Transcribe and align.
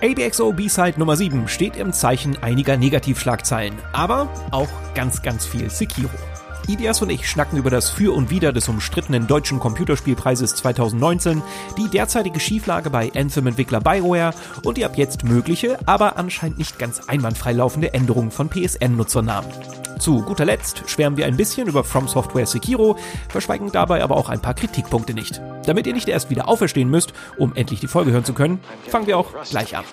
ABXO 0.00 0.52
B-Side 0.52 0.94
Nummer 0.96 1.16
7 1.16 1.48
steht 1.48 1.76
im 1.76 1.92
Zeichen 1.92 2.40
einiger 2.40 2.76
Negativschlagzeilen, 2.76 3.74
aber 3.92 4.28
auch 4.52 4.68
ganz, 4.94 5.22
ganz 5.22 5.44
viel 5.44 5.70
Sekiro. 5.70 6.10
Ilias 6.68 7.02
und 7.02 7.10
ich 7.10 7.28
schnacken 7.28 7.58
über 7.58 7.70
das 7.70 7.90
Für 7.90 8.14
und 8.14 8.30
Wider 8.30 8.52
des 8.52 8.68
umstrittenen 8.68 9.26
deutschen 9.26 9.58
Computerspielpreises 9.58 10.54
2019, 10.54 11.42
die 11.76 11.88
derzeitige 11.88 12.38
Schieflage 12.38 12.90
bei 12.90 13.10
Anthem-Entwickler 13.12 13.80
BioWare 13.80 14.34
und 14.62 14.76
die 14.76 14.84
ab 14.84 14.96
jetzt 14.96 15.24
mögliche, 15.24 15.78
aber 15.86 16.16
anscheinend 16.16 16.58
nicht 16.58 16.78
ganz 16.78 17.08
einwandfrei 17.08 17.52
laufende 17.52 17.92
Änderung 17.92 18.30
von 18.30 18.48
PSN-Nutzernamen. 18.48 19.50
Zu 19.98 20.22
guter 20.22 20.44
Letzt 20.44 20.88
schwärmen 20.88 21.16
wir 21.16 21.26
ein 21.26 21.36
bisschen 21.36 21.68
über 21.68 21.84
From 21.84 22.08
Software 22.08 22.46
Sekiro, 22.46 22.96
verschweigen 23.28 23.72
dabei 23.72 24.02
aber 24.02 24.16
auch 24.16 24.28
ein 24.28 24.40
paar 24.40 24.54
Kritikpunkte 24.54 25.14
nicht. 25.14 25.40
Damit 25.66 25.86
ihr 25.86 25.92
nicht 25.92 26.08
erst 26.08 26.30
wieder 26.30 26.48
auferstehen 26.48 26.88
müsst, 26.88 27.12
um 27.36 27.54
endlich 27.54 27.80
die 27.80 27.88
Folge 27.88 28.12
hören 28.12 28.24
zu 28.24 28.32
können, 28.32 28.60
fangen 28.88 29.06
wir 29.06 29.18
auch 29.18 29.32
gleich 29.48 29.76
an. 29.76 29.84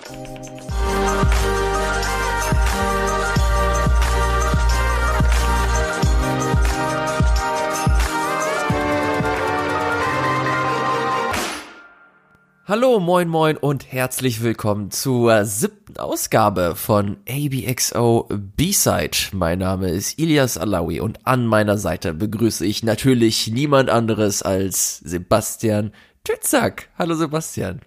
Hallo, 12.68 12.98
moin, 12.98 13.28
moin 13.28 13.56
und 13.56 13.92
herzlich 13.92 14.42
willkommen 14.42 14.90
zur 14.90 15.44
siebten 15.44 15.98
Ausgabe 15.98 16.74
von 16.74 17.18
ABXO 17.28 18.28
B-Side. 18.28 19.16
Mein 19.30 19.60
Name 19.60 19.90
ist 19.90 20.18
Ilias 20.18 20.58
Alawi 20.58 20.98
und 20.98 21.24
an 21.28 21.46
meiner 21.46 21.78
Seite 21.78 22.12
begrüße 22.12 22.66
ich 22.66 22.82
natürlich 22.82 23.46
niemand 23.46 23.88
anderes 23.88 24.42
als 24.42 24.98
Sebastian 24.98 25.92
Tützack. 26.24 26.88
Hallo 26.98 27.14
Sebastian. 27.14 27.82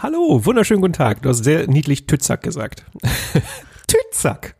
Hallo, 0.00 0.44
wunderschönen 0.44 0.80
guten 0.80 0.94
Tag. 0.94 1.22
Du 1.22 1.28
hast 1.28 1.44
sehr 1.44 1.68
niedlich 1.68 2.08
Tützack 2.08 2.42
gesagt. 2.42 2.84
Tützack. 3.86 4.56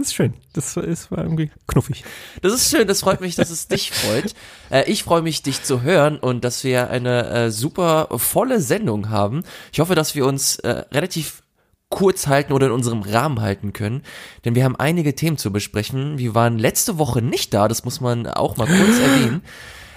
Das 0.00 0.08
ist 0.08 0.14
schön. 0.14 0.34
Das 0.54 0.76
ist, 0.78 1.10
war 1.10 1.18
irgendwie 1.18 1.50
knuffig. 1.66 2.04
Das 2.40 2.54
ist 2.54 2.70
schön, 2.70 2.88
das 2.88 3.00
freut 3.00 3.20
mich, 3.20 3.34
dass 3.34 3.50
es 3.50 3.68
dich 3.68 3.90
freut. 3.92 4.34
Äh, 4.70 4.88
ich 4.88 5.02
freue 5.02 5.20
mich, 5.20 5.42
dich 5.42 5.64
zu 5.64 5.82
hören 5.82 6.16
und 6.16 6.44
dass 6.44 6.62
wir 6.62 6.90
eine 6.90 7.28
äh, 7.28 7.50
super 7.50 8.06
volle 8.18 8.60
Sendung 8.60 9.10
haben. 9.10 9.42
Ich 9.72 9.80
hoffe, 9.80 9.96
dass 9.96 10.14
wir 10.14 10.26
uns 10.26 10.60
äh, 10.60 10.84
relativ 10.92 11.42
kurz 11.88 12.28
halten 12.28 12.52
oder 12.52 12.68
in 12.68 12.72
unserem 12.72 13.02
Rahmen 13.02 13.40
halten 13.40 13.72
können, 13.72 14.02
denn 14.44 14.54
wir 14.54 14.62
haben 14.62 14.76
einige 14.76 15.16
Themen 15.16 15.38
zu 15.38 15.50
besprechen. 15.50 16.18
Wir 16.18 16.36
waren 16.36 16.56
letzte 16.56 16.98
Woche 16.98 17.20
nicht 17.20 17.52
da, 17.52 17.66
das 17.66 17.84
muss 17.84 18.00
man 18.00 18.28
auch 18.28 18.56
mal 18.58 18.68
kurz 18.68 18.98
erwähnen 19.00 19.42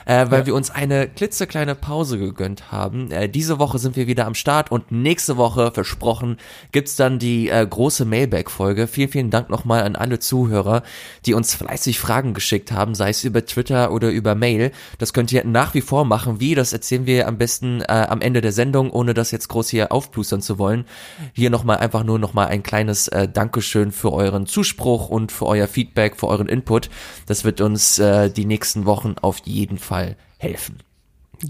äh, 0.05 0.25
weil 0.29 0.41
ja. 0.41 0.45
wir 0.47 0.55
uns 0.55 0.69
eine 0.69 1.07
klitzekleine 1.07 1.75
Pause 1.75 2.17
gegönnt 2.17 2.71
haben. 2.71 3.11
Äh, 3.11 3.29
diese 3.29 3.59
Woche 3.59 3.79
sind 3.79 3.95
wir 3.95 4.07
wieder 4.07 4.25
am 4.25 4.35
Start 4.35 4.71
und 4.71 4.91
nächste 4.91 5.37
Woche, 5.37 5.71
versprochen, 5.71 6.37
gibt's 6.71 6.95
dann 6.95 7.19
die 7.19 7.49
äh, 7.49 7.65
große 7.65 8.05
Mailback-Folge. 8.05 8.87
Vielen, 8.87 9.09
vielen 9.09 9.29
Dank 9.29 9.49
nochmal 9.49 9.83
an 9.83 9.95
alle 9.95 10.19
Zuhörer, 10.19 10.83
die 11.25 11.33
uns 11.33 11.55
fleißig 11.55 11.99
Fragen 11.99 12.33
geschickt 12.33 12.71
haben, 12.71 12.95
sei 12.95 13.09
es 13.09 13.23
über 13.23 13.45
Twitter 13.45 13.91
oder 13.91 14.09
über 14.09 14.35
Mail. 14.35 14.71
Das 14.97 15.13
könnt 15.13 15.31
ihr 15.31 15.45
nach 15.45 15.73
wie 15.73 15.81
vor 15.81 16.05
machen. 16.05 16.39
Wie, 16.39 16.55
das 16.55 16.73
erzählen 16.73 17.05
wir 17.05 17.27
am 17.27 17.38
besten 17.38 17.81
äh, 17.81 18.07
am 18.09 18.21
Ende 18.21 18.41
der 18.41 18.51
Sendung, 18.51 18.91
ohne 18.91 19.13
das 19.13 19.31
jetzt 19.31 19.47
groß 19.47 19.69
hier 19.69 19.91
aufplustern 19.91 20.41
zu 20.41 20.59
wollen. 20.59 20.85
Hier 21.33 21.49
nochmal 21.49 21.77
einfach 21.77 22.03
nur 22.03 22.19
nochmal 22.19 22.47
ein 22.47 22.63
kleines 22.63 23.07
äh, 23.07 23.27
Dankeschön 23.27 23.91
für 23.91 24.11
euren 24.11 24.45
Zuspruch 24.45 25.09
und 25.09 25.31
für 25.31 25.45
euer 25.45 25.67
Feedback, 25.67 26.17
für 26.17 26.27
euren 26.27 26.47
Input. 26.47 26.89
Das 27.25 27.43
wird 27.43 27.61
uns 27.61 27.99
äh, 27.99 28.29
die 28.29 28.45
nächsten 28.45 28.85
Wochen 28.85 29.15
auf 29.21 29.39
jeden 29.45 29.77
Fall 29.77 29.92
Fall 29.94 30.17
helfen. 30.39 30.80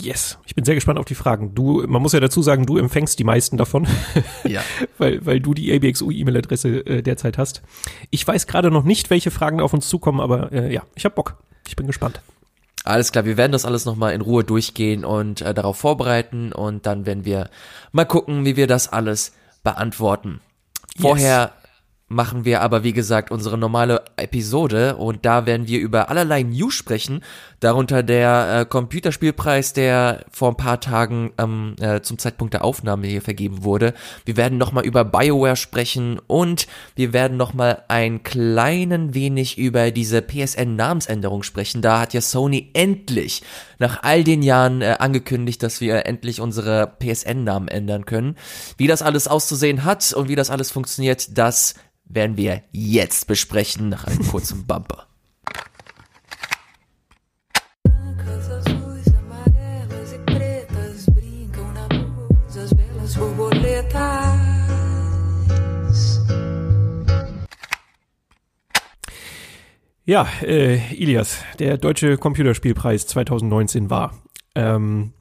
Yes, 0.01 0.37
ich 0.45 0.53
bin 0.53 0.65
sehr 0.65 0.75
gespannt 0.75 0.99
auf 0.99 1.05
die 1.05 1.15
Fragen. 1.15 1.55
Du, 1.55 1.85
man 1.87 2.01
muss 2.01 2.11
ja 2.11 2.19
dazu 2.19 2.41
sagen, 2.41 2.65
du 2.65 2.77
empfängst 2.77 3.17
die 3.19 3.23
meisten 3.23 3.55
davon, 3.55 3.87
ja. 4.43 4.61
weil, 4.97 5.25
weil 5.25 5.39
du 5.39 5.53
die 5.53 5.73
ABXU-E-Mail-Adresse 5.73 6.85
äh, 6.85 7.01
derzeit 7.01 7.37
hast. 7.37 7.61
Ich 8.09 8.27
weiß 8.27 8.47
gerade 8.47 8.69
noch 8.69 8.83
nicht, 8.83 9.09
welche 9.09 9.31
Fragen 9.31 9.61
auf 9.61 9.73
uns 9.73 9.87
zukommen, 9.87 10.19
aber 10.19 10.51
äh, 10.51 10.73
ja, 10.73 10.83
ich 10.95 11.05
habe 11.05 11.15
Bock. 11.15 11.37
Ich 11.67 11.77
bin 11.77 11.87
gespannt. 11.87 12.21
Alles 12.83 13.13
klar, 13.13 13.23
wir 13.23 13.37
werden 13.37 13.53
das 13.53 13.63
alles 13.63 13.85
nochmal 13.85 14.13
in 14.13 14.19
Ruhe 14.19 14.43
durchgehen 14.43 15.05
und 15.05 15.41
äh, 15.41 15.53
darauf 15.53 15.77
vorbereiten 15.77 16.51
und 16.51 16.85
dann 16.85 17.05
werden 17.05 17.23
wir 17.23 17.49
mal 17.93 18.05
gucken, 18.05 18.45
wie 18.45 18.57
wir 18.57 18.67
das 18.67 18.91
alles 18.91 19.31
beantworten. 19.63 20.41
Vorher 20.99 21.53
machen 22.13 22.45
wir 22.45 22.61
aber, 22.61 22.83
wie 22.83 22.93
gesagt, 22.93 23.31
unsere 23.31 23.57
normale 23.57 24.03
Episode 24.15 24.95
und 24.95 25.25
da 25.25 25.45
werden 25.45 25.67
wir 25.67 25.79
über 25.79 26.09
allerlei 26.09 26.43
News 26.43 26.73
sprechen, 26.73 27.21
darunter 27.59 28.03
der 28.03 28.61
äh, 28.61 28.65
Computerspielpreis, 28.65 29.73
der 29.73 30.25
vor 30.31 30.49
ein 30.49 30.57
paar 30.57 30.79
Tagen 30.79 31.31
ähm, 31.37 31.75
äh, 31.79 32.01
zum 32.01 32.17
Zeitpunkt 32.17 32.53
der 32.53 32.63
Aufnahme 32.63 33.07
hier 33.07 33.21
vergeben 33.21 33.63
wurde. 33.63 33.93
Wir 34.25 34.37
werden 34.37 34.57
nochmal 34.57 34.85
über 34.85 35.03
BioWare 35.03 35.55
sprechen 35.55 36.19
und 36.27 36.67
wir 36.95 37.13
werden 37.13 37.37
nochmal 37.37 37.83
ein 37.87 38.23
kleinen 38.23 39.13
wenig 39.13 39.57
über 39.57 39.91
diese 39.91 40.21
PSN-Namensänderung 40.21 41.43
sprechen. 41.43 41.81
Da 41.81 42.01
hat 42.01 42.13
ja 42.13 42.21
Sony 42.21 42.69
endlich 42.73 43.43
nach 43.83 44.01
all 44.01 44.23
den 44.23 44.41
Jahren 44.41 44.81
äh, 44.81 44.95
angekündigt, 44.97 45.61
dass 45.61 45.81
wir 45.81 46.05
endlich 46.05 46.39
unsere 46.39 46.95
PSN-Namen 46.99 47.67
ändern 47.67 48.05
können. 48.05 48.37
Wie 48.77 48.87
das 48.87 49.01
alles 49.01 49.27
auszusehen 49.27 49.83
hat 49.83 50.13
und 50.13 50.29
wie 50.29 50.35
das 50.35 50.49
alles 50.49 50.71
funktioniert, 50.71 51.37
das 51.37 51.75
werden 52.05 52.37
wir 52.37 52.63
jetzt 52.71 53.27
besprechen 53.27 53.89
nach 53.89 54.05
einem 54.05 54.25
kurzen 54.25 54.65
Bumper. 54.65 55.07
Ja, 70.05 70.27
äh, 70.41 70.93
Ilias, 70.93 71.43
der 71.59 71.77
Deutsche 71.77 72.17
Computerspielpreis 72.17 73.07
2019 73.07 73.89
war. 73.89 74.13
Ähm, 74.53 75.13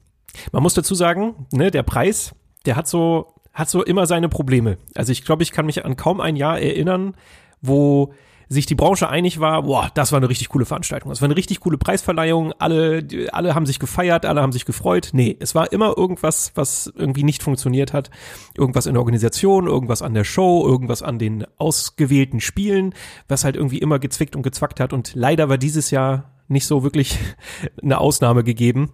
man 0.51 0.63
muss 0.63 0.73
dazu 0.73 0.93
sagen, 0.93 1.47
ne, 1.51 1.71
der 1.71 1.83
Preis, 1.83 2.35
der 2.65 2.75
hat 2.75 2.87
so 2.87 3.33
hat 3.53 3.69
so 3.69 3.83
immer 3.83 4.07
seine 4.07 4.29
Probleme. 4.29 4.77
Also 4.95 5.11
ich 5.11 5.23
glaube, 5.23 5.43
ich 5.43 5.51
kann 5.51 5.67
mich 5.67 5.85
an 5.85 5.95
kaum 5.95 6.19
ein 6.19 6.35
Jahr 6.35 6.59
erinnern, 6.59 7.13
wo 7.61 8.13
sich 8.53 8.65
die 8.65 8.75
Branche 8.75 9.09
einig 9.09 9.39
war, 9.39 9.63
boah, 9.63 9.89
das 9.93 10.11
war 10.11 10.17
eine 10.17 10.29
richtig 10.29 10.49
coole 10.49 10.65
Veranstaltung. 10.65 11.09
Das 11.09 11.21
war 11.21 11.27
eine 11.27 11.35
richtig 11.35 11.59
coole 11.59 11.77
Preisverleihung. 11.77 12.53
Alle, 12.59 13.05
alle 13.31 13.55
haben 13.55 13.65
sich 13.65 13.79
gefeiert, 13.79 14.25
alle 14.25 14.41
haben 14.41 14.51
sich 14.51 14.65
gefreut. 14.65 15.09
Nee, 15.13 15.35
es 15.39 15.55
war 15.55 15.71
immer 15.73 15.97
irgendwas, 15.97 16.51
was 16.55 16.91
irgendwie 16.95 17.23
nicht 17.23 17.43
funktioniert 17.43 17.93
hat. 17.93 18.09
Irgendwas 18.57 18.85
in 18.85 18.93
der 18.93 19.01
Organisation, 19.01 19.67
irgendwas 19.67 20.01
an 20.01 20.13
der 20.13 20.23
Show, 20.23 20.65
irgendwas 20.65 21.01
an 21.01 21.19
den 21.19 21.45
ausgewählten 21.57 22.39
Spielen, 22.39 22.93
was 23.27 23.43
halt 23.43 23.55
irgendwie 23.55 23.79
immer 23.79 23.99
gezwickt 23.99 24.35
und 24.35 24.43
gezwackt 24.43 24.79
hat. 24.79 24.93
Und 24.93 25.13
leider 25.15 25.49
war 25.49 25.57
dieses 25.57 25.91
Jahr 25.91 26.31
nicht 26.47 26.65
so 26.65 26.83
wirklich 26.83 27.17
eine 27.81 27.99
Ausnahme 27.99 28.43
gegeben. 28.43 28.91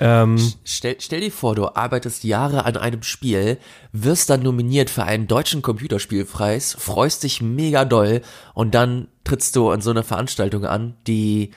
Ähm, 0.00 0.38
stell, 0.64 0.96
stell 1.00 1.20
dir 1.20 1.32
vor, 1.32 1.54
du 1.54 1.74
arbeitest 1.74 2.24
Jahre 2.24 2.64
an 2.64 2.76
einem 2.76 3.02
Spiel, 3.02 3.58
wirst 3.92 4.30
dann 4.30 4.42
nominiert 4.42 4.90
für 4.90 5.04
einen 5.04 5.26
deutschen 5.26 5.62
Computerspielpreis, 5.62 6.76
freust 6.78 7.24
dich 7.24 7.42
mega 7.42 7.84
doll 7.84 8.22
und 8.54 8.74
dann 8.74 9.08
trittst 9.24 9.56
du 9.56 9.70
an 9.70 9.80
so 9.80 9.90
eine 9.90 10.04
Veranstaltung 10.04 10.64
an, 10.64 10.94
die 11.06 11.50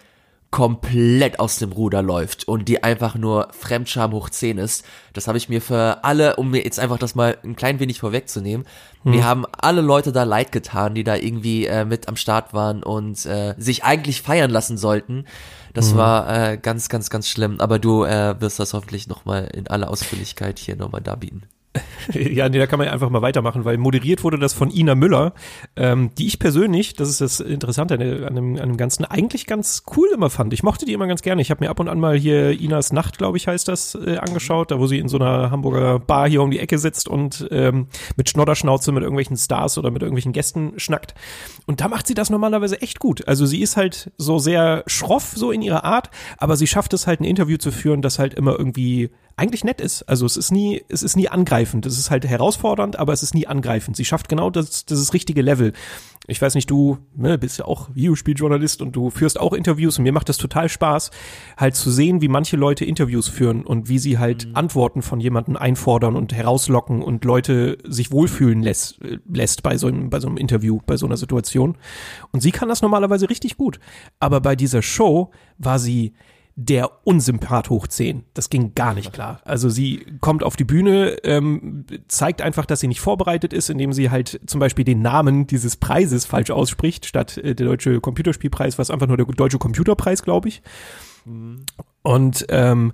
komplett 0.52 1.40
aus 1.40 1.60
dem 1.60 1.72
Ruder 1.72 2.02
läuft 2.02 2.46
und 2.46 2.68
die 2.68 2.84
einfach 2.84 3.16
nur 3.16 3.48
Fremdscham 3.58 4.12
hoch 4.12 4.30
10 4.30 4.58
ist. 4.58 4.86
Das 5.14 5.28
habe 5.28 5.38
ich 5.38 5.48
mir 5.48 5.62
für 5.62 6.04
alle, 6.04 6.36
um 6.36 6.52
mir 6.52 6.64
jetzt 6.64 6.78
einfach 6.78 6.98
das 6.98 7.16
mal 7.16 7.38
ein 7.44 7.56
klein 7.56 7.80
wenig 7.80 8.00
vorwegzunehmen, 8.00 8.68
hm. 9.04 9.14
wir 9.14 9.24
haben 9.24 9.46
alle 9.58 9.82
Leute 9.82 10.12
da 10.12 10.24
leid 10.24 10.52
getan, 10.52 10.94
die 10.94 11.06
da 11.06 11.16
irgendwie 11.16 11.66
äh, 11.66 11.86
mit 11.86 12.10
am 12.10 12.18
Start 12.18 12.54
waren 12.54 12.84
und 12.84 13.26
äh, 13.26 13.56
sich 13.58 13.86
eigentlich 13.86 14.22
feiern 14.22 14.52
lassen 14.52 14.78
sollten. 14.78 15.26
Das 15.74 15.94
mhm. 15.94 15.98
war 15.98 16.52
äh, 16.52 16.58
ganz, 16.58 16.90
ganz, 16.90 17.10
ganz 17.10 17.30
schlimm. 17.30 17.60
Aber 17.62 17.80
du 17.80 18.04
äh, 18.04 18.40
wirst 18.42 18.60
das 18.60 18.74
hoffentlich 18.74 19.08
nochmal 19.08 19.46
in 19.54 19.68
aller 19.68 19.90
Ausführlichkeit 19.90 20.60
hier 20.60 20.76
nochmal 20.76 21.02
darbieten. 21.02 21.44
ja, 22.14 22.50
nee, 22.50 22.58
da 22.58 22.68
kann 22.68 22.80
man 22.80 22.88
ja 22.88 22.94
einfach 22.94 23.10
mal 23.10 23.22
weitermachen, 23.22 23.66
weil 23.66 23.78
moderiert 23.78 24.24
wurde 24.24 24.38
das 24.38 24.54
von 24.54 24.70
Ina 24.70 24.96
Müller, 24.96 25.34
ähm, 25.76 26.12
die 26.18 26.28
ich 26.28 26.40
persönlich, 26.40 26.94
das 26.94 27.10
ist 27.10 27.22
das 27.22 27.40
Interessante 27.40 27.96
an, 27.96 28.36
dem, 28.36 28.58
an 28.58 28.70
dem 28.70 28.78
Ganzen, 28.78 29.06
eigentlich 29.06 29.46
ganz 29.46 29.84
cool 29.96 30.10
immer 30.14 30.30
fand. 30.30 30.54
Ich 30.54 30.64
mochte 30.64 30.86
die 30.86 30.94
immer 30.94 31.08
ganz 31.08 31.22
gerne. 31.22 31.42
Ich 31.42 31.52
habe 31.52 31.64
mir 31.64 31.70
ab 31.70 31.80
und 31.80 31.88
an 31.88 32.00
mal 32.00 32.18
hier 32.18 32.60
Inas 32.60 32.94
Nacht, 32.94 33.18
glaube 33.18 33.38
ich, 33.38 33.48
heißt 33.48 33.68
das, 33.68 33.96
äh, 33.96 34.18
angeschaut, 34.18 34.72
da 34.72 34.80
wo 34.80 34.88
sie 34.88 35.00
in 35.00 35.08
so 35.08 35.18
einer 35.18 35.52
Hamburger 35.52 36.00
Bar 36.00 36.30
hier 36.30 36.42
um 36.42 36.52
die 36.52 36.60
Ecke 36.60 36.78
sitzt 36.78 37.08
und 37.08 37.48
ähm, 37.52 37.88
mit 38.16 38.30
Schnodderschnauze 38.30 38.92
mit 38.92 39.04
irgendwelchen 39.04 39.38
Stars 39.38 39.78
oder 39.78 39.92
mit 39.92 40.02
irgendwelchen 40.02 40.34
Gästen 40.34 40.74
schnackt. 40.78 41.14
Und 41.66 41.82
da 41.82 41.88
macht 41.88 42.08
sie 42.08 42.14
das 42.14 42.30
normalerweise 42.30 42.82
echt 42.82 43.00
gut. 43.00 43.28
Also 43.28 43.46
sie 43.46 43.62
ist 43.62 43.78
halt 43.78 44.12
so 44.18 44.40
sehr 44.40 44.84
schroff 44.88 45.34
so 45.36 45.52
in 45.52 45.62
ihrer 45.62 45.84
Art, 45.84 46.10
aber 46.38 46.56
sie 46.56 46.68
schafft 46.68 46.94
es 46.94 47.08
halt 47.08 47.22
ein 47.22 47.26
Interview 47.26 47.58
zu 47.58 47.72
führen, 47.72 48.02
das 48.02 48.20
halt 48.20 48.34
immer 48.34 48.58
irgendwie 48.58 49.10
eigentlich 49.36 49.64
nett 49.64 49.82
ist. 49.82 50.04
Also 50.04 50.26
es 50.26 50.38
ist 50.38 50.52
nie, 50.52 50.84
es 50.88 51.04
ist 51.04 51.16
nie 51.16 51.28
angreifend. 51.28 51.86
Es 51.92 52.00
ist 52.00 52.12
halt 52.12 52.26
herausfordernd, 52.26 52.98
aber 52.98 53.14
es 53.14 53.24
ist 53.24 53.34
nie 53.34 53.48
angreifend. 53.48 53.96
Sie 53.96 54.06
schafft 54.06 54.30
genau 54.30 54.50
das, 54.50 54.86
das 54.86 55.14
richtige 55.14 55.42
Level. 55.42 55.74
Ich 56.28 56.42
weiß 56.42 56.56
nicht, 56.56 56.70
du 56.70 57.00
ne, 57.16 57.38
bist 57.38 57.58
ja 57.58 57.66
auch 57.66 57.90
Videospieljournalist 57.94 58.82
und 58.82 58.96
du 58.96 59.10
führst 59.10 59.40
auch 59.40 59.54
Interviews 59.54 59.98
und 59.98 60.04
mir 60.04 60.14
macht 60.14 60.30
das 60.30 60.38
total 60.38 60.70
Spaß, 60.70 61.12
halt 61.58 61.76
zu 61.76 61.90
sehen, 61.90 62.22
wie 62.22 62.28
manche 62.28 62.58
Leute 62.58 62.86
Interviews 62.86 63.28
führen 63.28 63.66
und 63.66 63.90
wie 63.90 64.00
sie 64.00 64.20
halt 64.20 64.48
mhm. 64.48 64.56
Antworten 64.56 65.02
von 65.02 65.20
jemandem 65.20 65.58
einfordern 65.58 66.16
und 66.16 66.34
herauslocken 66.34 67.02
und 67.02 67.26
Leute 67.26 67.78
sich 67.86 68.12
wohlfühlen 68.12 68.62
lässt, 68.62 69.00
lässt 69.28 69.64
bei 69.64 69.78
so 69.78 69.88
einem, 69.88 70.10
bei 70.10 70.20
so 70.20 70.28
einem 70.28 70.38
Interview, 70.38 70.80
bei 70.86 70.96
so 70.96 71.06
einer 71.06 71.18
Situation. 71.18 71.78
Und 72.32 72.42
sie 72.42 72.52
kann 72.52 72.70
das 72.70 72.82
normalerweise 72.82 73.30
richtig 73.30 73.58
gut. 73.58 73.80
Aber 74.20 74.42
bei 74.42 74.56
dieser 74.56 74.82
Show 74.82 75.32
war 75.58 75.80
sie 75.80 76.14
der 76.56 77.06
Unsympath 77.06 77.70
hoch 77.70 77.88
10. 77.88 78.26
Das 78.34 78.50
ging 78.50 78.76
gar 78.76 78.94
nicht 78.94 79.14
klar. 79.14 79.42
Also 79.46 79.70
sie 79.70 80.06
kommt 80.20 80.44
auf 80.44 80.56
die 80.56 80.64
Bühne, 80.64 81.18
ähm, 81.24 81.86
zeigt 82.08 82.42
einfach, 82.42 82.66
dass 82.66 82.82
sie 82.82 82.88
nicht 82.88 83.02
vorbereitet 83.02 83.54
ist, 83.54 83.70
indem 83.70 83.94
sie 83.94 84.10
halt 84.10 84.42
zum 84.46 84.60
Beispiel 84.60 84.86
den 84.86 85.02
Namen 85.02 85.48
dieses 85.48 85.78
Preises 85.78 86.26
falsch 86.26 86.52
ausspricht, 86.52 87.06
statt 87.06 87.38
äh, 87.38 87.56
der 87.56 87.68
deutsche 87.68 88.02
Computerspielpreis, 88.02 88.78
was 88.78 88.92
einfach 88.92 89.08
nur 89.08 89.18
der 89.18 89.26
deutsche 89.26 89.60
Computerpreis, 89.60 90.24
glaube 90.24 90.50
ich. 90.50 90.62
Mhm. 91.26 91.66
Und 92.02 92.46
ähm, 92.50 92.94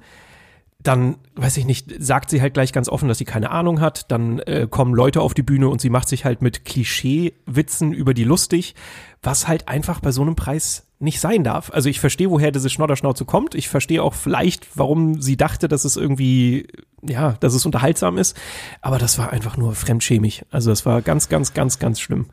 dann, 0.79 1.17
weiß 1.35 1.57
ich 1.57 1.65
nicht, 1.65 1.93
sagt 1.99 2.29
sie 2.29 2.41
halt 2.41 2.53
gleich 2.53 2.71
ganz 2.71 2.87
offen, 2.87 3.09
dass 3.09 3.17
sie 3.17 3.25
keine 3.25 3.51
Ahnung 3.51 3.81
hat. 3.81 4.11
Dann 4.11 4.39
äh, 4.39 4.67
kommen 4.69 4.93
Leute 4.93 5.21
auf 5.21 5.33
die 5.33 5.43
Bühne 5.43 5.67
und 5.67 5.81
sie 5.81 5.89
macht 5.89 6.07
sich 6.07 6.23
halt 6.23 6.41
mit 6.41 6.65
Klischee-Witzen 6.65 7.93
über 7.93 8.13
die 8.13 8.23
lustig, 8.23 8.75
was 9.21 9.47
halt 9.47 9.67
einfach 9.67 9.99
bei 9.99 10.11
so 10.11 10.21
einem 10.21 10.35
Preis 10.35 10.86
nicht 10.99 11.19
sein 11.19 11.43
darf. 11.43 11.71
Also 11.71 11.89
ich 11.89 11.99
verstehe, 11.99 12.31
woher 12.31 12.51
diese 12.51 12.69
Schnodderschnauze 12.69 13.25
kommt. 13.25 13.53
Ich 13.53 13.69
verstehe 13.69 14.01
auch 14.01 14.15
vielleicht, 14.15 14.67
warum 14.75 15.21
sie 15.21 15.37
dachte, 15.37 15.67
dass 15.67 15.85
es 15.85 15.95
irgendwie, 15.95 16.67
ja, 17.07 17.33
dass 17.39 17.53
es 17.53 17.65
unterhaltsam 17.65 18.17
ist. 18.17 18.35
Aber 18.81 18.97
das 18.97 19.19
war 19.19 19.31
einfach 19.31 19.57
nur 19.57 19.75
fremdschämig. 19.75 20.45
Also 20.49 20.71
das 20.71 20.85
war 20.85 21.01
ganz, 21.01 21.29
ganz, 21.29 21.53
ganz, 21.53 21.77
ganz 21.77 21.99
schlimm. 21.99 22.27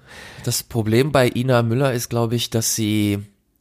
Das 0.44 0.62
Problem 0.62 1.12
bei 1.12 1.28
Ina 1.28 1.62
Müller 1.62 1.92
ist, 1.92 2.08
glaube 2.08 2.36
ich, 2.36 2.48
dass 2.50 2.74
sie 2.74 3.18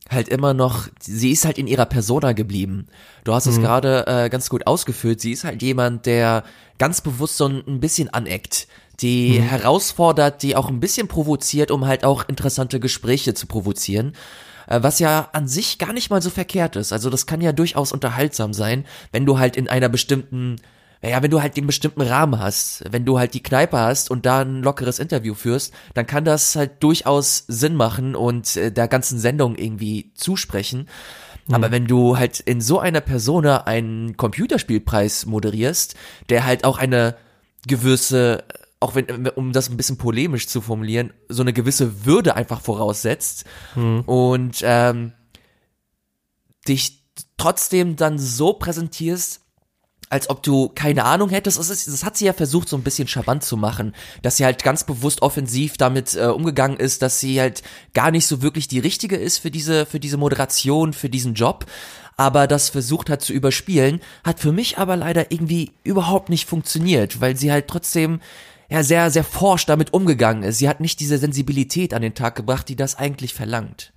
halt 0.09 0.29
immer 0.29 0.53
noch, 0.53 0.87
sie 0.99 1.31
ist 1.31 1.45
halt 1.45 1.57
in 1.57 1.67
ihrer 1.67 1.85
Persona 1.85 2.31
geblieben. 2.33 2.87
Du 3.23 3.33
hast 3.33 3.45
mhm. 3.45 3.53
es 3.53 3.59
gerade 3.59 4.05
äh, 4.07 4.29
ganz 4.29 4.49
gut 4.49 4.67
ausgeführt. 4.67 5.19
Sie 5.19 5.31
ist 5.31 5.43
halt 5.43 5.61
jemand, 5.61 6.05
der 6.05 6.43
ganz 6.77 7.01
bewusst 7.01 7.37
so 7.37 7.47
ein 7.47 7.79
bisschen 7.79 8.09
aneckt, 8.13 8.67
die 8.99 9.39
mhm. 9.39 9.43
herausfordert, 9.43 10.43
die 10.43 10.55
auch 10.55 10.69
ein 10.69 10.79
bisschen 10.79 11.07
provoziert, 11.07 11.71
um 11.71 11.87
halt 11.87 12.05
auch 12.05 12.27
interessante 12.27 12.79
Gespräche 12.79 13.33
zu 13.33 13.47
provozieren. 13.47 14.13
Äh, 14.67 14.81
was 14.81 14.99
ja 14.99 15.29
an 15.33 15.47
sich 15.47 15.77
gar 15.77 15.93
nicht 15.93 16.09
mal 16.09 16.21
so 16.21 16.29
verkehrt 16.29 16.75
ist. 16.75 16.93
Also 16.93 17.09
das 17.09 17.25
kann 17.25 17.41
ja 17.41 17.51
durchaus 17.51 17.91
unterhaltsam 17.91 18.53
sein, 18.53 18.85
wenn 19.11 19.25
du 19.25 19.39
halt 19.39 19.55
in 19.55 19.67
einer 19.67 19.89
bestimmten 19.89 20.57
ja, 21.05 21.21
wenn 21.21 21.31
du 21.31 21.41
halt 21.41 21.57
den 21.57 21.67
bestimmten 21.67 22.01
Rahmen 22.01 22.39
hast, 22.39 22.85
wenn 22.89 23.03
du 23.03 23.19
halt 23.19 23.33
die 23.33 23.43
Kneipe 23.43 23.77
hast 23.77 24.09
und 24.09 24.25
da 24.25 24.39
ein 24.39 24.63
lockeres 24.63 24.99
Interview 24.99 25.33
führst, 25.33 25.73
dann 25.93 26.07
kann 26.07 26.23
das 26.23 26.55
halt 26.55 26.81
durchaus 26.81 27.43
Sinn 27.49 27.75
machen 27.75 28.15
und 28.15 28.55
äh, 28.55 28.71
der 28.71 28.87
ganzen 28.87 29.19
Sendung 29.19 29.57
irgendwie 29.57 30.11
zusprechen. 30.15 30.87
Mhm. 31.47 31.55
Aber 31.55 31.71
wenn 31.71 31.87
du 31.87 32.17
halt 32.17 32.39
in 32.39 32.61
so 32.61 32.79
einer 32.79 33.01
Persona 33.01 33.63
einen 33.65 34.15
Computerspielpreis 34.15 35.25
moderierst, 35.25 35.95
der 36.29 36.45
halt 36.45 36.63
auch 36.63 36.77
eine 36.77 37.17
gewisse 37.67 38.45
auch 38.83 38.95
wenn, 38.95 39.27
um 39.29 39.53
das 39.53 39.69
ein 39.69 39.77
bisschen 39.77 39.97
polemisch 39.97 40.47
zu 40.47 40.61
formulieren, 40.61 41.13
so 41.29 41.41
eine 41.41 41.53
gewisse 41.53 42.05
Würde 42.05 42.35
einfach 42.35 42.61
voraussetzt 42.61 43.45
mhm. 43.75 44.01
und 44.01 44.57
ähm, 44.63 45.13
dich 46.67 47.03
trotzdem 47.37 47.95
dann 47.95 48.19
so 48.19 48.53
präsentierst, 48.53 49.41
als 50.09 50.29
ob 50.29 50.43
du 50.43 50.69
keine 50.69 51.05
Ahnung 51.05 51.29
hättest. 51.29 51.57
Das, 51.57 51.69
ist, 51.69 51.87
das 51.87 52.03
hat 52.03 52.17
sie 52.17 52.25
ja 52.25 52.33
versucht, 52.33 52.69
so 52.69 52.77
ein 52.77 52.83
bisschen 52.83 53.07
charmant 53.07 53.43
zu 53.43 53.57
machen, 53.57 53.95
dass 54.21 54.37
sie 54.37 54.45
halt 54.45 54.63
ganz 54.63 54.83
bewusst 54.83 55.21
offensiv 55.21 55.77
damit 55.77 56.15
äh, 56.15 56.25
umgegangen 56.25 56.77
ist, 56.77 57.01
dass 57.01 57.19
sie 57.19 57.39
halt 57.39 57.63
gar 57.93 58.11
nicht 58.11 58.27
so 58.27 58.41
wirklich 58.41 58.67
die 58.67 58.79
richtige 58.79 59.15
ist 59.15 59.39
für 59.39 59.49
diese, 59.49 59.85
für 59.85 59.99
diese 59.99 60.17
Moderation, 60.17 60.93
für 60.93 61.09
diesen 61.09 61.33
Job 61.33 61.65
aber 62.17 62.47
das 62.47 62.69
versucht 62.69 63.09
hat 63.09 63.21
zu 63.21 63.33
überspielen, 63.33 63.99
hat 64.23 64.39
für 64.39 64.51
mich 64.51 64.77
aber 64.77 64.95
leider 64.95 65.31
irgendwie 65.31 65.71
überhaupt 65.83 66.29
nicht 66.29 66.47
funktioniert, 66.47 67.21
weil 67.21 67.35
sie 67.35 67.51
halt 67.51 67.67
trotzdem 67.67 68.19
ja 68.69 68.83
sehr, 68.83 69.11
sehr 69.11 69.23
forsch 69.23 69.65
damit 69.65 69.93
umgegangen 69.93 70.43
ist. 70.43 70.57
Sie 70.57 70.69
hat 70.69 70.79
nicht 70.79 70.99
diese 70.99 71.17
Sensibilität 71.17 71.93
an 71.93 72.01
den 72.01 72.13
Tag 72.13 72.35
gebracht, 72.35 72.69
die 72.69 72.75
das 72.75 72.95
eigentlich 72.95 73.33
verlangt. 73.33 73.93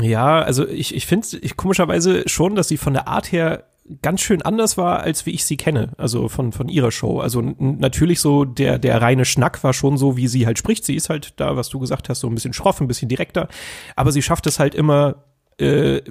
Ja, 0.00 0.40
also 0.42 0.66
ich, 0.68 0.94
ich 0.94 1.06
finde 1.06 1.26
ich 1.40 1.56
komischerweise 1.56 2.28
schon, 2.28 2.54
dass 2.54 2.68
sie 2.68 2.76
von 2.76 2.92
der 2.92 3.08
Art 3.08 3.32
her 3.32 3.64
ganz 4.02 4.20
schön 4.20 4.42
anders 4.42 4.76
war, 4.76 5.00
als 5.00 5.26
wie 5.26 5.30
ich 5.30 5.44
sie 5.44 5.56
kenne, 5.56 5.92
also 5.96 6.28
von, 6.28 6.52
von 6.52 6.68
ihrer 6.68 6.90
Show. 6.90 7.20
Also 7.20 7.40
natürlich 7.40 8.20
so 8.20 8.44
der, 8.44 8.78
der 8.78 9.00
reine 9.00 9.24
Schnack 9.24 9.62
war 9.62 9.72
schon 9.72 9.96
so, 9.96 10.16
wie 10.16 10.28
sie 10.28 10.46
halt 10.46 10.58
spricht. 10.58 10.84
Sie 10.84 10.96
ist 10.96 11.08
halt 11.08 11.34
da, 11.36 11.56
was 11.56 11.68
du 11.68 11.78
gesagt 11.78 12.08
hast, 12.08 12.20
so 12.20 12.28
ein 12.28 12.34
bisschen 12.34 12.52
schroff, 12.52 12.80
ein 12.80 12.88
bisschen 12.88 13.08
direkter, 13.08 13.48
aber 13.94 14.12
sie 14.12 14.22
schafft 14.22 14.46
es 14.46 14.58
halt 14.58 14.74
immer 14.74 15.25
äh, 15.58 16.02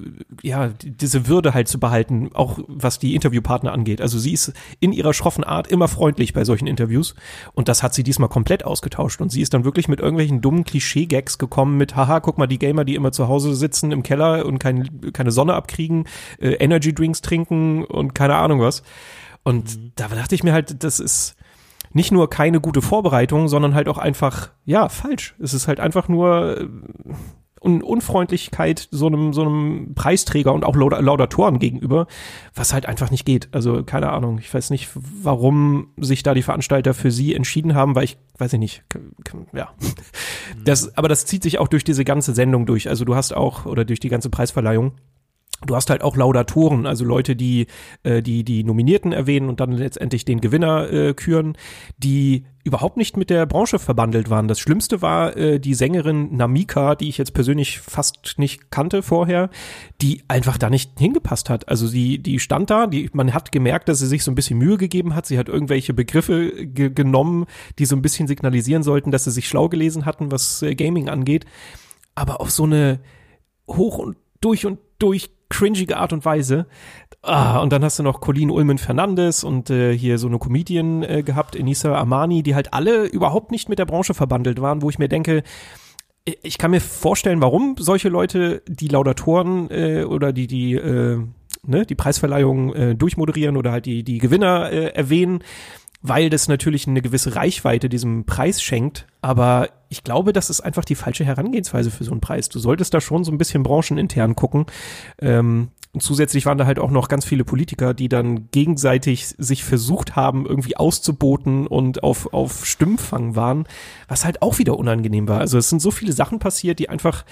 ja, 0.42 0.70
diese 0.84 1.28
Würde 1.28 1.54
halt 1.54 1.68
zu 1.68 1.80
behalten, 1.80 2.32
auch 2.34 2.60
was 2.68 2.98
die 2.98 3.14
Interviewpartner 3.14 3.72
angeht. 3.72 4.02
Also 4.02 4.18
sie 4.18 4.34
ist 4.34 4.54
in 4.80 4.92
ihrer 4.92 5.14
schroffen 5.14 5.44
Art 5.44 5.68
immer 5.68 5.88
freundlich 5.88 6.34
bei 6.34 6.44
solchen 6.44 6.68
Interviews 6.68 7.14
und 7.54 7.68
das 7.68 7.84
hat 7.84 7.94
sie 7.94 8.04
diesmal 8.04 8.30
komplett 8.30 8.66
ausgetauscht 8.66 9.22
und 9.22 9.30
sie 9.32 9.42
ist 9.42 9.54
dann 9.54 9.64
wirklich 9.64 9.88
mit 9.88 10.00
irgendwelchen 10.00 10.42
dummen 10.42 10.64
Klischee-Gags 10.64 11.38
gekommen 11.38 11.78
mit, 11.78 11.96
haha, 11.96 12.20
guck 12.22 12.38
mal, 12.38 12.48
die 12.48 12.60
Gamer, 12.60 12.86
die 12.86 12.96
immer 12.96 13.12
zu 13.12 13.28
Hause 13.28 13.56
sitzen 13.56 13.92
im 13.92 14.02
Keller 14.02 14.46
und 14.46 14.58
kein, 14.60 15.12
keine 15.14 15.32
Sonne 15.32 15.54
abkriegen, 15.54 16.06
äh, 16.40 16.54
Energy-Drinks 16.54 17.22
trinken 17.22 17.84
und 17.86 18.16
keine 18.16 18.36
Ahnung 18.36 18.62
was. 18.62 18.82
Und 19.44 19.78
mhm. 19.78 19.92
da 19.96 20.08
dachte 20.08 20.34
ich 20.34 20.44
mir 20.44 20.54
halt, 20.54 20.84
das 20.84 21.00
ist 21.00 21.36
nicht 21.94 22.12
nur 22.12 22.30
keine 22.30 22.60
gute 22.60 22.82
Vorbereitung, 22.82 23.48
sondern 23.48 23.76
halt 23.76 23.88
auch 23.88 24.00
einfach, 24.00 24.50
ja, 24.66 24.90
falsch. 24.90 25.36
Es 25.40 25.54
ist 25.54 25.68
halt 25.68 25.80
einfach 25.80 26.10
nur, 26.10 26.68
äh, 27.66 27.68
Un 27.68 27.82
Unfreundlichkeit 27.82 28.88
so 28.92 29.08
einem, 29.08 29.34
so 29.34 29.42
einem 29.42 29.94
Preisträger 29.96 30.54
und 30.54 30.64
auch 30.64 30.76
Laudatoren 30.76 31.60
gegenüber, 31.60 32.08
was 32.54 32.74
halt 32.74 32.86
einfach 32.86 33.12
nicht 33.12 33.26
geht. 33.26 33.50
Also 33.52 33.84
keine 33.84 34.12
Ahnung, 34.12 34.38
ich 34.40 34.54
weiß 34.54 34.70
nicht, 34.70 34.90
warum 34.94 35.90
sich 35.98 36.24
da 36.24 36.34
die 36.34 36.44
Veranstalter 36.44 36.94
für 36.94 37.12
sie 37.12 37.34
entschieden 37.34 37.76
haben, 37.76 37.96
weil 37.96 38.04
ich, 38.04 38.18
weiß 38.38 38.54
ich 38.54 38.60
nicht, 38.60 38.84
ja. 39.54 39.70
Das, 40.64 40.98
aber 40.98 41.08
das 41.08 41.26
zieht 41.26 41.44
sich 41.44 41.60
auch 41.60 41.68
durch 41.68 41.84
diese 41.84 42.06
ganze 42.06 42.34
Sendung 42.34 42.66
durch. 42.66 42.90
Also 42.90 43.06
du 43.06 43.16
hast 43.16 43.36
auch, 43.36 43.66
oder 43.66 43.86
durch 43.86 44.00
die 44.00 44.10
ganze 44.10 44.30
Preisverleihung, 44.30 44.94
Du 45.66 45.76
hast 45.76 45.90
halt 45.90 46.04
auch 46.04 46.18
Laudatoren, 46.18 46.86
also 46.86 47.06
Leute, 47.06 47.36
die 47.36 47.68
äh, 48.04 48.22
die 48.22 48.44
die 48.44 48.64
Nominierten 48.64 49.14
erwähnen 49.14 49.48
und 49.48 49.60
dann 49.62 49.72
letztendlich 49.72 50.26
den 50.26 50.42
Gewinner 50.42 50.92
äh, 50.92 51.14
küren, 51.14 51.58
die 51.98 52.46
überhaupt 52.66 52.98
nicht 52.98 53.16
mit 53.16 53.30
der 53.30 53.46
Branche 53.46 53.80
verbandelt 53.80 54.30
waren. 54.30 54.48
Das 54.48 54.60
Schlimmste 54.60 55.02
war 55.02 55.38
äh, 55.38 55.60
die 55.60 55.74
Sängerin 55.74 56.36
Namika, 56.36 56.96
die 56.96 57.08
ich 57.08 57.18
jetzt 57.18 57.34
persönlich 57.34 57.80
fast 57.80 58.36
nicht 58.38 58.70
kannte 58.70 59.02
vorher, 59.02 59.50
die 60.02 60.24
einfach 60.28 60.58
da 60.58 60.70
nicht 60.70 61.00
hingepasst 61.00 61.50
hat. 61.50 61.70
Also 61.70 61.88
sie 61.88 62.18
die 62.18 62.40
stand 62.40 62.70
da, 62.70 62.86
die 62.86 63.10
man 63.14 63.34
hat 63.34 63.52
gemerkt, 63.52 63.88
dass 63.88 64.00
sie 64.00 64.08
sich 64.08 64.24
so 64.24 64.32
ein 64.32 64.36
bisschen 64.36 64.60
Mühe 64.60 64.78
gegeben 64.78 65.16
hat. 65.16 65.26
Sie 65.26 65.38
hat 65.38 65.48
irgendwelche 65.48 65.94
Begriffe 65.94 66.66
ge 66.66 66.90
genommen, 66.90 67.46
die 67.80 67.86
so 67.86 67.96
ein 67.96 68.02
bisschen 68.02 68.28
signalisieren 68.28 68.84
sollten, 68.84 69.12
dass 69.12 69.24
sie 69.24 69.32
sich 69.32 69.48
schlau 69.48 69.70
gelesen 69.70 70.06
hatten, 70.06 70.32
was 70.32 70.62
äh, 70.64 70.76
Gaming 70.76 71.08
angeht, 71.08 71.46
aber 72.14 72.42
auf 72.42 72.52
so 72.52 72.64
eine 72.64 73.00
hoch 73.68 74.00
und 74.00 74.18
durch 74.42 74.66
und 74.66 74.80
durch 75.00 75.35
cringige 75.50 75.98
Art 75.98 76.14
und 76.14 76.26
Weise. 76.26 76.68
Ah, 77.22 77.60
und 77.60 77.74
dann 77.74 77.84
hast 77.84 77.98
du 77.98 78.04
noch 78.04 78.22
Colleen 78.22 78.52
Ulmen 78.52 78.78
Fernandes 78.78 79.44
und 79.44 79.70
äh, 79.70 79.98
hier 79.98 80.18
so 80.18 80.28
eine 80.28 80.38
Comedian 80.38 81.04
äh, 81.04 81.24
gehabt, 81.24 81.56
Enisa 81.56 81.96
Armani, 81.96 82.44
die 82.44 82.56
halt 82.56 82.74
alle 82.74 83.06
überhaupt 83.06 83.52
nicht 83.52 83.68
mit 83.68 83.80
der 83.80 83.86
Branche 83.86 84.14
verbandelt 84.14 84.62
waren, 84.62 84.82
wo 84.82 84.90
ich 84.90 85.00
mir 85.00 85.10
denke, 85.10 85.44
ich 86.42 86.58
kann 86.58 86.72
mir 86.72 86.82
vorstellen, 86.82 87.42
warum 87.42 87.76
solche 87.78 88.10
Leute 88.10 88.64
die 88.68 88.88
Laudatoren 88.88 89.70
äh, 89.70 90.04
oder 90.04 90.34
die 90.34 90.48
die 90.48 90.74
äh, 90.74 91.20
ne, 91.64 91.86
die 91.86 91.96
Preisverleihung 91.96 92.74
äh, 92.74 92.96
durchmoderieren 92.96 93.58
oder 93.58 93.72
halt 93.72 93.86
die 93.86 94.04
die 94.04 94.18
Gewinner 94.18 94.72
äh, 94.72 94.88
erwähnen 94.88 95.44
weil 96.08 96.30
das 96.30 96.48
natürlich 96.48 96.88
eine 96.88 97.02
gewisse 97.02 97.36
Reichweite 97.36 97.90
diesem 97.90 98.26
Preis 98.26 98.62
schenkt. 98.62 99.08
Aber 99.22 99.70
ich 99.90 100.04
glaube, 100.04 100.34
das 100.34 100.50
ist 100.50 100.62
einfach 100.62 100.86
die 100.86 100.96
falsche 100.96 101.26
Herangehensweise 101.26 101.90
für 101.90 102.04
so 102.04 102.12
einen 102.12 102.22
Preis. 102.22 102.50
Du 102.50 102.60
solltest 102.60 102.94
da 102.94 103.02
schon 103.02 103.24
so 103.24 103.32
ein 103.32 103.38
bisschen 103.38 103.64
branchenintern 103.64 104.36
gucken. 104.36 104.66
Ähm, 105.20 105.70
und 105.94 106.02
zusätzlich 106.02 106.46
waren 106.46 106.58
da 106.58 106.66
halt 106.66 106.78
auch 106.78 106.92
noch 106.92 107.08
ganz 107.08 107.26
viele 107.26 107.46
Politiker, 107.46 107.94
die 107.94 108.10
dann 108.10 108.52
gegenseitig 108.52 109.28
sich 109.38 109.64
versucht 109.64 110.16
haben, 110.16 110.46
irgendwie 110.46 110.76
auszuboten 110.76 111.68
und 111.68 112.04
auf, 112.04 112.34
auf 112.34 112.66
Stimmfang 112.66 113.36
waren, 113.36 113.66
was 114.08 114.26
halt 114.26 114.42
auch 114.42 114.60
wieder 114.60 114.78
unangenehm 114.78 115.28
war. 115.28 115.40
Also 115.40 115.58
es 115.58 115.70
sind 115.70 115.82
so 115.82 115.92
viele 115.92 116.12
Sachen 116.12 116.40
passiert, 116.40 116.80
die 116.80 116.90
einfach 116.90 117.24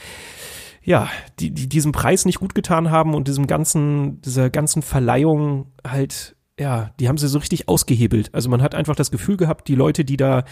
ja, 0.86 1.10
die, 1.39 1.51
die 1.51 1.70
diesem 1.70 1.94
Preis 1.94 2.25
nicht 2.25 2.39
gut 2.39 2.56
getan 2.56 2.92
haben 2.92 3.13
und 3.13 3.27
diesem 3.27 3.48
ganzen, 3.48 4.22
dieser 4.22 4.50
ganzen 4.50 4.82
Verleihung 4.82 5.68
halt 5.88 6.33
ja, 6.60 6.91
die 7.00 7.07
haben 7.07 7.17
sie 7.17 7.27
so 7.27 7.39
richtig 7.39 7.67
ausgehebelt. 7.67 8.33
Also 8.33 8.50
man 8.50 8.62
hat 8.62 8.75
einfach 8.75 8.95
das 8.95 9.12
Gefühl 9.12 9.38
gehabt, 9.38 9.67
die 9.67 9.75
Leute, 9.75 10.05
die 10.05 10.17
da 10.17 10.43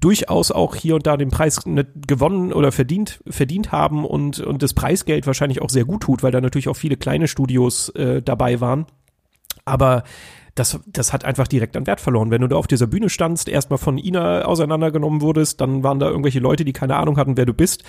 durchaus 0.00 0.50
auch 0.50 0.74
hier 0.74 0.96
und 0.96 1.06
da 1.06 1.16
den 1.16 1.30
Preis 1.30 1.60
gewonnen 1.64 2.52
oder 2.52 2.72
verdient 2.72 3.22
verdient 3.28 3.70
haben 3.70 4.04
und 4.04 4.40
und 4.40 4.62
das 4.62 4.74
Preisgeld 4.74 5.26
wahrscheinlich 5.28 5.62
auch 5.62 5.70
sehr 5.70 5.84
gut 5.84 6.02
tut, 6.02 6.24
weil 6.24 6.32
da 6.32 6.40
natürlich 6.40 6.68
auch 6.68 6.76
viele 6.76 6.96
kleine 6.96 7.28
Studios 7.28 7.90
äh, 7.90 8.20
dabei 8.20 8.60
waren. 8.60 8.86
Aber 9.64 10.02
das, 10.56 10.78
das 10.86 11.12
hat 11.12 11.24
einfach 11.24 11.48
direkt 11.48 11.76
an 11.76 11.86
Wert 11.86 12.00
verloren. 12.00 12.30
Wenn 12.30 12.42
du 12.42 12.48
da 12.48 12.56
auf 12.56 12.66
dieser 12.66 12.86
Bühne 12.86 13.08
standst, 13.08 13.48
erstmal 13.48 13.78
von 13.78 13.98
Ina 13.98 14.44
auseinandergenommen 14.44 15.20
wurdest, 15.20 15.60
dann 15.60 15.82
waren 15.82 15.98
da 15.98 16.08
irgendwelche 16.08 16.38
Leute, 16.38 16.64
die 16.64 16.72
keine 16.72 16.96
Ahnung 16.96 17.16
hatten, 17.16 17.36
wer 17.36 17.46
du 17.46 17.54
bist. 17.54 17.82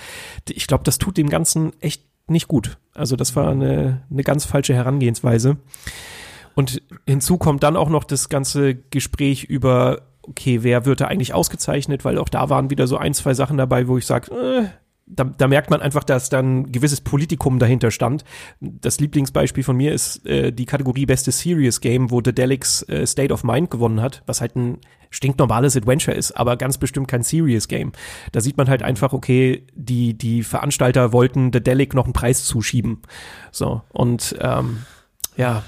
Ich 0.48 0.66
glaube, 0.66 0.84
das 0.84 0.98
tut 0.98 1.16
dem 1.16 1.28
Ganzen 1.28 1.72
echt 1.80 2.04
nicht 2.28 2.48
gut. 2.48 2.78
Also 2.94 3.14
das 3.14 3.36
war 3.36 3.50
eine, 3.50 4.02
eine 4.10 4.22
ganz 4.22 4.44
falsche 4.44 4.74
Herangehensweise. 4.74 5.58
Und 6.56 6.82
hinzu 7.06 7.36
kommt 7.36 7.62
dann 7.62 7.76
auch 7.76 7.90
noch 7.90 8.02
das 8.02 8.30
ganze 8.30 8.74
Gespräch 8.74 9.44
über, 9.44 10.08
okay, 10.22 10.62
wer 10.62 10.86
wird 10.86 11.02
da 11.02 11.06
eigentlich 11.06 11.34
ausgezeichnet, 11.34 12.04
weil 12.04 12.16
auch 12.16 12.30
da 12.30 12.48
waren 12.48 12.70
wieder 12.70 12.86
so 12.86 12.96
ein, 12.96 13.12
zwei 13.12 13.34
Sachen 13.34 13.58
dabei, 13.58 13.88
wo 13.88 13.98
ich 13.98 14.06
sage, 14.06 14.32
äh, 14.34 14.68
da, 15.04 15.24
da 15.24 15.48
merkt 15.48 15.68
man 15.68 15.82
einfach, 15.82 16.02
dass 16.02 16.30
dann 16.30 16.60
ein 16.60 16.72
gewisses 16.72 17.02
Politikum 17.02 17.58
dahinter 17.58 17.90
stand. 17.90 18.24
Das 18.60 18.98
Lieblingsbeispiel 18.98 19.64
von 19.64 19.76
mir 19.76 19.92
ist 19.92 20.26
äh, 20.26 20.50
die 20.50 20.64
Kategorie 20.64 21.04
Beste 21.04 21.30
Serious 21.30 21.82
Game, 21.82 22.10
wo 22.10 22.22
The 22.24 22.32
Delix 22.32 22.82
äh, 22.88 23.06
State 23.06 23.34
of 23.34 23.44
Mind 23.44 23.70
gewonnen 23.70 24.00
hat, 24.00 24.22
was 24.24 24.40
halt 24.40 24.56
ein 24.56 24.78
stinknormales 25.10 25.76
Adventure 25.76 26.16
ist, 26.16 26.32
aber 26.32 26.56
ganz 26.56 26.78
bestimmt 26.78 27.06
kein 27.06 27.22
Serious 27.22 27.68
Game. 27.68 27.92
Da 28.32 28.40
sieht 28.40 28.56
man 28.56 28.68
halt 28.68 28.82
einfach, 28.82 29.12
okay, 29.12 29.66
die, 29.74 30.14
die 30.14 30.42
Veranstalter 30.42 31.12
wollten 31.12 31.52
The 31.52 31.62
Delic 31.62 31.92
noch 31.92 32.04
einen 32.04 32.14
Preis 32.14 32.44
zuschieben. 32.44 33.02
So, 33.52 33.82
und 33.92 34.36
ähm, 34.40 34.84
ja, 35.36 35.62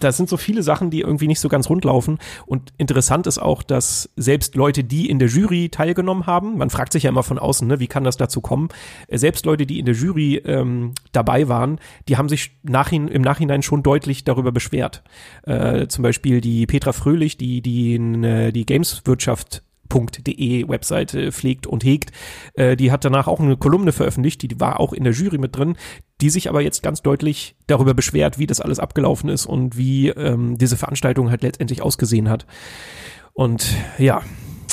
da 0.00 0.12
sind 0.12 0.28
so 0.28 0.36
viele 0.36 0.62
Sachen, 0.62 0.90
die 0.90 1.00
irgendwie 1.00 1.26
nicht 1.26 1.40
so 1.40 1.48
ganz 1.48 1.68
rund 1.68 1.84
laufen. 1.84 2.18
Und 2.46 2.72
interessant 2.78 3.26
ist 3.26 3.38
auch, 3.38 3.62
dass 3.62 4.10
selbst 4.16 4.54
Leute, 4.54 4.84
die 4.84 5.08
in 5.08 5.18
der 5.18 5.28
Jury 5.28 5.68
teilgenommen 5.68 6.26
haben, 6.26 6.58
man 6.58 6.70
fragt 6.70 6.92
sich 6.92 7.04
ja 7.04 7.10
immer 7.10 7.22
von 7.22 7.38
außen, 7.38 7.66
ne, 7.66 7.80
wie 7.80 7.86
kann 7.86 8.04
das 8.04 8.16
dazu 8.16 8.40
kommen? 8.40 8.68
Selbst 9.10 9.46
Leute, 9.46 9.66
die 9.66 9.78
in 9.78 9.86
der 9.86 9.94
Jury 9.94 10.36
ähm, 10.36 10.92
dabei 11.12 11.48
waren, 11.48 11.78
die 12.08 12.16
haben 12.16 12.28
sich 12.28 12.58
nachhin, 12.62 13.08
im 13.08 13.22
Nachhinein 13.22 13.62
schon 13.62 13.82
deutlich 13.82 14.24
darüber 14.24 14.52
beschwert. 14.52 15.02
Äh, 15.42 15.86
zum 15.88 16.02
Beispiel 16.02 16.40
die 16.40 16.66
Petra 16.66 16.92
Fröhlich, 16.92 17.36
die 17.36 17.62
die, 17.62 17.94
äh, 17.94 18.52
die 18.52 18.66
Gameswirtschaft 18.66 19.62
.de 19.92 20.68
Webseite 20.68 21.32
pflegt 21.32 21.66
und 21.66 21.84
hegt. 21.84 22.12
Äh, 22.54 22.76
die 22.76 22.92
hat 22.92 23.04
danach 23.04 23.26
auch 23.26 23.40
eine 23.40 23.56
Kolumne 23.56 23.92
veröffentlicht, 23.92 24.42
die 24.42 24.60
war 24.60 24.80
auch 24.80 24.92
in 24.92 25.04
der 25.04 25.12
Jury 25.12 25.38
mit 25.38 25.56
drin, 25.56 25.76
die 26.20 26.30
sich 26.30 26.48
aber 26.48 26.60
jetzt 26.60 26.82
ganz 26.82 27.02
deutlich 27.02 27.56
darüber 27.66 27.94
beschwert, 27.94 28.38
wie 28.38 28.46
das 28.46 28.60
alles 28.60 28.78
abgelaufen 28.78 29.28
ist 29.28 29.46
und 29.46 29.76
wie 29.76 30.08
ähm, 30.08 30.58
diese 30.58 30.76
Veranstaltung 30.76 31.30
halt 31.30 31.42
letztendlich 31.42 31.82
ausgesehen 31.82 32.28
hat. 32.28 32.46
Und 33.32 33.74
ja, 33.98 34.22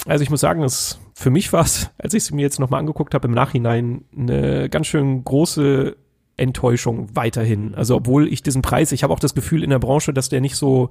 also 0.06 0.24
ich 0.24 0.30
muss 0.30 0.42
sagen, 0.42 0.62
dass 0.62 1.00
für 1.14 1.30
mich 1.30 1.52
war 1.54 1.64
es, 1.64 1.90
als 1.98 2.14
ich 2.14 2.24
es 2.24 2.32
mir 2.32 2.42
jetzt 2.42 2.60
nochmal 2.60 2.80
angeguckt 2.80 3.14
habe, 3.14 3.28
im 3.28 3.34
Nachhinein 3.34 4.06
eine 4.16 4.70
ganz 4.70 4.88
schön 4.88 5.24
große 5.24 5.96
Enttäuschung 6.38 7.10
weiterhin. 7.16 7.76
Also 7.76 7.96
obwohl 7.96 8.32
ich 8.32 8.44
diesen 8.44 8.62
Preis, 8.62 8.92
ich 8.92 9.04
habe 9.04 9.14
auch 9.14 9.20
das 9.20 9.34
Gefühl 9.34 9.64
in 9.64 9.72
der 9.72 9.80
Branche, 9.80 10.14
dass 10.14 10.30
der 10.30 10.42
nicht 10.42 10.56
so 10.56 10.90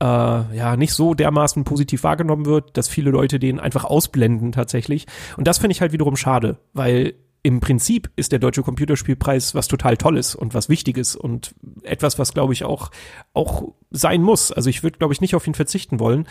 äh, 0.00 0.04
ja 0.04 0.76
nicht 0.76 0.92
so 0.92 1.14
dermaßen 1.14 1.64
positiv 1.64 2.02
wahrgenommen 2.02 2.46
wird, 2.46 2.76
dass 2.76 2.88
viele 2.88 3.10
Leute 3.10 3.38
den 3.38 3.60
einfach 3.60 3.84
ausblenden 3.84 4.52
tatsächlich. 4.52 5.06
Und 5.36 5.46
das 5.46 5.58
finde 5.58 5.72
ich 5.72 5.80
halt 5.80 5.92
wiederum 5.92 6.16
schade, 6.16 6.58
weil 6.72 7.14
im 7.42 7.60
Prinzip 7.60 8.10
ist 8.16 8.32
der 8.32 8.38
Deutsche 8.38 8.62
Computerspielpreis 8.62 9.54
was 9.54 9.68
total 9.68 9.96
Tolles 9.96 10.34
und 10.34 10.52
was 10.52 10.68
Wichtiges 10.68 11.16
und 11.16 11.54
etwas, 11.82 12.18
was 12.18 12.34
glaube 12.34 12.52
ich 12.52 12.64
auch, 12.64 12.90
auch 13.32 13.72
sein 13.90 14.22
muss. 14.22 14.52
Also 14.52 14.68
ich 14.68 14.82
würde 14.82 14.98
glaube 14.98 15.14
ich 15.14 15.20
nicht 15.20 15.34
auf 15.34 15.46
ihn 15.46 15.54
verzichten 15.54 16.00
wollen, 16.00 16.26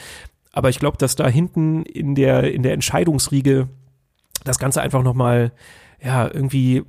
aber 0.52 0.70
ich 0.70 0.80
glaube, 0.80 0.98
dass 0.98 1.16
da 1.16 1.28
hinten 1.28 1.84
in 1.84 2.16
der, 2.16 2.54
in 2.54 2.64
der 2.64 2.74
Entscheidungsriege 2.74 3.70
das 4.44 4.60
Ganze 4.60 4.82
einfach 4.82 5.04
nochmal, 5.04 5.52
ja, 6.02 6.26
irgendwie 6.26 6.84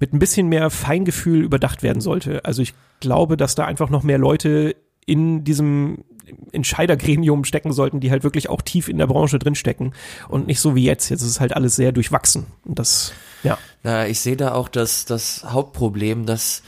mit 0.00 0.12
ein 0.12 0.18
bisschen 0.18 0.48
mehr 0.48 0.70
Feingefühl 0.70 1.42
überdacht 1.42 1.82
werden 1.82 2.00
sollte. 2.00 2.44
Also 2.44 2.62
ich 2.62 2.74
glaube, 3.00 3.36
dass 3.36 3.54
da 3.54 3.64
einfach 3.64 3.90
noch 3.90 4.02
mehr 4.02 4.18
Leute 4.18 4.74
in 5.06 5.44
diesem 5.44 6.04
Entscheidergremium 6.52 7.44
stecken 7.44 7.72
sollten, 7.72 8.00
die 8.00 8.10
halt 8.10 8.24
wirklich 8.24 8.48
auch 8.48 8.62
tief 8.62 8.88
in 8.88 8.98
der 8.98 9.06
Branche 9.06 9.38
drinstecken 9.38 9.94
und 10.28 10.46
nicht 10.46 10.60
so 10.60 10.74
wie 10.74 10.84
jetzt. 10.84 11.08
Jetzt 11.10 11.22
ist 11.22 11.40
halt 11.40 11.54
alles 11.54 11.76
sehr 11.76 11.92
durchwachsen 11.92 12.46
und 12.64 12.78
das, 12.78 13.12
ja. 13.42 13.58
Na, 13.82 14.06
ich 14.06 14.20
sehe 14.20 14.36
da 14.36 14.54
auch 14.54 14.68
das, 14.68 15.04
das 15.04 15.44
Hauptproblem, 15.44 16.26
dass 16.26 16.62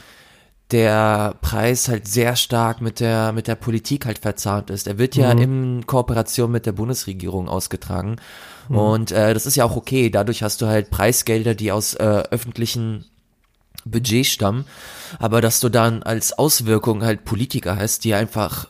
der 0.71 1.35
Preis 1.41 1.87
halt 1.87 2.07
sehr 2.07 2.35
stark 2.35 2.81
mit 2.81 2.99
der 2.99 3.31
mit 3.31 3.47
der 3.47 3.55
Politik 3.55 4.05
halt 4.05 4.19
verzahnt 4.19 4.69
ist. 4.69 4.85
Er 4.87 4.97
wird 4.97 5.15
ja 5.15 5.33
mhm. 5.33 5.41
in 5.41 5.87
Kooperation 5.87 6.51
mit 6.51 6.65
der 6.65 6.73
Bundesregierung 6.73 7.47
ausgetragen 7.47 8.17
mhm. 8.67 8.77
und 8.77 9.11
äh, 9.11 9.33
das 9.33 9.45
ist 9.45 9.55
ja 9.55 9.63
auch 9.65 9.77
okay. 9.77 10.09
Dadurch 10.09 10.43
hast 10.43 10.61
du 10.61 10.67
halt 10.67 10.89
Preisgelder, 10.89 11.55
die 11.55 11.71
aus 11.71 11.93
äh, 11.93 12.03
öffentlichen 12.03 13.05
Budget 13.89 14.25
stammen, 14.25 14.65
aber 15.19 15.41
dass 15.41 15.59
du 15.59 15.69
dann 15.69 16.03
als 16.03 16.33
Auswirkung 16.33 17.03
halt 17.03 17.25
Politiker 17.25 17.77
hast, 17.77 18.03
die 18.03 18.13
einfach 18.13 18.67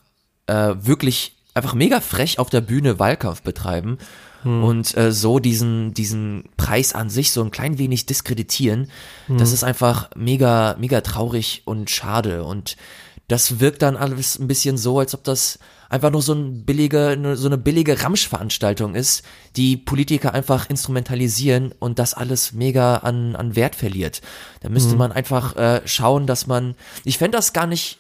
äh, 0.48 0.74
wirklich 0.78 1.34
einfach 1.54 1.74
mega 1.74 2.02
frech 2.02 2.40
auf 2.40 2.50
der 2.50 2.62
Bühne 2.62 3.00
Wahlkampf 3.00 3.42
betreiben 3.42 3.98
hm. 4.44 4.64
und 4.64 4.96
äh, 4.96 5.12
so 5.12 5.40
diesen 5.40 5.94
diesen 5.94 6.50
Preis 6.56 6.94
an 6.94 7.10
sich 7.10 7.32
so 7.32 7.44
ein 7.44 7.52
klein 7.52 7.78
wenig 7.78 8.06
diskreditieren, 8.06 8.92
hm. 9.28 9.38
das 9.38 9.52
ist 9.52 9.64
einfach 9.64 10.10
mega 10.16 10.76
mega 10.80 11.02
traurig 11.02 11.64
und 11.66 11.90
schade 11.90 12.44
und 12.44 12.78
das 13.28 13.60
wirkt 13.60 13.82
dann 13.82 13.98
alles 13.98 14.40
ein 14.40 14.48
bisschen 14.48 14.78
so, 14.78 15.00
als 15.00 15.14
ob 15.14 15.24
das 15.24 15.60
einfach 15.90 16.12
nur 16.12 16.22
so, 16.22 16.34
ein 16.34 16.66
billige, 16.66 17.36
so 17.36 17.48
eine 17.48 17.58
billige 17.58 18.04
Ramschveranstaltung 18.04 18.96
ist, 18.96 19.24
die 19.56 19.78
Politiker 19.78 20.34
einfach 20.34 20.70
instrumentalisieren 20.70 21.74
und 21.80 22.00
das 22.00 22.14
alles 22.14 22.54
mega 22.54 22.98
an, 22.98 23.36
an 23.36 23.56
Wert 23.56 23.76
verliert. 23.76 24.22
Da 24.62 24.70
müsste 24.70 24.94
mhm. 24.94 25.00
man 25.00 25.12
einfach 25.12 25.56
äh, 25.56 25.82
schauen, 25.86 26.28
dass 26.28 26.48
man, 26.48 26.76
ich 27.04 27.18
fände 27.18 27.38
das 27.38 27.54
gar 27.54 27.68
nicht 27.68 28.00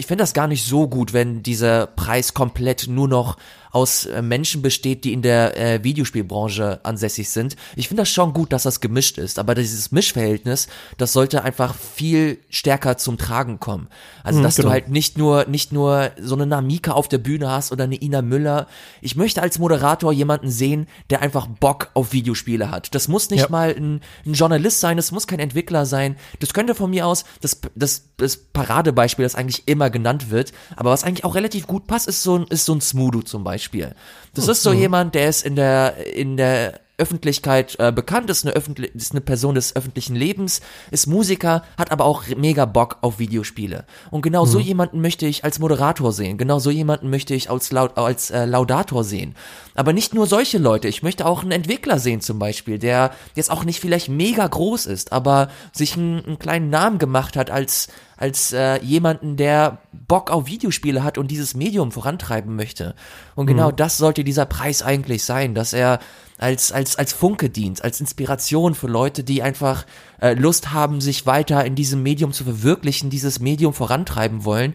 ich 0.00 0.06
fände 0.06 0.22
das 0.22 0.32
gar 0.32 0.46
nicht 0.46 0.64
so 0.64 0.86
gut, 0.86 1.12
wenn 1.12 1.42
dieser 1.42 1.88
Preis 1.88 2.32
komplett 2.32 2.86
nur 2.86 3.08
noch 3.08 3.36
aus 3.70 4.06
äh, 4.06 4.22
Menschen 4.22 4.62
besteht, 4.62 5.04
die 5.04 5.12
in 5.12 5.22
der 5.22 5.56
äh, 5.56 5.84
Videospielbranche 5.84 6.80
ansässig 6.82 7.30
sind. 7.30 7.56
Ich 7.76 7.88
finde 7.88 8.02
das 8.02 8.10
schon 8.10 8.32
gut, 8.32 8.52
dass 8.52 8.62
das 8.62 8.80
gemischt 8.80 9.18
ist, 9.18 9.38
aber 9.38 9.54
dieses 9.54 9.92
Mischverhältnis, 9.92 10.68
das 10.96 11.12
sollte 11.12 11.44
einfach 11.44 11.74
viel 11.74 12.38
stärker 12.50 12.96
zum 12.96 13.18
Tragen 13.18 13.60
kommen. 13.60 13.88
Also, 14.24 14.40
mhm, 14.40 14.42
dass 14.44 14.56
genau. 14.56 14.68
du 14.68 14.72
halt 14.72 14.88
nicht 14.88 15.18
nur, 15.18 15.46
nicht 15.46 15.72
nur 15.72 16.10
so 16.20 16.34
eine 16.34 16.46
Namika 16.46 16.92
auf 16.92 17.08
der 17.08 17.18
Bühne 17.18 17.50
hast 17.50 17.72
oder 17.72 17.84
eine 17.84 18.00
Ina 18.00 18.22
Müller. 18.22 18.66
Ich 19.00 19.16
möchte 19.16 19.42
als 19.42 19.58
Moderator 19.58 20.12
jemanden 20.12 20.50
sehen, 20.50 20.86
der 21.10 21.22
einfach 21.22 21.46
Bock 21.46 21.90
auf 21.94 22.12
Videospiele 22.12 22.70
hat. 22.70 22.94
Das 22.94 23.08
muss 23.08 23.30
nicht 23.30 23.42
ja. 23.42 23.48
mal 23.48 23.74
ein, 23.76 24.00
ein 24.26 24.32
Journalist 24.32 24.80
sein, 24.80 24.96
das 24.96 25.12
muss 25.12 25.26
kein 25.26 25.38
Entwickler 25.38 25.86
sein. 25.86 26.16
Das 26.40 26.52
könnte 26.52 26.74
von 26.74 26.90
mir 26.90 27.06
aus 27.06 27.24
das, 27.40 27.60
das, 27.74 28.04
das 28.16 28.36
Paradebeispiel, 28.36 29.24
das 29.24 29.34
eigentlich 29.34 29.66
immer 29.66 29.90
genannt 29.90 30.30
wird, 30.30 30.52
aber 30.76 30.90
was 30.90 31.04
eigentlich 31.04 31.24
auch 31.24 31.34
relativ 31.34 31.66
gut 31.66 31.86
passt, 31.86 32.08
ist 32.08 32.22
so 32.22 32.36
ein, 32.36 32.46
ist 32.48 32.64
so 32.64 32.74
ein 32.74 32.80
Smudo 32.80 33.22
zum 33.22 33.44
Beispiel. 33.44 33.57
Beispiel. 33.58 33.90
Das 34.34 34.46
ist 34.46 34.62
so 34.62 34.72
jemand, 34.72 35.16
der 35.16 35.28
ist 35.28 35.44
in 35.44 35.56
der, 35.56 36.06
in 36.14 36.36
der 36.36 36.80
Öffentlichkeit 36.98 37.76
äh, 37.78 37.92
bekannt, 37.92 38.28
ist 38.28 38.44
eine, 38.44 38.54
Öffentlich 38.54 38.94
ist 38.94 39.12
eine 39.12 39.20
Person 39.20 39.54
des 39.54 39.74
öffentlichen 39.74 40.16
Lebens, 40.16 40.60
ist 40.90 41.06
Musiker, 41.06 41.62
hat 41.76 41.92
aber 41.92 42.04
auch 42.04 42.24
mega 42.36 42.64
Bock 42.64 42.98
auf 43.00 43.18
Videospiele. 43.18 43.86
Und 44.10 44.22
genau 44.22 44.44
mhm. 44.44 44.50
so 44.50 44.58
jemanden 44.58 45.00
möchte 45.00 45.26
ich 45.26 45.44
als 45.44 45.58
Moderator 45.58 46.12
sehen, 46.12 46.38
genau 46.38 46.58
so 46.58 46.70
jemanden 46.70 47.08
möchte 47.08 47.34
ich 47.34 47.50
als, 47.50 47.70
Laud 47.70 47.96
als 47.96 48.30
äh, 48.30 48.44
Laudator 48.44 49.04
sehen. 49.04 49.34
Aber 49.74 49.92
nicht 49.92 50.12
nur 50.12 50.26
solche 50.26 50.58
Leute, 50.58 50.88
ich 50.88 51.04
möchte 51.04 51.24
auch 51.24 51.42
einen 51.42 51.52
Entwickler 51.52 52.00
sehen 52.00 52.20
zum 52.20 52.40
Beispiel, 52.40 52.78
der 52.78 53.12
jetzt 53.36 53.50
auch 53.50 53.64
nicht 53.64 53.78
vielleicht 53.80 54.08
mega 54.08 54.46
groß 54.46 54.86
ist, 54.86 55.12
aber 55.12 55.48
sich 55.72 55.96
einen, 55.96 56.24
einen 56.24 56.38
kleinen 56.38 56.68
Namen 56.68 56.98
gemacht 56.98 57.36
hat 57.36 57.50
als, 57.50 57.88
als 58.16 58.52
äh, 58.52 58.82
jemanden, 58.82 59.36
der 59.36 59.78
Bock 59.92 60.32
auf 60.32 60.46
Videospiele 60.46 61.04
hat 61.04 61.16
und 61.16 61.30
dieses 61.30 61.54
Medium 61.54 61.92
vorantreiben 61.92 62.56
möchte. 62.56 62.96
Und 63.36 63.46
genau 63.46 63.70
mhm. 63.70 63.76
das 63.76 63.98
sollte 63.98 64.24
dieser 64.24 64.46
Preis 64.46 64.82
eigentlich 64.82 65.22
sein, 65.22 65.54
dass 65.54 65.72
er 65.72 66.00
als, 66.38 66.70
als, 66.72 66.96
als 66.96 67.12
Funke 67.12 67.50
dient, 67.50 67.84
als 67.84 68.00
Inspiration 68.00 68.74
für 68.74 68.86
Leute, 68.86 69.24
die 69.24 69.42
einfach 69.42 69.84
äh, 70.20 70.34
Lust 70.34 70.72
haben, 70.72 71.00
sich 71.00 71.26
weiter 71.26 71.64
in 71.64 71.74
diesem 71.74 72.02
Medium 72.02 72.32
zu 72.32 72.44
verwirklichen, 72.44 73.10
dieses 73.10 73.40
Medium 73.40 73.74
vorantreiben 73.74 74.44
wollen. 74.44 74.74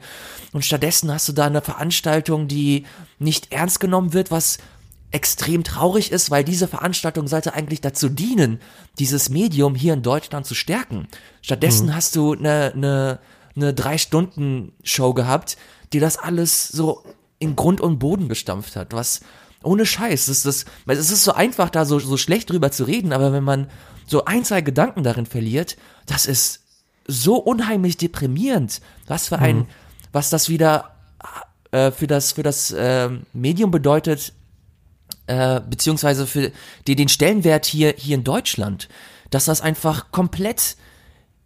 Und 0.51 0.65
stattdessen 0.65 1.12
hast 1.12 1.27
du 1.29 1.34
da 1.34 1.46
eine 1.46 1.62
Veranstaltung, 1.62 2.48
die 2.50 2.86
nicht 3.17 3.53
ernst 3.53 3.79
genommen 3.79 4.13
wird, 4.13 4.29
was 4.29 4.58
extrem 5.12 5.63
traurig 5.63 6.12
ist, 6.12 6.32
weil 6.32 6.43
diese 6.43 6.67
Veranstaltung 6.67 7.27
sollte 7.27 7.53
eigentlich 7.53 7.82
dazu 7.82 8.10
dienen, 8.10 8.60
dieses 9.00 9.29
Medium 9.29 9.75
hier 9.75 9.93
in 9.93 10.01
Deutschland 10.01 10.46
zu 10.46 10.55
stärken. 10.55 11.08
Stattdessen 11.41 11.88
mhm. 11.88 11.96
hast 11.96 12.15
du 12.15 12.34
eine, 12.34 12.74
eine, 12.75 13.20
eine 13.55 13.74
Drei-Stunden-Show 13.74 15.13
gehabt, 15.13 15.55
die 15.93 16.00
das 16.00 16.17
alles 16.17 16.67
so 16.67 17.03
in 17.39 17.55
Grund 17.55 17.79
und 17.79 18.00
Boden 18.00 18.27
gestampft 18.27 18.75
hat, 18.75 18.93
was 18.93 19.22
ohne 19.63 19.86
Scheiß. 19.86 20.27
Das, 20.27 20.43
das, 20.43 20.65
es 20.88 21.12
ist 21.12 21.24
so 21.24 21.34
einfach, 21.34 21.70
da 21.70 21.86
so, 21.86 22.00
so 22.00 22.17
schlecht 22.17 22.50
drüber 22.50 22.72
zu 22.72 22.84
reden, 22.84 23.13
aber 23.13 23.34
wenn 23.34 23.43
man 23.43 23.70
so 24.05 24.25
ein, 24.25 24.43
zwei 24.43 24.62
Gedanken 24.62 25.03
darin 25.03 25.25
verliert, 25.25 25.77
das 26.05 26.25
ist 26.25 26.62
so 27.08 27.38
unheimlich 27.38 27.98
deprimierend. 27.98 28.82
Was 29.08 29.27
für 29.27 29.39
ein, 29.39 29.58
mhm. 29.60 29.67
was 30.12 30.29
das 30.29 30.50
wieder 30.50 30.96
äh, 31.72 31.91
für 31.91 32.08
das, 32.08 32.34
für 32.34 32.43
das 32.43 32.72
äh, 32.72 33.10
Medium 33.34 33.72
bedeutet, 33.72 34.34
äh, 35.27 35.62
beziehungsweise 35.62 36.27
für 36.27 36.51
die, 36.88 36.96
den 36.96 37.10
Stellenwert 37.10 37.65
hier, 37.65 37.93
hier 37.98 38.15
in 38.15 38.24
Deutschland. 38.24 38.89
Dass 39.29 39.46
das 39.46 39.62
einfach 39.62 40.12
komplett, 40.12 40.77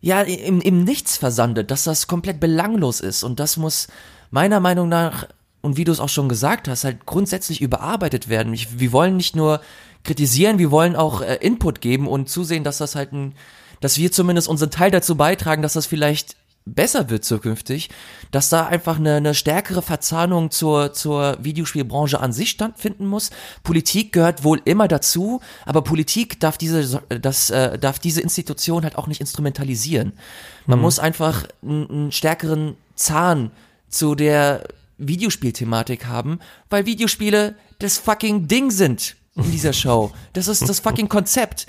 ja, 0.01 0.21
im, 0.21 0.61
im 0.61 0.83
Nichts 0.83 1.17
versandet, 1.17 1.71
dass 1.71 1.85
das 1.85 2.07
komplett 2.07 2.39
belanglos 2.39 2.99
ist. 2.99 3.23
Und 3.23 3.39
das 3.39 3.57
muss 3.57 3.87
meiner 4.29 4.59
Meinung 4.59 4.89
nach 4.89 5.27
und 5.67 5.75
wie 5.75 5.83
du 5.83 5.91
es 5.91 5.99
auch 5.99 6.07
schon 6.07 6.29
gesagt 6.29 6.69
hast, 6.69 6.85
halt 6.85 7.05
grundsätzlich 7.05 7.61
überarbeitet 7.61 8.29
werden. 8.29 8.53
Ich, 8.53 8.79
wir 8.79 8.93
wollen 8.93 9.17
nicht 9.17 9.35
nur 9.35 9.59
kritisieren, 10.05 10.59
wir 10.59 10.71
wollen 10.71 10.95
auch 10.95 11.21
äh, 11.21 11.35
Input 11.41 11.81
geben 11.81 12.07
und 12.07 12.29
zusehen, 12.29 12.63
dass 12.63 12.77
das 12.77 12.95
halt 12.95 13.11
ein, 13.11 13.33
dass 13.81 13.97
wir 13.97 14.09
zumindest 14.13 14.47
unseren 14.47 14.71
Teil 14.71 14.91
dazu 14.91 15.17
beitragen, 15.17 15.61
dass 15.61 15.73
das 15.73 15.85
vielleicht 15.85 16.37
besser 16.65 17.09
wird 17.09 17.25
zukünftig, 17.25 17.89
dass 18.31 18.47
da 18.47 18.65
einfach 18.65 18.97
eine, 18.97 19.15
eine 19.15 19.33
stärkere 19.33 19.81
Verzahnung 19.81 20.51
zur, 20.51 20.93
zur 20.93 21.37
Videospielbranche 21.41 22.21
an 22.21 22.31
sich 22.31 22.49
stattfinden 22.49 23.05
muss. 23.05 23.29
Politik 23.63 24.13
gehört 24.13 24.45
wohl 24.45 24.61
immer 24.63 24.87
dazu, 24.87 25.41
aber 25.65 25.81
Politik 25.81 26.39
darf 26.39 26.57
diese, 26.57 27.01
das, 27.09 27.49
äh, 27.49 27.77
darf 27.77 27.99
diese 27.99 28.21
Institution 28.21 28.83
halt 28.83 28.97
auch 28.97 29.07
nicht 29.07 29.19
instrumentalisieren. 29.19 30.13
Man 30.65 30.79
mhm. 30.79 30.83
muss 30.83 30.99
einfach 30.99 31.45
einen, 31.61 31.89
einen 31.89 32.11
stärkeren 32.13 32.77
Zahn 32.95 33.51
zu 33.89 34.15
der 34.15 34.63
Videospielthematik 34.97 36.05
haben, 36.05 36.39
weil 36.69 36.85
Videospiele 36.85 37.55
das 37.79 37.97
fucking 37.97 38.47
Ding 38.47 38.71
sind 38.71 39.15
in 39.35 39.51
dieser 39.51 39.73
Show. 39.73 40.11
Das 40.33 40.47
ist 40.47 40.67
das 40.67 40.79
fucking 40.79 41.09
Konzept. 41.09 41.67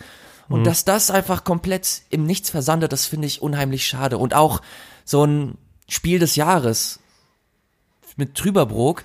Und 0.49 0.65
dass 0.65 0.87
das 0.87 1.11
einfach 1.11 1.45
komplett 1.45 2.03
im 2.09 2.25
Nichts 2.25 2.49
versandet, 2.49 2.93
das 2.93 3.05
finde 3.05 3.27
ich 3.27 3.43
unheimlich 3.43 3.87
schade. 3.87 4.17
Und 4.17 4.33
auch 4.33 4.63
so 5.05 5.25
ein 5.25 5.59
Spiel 5.89 6.19
des 6.19 6.37
Jahres 6.37 7.01
mit 8.17 8.35
Trüberbrook, 8.35 9.05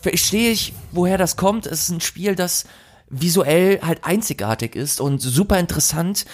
verstehe 0.00 0.52
ich, 0.52 0.72
woher 0.92 1.18
das 1.18 1.36
kommt. 1.36 1.66
Es 1.66 1.82
ist 1.82 1.88
ein 1.90 2.00
Spiel, 2.00 2.36
das 2.36 2.64
visuell 3.08 3.80
halt 3.82 4.04
einzigartig 4.04 4.76
ist 4.76 5.00
und 5.00 5.20
super 5.20 5.58
interessant. 5.58 6.24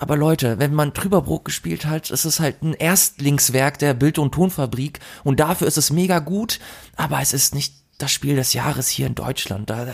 Aber 0.00 0.16
Leute, 0.16 0.58
wenn 0.58 0.72
man 0.72 0.94
Trüberbrook 0.94 1.44
gespielt 1.44 1.84
hat, 1.84 2.10
ist 2.10 2.24
es 2.24 2.40
halt 2.40 2.62
ein 2.62 2.72
Erstlingswerk 2.72 3.78
der 3.78 3.92
Bild- 3.92 4.18
und 4.18 4.32
Tonfabrik 4.32 4.98
und 5.24 5.40
dafür 5.40 5.66
ist 5.66 5.76
es 5.76 5.90
mega 5.90 6.20
gut, 6.20 6.58
aber 6.96 7.20
es 7.20 7.34
ist 7.34 7.54
nicht 7.54 7.74
das 7.98 8.10
Spiel 8.10 8.34
des 8.34 8.54
Jahres 8.54 8.88
hier 8.88 9.06
in 9.06 9.14
Deutschland. 9.14 9.68
Da, 9.68 9.84
da 9.84 9.92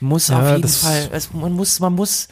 muss 0.00 0.28
ja, 0.28 0.40
auf 0.40 0.56
jeden 0.56 0.66
Fall, 0.66 1.10
es, 1.12 1.34
man 1.34 1.52
muss, 1.52 1.78
man 1.78 1.92
muss 1.92 2.28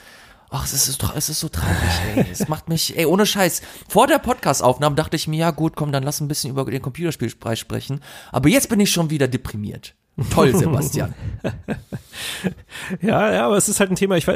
Ach, 0.55 0.65
es 0.67 0.75
ist, 0.75 1.03
es 1.17 1.29
ist 1.31 1.41
so 1.41 1.49
traurig, 1.49 1.77
ey. 2.15 2.27
Es 2.31 2.47
macht 2.47 2.69
mich, 2.69 2.97
ey, 2.99 3.07
ohne 3.07 3.25
Scheiß. 3.25 3.63
Vor 3.89 4.07
der 4.07 4.19
Podcast-Aufnahme 4.19 4.97
dachte 4.97 5.17
ich 5.17 5.27
mir, 5.27 5.39
ja 5.39 5.51
gut, 5.51 5.77
komm, 5.77 5.93
dann 5.93 6.03
lass 6.03 6.21
ein 6.21 6.29
bisschen 6.29 6.51
über 6.51 6.67
den 6.67 6.83
Computerspielpreis 6.83 7.59
sprechen. 7.59 8.01
Aber 8.33 8.51
jetzt 8.51 8.69
bin 8.69 8.79
ich 8.79 8.91
schon 8.91 9.09
wieder 9.09 9.29
deprimiert. 9.29 9.95
Toll, 10.31 10.55
Sebastian. 10.55 11.15
ja, 13.01 13.33
ja, 13.33 13.47
aber 13.47 13.57
es 13.57 13.69
ist 13.69 13.81
halt 13.81 13.91
ein 13.91 13.97
Thema. 13.97 14.17
Ich, 14.17 14.27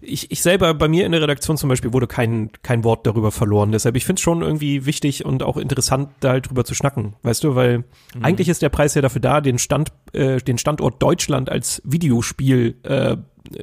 ich, 0.00 0.30
ich 0.32 0.42
selber, 0.42 0.74
bei 0.74 0.88
mir 0.88 1.06
in 1.06 1.12
der 1.12 1.22
Redaktion 1.22 1.56
zum 1.56 1.68
Beispiel, 1.68 1.92
wurde 1.92 2.08
kein, 2.08 2.50
kein 2.62 2.82
Wort 2.82 3.06
darüber 3.06 3.30
verloren. 3.30 3.70
Deshalb, 3.70 3.96
ich 3.96 4.04
finde 4.04 4.18
es 4.18 4.22
schon 4.22 4.42
irgendwie 4.42 4.86
wichtig 4.86 5.24
und 5.24 5.44
auch 5.44 5.56
interessant, 5.56 6.10
da 6.18 6.30
halt 6.30 6.50
drüber 6.50 6.64
zu 6.64 6.74
schnacken. 6.74 7.14
Weißt 7.22 7.44
du, 7.44 7.54
weil 7.54 7.78
mhm. 7.78 8.24
eigentlich 8.24 8.48
ist 8.48 8.62
der 8.62 8.70
Preis 8.70 8.94
ja 8.94 9.02
dafür 9.02 9.20
da, 9.20 9.40
den 9.40 9.58
Stand, 9.58 9.92
äh, 10.12 10.38
den 10.38 10.58
Standort 10.58 11.00
Deutschland 11.00 11.48
als 11.48 11.80
Videospiel 11.84 12.74
äh, 12.82 13.16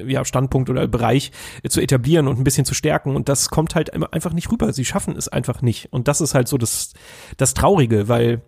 ja, 0.06 0.24
Standpunkt 0.24 0.70
oder 0.70 0.86
Bereich 0.86 1.32
äh, 1.62 1.68
zu 1.68 1.80
etablieren 1.80 2.28
und 2.28 2.38
ein 2.38 2.44
bisschen 2.44 2.64
zu 2.64 2.74
stärken. 2.74 3.14
Und 3.16 3.28
das 3.28 3.50
kommt 3.50 3.74
halt 3.74 3.92
einfach 4.12 4.32
nicht 4.32 4.50
rüber. 4.50 4.72
Sie 4.72 4.84
schaffen 4.84 5.16
es 5.16 5.28
einfach 5.28 5.62
nicht. 5.62 5.92
Und 5.92 6.08
das 6.08 6.20
ist 6.20 6.34
halt 6.34 6.48
so 6.48 6.56
das, 6.56 6.94
das 7.36 7.54
Traurige, 7.54 8.08
weil 8.08 8.42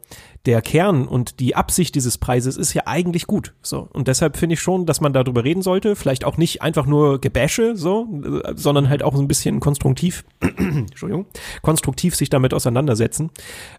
der 0.46 0.60
Kern 0.60 1.08
und 1.08 1.40
die 1.40 1.56
Absicht 1.56 1.94
dieses 1.94 2.18
Preises 2.18 2.56
ist 2.56 2.74
ja 2.74 2.82
eigentlich 2.86 3.26
gut. 3.26 3.54
So. 3.62 3.88
Und 3.92 4.08
deshalb 4.08 4.36
finde 4.36 4.54
ich 4.54 4.60
schon, 4.60 4.84
dass 4.84 5.00
man 5.00 5.12
darüber 5.12 5.44
reden 5.44 5.62
sollte. 5.62 5.96
Vielleicht 5.96 6.24
auch 6.24 6.36
nicht 6.36 6.60
einfach 6.60 6.86
nur 6.86 7.20
Gebäsche, 7.20 7.76
so, 7.76 8.06
sondern 8.54 8.88
halt 8.88 9.02
auch 9.02 9.14
so 9.14 9.22
ein 9.22 9.28
bisschen 9.28 9.60
konstruktiv, 9.60 10.24
Entschuldigung, 10.40 11.26
konstruktiv 11.62 12.14
sich 12.14 12.28
damit 12.28 12.52
auseinandersetzen. 12.52 13.30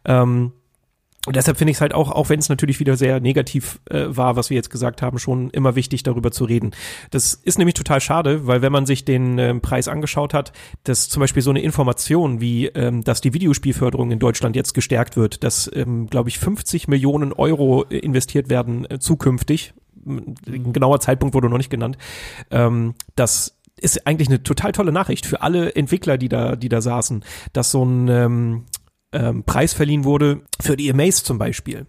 Ähm, 0.05 0.53
und 1.25 1.35
deshalb 1.35 1.57
finde 1.57 1.71
ich 1.71 1.77
es 1.77 1.81
halt 1.81 1.93
auch, 1.93 2.11
auch 2.11 2.29
wenn 2.29 2.39
es 2.39 2.49
natürlich 2.49 2.79
wieder 2.79 2.97
sehr 2.97 3.19
negativ 3.19 3.79
äh, 3.89 4.05
war, 4.07 4.35
was 4.35 4.49
wir 4.49 4.55
jetzt 4.55 4.69
gesagt 4.69 5.01
haben, 5.01 5.17
schon 5.19 5.49
immer 5.49 5.75
wichtig, 5.75 6.03
darüber 6.03 6.31
zu 6.31 6.45
reden. 6.45 6.71
Das 7.11 7.33
ist 7.33 7.57
nämlich 7.57 7.73
total 7.73 7.99
schade, 8.01 8.47
weil 8.47 8.61
wenn 8.61 8.71
man 8.71 8.85
sich 8.85 9.05
den 9.05 9.39
äh, 9.39 9.55
Preis 9.55 9.87
angeschaut 9.87 10.33
hat, 10.33 10.53
dass 10.83 11.09
zum 11.09 11.21
Beispiel 11.21 11.41
so 11.41 11.49
eine 11.49 11.61
Information 11.61 12.41
wie, 12.41 12.67
ähm, 12.67 13.03
dass 13.03 13.21
die 13.21 13.33
Videospielförderung 13.33 14.11
in 14.11 14.19
Deutschland 14.19 14.55
jetzt 14.55 14.73
gestärkt 14.73 15.17
wird, 15.17 15.43
dass, 15.43 15.69
ähm, 15.73 16.07
glaube 16.07 16.29
ich, 16.29 16.39
50 16.39 16.87
Millionen 16.87 17.33
Euro 17.33 17.83
investiert 17.83 18.49
werden 18.49 18.89
äh, 18.89 18.99
zukünftig. 18.99 19.73
Ein 20.05 20.73
genauer 20.73 20.99
Zeitpunkt 20.99 21.33
wurde 21.33 21.49
noch 21.49 21.57
nicht 21.57 21.71
genannt. 21.71 21.97
Ähm, 22.51 22.93
dass 23.15 23.55
ist 23.77 24.07
eigentlich 24.07 24.29
eine 24.29 24.41
total 24.41 24.71
tolle 24.71 24.93
Nachricht 24.93 25.25
für 25.25 25.41
alle 25.41 25.75
Entwickler, 25.75 26.17
die 26.17 26.29
da, 26.29 26.55
die 26.55 26.69
da 26.69 26.81
saßen, 26.81 27.25
dass 27.51 27.71
so 27.71 27.83
ein 27.83 28.07
ähm, 28.07 28.63
ähm, 29.15 29.43
Preis 29.43 29.73
verliehen 29.73 30.03
wurde 30.03 30.41
für 30.59 30.75
die 30.75 30.91
Amaze 30.91 31.23
zum 31.23 31.37
Beispiel 31.37 31.85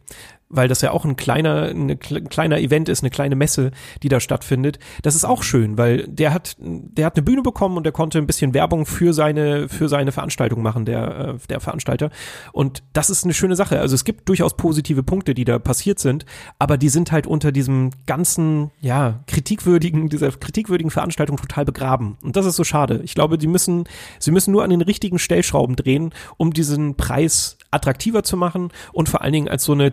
weil 0.48 0.68
das 0.68 0.80
ja 0.80 0.92
auch 0.92 1.04
ein 1.04 1.16
kleiner, 1.16 1.64
ein 1.64 1.98
kleiner 1.98 2.58
Event 2.58 2.88
ist, 2.88 3.02
eine 3.02 3.10
kleine 3.10 3.34
Messe, 3.34 3.72
die 4.02 4.08
da 4.08 4.20
stattfindet. 4.20 4.78
Das 5.02 5.14
ist 5.14 5.24
auch 5.24 5.42
schön, 5.42 5.76
weil 5.76 6.06
der 6.06 6.32
hat, 6.32 6.56
der 6.58 7.06
hat 7.06 7.16
eine 7.16 7.24
Bühne 7.24 7.42
bekommen 7.42 7.76
und 7.76 7.84
der 7.84 7.92
konnte 7.92 8.18
ein 8.18 8.26
bisschen 8.26 8.54
Werbung 8.54 8.86
für 8.86 9.12
seine, 9.12 9.68
für 9.68 9.88
seine 9.88 10.12
Veranstaltung 10.12 10.62
machen, 10.62 10.84
der, 10.84 11.18
äh, 11.18 11.46
der 11.48 11.60
Veranstalter. 11.60 12.10
Und 12.52 12.82
das 12.92 13.10
ist 13.10 13.24
eine 13.24 13.34
schöne 13.34 13.56
Sache. 13.56 13.80
Also 13.80 13.94
es 13.94 14.04
gibt 14.04 14.28
durchaus 14.28 14.56
positive 14.56 15.02
Punkte, 15.02 15.34
die 15.34 15.44
da 15.44 15.58
passiert 15.58 15.98
sind, 15.98 16.24
aber 16.58 16.78
die 16.78 16.88
sind 16.88 17.10
halt 17.10 17.26
unter 17.26 17.50
diesem 17.50 17.90
ganzen, 18.06 18.70
ja, 18.80 19.24
kritikwürdigen, 19.26 20.08
dieser 20.08 20.30
kritikwürdigen 20.30 20.90
Veranstaltung 20.90 21.36
total 21.36 21.64
begraben. 21.64 22.18
Und 22.22 22.36
das 22.36 22.46
ist 22.46 22.56
so 22.56 22.64
schade. 22.64 23.00
Ich 23.02 23.14
glaube, 23.14 23.36
die 23.36 23.48
müssen, 23.48 23.84
sie 24.20 24.30
müssen 24.30 24.52
nur 24.52 24.62
an 24.62 24.70
den 24.70 24.82
richtigen 24.82 25.18
Stellschrauben 25.18 25.74
drehen, 25.74 26.12
um 26.36 26.52
diesen 26.52 26.96
Preis 26.96 27.58
attraktiver 27.70 28.22
zu 28.22 28.36
machen 28.36 28.70
und 28.92 29.08
vor 29.08 29.22
allen 29.22 29.32
Dingen 29.32 29.48
als 29.48 29.64
so 29.64 29.72
eine 29.72 29.90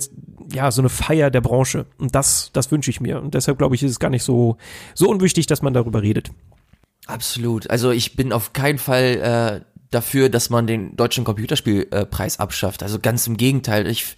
ja, 0.52 0.72
so 0.72 0.82
eine 0.82 0.90
Feier 0.90 1.30
der 1.30 1.42
Branche. 1.42 1.86
Und 1.98 2.16
das, 2.16 2.50
das 2.54 2.72
wünsche 2.72 2.90
ich 2.90 3.02
mir. 3.02 3.22
Und 3.22 3.34
deshalb 3.34 3.58
glaube 3.58 3.76
ich, 3.76 3.84
ist 3.84 3.92
es 3.92 4.00
gar 4.00 4.10
nicht 4.10 4.24
so, 4.24 4.58
so 4.94 5.10
unwichtig, 5.10 5.48
dass 5.48 5.62
man 5.62 5.74
darüber 5.74 6.02
redet. 6.02 6.32
Absolut. 7.08 7.70
Also 7.70 7.92
ich 7.92 8.16
bin 8.16 8.32
auf 8.32 8.54
keinen 8.54 8.78
Fall 8.78 9.64
äh, 9.64 9.74
dafür, 9.92 10.30
dass 10.30 10.50
man 10.50 10.68
den 10.68 10.96
deutschen 10.96 11.24
Computerspielpreis 11.24 12.38
äh, 12.38 12.40
abschafft. 12.40 12.84
Also 12.84 13.00
ganz 13.00 13.28
im 13.28 13.38
Gegenteil. 13.38 13.88
Ich, 13.88 14.16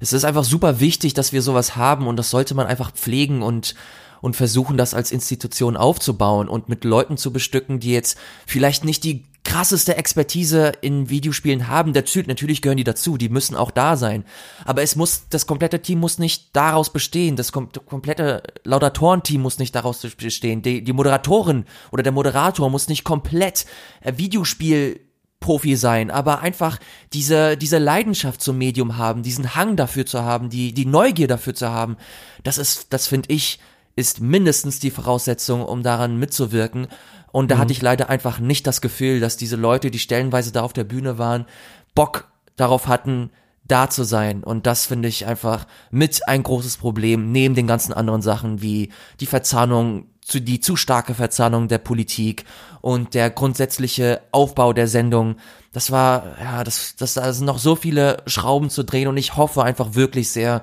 es 0.00 0.12
ist 0.12 0.24
einfach 0.24 0.44
super 0.44 0.80
wichtig, 0.80 1.14
dass 1.14 1.32
wir 1.32 1.42
sowas 1.42 1.76
haben 1.76 2.06
und 2.06 2.16
das 2.16 2.30
sollte 2.30 2.54
man 2.54 2.66
einfach 2.66 2.92
pflegen 2.92 3.42
und 3.42 3.74
und 4.20 4.36
versuchen, 4.36 4.78
das 4.78 4.94
als 4.94 5.12
Institution 5.12 5.76
aufzubauen 5.76 6.48
und 6.48 6.70
mit 6.70 6.84
Leuten 6.84 7.18
zu 7.18 7.30
bestücken, 7.30 7.78
die 7.78 7.92
jetzt 7.92 8.16
vielleicht 8.46 8.82
nicht 8.82 9.04
die 9.04 9.26
krasseste 9.44 9.96
Expertise 9.96 10.72
in 10.80 11.10
Videospielen 11.10 11.68
haben. 11.68 11.92
Natürlich 11.92 12.62
gehören 12.62 12.76
die 12.76 12.84
dazu, 12.84 13.16
die 13.16 13.28
müssen 13.28 13.54
auch 13.54 13.70
da 13.70 13.96
sein. 13.96 14.24
Aber 14.64 14.82
es 14.82 14.96
muss, 14.96 15.28
das 15.28 15.46
komplette 15.46 15.80
Team 15.80 16.00
muss 16.00 16.18
nicht 16.18 16.56
daraus 16.56 16.92
bestehen, 16.92 17.36
das 17.36 17.52
kom 17.52 17.68
komplette 17.86 18.42
Laudatorenteam 18.64 19.40
muss 19.40 19.58
nicht 19.58 19.74
daraus 19.74 20.00
bestehen. 20.00 20.62
Die, 20.62 20.82
die 20.82 20.92
Moderatorin 20.92 21.66
oder 21.92 22.02
der 22.02 22.12
Moderator 22.12 22.70
muss 22.70 22.88
nicht 22.88 23.04
komplett 23.04 23.66
äh, 24.00 24.14
Videospiel 24.16 25.00
Profi 25.40 25.76
sein, 25.76 26.10
aber 26.10 26.40
einfach 26.40 26.78
diese, 27.12 27.58
diese 27.58 27.76
Leidenschaft 27.76 28.40
zum 28.40 28.56
Medium 28.56 28.96
haben, 28.96 29.22
diesen 29.22 29.54
Hang 29.54 29.76
dafür 29.76 30.06
zu 30.06 30.22
haben, 30.22 30.48
die, 30.48 30.72
die 30.72 30.86
Neugier 30.86 31.28
dafür 31.28 31.54
zu 31.54 31.68
haben, 31.68 31.98
das 32.44 32.56
ist, 32.56 32.94
das 32.94 33.06
finde 33.06 33.30
ich, 33.30 33.58
ist 33.94 34.22
mindestens 34.22 34.80
die 34.80 34.90
Voraussetzung, 34.90 35.62
um 35.62 35.82
daran 35.82 36.18
mitzuwirken. 36.18 36.88
Und 37.34 37.50
da 37.50 37.56
mhm. 37.56 37.58
hatte 37.58 37.72
ich 37.72 37.82
leider 37.82 38.10
einfach 38.10 38.38
nicht 38.38 38.64
das 38.64 38.80
Gefühl, 38.80 39.18
dass 39.18 39.36
diese 39.36 39.56
Leute, 39.56 39.90
die 39.90 39.98
stellenweise 39.98 40.52
da 40.52 40.62
auf 40.62 40.72
der 40.72 40.84
Bühne 40.84 41.18
waren, 41.18 41.46
Bock 41.92 42.28
darauf 42.54 42.86
hatten, 42.86 43.30
da 43.64 43.90
zu 43.90 44.04
sein. 44.04 44.44
Und 44.44 44.66
das 44.66 44.86
finde 44.86 45.08
ich 45.08 45.26
einfach 45.26 45.66
mit 45.90 46.28
ein 46.28 46.44
großes 46.44 46.76
Problem, 46.76 47.32
neben 47.32 47.56
den 47.56 47.66
ganzen 47.66 47.92
anderen 47.92 48.22
Sachen 48.22 48.62
wie 48.62 48.92
die 49.18 49.26
Verzahnung, 49.26 50.06
zu, 50.20 50.40
die 50.40 50.60
zu 50.60 50.76
starke 50.76 51.14
Verzahnung 51.14 51.66
der 51.66 51.78
Politik 51.78 52.44
und 52.80 53.14
der 53.14 53.30
grundsätzliche 53.30 54.22
Aufbau 54.30 54.72
der 54.72 54.86
Sendung. 54.86 55.34
Das 55.72 55.90
war, 55.90 56.36
ja, 56.40 56.62
das, 56.62 56.94
das, 56.94 57.14
da 57.14 57.32
sind 57.32 57.46
noch 57.46 57.58
so 57.58 57.74
viele 57.74 58.18
Schrauben 58.26 58.70
zu 58.70 58.84
drehen 58.84 59.08
und 59.08 59.16
ich 59.16 59.36
hoffe 59.36 59.64
einfach 59.64 59.96
wirklich 59.96 60.30
sehr, 60.30 60.62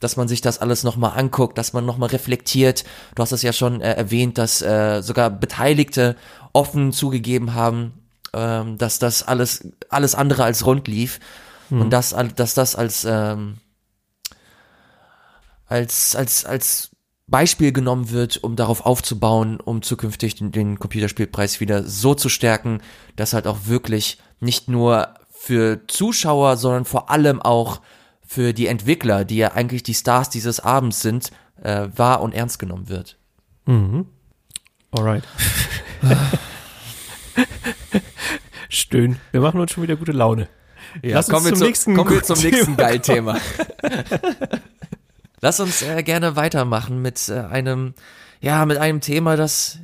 dass 0.00 0.16
man 0.16 0.28
sich 0.28 0.40
das 0.40 0.58
alles 0.58 0.82
nochmal 0.82 1.18
anguckt, 1.18 1.56
dass 1.58 1.72
man 1.72 1.86
nochmal 1.86 2.08
reflektiert. 2.08 2.84
Du 3.14 3.22
hast 3.22 3.32
es 3.32 3.42
ja 3.42 3.52
schon 3.52 3.80
äh, 3.80 3.92
erwähnt, 3.92 4.38
dass 4.38 4.62
äh, 4.62 5.02
sogar 5.02 5.30
Beteiligte 5.30 6.16
offen 6.52 6.92
zugegeben 6.92 7.54
haben, 7.54 7.92
ähm, 8.32 8.78
dass 8.78 8.98
das 8.98 9.22
alles, 9.22 9.68
alles 9.88 10.14
andere 10.14 10.44
als 10.44 10.66
rund 10.66 10.88
lief. 10.88 11.20
Mhm. 11.68 11.82
Und 11.82 11.90
dass, 11.90 12.14
dass 12.34 12.54
das 12.54 12.74
als, 12.74 13.06
ähm, 13.08 13.58
als, 15.66 16.16
als, 16.16 16.44
als 16.44 16.90
Beispiel 17.28 17.72
genommen 17.72 18.10
wird, 18.10 18.42
um 18.42 18.56
darauf 18.56 18.84
aufzubauen, 18.84 19.60
um 19.60 19.82
zukünftig 19.82 20.34
den, 20.34 20.50
den 20.50 20.78
Computerspielpreis 20.80 21.60
wieder 21.60 21.84
so 21.84 22.14
zu 22.14 22.28
stärken, 22.28 22.82
dass 23.14 23.34
halt 23.34 23.46
auch 23.46 23.66
wirklich 23.66 24.18
nicht 24.40 24.68
nur 24.68 25.14
für 25.30 25.86
Zuschauer, 25.86 26.56
sondern 26.56 26.84
vor 26.84 27.08
allem 27.08 27.40
auch 27.40 27.80
für 28.30 28.52
die 28.52 28.68
Entwickler, 28.68 29.24
die 29.24 29.38
ja 29.38 29.54
eigentlich 29.54 29.82
die 29.82 29.92
Stars 29.92 30.30
dieses 30.30 30.60
Abends 30.60 31.02
sind, 31.02 31.32
äh, 31.64 31.88
wahr 31.96 32.20
und 32.20 32.32
ernst 32.32 32.60
genommen 32.60 32.88
wird. 32.88 33.18
Mhm. 33.66 34.06
Alright. 34.92 35.24
Stöhn. 38.68 39.16
Wir 39.32 39.40
machen 39.40 39.58
uns 39.58 39.72
schon 39.72 39.82
wieder 39.82 39.96
gute 39.96 40.12
Laune. 40.12 40.46
Ja, 41.02 41.16
Lass 41.16 41.28
uns 41.28 41.34
kommen, 41.34 41.46
zum, 41.46 41.54
wir 41.54 41.58
zu, 41.58 41.64
nächsten 41.64 41.96
kommen 41.96 42.10
wir 42.10 42.22
zum 42.22 42.38
nächsten 42.38 42.76
Geil-Thema. 42.76 43.36
Lass 45.40 45.58
uns 45.58 45.82
äh, 45.82 46.00
gerne 46.04 46.36
weitermachen 46.36 47.02
mit 47.02 47.28
äh, 47.28 47.40
einem, 47.40 47.94
ja, 48.40 48.64
mit 48.64 48.78
einem 48.78 49.00
Thema, 49.00 49.34
das 49.34 49.80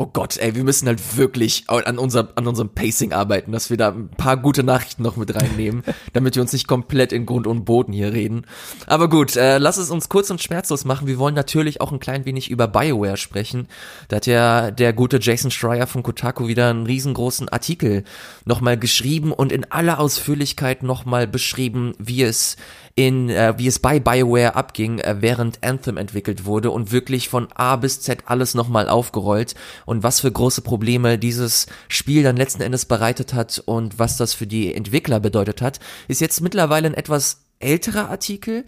Oh 0.00 0.06
Gott, 0.06 0.36
ey, 0.36 0.54
wir 0.54 0.62
müssen 0.62 0.86
halt 0.86 1.16
wirklich 1.16 1.64
an, 1.66 1.98
unser, 1.98 2.28
an 2.36 2.46
unserem 2.46 2.68
Pacing 2.68 3.12
arbeiten, 3.12 3.50
dass 3.50 3.68
wir 3.68 3.76
da 3.76 3.88
ein 3.88 4.10
paar 4.10 4.36
gute 4.36 4.62
Nachrichten 4.62 5.02
noch 5.02 5.16
mit 5.16 5.34
reinnehmen, 5.34 5.82
damit 6.12 6.36
wir 6.36 6.42
uns 6.42 6.52
nicht 6.52 6.68
komplett 6.68 7.12
in 7.12 7.26
Grund 7.26 7.48
und 7.48 7.64
Boden 7.64 7.92
hier 7.92 8.12
reden. 8.12 8.46
Aber 8.86 9.08
gut, 9.08 9.34
äh, 9.34 9.58
lass 9.58 9.76
es 9.76 9.90
uns 9.90 10.08
kurz 10.08 10.30
und 10.30 10.40
schmerzlos 10.40 10.84
machen. 10.84 11.08
Wir 11.08 11.18
wollen 11.18 11.34
natürlich 11.34 11.80
auch 11.80 11.90
ein 11.90 11.98
klein 11.98 12.26
wenig 12.26 12.48
über 12.48 12.68
BioWare 12.68 13.16
sprechen. 13.16 13.66
Da 14.06 14.16
hat 14.16 14.26
ja 14.26 14.70
der 14.70 14.92
gute 14.92 15.18
Jason 15.20 15.50
Schreier 15.50 15.88
von 15.88 16.04
Kotaku 16.04 16.46
wieder 16.46 16.70
einen 16.70 16.86
riesengroßen 16.86 17.48
Artikel 17.48 18.04
nochmal 18.44 18.78
geschrieben 18.78 19.32
und 19.32 19.50
in 19.50 19.68
aller 19.72 19.98
Ausführlichkeit 19.98 20.84
nochmal 20.84 21.26
beschrieben, 21.26 21.94
wie 21.98 22.22
es 22.22 22.56
in, 22.98 23.30
äh, 23.30 23.54
wie 23.56 23.68
es 23.68 23.78
bei 23.78 24.00
BioWare 24.00 24.56
abging, 24.56 24.98
äh, 24.98 25.18
während 25.20 25.62
Anthem 25.62 25.96
entwickelt 25.98 26.46
wurde 26.46 26.72
und 26.72 26.90
wirklich 26.90 27.28
von 27.28 27.46
A 27.54 27.76
bis 27.76 28.00
Z 28.00 28.24
alles 28.24 28.54
nochmal 28.54 28.88
aufgerollt 28.88 29.54
und 29.86 30.02
was 30.02 30.18
für 30.18 30.32
große 30.32 30.62
Probleme 30.62 31.16
dieses 31.16 31.68
Spiel 31.86 32.24
dann 32.24 32.36
letzten 32.36 32.60
Endes 32.60 32.86
bereitet 32.86 33.34
hat 33.34 33.62
und 33.64 34.00
was 34.00 34.16
das 34.16 34.34
für 34.34 34.48
die 34.48 34.74
Entwickler 34.74 35.20
bedeutet 35.20 35.62
hat, 35.62 35.78
ist 36.08 36.20
jetzt 36.20 36.40
mittlerweile 36.40 36.88
ein 36.88 36.94
etwas 36.94 37.42
älterer 37.60 38.10
Artikel, 38.10 38.64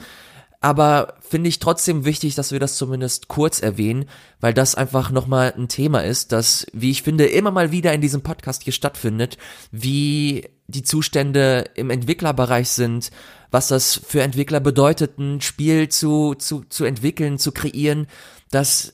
aber 0.61 1.15
finde 1.21 1.49
ich 1.49 1.59
trotzdem 1.59 2.05
wichtig, 2.05 2.37
dass 2.37 2.53
wir 2.53 2.61
das 2.61 2.77
zumindest 2.77 3.27
kurz 3.27 3.61
erwähnen, 3.61 4.05
weil 4.41 4.55
das 4.55 4.77
einfach 4.77 5.11
nochmal 5.11 5.55
ein 5.57 5.67
Thema 5.67 6.05
ist, 6.05 6.31
das, 6.31 6.69
wie 6.73 6.93
ich 6.93 7.03
finde, 7.03 7.27
immer 7.27 7.51
mal 7.51 7.73
wieder 7.73 7.93
in 7.95 8.01
diesem 8.01 8.23
Podcast 8.23 8.63
hier 8.63 8.75
stattfindet, 8.75 9.39
wie 9.73 10.51
die 10.69 10.85
Zustände 10.85 11.65
im 11.75 11.91
Entwicklerbereich 11.91 12.69
sind, 12.69 13.11
was 13.51 13.69
das 13.69 14.01
für 14.07 14.23
Entwickler 14.23 14.61
bedeutet, 14.61 15.19
ein 15.19 15.41
Spiel 15.41 15.89
zu, 15.89 16.35
zu, 16.35 16.65
zu 16.69 16.85
entwickeln, 16.85 17.39
zu 17.39 17.53
kreieren, 17.53 18.07
das 18.51 18.93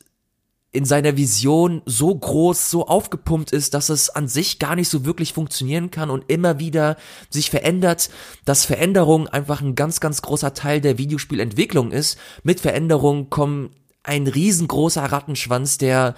in 0.77 0.85
seiner 0.85 1.17
Vision 1.17 1.81
so 1.87 2.15
groß, 2.15 2.71
so 2.71 2.87
aufgepumpt 2.87 3.51
ist, 3.51 3.73
dass 3.73 3.89
es 3.89 4.11
an 4.11 4.29
sich 4.29 4.59
gar 4.59 4.77
nicht 4.77 4.91
so 4.91 5.07
wirklich 5.07 5.33
funktionieren 5.33 5.91
kann 5.91 6.11
und 6.11 6.25
immer 6.29 6.59
wieder 6.59 6.99
sich 7.31 7.49
verändert, 7.49 8.11
dass 8.45 8.67
Veränderung 8.67 9.27
einfach 9.27 9.63
ein 9.63 9.75
ganz, 9.75 10.01
ganz 10.01 10.21
großer 10.21 10.53
Teil 10.53 10.83
der 10.83 10.99
Videospielentwicklung 10.99 11.93
ist. 11.93 12.19
Mit 12.43 12.61
Veränderung 12.61 13.31
kommt 13.31 13.71
ein 14.03 14.27
riesengroßer 14.27 15.05
Rattenschwanz, 15.05 15.79
der, 15.79 16.15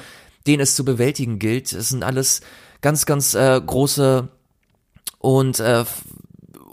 den 0.49 0.59
es 0.59 0.75
zu 0.75 0.85
bewältigen 0.85 1.39
gilt. 1.39 1.73
Es 1.73 1.91
sind 1.91 2.03
alles 2.03 2.41
ganz, 2.81 3.07
ganz 3.07 3.35
äh, 3.35 3.61
große 3.65 4.29
und 5.19 5.61
äh, 5.61 5.85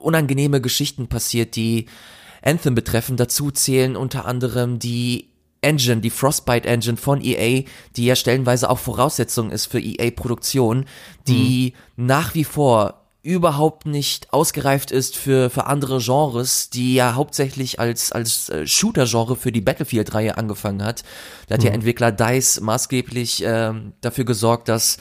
unangenehme 0.05 0.61
Geschichten 0.61 1.07
passiert, 1.07 1.55
die 1.55 1.87
Anthem 2.41 2.75
betreffen. 2.75 3.17
Dazu 3.17 3.51
zählen 3.51 3.95
unter 3.95 4.25
anderem 4.25 4.79
die 4.79 5.31
Engine, 5.61 6.01
die 6.01 6.11
Frostbite 6.11 6.67
Engine 6.67 6.97
von 6.97 7.21
EA, 7.21 7.63
die 7.95 8.05
ja 8.05 8.15
stellenweise 8.15 8.69
auch 8.69 8.79
Voraussetzung 8.79 9.51
ist 9.51 9.65
für 9.65 9.79
EA-Produktion, 9.79 10.85
die 11.27 11.73
mhm. 11.95 12.05
nach 12.05 12.35
wie 12.35 12.43
vor 12.43 13.01
überhaupt 13.23 13.87
nicht 13.87 14.31
ausgereift 14.31 14.91
ist 14.91 15.17
für, 15.17 15.49
für 15.49 15.65
andere 15.65 15.97
Genres, 15.97 16.69
die 16.69 16.93
ja 16.93 17.15
hauptsächlich 17.15 17.79
als, 17.79 18.11
als 18.11 18.49
äh, 18.49 18.67
Shooter-Genre 18.67 19.35
für 19.35 19.51
die 19.51 19.61
Battlefield-Reihe 19.61 20.37
angefangen 20.37 20.83
hat. 20.83 21.03
Da 21.47 21.55
hat 21.55 21.61
mhm. 21.61 21.67
ja 21.67 21.73
Entwickler 21.73 22.11
DICE 22.11 22.61
maßgeblich 22.61 23.43
äh, 23.43 23.73
dafür 24.01 24.25
gesorgt, 24.25 24.69
dass 24.69 24.97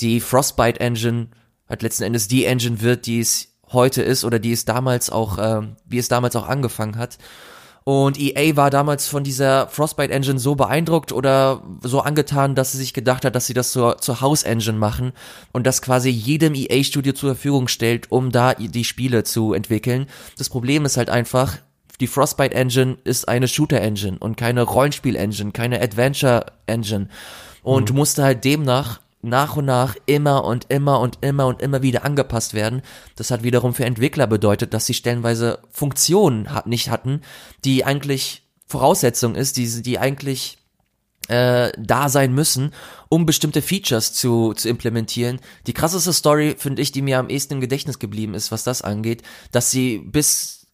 die 0.00 0.20
Frostbite 0.20 0.80
Engine 0.80 1.28
halt 1.68 1.82
letzten 1.82 2.04
Endes 2.04 2.28
die 2.28 2.46
Engine 2.46 2.80
wird, 2.80 3.04
die 3.04 3.20
es 3.20 3.55
heute 3.72 4.02
ist 4.02 4.24
oder 4.24 4.38
die 4.38 4.52
es 4.52 4.64
damals 4.64 5.10
auch, 5.10 5.38
äh, 5.38 5.62
wie 5.86 5.98
es 5.98 6.08
damals 6.08 6.36
auch 6.36 6.48
angefangen 6.48 6.96
hat. 6.96 7.18
Und 7.88 8.18
EA 8.18 8.56
war 8.56 8.70
damals 8.70 9.06
von 9.06 9.22
dieser 9.22 9.68
Frostbite 9.68 10.12
Engine 10.12 10.40
so 10.40 10.56
beeindruckt 10.56 11.12
oder 11.12 11.62
so 11.82 12.00
angetan, 12.00 12.56
dass 12.56 12.72
sie 12.72 12.78
sich 12.78 12.92
gedacht 12.92 13.24
hat, 13.24 13.36
dass 13.36 13.46
sie 13.46 13.54
das 13.54 13.70
zur, 13.70 13.98
zur 13.98 14.20
House 14.20 14.42
Engine 14.42 14.76
machen 14.76 15.12
und 15.52 15.68
das 15.68 15.82
quasi 15.82 16.10
jedem 16.10 16.56
EA 16.56 16.82
Studio 16.82 17.12
zur 17.12 17.34
Verfügung 17.34 17.68
stellt, 17.68 18.10
um 18.10 18.32
da 18.32 18.54
die 18.54 18.82
Spiele 18.82 19.22
zu 19.22 19.52
entwickeln. 19.52 20.06
Das 20.36 20.48
Problem 20.48 20.84
ist 20.84 20.96
halt 20.96 21.10
einfach, 21.10 21.58
die 22.00 22.08
Frostbite 22.08 22.56
Engine 22.56 22.98
ist 23.04 23.28
eine 23.28 23.46
Shooter 23.46 23.80
Engine 23.80 24.16
und 24.18 24.36
keine 24.36 24.62
Rollenspiel 24.62 25.14
Engine, 25.14 25.52
keine 25.52 25.80
Adventure 25.80 26.46
Engine 26.66 27.08
und 27.62 27.90
mhm. 27.90 27.96
musste 27.96 28.24
halt 28.24 28.44
demnach 28.44 29.00
nach 29.26 29.56
und 29.56 29.66
nach 29.66 29.96
immer 30.06 30.44
und 30.44 30.66
immer 30.70 31.00
und 31.00 31.18
immer 31.20 31.46
und 31.46 31.60
immer 31.60 31.82
wieder 31.82 32.04
angepasst 32.04 32.54
werden. 32.54 32.82
Das 33.16 33.30
hat 33.30 33.42
wiederum 33.42 33.74
für 33.74 33.84
Entwickler 33.84 34.26
bedeutet, 34.26 34.72
dass 34.74 34.86
sie 34.86 34.94
stellenweise 34.94 35.60
Funktionen 35.70 36.52
hat, 36.52 36.66
nicht 36.66 36.90
hatten, 36.90 37.20
die 37.64 37.84
eigentlich 37.84 38.42
Voraussetzung 38.66 39.34
ist, 39.34 39.56
die, 39.56 39.82
die 39.82 39.98
eigentlich 39.98 40.58
äh, 41.28 41.72
da 41.78 42.08
sein 42.08 42.32
müssen, 42.34 42.72
um 43.08 43.26
bestimmte 43.26 43.62
Features 43.62 44.12
zu, 44.12 44.54
zu 44.54 44.68
implementieren. 44.68 45.40
Die 45.66 45.72
krasseste 45.72 46.12
Story, 46.12 46.56
finde 46.58 46.82
ich, 46.82 46.92
die 46.92 47.02
mir 47.02 47.18
am 47.18 47.28
ehesten 47.28 47.54
im 47.54 47.60
Gedächtnis 47.60 47.98
geblieben 47.98 48.34
ist, 48.34 48.52
was 48.52 48.64
das 48.64 48.82
angeht, 48.82 49.22
dass 49.50 49.70
sie 49.70 49.98
bis 49.98 50.66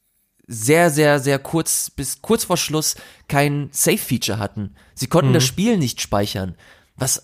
sehr, 0.46 0.90
sehr, 0.90 1.20
sehr 1.20 1.38
kurz, 1.38 1.90
bis 1.90 2.20
kurz 2.20 2.44
vor 2.44 2.56
Schluss 2.56 2.96
kein 3.28 3.68
Save-Feature 3.72 4.38
hatten. 4.38 4.74
Sie 4.94 5.06
konnten 5.06 5.30
mhm. 5.30 5.34
das 5.34 5.44
Spiel 5.44 5.78
nicht 5.78 6.00
speichern, 6.00 6.56
was 6.96 7.22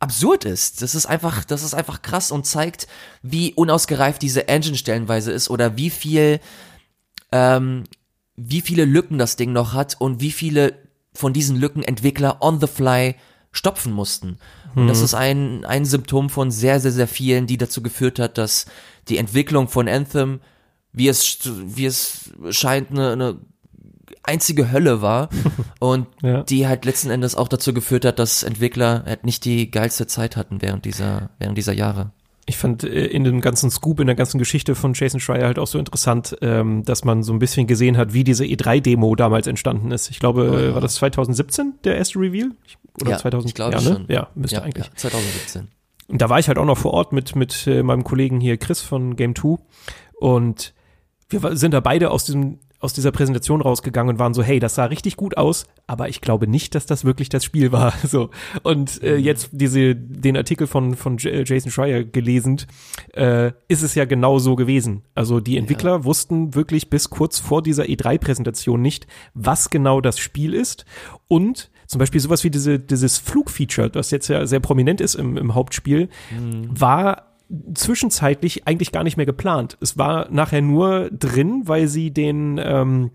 absurd 0.00 0.44
ist. 0.44 0.82
Das 0.82 0.94
ist 0.94 1.06
einfach, 1.06 1.44
das 1.44 1.62
ist 1.62 1.74
einfach 1.74 2.02
krass 2.02 2.30
und 2.30 2.46
zeigt, 2.46 2.86
wie 3.22 3.52
unausgereift 3.54 4.22
diese 4.22 4.48
Engine 4.48 4.76
stellenweise 4.76 5.32
ist 5.32 5.50
oder 5.50 5.76
wie 5.76 5.90
viel, 5.90 6.40
ähm, 7.32 7.84
wie 8.36 8.60
viele 8.60 8.84
Lücken 8.84 9.18
das 9.18 9.36
Ding 9.36 9.52
noch 9.52 9.72
hat 9.72 9.96
und 9.98 10.20
wie 10.20 10.30
viele 10.30 10.74
von 11.12 11.32
diesen 11.32 11.56
Lücken 11.56 11.82
Entwickler 11.82 12.40
on 12.40 12.60
the 12.60 12.68
fly 12.68 13.16
stopfen 13.50 13.92
mussten. 13.92 14.38
Und 14.74 14.86
das 14.86 14.98
hm. 14.98 15.04
ist 15.04 15.14
ein, 15.14 15.64
ein 15.64 15.84
Symptom 15.84 16.30
von 16.30 16.50
sehr, 16.50 16.78
sehr, 16.78 16.92
sehr 16.92 17.08
vielen, 17.08 17.46
die 17.46 17.58
dazu 17.58 17.82
geführt 17.82 18.18
hat, 18.18 18.38
dass 18.38 18.66
die 19.08 19.18
Entwicklung 19.18 19.66
von 19.68 19.88
Anthem, 19.88 20.40
wie 20.92 21.08
es, 21.08 21.38
wie 21.44 21.86
es 21.86 22.30
scheint, 22.50 22.90
eine, 22.90 23.12
eine 23.12 23.40
einzige 24.28 24.70
Hölle 24.70 25.02
war 25.02 25.28
und 25.80 26.06
ja. 26.22 26.42
die 26.42 26.68
halt 26.68 26.84
letzten 26.84 27.10
Endes 27.10 27.34
auch 27.34 27.48
dazu 27.48 27.72
geführt 27.72 28.04
hat, 28.04 28.18
dass 28.18 28.42
Entwickler 28.42 29.02
halt 29.06 29.24
nicht 29.24 29.44
die 29.44 29.70
geilste 29.70 30.06
Zeit 30.06 30.36
hatten 30.36 30.62
während 30.62 30.84
dieser, 30.84 31.30
während 31.38 31.58
dieser 31.58 31.72
Jahre. 31.72 32.12
Ich 32.46 32.56
fand 32.56 32.84
äh, 32.84 33.06
in 33.06 33.24
dem 33.24 33.40
ganzen 33.40 33.70
Scoop, 33.70 34.00
in 34.00 34.06
der 34.06 34.16
ganzen 34.16 34.38
Geschichte 34.38 34.74
von 34.74 34.94
Jason 34.94 35.20
Schreier 35.20 35.46
halt 35.46 35.58
auch 35.58 35.66
so 35.66 35.78
interessant, 35.78 36.36
ähm, 36.40 36.84
dass 36.84 37.04
man 37.04 37.22
so 37.22 37.32
ein 37.32 37.38
bisschen 37.38 37.66
gesehen 37.66 37.96
hat, 37.96 38.14
wie 38.14 38.24
diese 38.24 38.44
E3-Demo 38.44 39.14
damals 39.16 39.46
entstanden 39.46 39.90
ist. 39.90 40.10
Ich 40.10 40.18
glaube, 40.18 40.50
oh, 40.50 40.58
ja. 40.58 40.74
war 40.74 40.80
das 40.80 40.94
2017 40.96 41.74
der 41.84 41.96
erste 41.96 42.18
Reveal? 42.18 42.50
Oder 43.00 43.12
ja, 43.12 43.18
2000, 43.18 43.50
ich 43.50 43.54
glaube 43.54 43.76
ja, 43.76 43.80
ne? 43.80 43.86
schon. 43.86 44.06
Ja, 44.08 44.28
müsste 44.34 44.56
ja, 44.56 44.62
eigentlich. 44.62 44.86
Ja, 44.86 44.92
2017. 44.96 45.68
Und 46.08 46.22
da 46.22 46.30
war 46.30 46.38
ich 46.38 46.48
halt 46.48 46.56
auch 46.56 46.64
noch 46.64 46.78
vor 46.78 46.92
Ort 46.92 47.12
mit, 47.12 47.36
mit 47.36 47.66
äh, 47.66 47.82
meinem 47.82 48.02
Kollegen 48.02 48.40
hier 48.40 48.56
Chris 48.56 48.80
von 48.80 49.16
Game 49.16 49.34
2 49.34 49.56
und 50.20 50.72
wir 51.28 51.56
sind 51.56 51.74
da 51.74 51.80
beide 51.80 52.10
aus 52.10 52.24
diesem 52.24 52.58
aus 52.80 52.92
dieser 52.92 53.10
Präsentation 53.12 53.60
rausgegangen 53.60 54.14
und 54.14 54.18
waren 54.18 54.34
so, 54.34 54.42
hey, 54.42 54.60
das 54.60 54.74
sah 54.74 54.84
richtig 54.84 55.16
gut 55.16 55.36
aus, 55.36 55.66
aber 55.86 56.08
ich 56.08 56.20
glaube 56.20 56.46
nicht, 56.46 56.74
dass 56.74 56.86
das 56.86 57.04
wirklich 57.04 57.28
das 57.28 57.44
Spiel 57.44 57.72
war. 57.72 57.92
So 58.08 58.30
und 58.62 59.02
äh, 59.02 59.18
mhm. 59.18 59.24
jetzt 59.24 59.50
diese 59.52 59.94
den 59.94 60.36
Artikel 60.36 60.66
von 60.66 60.94
von 60.94 61.18
Jason 61.18 61.70
Schreier 61.70 62.04
gelesen, 62.04 62.62
äh, 63.12 63.52
ist 63.66 63.82
es 63.82 63.94
ja 63.94 64.06
genau 64.06 64.38
so 64.38 64.56
gewesen. 64.56 65.02
Also 65.14 65.40
die 65.40 65.58
Entwickler 65.58 65.90
ja. 65.90 66.04
wussten 66.04 66.54
wirklich 66.54 66.88
bis 66.88 67.10
kurz 67.10 67.38
vor 67.38 67.62
dieser 67.62 67.84
E3-Präsentation 67.84 68.80
nicht, 68.80 69.06
was 69.34 69.68
genau 69.68 70.00
das 70.00 70.18
Spiel 70.18 70.54
ist 70.54 70.86
und 71.26 71.70
zum 71.88 71.98
Beispiel 71.98 72.20
sowas 72.20 72.44
wie 72.44 72.50
diese, 72.50 72.78
dieses 72.78 73.18
Flugfeature, 73.18 73.88
das 73.88 74.10
jetzt 74.10 74.28
ja 74.28 74.46
sehr 74.46 74.60
prominent 74.60 75.00
ist 75.00 75.14
im, 75.14 75.38
im 75.38 75.54
Hauptspiel, 75.54 76.10
mhm. 76.30 76.68
war 76.68 77.27
zwischenzeitlich 77.74 78.66
eigentlich 78.66 78.92
gar 78.92 79.04
nicht 79.04 79.16
mehr 79.16 79.26
geplant. 79.26 79.78
Es 79.80 79.96
war 79.96 80.28
nachher 80.30 80.62
nur 80.62 81.10
drin, 81.10 81.62
weil 81.64 81.88
sie 81.88 82.10
den 82.10 82.60
ähm, 82.62 83.10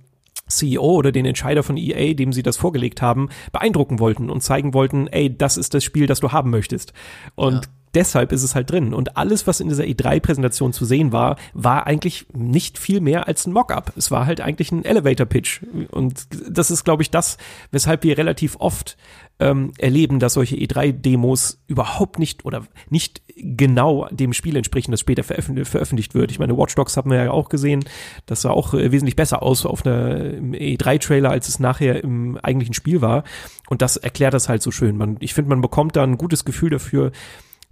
CEO 0.48 0.84
oder 0.84 1.12
den 1.12 1.26
Entscheider 1.26 1.64
von 1.64 1.78
EA, 1.78 2.14
dem 2.14 2.34
sie 2.34 2.44
das 2.44 2.58
vorgelegt 2.58 3.02
haben, 3.02 3.30
beeindrucken 3.52 4.00
wollten 4.00 4.30
und 4.30 4.42
zeigen 4.42 4.74
wollten, 4.74 5.08
ey, 5.08 5.36
das 5.36 5.58
ist 5.58 5.74
das 5.74 5.84
Spiel, 5.84 6.08
das 6.08 6.20
du 6.20 6.32
haben 6.32 6.50
möchtest. 6.50 6.94
Und 7.36 7.54
ja. 7.54 7.62
deshalb 7.94 8.32
ist 8.32 8.44
es 8.44 8.56
halt 8.56 8.70
drin. 8.70 8.94
Und 8.94 9.16
alles, 9.18 9.48
was 9.48 9.60
in 9.60 9.70
dieser 9.70 9.84
E3-Präsentation 9.84 10.74
zu 10.74 10.86
sehen 10.86 11.12
war, 11.12 11.38
war 11.54 11.88
eigentlich 11.88 12.28
nicht 12.34 12.78
viel 12.78 13.00
mehr 13.02 13.28
als 13.28 13.48
ein 13.48 13.54
Mockup. 13.54 13.94
Es 13.96 14.12
war 14.12 14.26
halt 14.26 14.42
eigentlich 14.42 14.72
ein 14.72 14.84
Elevator-Pitch. 14.84 15.62
Und 15.92 16.28
das 16.50 16.72
ist, 16.72 16.84
glaube 16.84 17.04
ich, 17.04 17.10
das, 17.10 17.38
weshalb 17.72 18.04
wir 18.04 18.18
relativ 18.18 18.58
oft 18.60 18.98
ähm, 19.40 19.74
erleben, 19.78 20.20
dass 20.20 20.34
solche 20.34 20.56
E3-Demos 20.56 21.64
überhaupt 21.68 22.20
nicht 22.20 22.46
oder 22.46 22.64
nicht 22.90 23.22
genau 23.36 24.08
dem 24.12 24.32
Spiel 24.34 24.56
entsprechen, 24.56 24.92
das 24.92 25.00
später 25.00 25.24
veröffentlicht, 25.24 25.70
veröffentlicht 25.70 26.14
wird. 26.14 26.32
Ich 26.32 26.40
meine, 26.40 26.58
Watch 26.58 26.76
Dogs 26.76 26.98
haben 26.98 27.10
wir 27.10 27.24
ja 27.24 27.32
auch 27.32 27.50
gesehen, 27.50 27.84
das 28.26 28.42
sah 28.42 28.52
auch 28.52 28.74
äh, 28.74 28.92
wesentlich 28.92 29.16
besser 29.16 29.42
aus 29.42 29.66
auf 29.66 29.86
einer 29.86 30.18
E3-Trailer, 30.18 31.30
als 31.30 31.50
es 31.50 31.60
nachher 31.60 32.04
im 32.04 32.38
eigentlichen 32.38 32.74
Spiel 32.74 33.02
war. 33.02 33.24
Und 33.70 33.82
das 33.82 33.98
erklärt 33.98 34.34
das 34.34 34.50
halt 34.50 34.62
so 34.62 34.72
schön. 34.72 34.98
Man, 34.98 35.18
ich 35.20 35.34
finde, 35.34 35.50
man 35.50 35.62
bekommt 35.62 35.96
da 35.96 36.04
ein 36.04 36.18
gutes 36.18 36.46
Gefühl 36.46 36.70
dafür, 36.70 37.12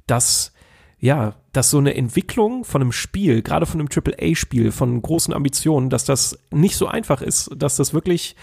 dass 0.07 0.53
ja, 1.01 1.33
dass 1.51 1.71
so 1.71 1.79
eine 1.79 1.95
Entwicklung 1.95 2.63
von 2.63 2.79
einem 2.79 2.91
Spiel, 2.91 3.41
gerade 3.41 3.65
von 3.65 3.79
einem 3.79 3.89
AAA-Spiel, 3.91 4.71
von 4.71 5.01
großen 5.01 5.33
Ambitionen, 5.33 5.89
dass 5.89 6.05
das 6.05 6.37
nicht 6.51 6.75
so 6.75 6.85
einfach 6.85 7.23
ist, 7.23 7.49
dass 7.55 7.75
das 7.75 7.91
wirklich 7.91 8.35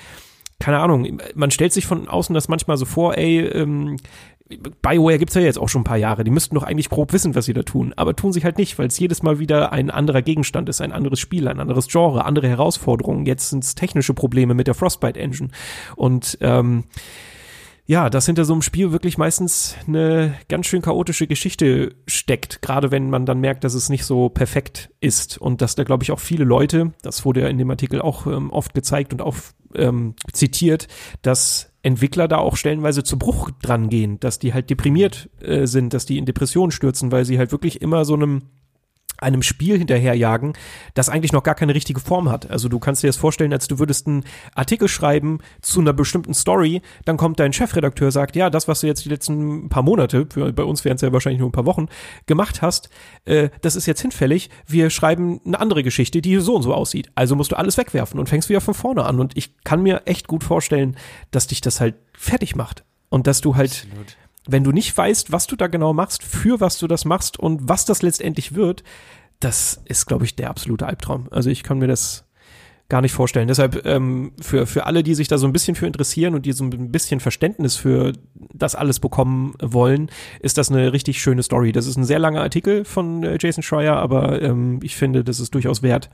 keine 0.59 0.81
Ahnung, 0.81 1.21
man 1.35 1.51
stellt 1.51 1.73
sich 1.73 1.87
von 1.87 2.09
außen 2.09 2.35
das 2.35 2.49
manchmal 2.49 2.77
so 2.77 2.85
vor, 2.85 3.17
ey, 3.17 3.41
ähm, 3.41 3.97
BioWare 4.83 5.19
gibt's 5.19 5.35
ja 5.35 5.43
jetzt 5.43 5.59
auch 5.59 5.69
schon 5.69 5.83
ein 5.83 5.85
paar 5.85 5.99
Jahre, 5.99 6.25
die 6.25 6.31
müssten 6.31 6.55
doch 6.55 6.63
eigentlich 6.63 6.89
grob 6.89 7.13
wissen, 7.13 7.35
was 7.35 7.45
sie 7.45 7.53
da 7.53 7.63
tun, 7.63 7.93
aber 7.97 8.17
tun 8.17 8.33
sie 8.33 8.43
halt 8.43 8.59
nicht, 8.59 8.79
weil 8.79 8.87
es 8.87 8.99
jedes 8.99 9.23
Mal 9.23 9.39
wieder 9.39 9.73
ein 9.73 9.91
anderer 9.91 10.23
Gegenstand 10.23 10.69
ist, 10.69 10.81
ein 10.81 10.93
anderes 10.93 11.21
Spiel, 11.21 11.49
ein 11.49 11.61
anderes 11.61 11.89
Genre, 11.89 12.25
andere 12.25 12.49
Herausforderungen. 12.49 13.27
Jetzt 13.27 13.51
sind 13.51 13.63
es 13.63 13.75
technische 13.75 14.15
Probleme 14.15 14.55
mit 14.55 14.67
der 14.67 14.75
Frostbite 14.75 15.21
Engine 15.21 15.51
und 15.97 16.39
ähm, 16.41 16.85
ja, 17.89 18.11
dass 18.11 18.27
hinter 18.27 18.45
so 18.45 18.53
einem 18.53 18.61
Spiel 18.61 18.93
wirklich 18.93 19.17
meistens 19.17 19.75
eine 19.87 20.35
ganz 20.49 20.67
schön 20.67 20.83
chaotische 20.83 21.27
Geschichte 21.27 21.95
steckt, 22.07 22.61
gerade 22.61 22.91
wenn 22.91 23.09
man 23.09 23.25
dann 23.25 23.41
merkt, 23.41 23.65
dass 23.65 23.73
es 23.73 23.89
nicht 23.89 24.05
so 24.05 24.29
perfekt 24.29 24.91
ist 25.01 25.39
und 25.39 25.63
dass 25.63 25.75
da, 25.75 25.85
glaube 25.85 26.05
ich, 26.05 26.13
auch 26.13 26.21
viele 26.21 26.45
Leute, 26.45 26.93
das 27.01 27.25
wurde 27.25 27.41
ja 27.41 27.49
in 27.49 27.57
dem 27.57 27.71
Artikel 27.71 28.03
auch 28.03 28.27
ähm, 28.27 28.51
oft 28.51 28.75
gezeigt 28.75 29.15
und 29.15 29.23
auch 29.23 29.37
ähm, 29.75 30.15
zitiert, 30.33 30.89
dass 31.23 31.73
Entwickler 31.83 32.29
da 32.29 32.39
auch 32.39 32.57
stellenweise 32.57 33.05
zu 33.05 33.19
Bruch 33.19 33.51
dran 33.63 33.89
gehen, 33.89 34.19
dass 34.21 34.39
die 34.39 34.53
halt 34.53 34.69
deprimiert 34.71 35.31
äh, 35.41 35.67
sind, 35.67 35.95
dass 35.95 36.07
die 36.07 36.19
in 36.19 36.27
Depressionen 36.27 36.71
stürzen, 36.71 37.13
weil 37.13 37.25
sie 37.25 37.39
halt 37.39 37.53
wirklich 37.53 37.81
immer 37.81 38.05
so 38.05 38.15
einem 38.15 38.43
einem 39.19 39.43
Spiel 39.43 39.79
hinterherjagen, 39.79 40.55
das 40.95 41.09
eigentlich 41.09 41.33
noch 41.33 41.43
gar 41.43 41.55
keine 41.55 41.75
richtige 41.75 42.01
Form 42.01 42.31
hat. 42.31 42.51
Also 42.51 42.69
du 42.69 42.79
kannst 42.79 43.03
dir 43.03 43.09
das 43.09 43.17
vorstellen, 43.17 43.53
als 43.53 43.69
du 43.69 43.79
würdest 43.79 44.07
einen 44.07 44.25
Artikel 44.55 44.89
schreiben 44.89 45.39
zu 45.61 45.81
einer 45.81 45.93
bestimmten 45.93 46.35
Story, 46.35 46.83
dann 47.05 47.17
kommt 47.17 47.41
dein 47.41 47.53
Chefredakteur, 47.53 48.11
sagt, 48.13 48.37
ja, 48.37 48.51
das, 48.51 48.69
was 48.69 48.81
du 48.81 48.87
jetzt 48.87 49.05
die 49.05 49.09
letzten 49.09 49.69
paar 49.69 49.83
Monate, 49.83 50.27
für, 50.31 50.53
bei 50.53 50.63
uns 50.63 50.85
wären 50.85 50.97
es 50.97 51.03
ja 51.03 51.13
wahrscheinlich 51.13 51.41
nur 51.41 51.49
ein 51.49 51.53
paar 51.53 51.67
Wochen, 51.67 51.87
gemacht 52.27 52.63
hast, 52.63 52.89
äh, 53.25 53.51
das 53.63 53.77
ist 53.77 53.87
jetzt 53.87 54.01
hinfällig. 54.01 54.51
Wir 54.67 54.91
schreiben 54.91 55.41
eine 55.45 55.61
andere 55.61 55.83
Geschichte, 55.83 56.23
die 56.23 56.37
so 56.39 56.55
und 56.55 56.63
so 56.63 56.75
aussieht. 56.75 57.11
Also 57.15 57.37
musst 57.37 57.53
du 57.53 57.57
alles 57.57 57.77
wegwerfen 57.77 58.21
und 58.21 58.29
fängst 58.29 58.49
wieder 58.49 58.61
von 58.61 58.75
vorne 58.75 59.05
an. 59.05 59.21
Und 59.21 59.37
ich 59.37 59.57
kann 59.65 59.83
mir 59.83 60.03
echt 60.05 60.29
gut 60.29 60.45
vorstellen, 60.45 60.97
dass 61.31 61.47
dich 61.49 61.61
das 61.61 61.81
halt 61.81 61.97
fertig 62.13 62.55
macht. 62.55 62.85
Und 63.11 63.27
dass 63.27 63.41
du 63.41 63.57
halt 63.57 63.71
Absolut 63.71 64.17
wenn 64.49 64.65
du 64.65 64.73
nicht 64.73 64.97
weißt, 64.97 65.31
was 65.31 65.47
du 65.47 65.55
da 65.55 65.67
genau 65.69 65.93
machst, 65.93 66.23
für 66.25 66.61
was 66.61 66.79
du 66.79 66.89
das 66.89 67.05
machst 67.05 67.39
und 67.39 67.69
was 67.69 67.85
das 67.85 68.03
letztendlich 68.03 68.55
wird, 68.55 68.83
das 69.41 69.81
ist, 69.85 70.07
glaube 70.07 70.25
ich, 70.25 70.35
der 70.35 70.51
absolute 70.51 70.87
Albtraum. 70.87 71.29
Also 71.31 71.51
ich 71.51 71.63
kann 71.63 71.79
mir 71.79 71.87
das 71.87 72.25
gar 72.89 73.03
nicht 73.03 73.13
vorstellen. 73.13 73.49
Deshalb 73.49 73.85
ähm, 73.85 74.33
für, 74.41 74.67
für 74.67 74.87
alle, 74.87 75.03
die 75.03 75.15
sich 75.15 75.29
da 75.29 75.37
so 75.37 75.47
ein 75.47 75.53
bisschen 75.53 75.75
für 75.75 75.87
interessieren 75.87 76.35
und 76.35 76.47
die 76.47 76.53
so 76.53 76.65
ein 76.65 76.91
bisschen 76.91 77.21
Verständnis 77.21 77.77
für 77.77 78.15
das 78.55 78.75
alles 78.75 78.99
bekommen 78.99 79.53
wollen, 79.61 80.11
ist 80.41 80.57
das 80.57 80.71
eine 80.71 80.93
richtig 80.95 81.21
schöne 81.21 81.43
Story. 81.43 81.73
Das 81.73 81.87
ist 81.87 81.99
ein 81.99 82.05
sehr 82.05 82.19
langer 82.19 82.41
Artikel 82.41 82.87
von 82.87 83.23
äh, 83.23 83.37
Jason 83.39 83.63
Schreier, 83.63 83.97
aber 83.97 84.41
ähm, 84.41 84.81
ich 84.83 84.97
finde, 84.97 85.23
das 85.23 85.39
ist 85.39 85.55
durchaus 85.55 85.83
wert, 85.83 86.09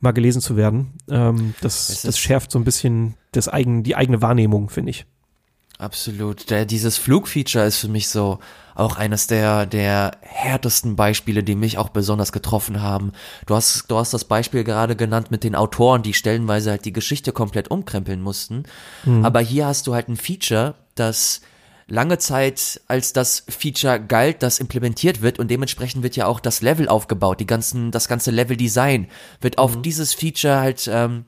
mal 0.00 0.10
gelesen 0.10 0.42
zu 0.42 0.56
werden. 0.56 0.94
Ähm, 1.08 1.54
das, 1.60 2.02
das 2.02 2.18
schärft 2.18 2.50
so 2.50 2.58
ein 2.58 2.64
bisschen 2.64 3.14
das 3.30 3.48
eigen, 3.48 3.84
die 3.84 3.94
eigene 3.94 4.20
Wahrnehmung, 4.20 4.70
finde 4.70 4.90
ich. 4.90 5.06
Absolut. 5.78 6.50
Der, 6.50 6.66
dieses 6.66 6.98
Flugfeature 6.98 7.64
ist 7.64 7.78
für 7.78 7.88
mich 7.88 8.08
so 8.08 8.40
auch 8.74 8.96
eines 8.96 9.28
der, 9.28 9.64
der 9.66 10.16
härtesten 10.22 10.96
Beispiele, 10.96 11.44
die 11.44 11.54
mich 11.54 11.78
auch 11.78 11.88
besonders 11.88 12.32
getroffen 12.32 12.82
haben. 12.82 13.12
Du 13.46 13.54
hast, 13.54 13.88
du 13.88 13.96
hast 13.96 14.12
das 14.12 14.24
Beispiel 14.24 14.64
gerade 14.64 14.96
genannt 14.96 15.30
mit 15.30 15.44
den 15.44 15.54
Autoren, 15.54 16.02
die 16.02 16.14
stellenweise 16.14 16.70
halt 16.70 16.84
die 16.84 16.92
Geschichte 16.92 17.32
komplett 17.32 17.70
umkrempeln 17.70 18.20
mussten. 18.20 18.64
Mhm. 19.04 19.24
Aber 19.24 19.40
hier 19.40 19.66
hast 19.66 19.86
du 19.86 19.94
halt 19.94 20.08
ein 20.08 20.16
Feature, 20.16 20.74
das 20.96 21.40
lange 21.86 22.18
Zeit 22.18 22.80
als 22.86 23.12
das 23.12 23.44
Feature 23.48 24.00
galt, 24.00 24.42
das 24.42 24.58
implementiert 24.58 25.22
wird 25.22 25.38
und 25.38 25.48
dementsprechend 25.48 26.02
wird 26.02 26.16
ja 26.16 26.26
auch 26.26 26.38
das 26.38 26.60
Level 26.60 26.88
aufgebaut, 26.88 27.40
die 27.40 27.46
ganzen, 27.46 27.90
das 27.90 28.08
ganze 28.08 28.30
Level-Design 28.30 29.08
wird 29.40 29.58
auf 29.58 29.76
mhm. 29.76 29.82
dieses 29.82 30.12
Feature 30.12 30.60
halt 30.60 30.88
ähm, 30.92 31.24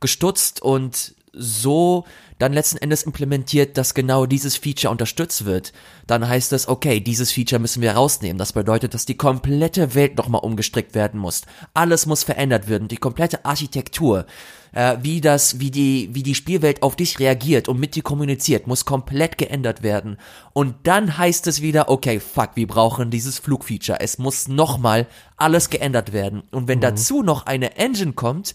gestutzt 0.00 0.62
und 0.62 1.14
so 1.36 2.04
dann 2.38 2.52
letzten 2.52 2.78
Endes 2.78 3.04
implementiert, 3.04 3.78
dass 3.78 3.94
genau 3.94 4.26
dieses 4.26 4.56
Feature 4.56 4.90
unterstützt 4.90 5.44
wird, 5.44 5.72
dann 6.06 6.28
heißt 6.28 6.52
es, 6.52 6.68
okay, 6.68 7.00
dieses 7.00 7.30
Feature 7.30 7.60
müssen 7.60 7.80
wir 7.80 7.92
rausnehmen. 7.92 8.38
Das 8.38 8.52
bedeutet, 8.52 8.92
dass 8.92 9.06
die 9.06 9.16
komplette 9.16 9.94
Welt 9.94 10.16
nochmal 10.16 10.42
umgestrickt 10.42 10.94
werden 10.94 11.20
muss. 11.20 11.42
Alles 11.74 12.06
muss 12.06 12.24
verändert 12.24 12.68
werden, 12.68 12.88
die 12.88 12.96
komplette 12.96 13.44
Architektur, 13.44 14.26
äh, 14.72 14.96
wie 15.00 15.20
das, 15.20 15.60
wie 15.60 15.70
die, 15.70 16.10
wie 16.12 16.24
die 16.24 16.34
Spielwelt 16.34 16.82
auf 16.82 16.96
dich 16.96 17.20
reagiert 17.20 17.68
und 17.68 17.78
mit 17.78 17.94
dir 17.94 18.02
kommuniziert, 18.02 18.66
muss 18.66 18.84
komplett 18.84 19.38
geändert 19.38 19.84
werden. 19.84 20.18
Und 20.52 20.74
dann 20.82 21.16
heißt 21.16 21.46
es 21.46 21.62
wieder, 21.62 21.88
okay, 21.88 22.18
fuck, 22.18 22.50
wir 22.56 22.66
brauchen 22.66 23.10
dieses 23.10 23.38
Flugfeature. 23.38 24.00
Es 24.00 24.18
muss 24.18 24.48
nochmal 24.48 25.06
alles 25.36 25.70
geändert 25.70 26.12
werden. 26.12 26.42
Und 26.50 26.66
wenn 26.66 26.78
mhm. 26.78 26.82
dazu 26.82 27.22
noch 27.22 27.46
eine 27.46 27.76
Engine 27.76 28.14
kommt, 28.14 28.54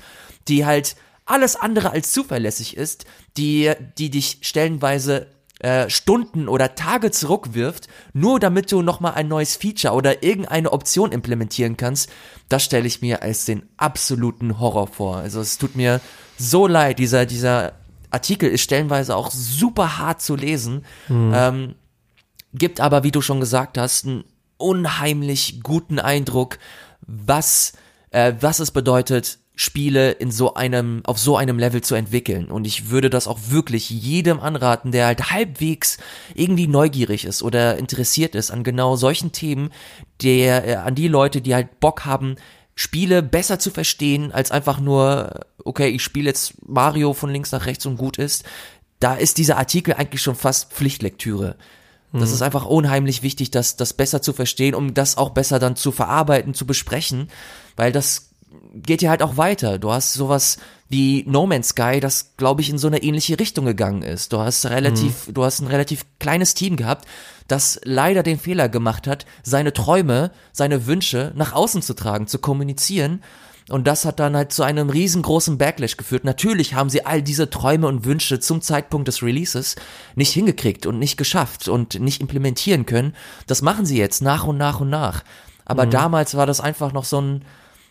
die 0.49 0.65
halt 0.65 0.97
alles 1.29 1.55
andere 1.55 1.91
als 1.91 2.11
zuverlässig 2.11 2.75
ist, 2.75 3.05
die, 3.37 3.71
die 3.97 4.09
dich 4.09 4.39
stellenweise 4.41 5.27
äh, 5.59 5.89
Stunden 5.89 6.47
oder 6.47 6.75
Tage 6.75 7.11
zurückwirft, 7.11 7.87
nur 8.13 8.39
damit 8.39 8.71
du 8.71 8.81
nochmal 8.81 9.15
ein 9.15 9.27
neues 9.27 9.57
Feature 9.57 9.93
oder 9.93 10.23
irgendeine 10.23 10.71
Option 10.71 11.11
implementieren 11.11 11.75
kannst, 11.75 12.09
das 12.47 12.63
stelle 12.63 12.87
ich 12.87 13.01
mir 13.01 13.21
als 13.23 13.45
den 13.45 13.63
absoluten 13.75 14.59
Horror 14.59 14.87
vor. 14.87 15.17
Also 15.17 15.41
es 15.41 15.57
tut 15.57 15.75
mir 15.75 15.99
so 16.37 16.65
leid, 16.65 16.97
dieser, 16.99 17.25
dieser 17.25 17.73
Artikel 18.09 18.49
ist 18.49 18.61
stellenweise 18.61 19.15
auch 19.15 19.31
super 19.31 19.97
hart 19.97 20.21
zu 20.21 20.35
lesen, 20.35 20.85
mhm. 21.09 21.33
ähm, 21.35 21.75
gibt 22.53 22.79
aber, 22.79 23.03
wie 23.03 23.11
du 23.11 23.21
schon 23.21 23.41
gesagt 23.41 23.77
hast, 23.77 24.05
einen 24.05 24.23
unheimlich 24.57 25.61
guten 25.61 25.99
Eindruck, 25.99 26.57
was, 27.01 27.73
äh, 28.11 28.33
was 28.39 28.59
es 28.59 28.71
bedeutet, 28.71 29.38
Spiele 29.61 30.11
in 30.11 30.31
so 30.31 30.53
einem, 30.53 31.01
auf 31.03 31.19
so 31.19 31.35
einem 31.35 31.59
Level 31.59 31.81
zu 31.81 31.93
entwickeln. 31.93 32.49
Und 32.49 32.65
ich 32.65 32.91
würde 32.91 33.09
das 33.09 33.27
auch 33.27 33.39
wirklich 33.49 33.89
jedem 33.89 34.39
anraten, 34.39 34.93
der 34.93 35.07
halt 35.07 35.31
halbwegs 35.31 35.97
irgendwie 36.33 36.65
neugierig 36.65 37.25
ist 37.25 37.43
oder 37.43 37.77
interessiert 37.77 38.35
ist 38.35 38.51
an 38.51 38.63
genau 38.63 38.95
solchen 38.95 39.33
Themen, 39.33 39.71
der, 40.21 40.65
äh, 40.65 40.75
an 40.75 40.95
die 40.95 41.09
Leute, 41.09 41.41
die 41.41 41.53
halt 41.53 41.81
Bock 41.81 42.05
haben, 42.05 42.37
Spiele 42.73 43.21
besser 43.21 43.59
zu 43.59 43.69
verstehen, 43.69 44.31
als 44.31 44.49
einfach 44.49 44.79
nur, 44.79 45.41
okay, 45.65 45.89
ich 45.89 46.03
spiele 46.03 46.29
jetzt 46.29 46.53
Mario 46.65 47.11
von 47.11 47.29
links 47.29 47.51
nach 47.51 47.65
rechts 47.65 47.85
und 47.85 47.97
gut 47.97 48.17
ist. 48.17 48.45
Da 49.01 49.15
ist 49.15 49.37
dieser 49.37 49.57
Artikel 49.57 49.93
eigentlich 49.93 50.21
schon 50.21 50.35
fast 50.35 50.71
Pflichtlektüre. 50.71 51.57
Das 52.13 52.29
mhm. 52.29 52.35
ist 52.35 52.41
einfach 52.43 52.65
unheimlich 52.65 53.23
wichtig, 53.23 53.51
das, 53.51 53.75
das 53.75 53.91
besser 53.91 54.21
zu 54.21 54.31
verstehen, 54.31 54.73
um 54.73 54.93
das 54.93 55.17
auch 55.17 55.31
besser 55.31 55.59
dann 55.59 55.75
zu 55.75 55.91
verarbeiten, 55.91 56.53
zu 56.53 56.65
besprechen, 56.65 57.29
weil 57.75 57.91
das 57.91 58.28
geht 58.73 59.01
ja 59.01 59.09
halt 59.09 59.21
auch 59.21 59.37
weiter. 59.37 59.79
Du 59.79 59.91
hast 59.91 60.13
sowas 60.13 60.57
wie 60.87 61.23
No 61.27 61.45
Man's 61.45 61.69
Sky, 61.69 61.99
das 61.99 62.33
glaube 62.37 62.61
ich 62.61 62.69
in 62.69 62.77
so 62.77 62.87
eine 62.87 63.03
ähnliche 63.03 63.39
Richtung 63.39 63.65
gegangen 63.65 64.01
ist. 64.01 64.33
Du 64.33 64.39
hast 64.39 64.65
relativ, 64.65 65.27
mhm. 65.27 65.33
du 65.35 65.43
hast 65.43 65.59
ein 65.61 65.67
relativ 65.67 66.05
kleines 66.19 66.55
Team 66.55 66.75
gehabt, 66.75 67.07
das 67.47 67.79
leider 67.83 68.23
den 68.23 68.39
Fehler 68.39 68.69
gemacht 68.69 69.07
hat, 69.07 69.25
seine 69.43 69.73
Träume, 69.73 70.31
seine 70.51 70.87
Wünsche 70.87 71.31
nach 71.35 71.53
außen 71.53 71.81
zu 71.81 71.93
tragen, 71.93 72.27
zu 72.27 72.39
kommunizieren. 72.39 73.23
Und 73.69 73.85
das 73.85 74.03
hat 74.03 74.19
dann 74.19 74.35
halt 74.35 74.51
zu 74.51 74.63
einem 74.63 74.89
riesengroßen 74.89 75.59
Backlash 75.59 75.95
geführt. 75.95 76.23
Natürlich 76.23 76.73
haben 76.73 76.89
sie 76.89 77.05
all 77.05 77.21
diese 77.21 77.51
Träume 77.51 77.87
und 77.87 78.03
Wünsche 78.03 78.39
zum 78.39 78.61
Zeitpunkt 78.61 79.07
des 79.07 79.21
Releases 79.21 79.75
nicht 80.15 80.33
hingekriegt 80.33 80.87
und 80.87 80.97
nicht 80.97 81.17
geschafft 81.17 81.67
und 81.67 81.99
nicht 81.99 82.19
implementieren 82.19 82.87
können. 82.87 83.15
Das 83.45 83.61
machen 83.61 83.85
sie 83.85 83.97
jetzt 83.97 84.23
nach 84.23 84.45
und 84.45 84.57
nach 84.57 84.79
und 84.79 84.89
nach. 84.89 85.23
Aber 85.65 85.85
mhm. 85.85 85.91
damals 85.91 86.35
war 86.35 86.47
das 86.47 86.61
einfach 86.61 86.93
noch 86.93 87.05
so 87.05 87.21
ein, 87.21 87.45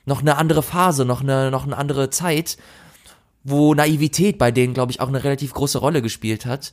noch 0.08 0.20
eine 0.20 0.36
andere 0.36 0.62
Phase, 0.62 1.04
noch 1.04 1.20
eine, 1.20 1.52
noch 1.52 1.64
eine 1.64 1.76
andere 1.76 2.10
Zeit, 2.10 2.56
wo 3.44 3.74
Naivität 3.74 4.38
bei 4.38 4.50
denen, 4.50 4.74
glaube 4.74 4.90
ich, 4.90 5.00
auch 5.00 5.08
eine 5.08 5.22
relativ 5.22 5.54
große 5.54 5.78
Rolle 5.78 6.02
gespielt 6.02 6.46
hat, 6.46 6.72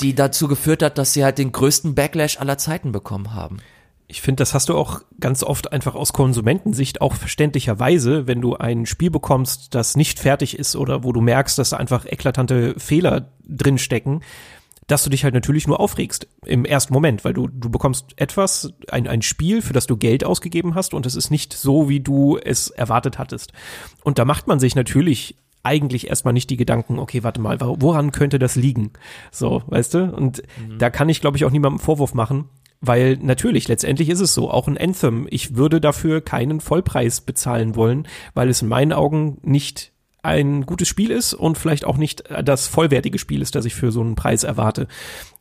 die 0.00 0.14
dazu 0.14 0.48
geführt 0.48 0.82
hat, 0.82 0.98
dass 0.98 1.14
sie 1.14 1.24
halt 1.24 1.38
den 1.38 1.52
größten 1.52 1.94
Backlash 1.94 2.38
aller 2.38 2.58
Zeiten 2.58 2.92
bekommen 2.92 3.34
haben. 3.34 3.58
Ich 4.08 4.22
finde, 4.22 4.40
das 4.40 4.54
hast 4.54 4.68
du 4.68 4.76
auch 4.76 5.02
ganz 5.20 5.44
oft 5.44 5.72
einfach 5.72 5.94
aus 5.94 6.12
Konsumentensicht 6.12 7.00
auch 7.00 7.14
verständlicherweise, 7.14 8.26
wenn 8.26 8.40
du 8.40 8.56
ein 8.56 8.84
Spiel 8.86 9.10
bekommst, 9.10 9.74
das 9.74 9.96
nicht 9.96 10.18
fertig 10.18 10.58
ist 10.58 10.74
oder 10.74 11.04
wo 11.04 11.12
du 11.12 11.20
merkst, 11.20 11.56
dass 11.58 11.70
da 11.70 11.76
einfach 11.76 12.06
eklatante 12.06 12.74
Fehler 12.76 13.30
drin 13.46 13.78
stecken, 13.78 14.22
dass 14.90 15.04
du 15.04 15.10
dich 15.10 15.24
halt 15.24 15.34
natürlich 15.34 15.66
nur 15.66 15.78
aufregst 15.78 16.26
im 16.44 16.64
ersten 16.64 16.92
Moment, 16.92 17.24
weil 17.24 17.32
du, 17.32 17.48
du 17.48 17.70
bekommst 17.70 18.12
etwas, 18.16 18.72
ein, 18.90 19.06
ein 19.06 19.22
Spiel, 19.22 19.62
für 19.62 19.72
das 19.72 19.86
du 19.86 19.96
Geld 19.96 20.24
ausgegeben 20.24 20.74
hast 20.74 20.94
und 20.94 21.06
es 21.06 21.14
ist 21.14 21.30
nicht 21.30 21.52
so, 21.52 21.88
wie 21.88 22.00
du 22.00 22.38
es 22.38 22.70
erwartet 22.70 23.18
hattest. 23.18 23.52
Und 24.02 24.18
da 24.18 24.24
macht 24.24 24.46
man 24.48 24.58
sich 24.58 24.74
natürlich 24.74 25.36
eigentlich 25.62 26.08
erstmal 26.08 26.32
nicht 26.32 26.50
die 26.50 26.56
Gedanken, 26.56 26.98
okay, 26.98 27.22
warte 27.22 27.40
mal, 27.40 27.58
woran 27.60 28.12
könnte 28.12 28.38
das 28.38 28.56
liegen? 28.56 28.92
So, 29.30 29.62
weißt 29.66 29.94
du? 29.94 30.04
Und 30.04 30.42
mhm. 30.58 30.78
da 30.78 30.90
kann 30.90 31.08
ich, 31.08 31.20
glaube 31.20 31.36
ich, 31.36 31.44
auch 31.44 31.50
niemandem 31.50 31.78
Vorwurf 31.78 32.14
machen, 32.14 32.48
weil 32.80 33.18
natürlich, 33.20 33.68
letztendlich 33.68 34.08
ist 34.08 34.20
es 34.20 34.32
so, 34.32 34.50
auch 34.50 34.66
ein 34.66 34.78
Anthem, 34.78 35.26
ich 35.30 35.56
würde 35.56 35.80
dafür 35.80 36.22
keinen 36.22 36.60
Vollpreis 36.60 37.20
bezahlen 37.20 37.76
wollen, 37.76 38.08
weil 38.34 38.48
es 38.48 38.62
in 38.62 38.68
meinen 38.68 38.92
Augen 38.92 39.38
nicht 39.42 39.92
ein 40.22 40.66
gutes 40.66 40.88
Spiel 40.88 41.10
ist 41.10 41.34
und 41.34 41.58
vielleicht 41.58 41.84
auch 41.84 41.96
nicht 41.96 42.24
das 42.44 42.66
vollwertige 42.66 43.18
Spiel 43.18 43.42
ist, 43.42 43.54
das 43.54 43.64
ich 43.64 43.74
für 43.74 43.92
so 43.92 44.00
einen 44.00 44.14
Preis 44.14 44.44
erwarte. 44.44 44.86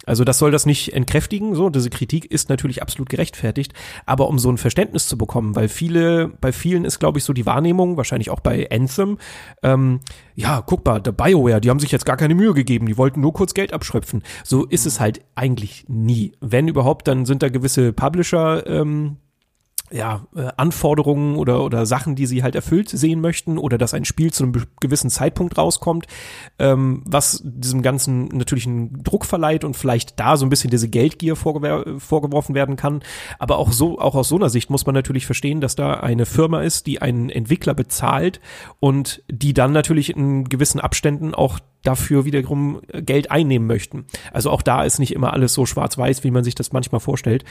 Also 0.05 0.23
das 0.23 0.39
soll 0.39 0.49
das 0.49 0.65
nicht 0.65 0.93
entkräftigen, 0.93 1.55
so, 1.55 1.69
diese 1.69 1.89
Kritik 1.89 2.31
ist 2.31 2.49
natürlich 2.49 2.81
absolut 2.81 3.09
gerechtfertigt, 3.09 3.73
aber 4.05 4.27
um 4.27 4.39
so 4.39 4.49
ein 4.49 4.57
Verständnis 4.57 5.07
zu 5.07 5.17
bekommen, 5.17 5.55
weil 5.55 5.67
viele, 5.67 6.29
bei 6.41 6.51
vielen 6.51 6.85
ist, 6.85 6.99
glaube 6.99 7.19
ich, 7.19 7.25
so 7.25 7.33
die 7.33 7.45
Wahrnehmung, 7.45 7.97
wahrscheinlich 7.97 8.29
auch 8.29 8.39
bei 8.39 8.69
Anthem, 8.71 9.17
ähm, 9.61 9.99
ja, 10.35 10.63
guck 10.65 10.85
mal, 10.85 10.99
der 10.99 11.11
BioWare, 11.11 11.61
die 11.61 11.69
haben 11.69 11.79
sich 11.79 11.91
jetzt 11.91 12.05
gar 12.05 12.17
keine 12.17 12.33
Mühe 12.33 12.53
gegeben, 12.53 12.87
die 12.87 12.97
wollten 12.97 13.21
nur 13.21 13.33
kurz 13.33 13.53
Geld 13.53 13.73
abschröpfen. 13.73 14.23
So 14.43 14.65
ist 14.65 14.85
es 14.85 14.99
halt 14.99 15.21
eigentlich 15.35 15.85
nie. 15.87 16.31
Wenn 16.39 16.67
überhaupt, 16.67 17.07
dann 17.07 17.25
sind 17.25 17.43
da 17.43 17.49
gewisse 17.49 17.91
Publisher, 17.93 18.65
ähm, 18.65 19.17
ja, 19.91 20.27
äh, 20.35 20.49
Anforderungen 20.57 21.35
oder, 21.35 21.63
oder 21.63 21.85
Sachen, 21.85 22.15
die 22.15 22.25
sie 22.25 22.43
halt 22.43 22.55
erfüllt 22.55 22.89
sehen 22.89 23.21
möchten 23.21 23.57
oder 23.57 23.77
dass 23.77 23.93
ein 23.93 24.05
Spiel 24.05 24.31
zu 24.31 24.43
einem 24.43 24.53
gewissen 24.79 25.09
Zeitpunkt 25.09 25.57
rauskommt, 25.57 26.07
ähm, 26.59 27.03
was 27.05 27.41
diesem 27.43 27.81
Ganzen 27.81 28.27
natürlich 28.27 28.67
einen 28.67 29.03
Druck 29.03 29.25
verleiht 29.25 29.63
und 29.63 29.75
vielleicht 29.75 30.19
da 30.19 30.37
so 30.37 30.45
ein 30.45 30.49
bisschen 30.49 30.69
diese 30.69 30.89
Geldgier 30.89 31.35
vorgewer 31.35 31.99
vorgeworfen 31.99 32.55
werden 32.55 32.75
kann. 32.75 33.01
Aber 33.39 33.57
auch 33.57 33.71
so, 33.71 33.99
auch 33.99 34.15
aus 34.15 34.29
so 34.29 34.35
einer 34.35 34.49
Sicht 34.49 34.69
muss 34.69 34.85
man 34.85 34.95
natürlich 34.95 35.25
verstehen, 35.25 35.61
dass 35.61 35.75
da 35.75 35.93
eine 35.93 36.25
Firma 36.25 36.61
ist, 36.61 36.87
die 36.87 37.01
einen 37.01 37.29
Entwickler 37.29 37.73
bezahlt 37.73 38.39
und 38.79 39.23
die 39.29 39.53
dann 39.53 39.71
natürlich 39.71 40.15
in 40.15 40.45
gewissen 40.45 40.79
Abständen 40.79 41.33
auch 41.33 41.59
dafür 41.83 42.25
wiederum 42.25 42.81
Geld 42.93 43.31
einnehmen 43.31 43.67
möchten. 43.67 44.05
Also 44.33 44.49
auch 44.49 44.61
da 44.61 44.83
ist 44.83 44.99
nicht 44.99 45.13
immer 45.13 45.33
alles 45.33 45.53
so 45.53 45.65
schwarz-weiß, 45.65 46.23
wie 46.23 46.31
man 46.31 46.43
sich 46.43 46.55
das 46.55 46.73
manchmal 46.73 46.99
vorstellt. 46.99 47.45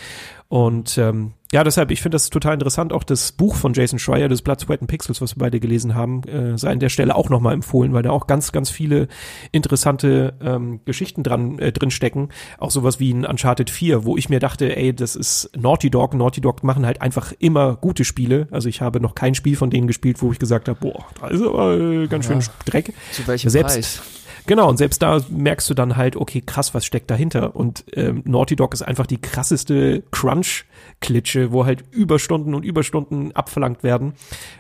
Und 0.48 0.98
ähm, 0.98 1.32
ja, 1.50 1.64
deshalb, 1.64 1.90
ich 1.90 2.02
finde 2.02 2.16
das 2.16 2.28
total 2.28 2.54
interessant. 2.54 2.92
Auch 2.92 3.04
das 3.04 3.32
Buch 3.32 3.54
von 3.54 3.72
Jason 3.72 3.98
Schreier, 3.98 4.28
das 4.28 4.42
Blood, 4.42 4.60
Sweat 4.60 4.80
and 4.82 4.90
Pixels, 4.90 5.22
was 5.22 5.34
wir 5.34 5.40
beide 5.40 5.60
gelesen 5.60 5.94
haben, 5.94 6.22
äh, 6.24 6.58
sei 6.58 6.70
an 6.70 6.78
der 6.78 6.90
Stelle 6.90 7.14
auch 7.14 7.30
nochmal 7.30 7.54
empfohlen, 7.54 7.94
weil 7.94 8.02
da 8.02 8.10
auch 8.10 8.26
ganz, 8.26 8.52
ganz 8.52 8.68
viele 8.68 9.08
interessante 9.50 10.34
ähm, 10.42 10.80
Geschichten 10.84 11.22
dran 11.22 11.58
äh, 11.58 11.72
drin 11.72 11.90
stecken. 11.90 12.28
Auch 12.58 12.70
sowas 12.70 13.00
wie 13.00 13.12
ein 13.12 13.24
Uncharted 13.24 13.70
4, 13.70 14.04
wo 14.04 14.18
ich 14.18 14.28
mir 14.28 14.40
dachte, 14.40 14.76
ey, 14.76 14.94
das 14.94 15.16
ist 15.16 15.50
Naughty 15.56 15.88
Dog. 15.88 16.12
Naughty 16.12 16.42
Dog 16.42 16.62
machen 16.64 16.84
halt 16.84 17.00
einfach 17.00 17.32
immer 17.38 17.76
gute 17.76 18.04
Spiele. 18.04 18.48
Also 18.50 18.68
ich 18.68 18.82
habe 18.82 19.00
noch 19.00 19.14
kein 19.14 19.34
Spiel 19.34 19.56
von 19.56 19.70
denen 19.70 19.86
gespielt, 19.86 20.20
wo 20.20 20.30
ich 20.32 20.38
gesagt 20.38 20.68
habe, 20.68 20.78
boah, 20.78 21.06
da 21.18 21.28
ist 21.28 21.42
aber 21.42 21.78
äh, 21.78 22.06
ganz 22.08 22.26
schön 22.26 22.42
Dreck. 22.66 22.92
Zu 23.12 23.26
welchem 23.26 23.48
Selbst, 23.48 23.74
Preis? 23.74 24.02
Genau, 24.48 24.66
und 24.66 24.78
selbst 24.78 25.02
da 25.02 25.20
merkst 25.28 25.68
du 25.68 25.74
dann 25.74 25.98
halt, 25.98 26.16
okay, 26.16 26.40
krass, 26.40 26.72
was 26.72 26.86
steckt 26.86 27.10
dahinter? 27.10 27.54
Und 27.54 27.84
ähm, 27.92 28.22
Naughty 28.24 28.56
Dog 28.56 28.72
ist 28.72 28.80
einfach 28.80 29.06
die 29.06 29.20
krasseste 29.20 30.02
Crunch-Klitsche, 30.10 31.52
wo 31.52 31.66
halt 31.66 31.84
Überstunden 31.90 32.54
und 32.54 32.64
Überstunden 32.64 33.32
abverlangt 33.32 33.82
werden, 33.82 34.14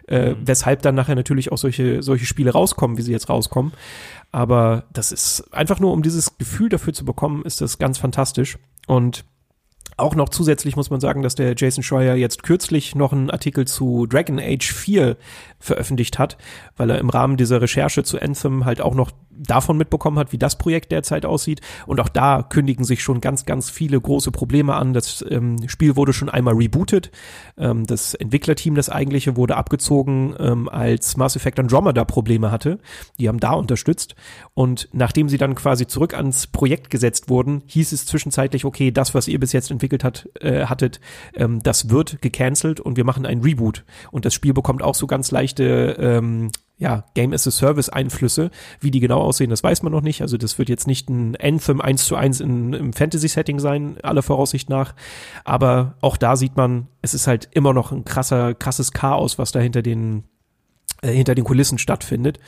äh, 0.06 0.32
mhm. 0.34 0.36
weshalb 0.44 0.82
dann 0.82 0.94
nachher 0.94 1.14
natürlich 1.14 1.50
auch 1.52 1.56
solche, 1.56 2.02
solche 2.02 2.26
Spiele 2.26 2.50
rauskommen, 2.52 2.98
wie 2.98 3.02
sie 3.02 3.12
jetzt 3.12 3.30
rauskommen. 3.30 3.72
Aber 4.30 4.84
das 4.92 5.10
ist 5.10 5.48
einfach 5.54 5.80
nur, 5.80 5.94
um 5.94 6.02
dieses 6.02 6.36
Gefühl 6.36 6.68
dafür 6.68 6.92
zu 6.92 7.06
bekommen, 7.06 7.42
ist 7.46 7.62
das 7.62 7.78
ganz 7.78 7.96
fantastisch. 7.96 8.58
Und 8.86 9.24
auch 9.98 10.14
noch 10.14 10.28
zusätzlich 10.28 10.76
muss 10.76 10.90
man 10.90 11.00
sagen, 11.00 11.22
dass 11.22 11.34
der 11.34 11.54
Jason 11.56 11.82
Schreier 11.82 12.14
jetzt 12.14 12.42
kürzlich 12.42 12.94
noch 12.94 13.12
einen 13.12 13.30
Artikel 13.30 13.66
zu 13.66 14.06
Dragon 14.06 14.38
Age 14.38 14.70
4 14.70 15.16
veröffentlicht 15.58 16.18
hat, 16.18 16.36
weil 16.76 16.90
er 16.90 16.98
im 16.98 17.10
Rahmen 17.10 17.36
dieser 17.36 17.60
Recherche 17.60 18.04
zu 18.04 18.20
Anthem 18.20 18.64
halt 18.64 18.80
auch 18.80 18.94
noch 18.94 19.10
davon 19.38 19.76
mitbekommen 19.76 20.18
hat, 20.18 20.32
wie 20.32 20.38
das 20.38 20.58
Projekt 20.58 20.92
derzeit 20.92 21.24
aussieht. 21.24 21.60
Und 21.86 22.00
auch 22.00 22.08
da 22.08 22.42
kündigen 22.42 22.84
sich 22.84 23.02
schon 23.02 23.20
ganz, 23.20 23.46
ganz 23.46 23.70
viele 23.70 24.00
große 24.00 24.30
Probleme 24.30 24.74
an. 24.74 24.92
Das 24.92 25.24
ähm, 25.28 25.68
Spiel 25.68 25.96
wurde 25.96 26.12
schon 26.12 26.28
einmal 26.28 26.54
rebootet. 26.54 27.10
Ähm, 27.56 27.86
das 27.86 28.14
Entwicklerteam, 28.14 28.74
das 28.74 28.88
eigentliche, 28.88 29.36
wurde 29.36 29.56
abgezogen, 29.56 30.34
ähm, 30.38 30.68
als 30.68 31.16
Mass 31.16 31.36
Effect 31.36 31.58
Andromeda 31.60 32.04
Probleme 32.04 32.50
hatte. 32.50 32.78
Die 33.18 33.28
haben 33.28 33.40
da 33.40 33.52
unterstützt. 33.52 34.16
Und 34.54 34.88
nachdem 34.92 35.28
sie 35.28 35.38
dann 35.38 35.54
quasi 35.54 35.86
zurück 35.86 36.14
ans 36.14 36.46
Projekt 36.46 36.90
gesetzt 36.90 37.28
wurden, 37.28 37.62
hieß 37.66 37.92
es 37.92 38.06
zwischenzeitlich, 38.06 38.64
okay, 38.64 38.90
das, 38.90 39.14
was 39.14 39.28
ihr 39.28 39.38
bis 39.38 39.52
jetzt 39.52 39.70
entwickelt 39.70 40.04
hat, 40.04 40.28
äh, 40.40 40.66
hattet, 40.66 41.00
ähm, 41.34 41.60
das 41.62 41.90
wird 41.90 42.20
gecancelt 42.22 42.80
und 42.80 42.96
wir 42.96 43.04
machen 43.04 43.26
einen 43.26 43.42
Reboot. 43.42 43.84
Und 44.10 44.24
das 44.24 44.34
Spiel 44.34 44.52
bekommt 44.52 44.82
auch 44.82 44.94
so 44.94 45.06
ganz 45.06 45.30
leichte 45.48 45.96
ähm, 45.98 46.50
ja, 46.76 47.04
Game 47.14 47.32
as 47.32 47.46
a 47.46 47.50
Service 47.50 47.88
Einflüsse. 47.88 48.50
Wie 48.80 48.90
die 48.90 49.00
genau 49.00 49.20
aussehen, 49.20 49.50
das 49.50 49.64
weiß 49.64 49.82
man 49.82 49.92
noch 49.92 50.00
nicht. 50.00 50.22
Also 50.22 50.36
das 50.36 50.58
wird 50.58 50.68
jetzt 50.68 50.86
nicht 50.86 51.08
ein 51.08 51.34
Anthem 51.36 51.80
1 51.80 52.04
zu 52.04 52.14
1 52.14 52.40
in, 52.40 52.72
im 52.72 52.92
Fantasy-Setting 52.92 53.58
sein, 53.58 53.96
aller 54.02 54.22
Voraussicht 54.22 54.70
nach. 54.70 54.94
Aber 55.44 55.96
auch 56.00 56.16
da 56.16 56.36
sieht 56.36 56.56
man, 56.56 56.86
es 57.02 57.14
ist 57.14 57.26
halt 57.26 57.48
immer 57.52 57.72
noch 57.72 57.90
ein 57.90 58.04
krasser, 58.04 58.54
krasses 58.54 58.92
Chaos, 58.92 59.38
was 59.38 59.50
da 59.50 59.58
hinter 59.58 59.82
den 59.82 60.24
hinter 61.02 61.34
den 61.34 61.44
Kulissen 61.44 61.78
stattfindet. 61.78 62.40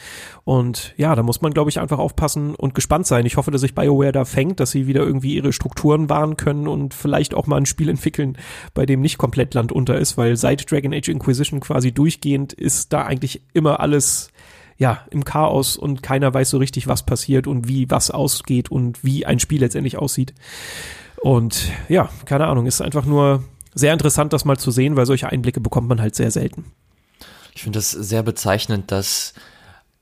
Und 0.45 0.95
ja, 0.97 1.15
da 1.15 1.23
muss 1.23 1.41
man, 1.41 1.53
glaube 1.53 1.71
ich, 1.71 1.79
einfach 1.79 1.99
aufpassen 1.99 2.55
und 2.55 2.75
gespannt 2.75 3.07
sein. 3.07 3.27
Ich 3.27 3.37
hoffe, 3.37 3.51
dass 3.51 3.61
sich 3.61 3.75
BioWare 3.75 4.13
da 4.13 4.25
fängt, 4.25 4.59
dass 4.59 4.73
sie 4.73 4.87
wieder 4.87 5.03
irgendwie 5.03 5.37
ihre 5.37 5.53
Strukturen 5.53 6.09
wahren 6.09 6.37
können 6.37 6.67
und 6.67 6.93
vielleicht 6.95 7.35
auch 7.35 7.47
mal 7.47 7.59
ein 7.59 7.67
Spiel 7.67 7.89
entwickeln, 7.89 8.37
bei 8.75 8.87
dem 8.87 9.01
nicht 9.01 9.19
komplett 9.19 9.55
Land 9.55 9.71
unter 9.71 9.99
ist, 9.99 10.19
weil 10.19 10.37
seit 10.37 10.71
Dragon 10.71 10.93
Age 10.93 11.09
Inquisition 11.09 11.61
quasi 11.61 11.93
durchgehend 11.93 12.53
ist 12.53 12.93
da 12.93 13.03
eigentlich 13.03 13.43
immer 13.53 13.81
alles 13.81 14.31
ja, 14.79 15.05
im 15.11 15.25
Chaos 15.25 15.77
und 15.77 16.03
keiner 16.03 16.33
weiß 16.33 16.51
so 16.51 16.59
richtig, 16.59 16.89
was 16.89 17.05
passiert 17.05 17.47
und 17.47 17.69
wie 17.69 17.91
was 17.91 18.11
ausgeht 18.11 18.71
und 18.71 19.05
wie 19.05 19.27
ein 19.27 19.39
Spiel 19.39 19.61
letztendlich 19.61 19.99
aussieht. 19.99 20.33
Und 21.21 21.71
ja, 21.91 22.09
keine 22.25 22.47
Ahnung, 22.47 22.67
ist 22.67 22.81
einfach 22.81 23.05
nur 23.05 23.45
sehr 23.75 23.93
interessant, 23.93 24.33
das 24.33 24.47
mal 24.47 24.57
zu 24.57 24.71
sehen, 24.71 24.97
weil 24.97 25.05
solche 25.05 25.29
Einblicke 25.29 25.61
bekommt 25.61 25.89
man 25.89 26.01
halt 26.01 26.15
sehr 26.15 26.31
selten. 26.31 26.65
Ich 27.55 27.63
finde 27.63 27.79
das 27.79 27.91
sehr 27.91 28.23
bezeichnend, 28.23 28.91
dass 28.93 29.35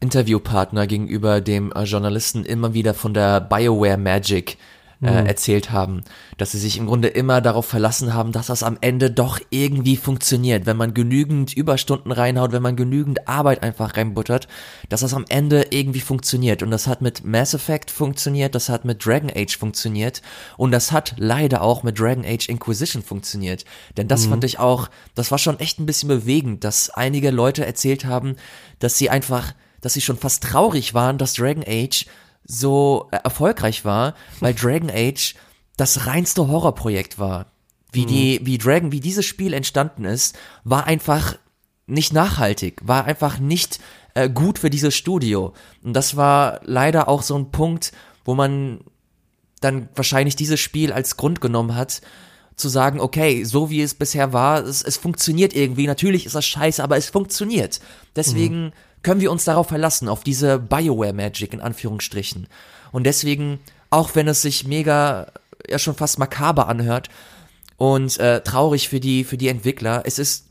Interviewpartner 0.00 0.86
gegenüber 0.86 1.40
dem 1.40 1.72
äh, 1.72 1.82
Journalisten 1.82 2.44
immer 2.44 2.74
wieder 2.74 2.94
von 2.94 3.14
der 3.14 3.40
Bioware 3.40 3.96
Magic 3.96 4.56
äh, 5.02 5.22
mhm. 5.22 5.26
erzählt 5.26 5.70
haben, 5.70 6.02
dass 6.38 6.52
sie 6.52 6.58
sich 6.58 6.76
im 6.76 6.86
Grunde 6.86 7.08
immer 7.08 7.40
darauf 7.40 7.66
verlassen 7.66 8.14
haben, 8.14 8.32
dass 8.32 8.48
das 8.48 8.62
am 8.62 8.78
Ende 8.80 9.10
doch 9.10 9.38
irgendwie 9.50 9.96
funktioniert, 9.96 10.66
wenn 10.66 10.76
man 10.76 10.94
genügend 10.94 11.52
Überstunden 11.52 12.10
reinhaut, 12.10 12.50
wenn 12.52 12.62
man 12.62 12.74
genügend 12.74 13.28
Arbeit 13.28 13.62
einfach 13.62 13.96
reinbuttert, 13.96 14.48
dass 14.88 15.00
das 15.00 15.14
am 15.14 15.24
Ende 15.28 15.66
irgendwie 15.70 16.00
funktioniert. 16.00 16.62
Und 16.62 16.72
das 16.72 16.86
hat 16.86 17.00
mit 17.00 17.24
Mass 17.24 17.54
Effect 17.54 17.90
funktioniert, 17.90 18.54
das 18.54 18.68
hat 18.68 18.84
mit 18.84 19.04
Dragon 19.04 19.30
Age 19.30 19.56
funktioniert 19.56 20.20
und 20.56 20.72
das 20.72 20.90
hat 20.90 21.14
leider 21.16 21.62
auch 21.62 21.82
mit 21.82 21.98
Dragon 22.00 22.24
Age 22.24 22.48
Inquisition 22.48 23.02
funktioniert. 23.02 23.64
Denn 23.96 24.08
das 24.08 24.26
mhm. 24.26 24.30
fand 24.30 24.44
ich 24.44 24.58
auch, 24.58 24.88
das 25.14 25.30
war 25.30 25.38
schon 25.38 25.60
echt 25.60 25.78
ein 25.78 25.86
bisschen 25.86 26.08
bewegend, 26.08 26.64
dass 26.64 26.90
einige 26.90 27.30
Leute 27.30 27.64
erzählt 27.64 28.04
haben, 28.04 28.34
dass 28.80 28.98
sie 28.98 29.10
einfach, 29.10 29.54
dass 29.80 29.94
sie 29.94 30.00
schon 30.00 30.16
fast 30.16 30.42
traurig 30.42 30.92
waren, 30.94 31.18
dass 31.18 31.34
Dragon 31.34 31.64
Age 31.64 32.06
so 32.48 33.08
erfolgreich 33.10 33.84
war, 33.84 34.14
weil 34.40 34.54
Dragon 34.54 34.90
Age 34.90 35.34
das 35.76 36.06
reinste 36.06 36.48
Horrorprojekt 36.48 37.18
war. 37.18 37.52
Wie 37.92 38.02
mhm. 38.02 38.08
die, 38.08 38.40
wie 38.42 38.58
Dragon, 38.58 38.90
wie 38.90 39.00
dieses 39.00 39.26
Spiel 39.26 39.52
entstanden 39.52 40.04
ist, 40.04 40.36
war 40.64 40.86
einfach 40.86 41.36
nicht 41.86 42.12
nachhaltig, 42.12 42.80
war 42.82 43.04
einfach 43.04 43.38
nicht 43.38 43.78
äh, 44.14 44.28
gut 44.28 44.58
für 44.58 44.70
dieses 44.70 44.96
Studio. 44.96 45.52
Und 45.82 45.92
das 45.92 46.16
war 46.16 46.60
leider 46.64 47.08
auch 47.08 47.22
so 47.22 47.36
ein 47.36 47.50
Punkt, 47.50 47.92
wo 48.24 48.34
man 48.34 48.80
dann 49.60 49.88
wahrscheinlich 49.94 50.36
dieses 50.36 50.58
Spiel 50.58 50.92
als 50.92 51.16
Grund 51.16 51.40
genommen 51.40 51.74
hat, 51.74 52.00
zu 52.56 52.68
sagen, 52.68 53.00
okay, 53.00 53.44
so 53.44 53.70
wie 53.70 53.82
es 53.82 53.94
bisher 53.94 54.32
war, 54.32 54.64
es, 54.64 54.82
es 54.82 54.96
funktioniert 54.96 55.54
irgendwie. 55.54 55.86
Natürlich 55.86 56.26
ist 56.26 56.34
das 56.34 56.46
scheiße, 56.46 56.82
aber 56.82 56.96
es 56.96 57.08
funktioniert. 57.08 57.80
Deswegen 58.16 58.66
mhm 58.66 58.72
können 59.02 59.20
wir 59.20 59.30
uns 59.30 59.44
darauf 59.44 59.68
verlassen, 59.68 60.08
auf 60.08 60.24
diese 60.24 60.58
Bioware 60.58 61.12
Magic 61.12 61.52
in 61.52 61.60
Anführungsstrichen. 61.60 62.46
Und 62.92 63.04
deswegen, 63.04 63.60
auch 63.90 64.14
wenn 64.14 64.28
es 64.28 64.42
sich 64.42 64.66
mega, 64.66 65.32
ja 65.68 65.78
schon 65.78 65.94
fast 65.94 66.18
makaber 66.18 66.68
anhört 66.68 67.08
und 67.76 68.18
äh, 68.18 68.42
traurig 68.42 68.88
für 68.88 69.00
die, 69.00 69.24
für 69.24 69.36
die 69.36 69.48
Entwickler, 69.48 70.02
es 70.04 70.18
ist 70.18 70.46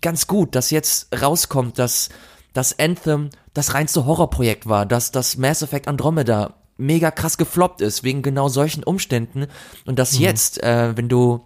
ganz 0.00 0.26
gut, 0.26 0.54
dass 0.54 0.70
jetzt 0.70 1.08
rauskommt, 1.20 1.78
dass 1.78 2.08
das 2.52 2.78
Anthem 2.78 3.30
das 3.54 3.74
reinste 3.74 4.06
Horrorprojekt 4.06 4.68
war, 4.68 4.86
dass 4.86 5.10
das 5.10 5.36
Mass 5.36 5.62
Effect 5.62 5.88
Andromeda 5.88 6.54
mega 6.76 7.10
krass 7.10 7.36
gefloppt 7.36 7.80
ist, 7.80 8.04
wegen 8.04 8.22
genau 8.22 8.48
solchen 8.48 8.84
Umständen 8.84 9.46
und 9.84 9.98
dass 9.98 10.14
mhm. 10.14 10.24
jetzt, 10.24 10.62
äh, 10.62 10.96
wenn 10.96 11.08
du 11.08 11.44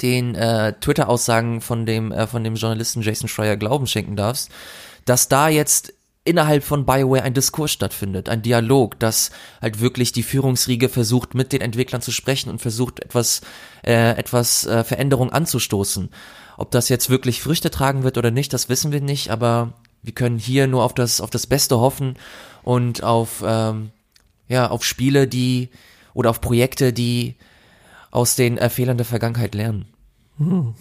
den 0.00 0.34
äh, 0.34 0.72
Twitter-Aussagen 0.80 1.60
von 1.60 1.86
dem, 1.86 2.12
äh, 2.12 2.26
von 2.26 2.44
dem 2.44 2.54
Journalisten 2.54 3.02
Jason 3.02 3.28
Schreier 3.28 3.56
Glauben 3.56 3.86
schenken 3.86 4.16
darfst, 4.16 4.50
dass 5.04 5.28
da 5.28 5.48
jetzt 5.48 5.92
innerhalb 6.24 6.62
von 6.62 6.86
BioWare 6.86 7.22
ein 7.22 7.34
Diskurs 7.34 7.72
stattfindet, 7.72 8.28
ein 8.28 8.42
Dialog, 8.42 8.98
dass 9.00 9.30
halt 9.60 9.80
wirklich 9.80 10.12
die 10.12 10.22
Führungsriege 10.22 10.88
versucht, 10.88 11.34
mit 11.34 11.52
den 11.52 11.60
Entwicklern 11.60 12.00
zu 12.00 12.12
sprechen 12.12 12.50
und 12.50 12.60
versucht, 12.60 13.00
etwas, 13.00 13.40
äh, 13.84 14.16
etwas 14.16 14.64
äh, 14.66 14.84
Veränderung 14.84 15.32
anzustoßen. 15.32 16.10
Ob 16.56 16.70
das 16.70 16.88
jetzt 16.88 17.10
wirklich 17.10 17.42
Früchte 17.42 17.70
tragen 17.70 18.04
wird 18.04 18.18
oder 18.18 18.30
nicht, 18.30 18.52
das 18.52 18.68
wissen 18.68 18.92
wir 18.92 19.00
nicht, 19.00 19.30
aber 19.30 19.72
wir 20.02 20.12
können 20.12 20.38
hier 20.38 20.66
nur 20.66 20.84
auf 20.84 20.94
das, 20.94 21.20
auf 21.20 21.30
das 21.30 21.46
Beste 21.46 21.80
hoffen 21.80 22.16
und 22.62 23.02
auf, 23.02 23.42
ähm, 23.44 23.90
ja, 24.48 24.70
auf 24.70 24.84
Spiele, 24.84 25.26
die 25.26 25.70
oder 26.14 26.30
auf 26.30 26.40
Projekte, 26.40 26.92
die 26.92 27.36
aus 28.10 28.36
den 28.36 28.58
äh, 28.58 28.68
Fehlern 28.68 28.96
der 28.96 29.06
Vergangenheit 29.06 29.54
lernen. 29.54 29.86
Hm. 30.38 30.74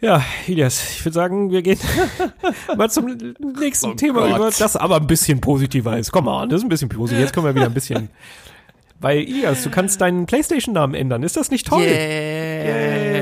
Ja, 0.00 0.24
Ilias, 0.46 0.92
ich 0.92 1.04
würde 1.04 1.14
sagen, 1.14 1.50
wir 1.50 1.60
gehen 1.62 1.78
mal 2.76 2.88
zum 2.88 3.16
nächsten 3.58 3.90
Oh 3.90 3.94
Thema 3.94 4.28
Gott. 4.28 4.36
über, 4.36 4.50
das 4.56 4.76
aber 4.76 4.96
ein 4.96 5.06
bisschen 5.08 5.40
positiver 5.40 5.98
ist. 5.98 6.12
Komm 6.12 6.26
mal, 6.26 6.46
das 6.46 6.58
ist 6.60 6.64
ein 6.66 6.68
bisschen 6.68 6.88
positiv. 6.88 7.20
Jetzt 7.20 7.32
kommen 7.34 7.46
wir 7.46 7.54
wieder 7.54 7.66
ein 7.66 7.74
bisschen. 7.74 8.08
Weil, 9.00 9.22
Ilias, 9.22 9.62
du 9.62 9.70
kannst 9.70 10.00
deinen 10.00 10.26
Playstation-Namen 10.26 10.94
ändern. 10.94 11.22
Ist 11.22 11.36
das 11.36 11.50
nicht 11.50 11.66
toll? 11.66 11.82
Yeah. 11.82 13.14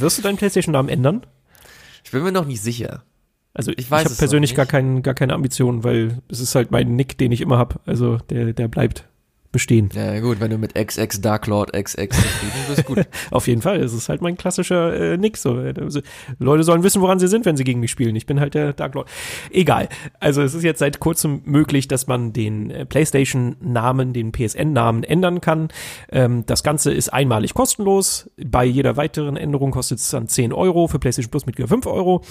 Wirst 0.00 0.18
du 0.18 0.22
deinen 0.22 0.36
Playstation-Namen 0.36 0.88
ändern? 0.88 1.26
Ich 2.02 2.10
bin 2.10 2.22
mir 2.22 2.32
noch 2.32 2.46
nicht 2.46 2.62
sicher. 2.62 3.02
Also 3.54 3.70
Ich 3.72 3.78
ich, 3.78 3.86
ich 3.86 3.92
habe 3.92 4.08
persönlich 4.10 4.54
gar, 4.54 4.66
kein, 4.66 5.02
gar 5.02 5.14
keine 5.14 5.32
Ambitionen, 5.34 5.84
weil 5.84 6.18
es 6.28 6.40
ist 6.40 6.54
halt 6.54 6.70
mein 6.70 6.96
Nick, 6.96 7.18
den 7.18 7.30
ich 7.32 7.40
immer 7.40 7.56
habe. 7.58 7.76
Also 7.86 8.18
der, 8.30 8.52
der 8.52 8.68
bleibt 8.68 9.06
bestehen. 9.54 9.88
Ja 9.94 10.18
gut, 10.18 10.40
wenn 10.40 10.50
du 10.50 10.58
mit 10.58 10.74
XX 10.74 11.20
Dark 11.20 11.46
Lord 11.46 11.72
XX 11.72 12.14
zufrieden 12.14 12.64
bist, 12.68 12.84
gut. 12.84 13.06
Auf 13.30 13.46
jeden 13.46 13.62
Fall. 13.62 13.80
Es 13.80 13.94
ist 13.94 14.08
halt 14.08 14.20
mein 14.20 14.36
klassischer 14.36 15.12
äh, 15.12 15.16
Nick. 15.16 15.36
So. 15.36 15.54
Also, 15.54 16.00
Leute 16.40 16.64
sollen 16.64 16.82
wissen, 16.82 17.00
woran 17.00 17.20
sie 17.20 17.28
sind, 17.28 17.46
wenn 17.46 17.56
sie 17.56 17.62
gegen 17.62 17.80
mich 17.80 17.92
spielen. 17.92 18.16
Ich 18.16 18.26
bin 18.26 18.40
halt 18.40 18.54
der 18.54 18.72
Dark 18.72 18.94
Lord. 18.94 19.08
Egal. 19.50 19.88
Also 20.18 20.42
es 20.42 20.54
ist 20.54 20.64
jetzt 20.64 20.80
seit 20.80 20.98
kurzem 20.98 21.42
möglich, 21.44 21.86
dass 21.86 22.08
man 22.08 22.32
den 22.32 22.70
äh, 22.70 22.84
PlayStation-Namen, 22.84 24.12
den 24.12 24.32
PSN-Namen 24.32 25.04
ändern 25.04 25.40
kann. 25.40 25.68
Ähm, 26.10 26.44
das 26.46 26.64
Ganze 26.64 26.92
ist 26.92 27.10
einmalig 27.10 27.54
kostenlos. 27.54 28.28
Bei 28.44 28.64
jeder 28.64 28.96
weiteren 28.96 29.36
Änderung 29.36 29.70
kostet 29.70 30.00
es 30.00 30.10
dann 30.10 30.26
10 30.26 30.52
Euro. 30.52 30.88
Für 30.88 30.98
PlayStation 30.98 31.30
Plus 31.30 31.46
Mitglieder 31.46 31.68
5 31.68 31.86
Euro. 31.86 32.22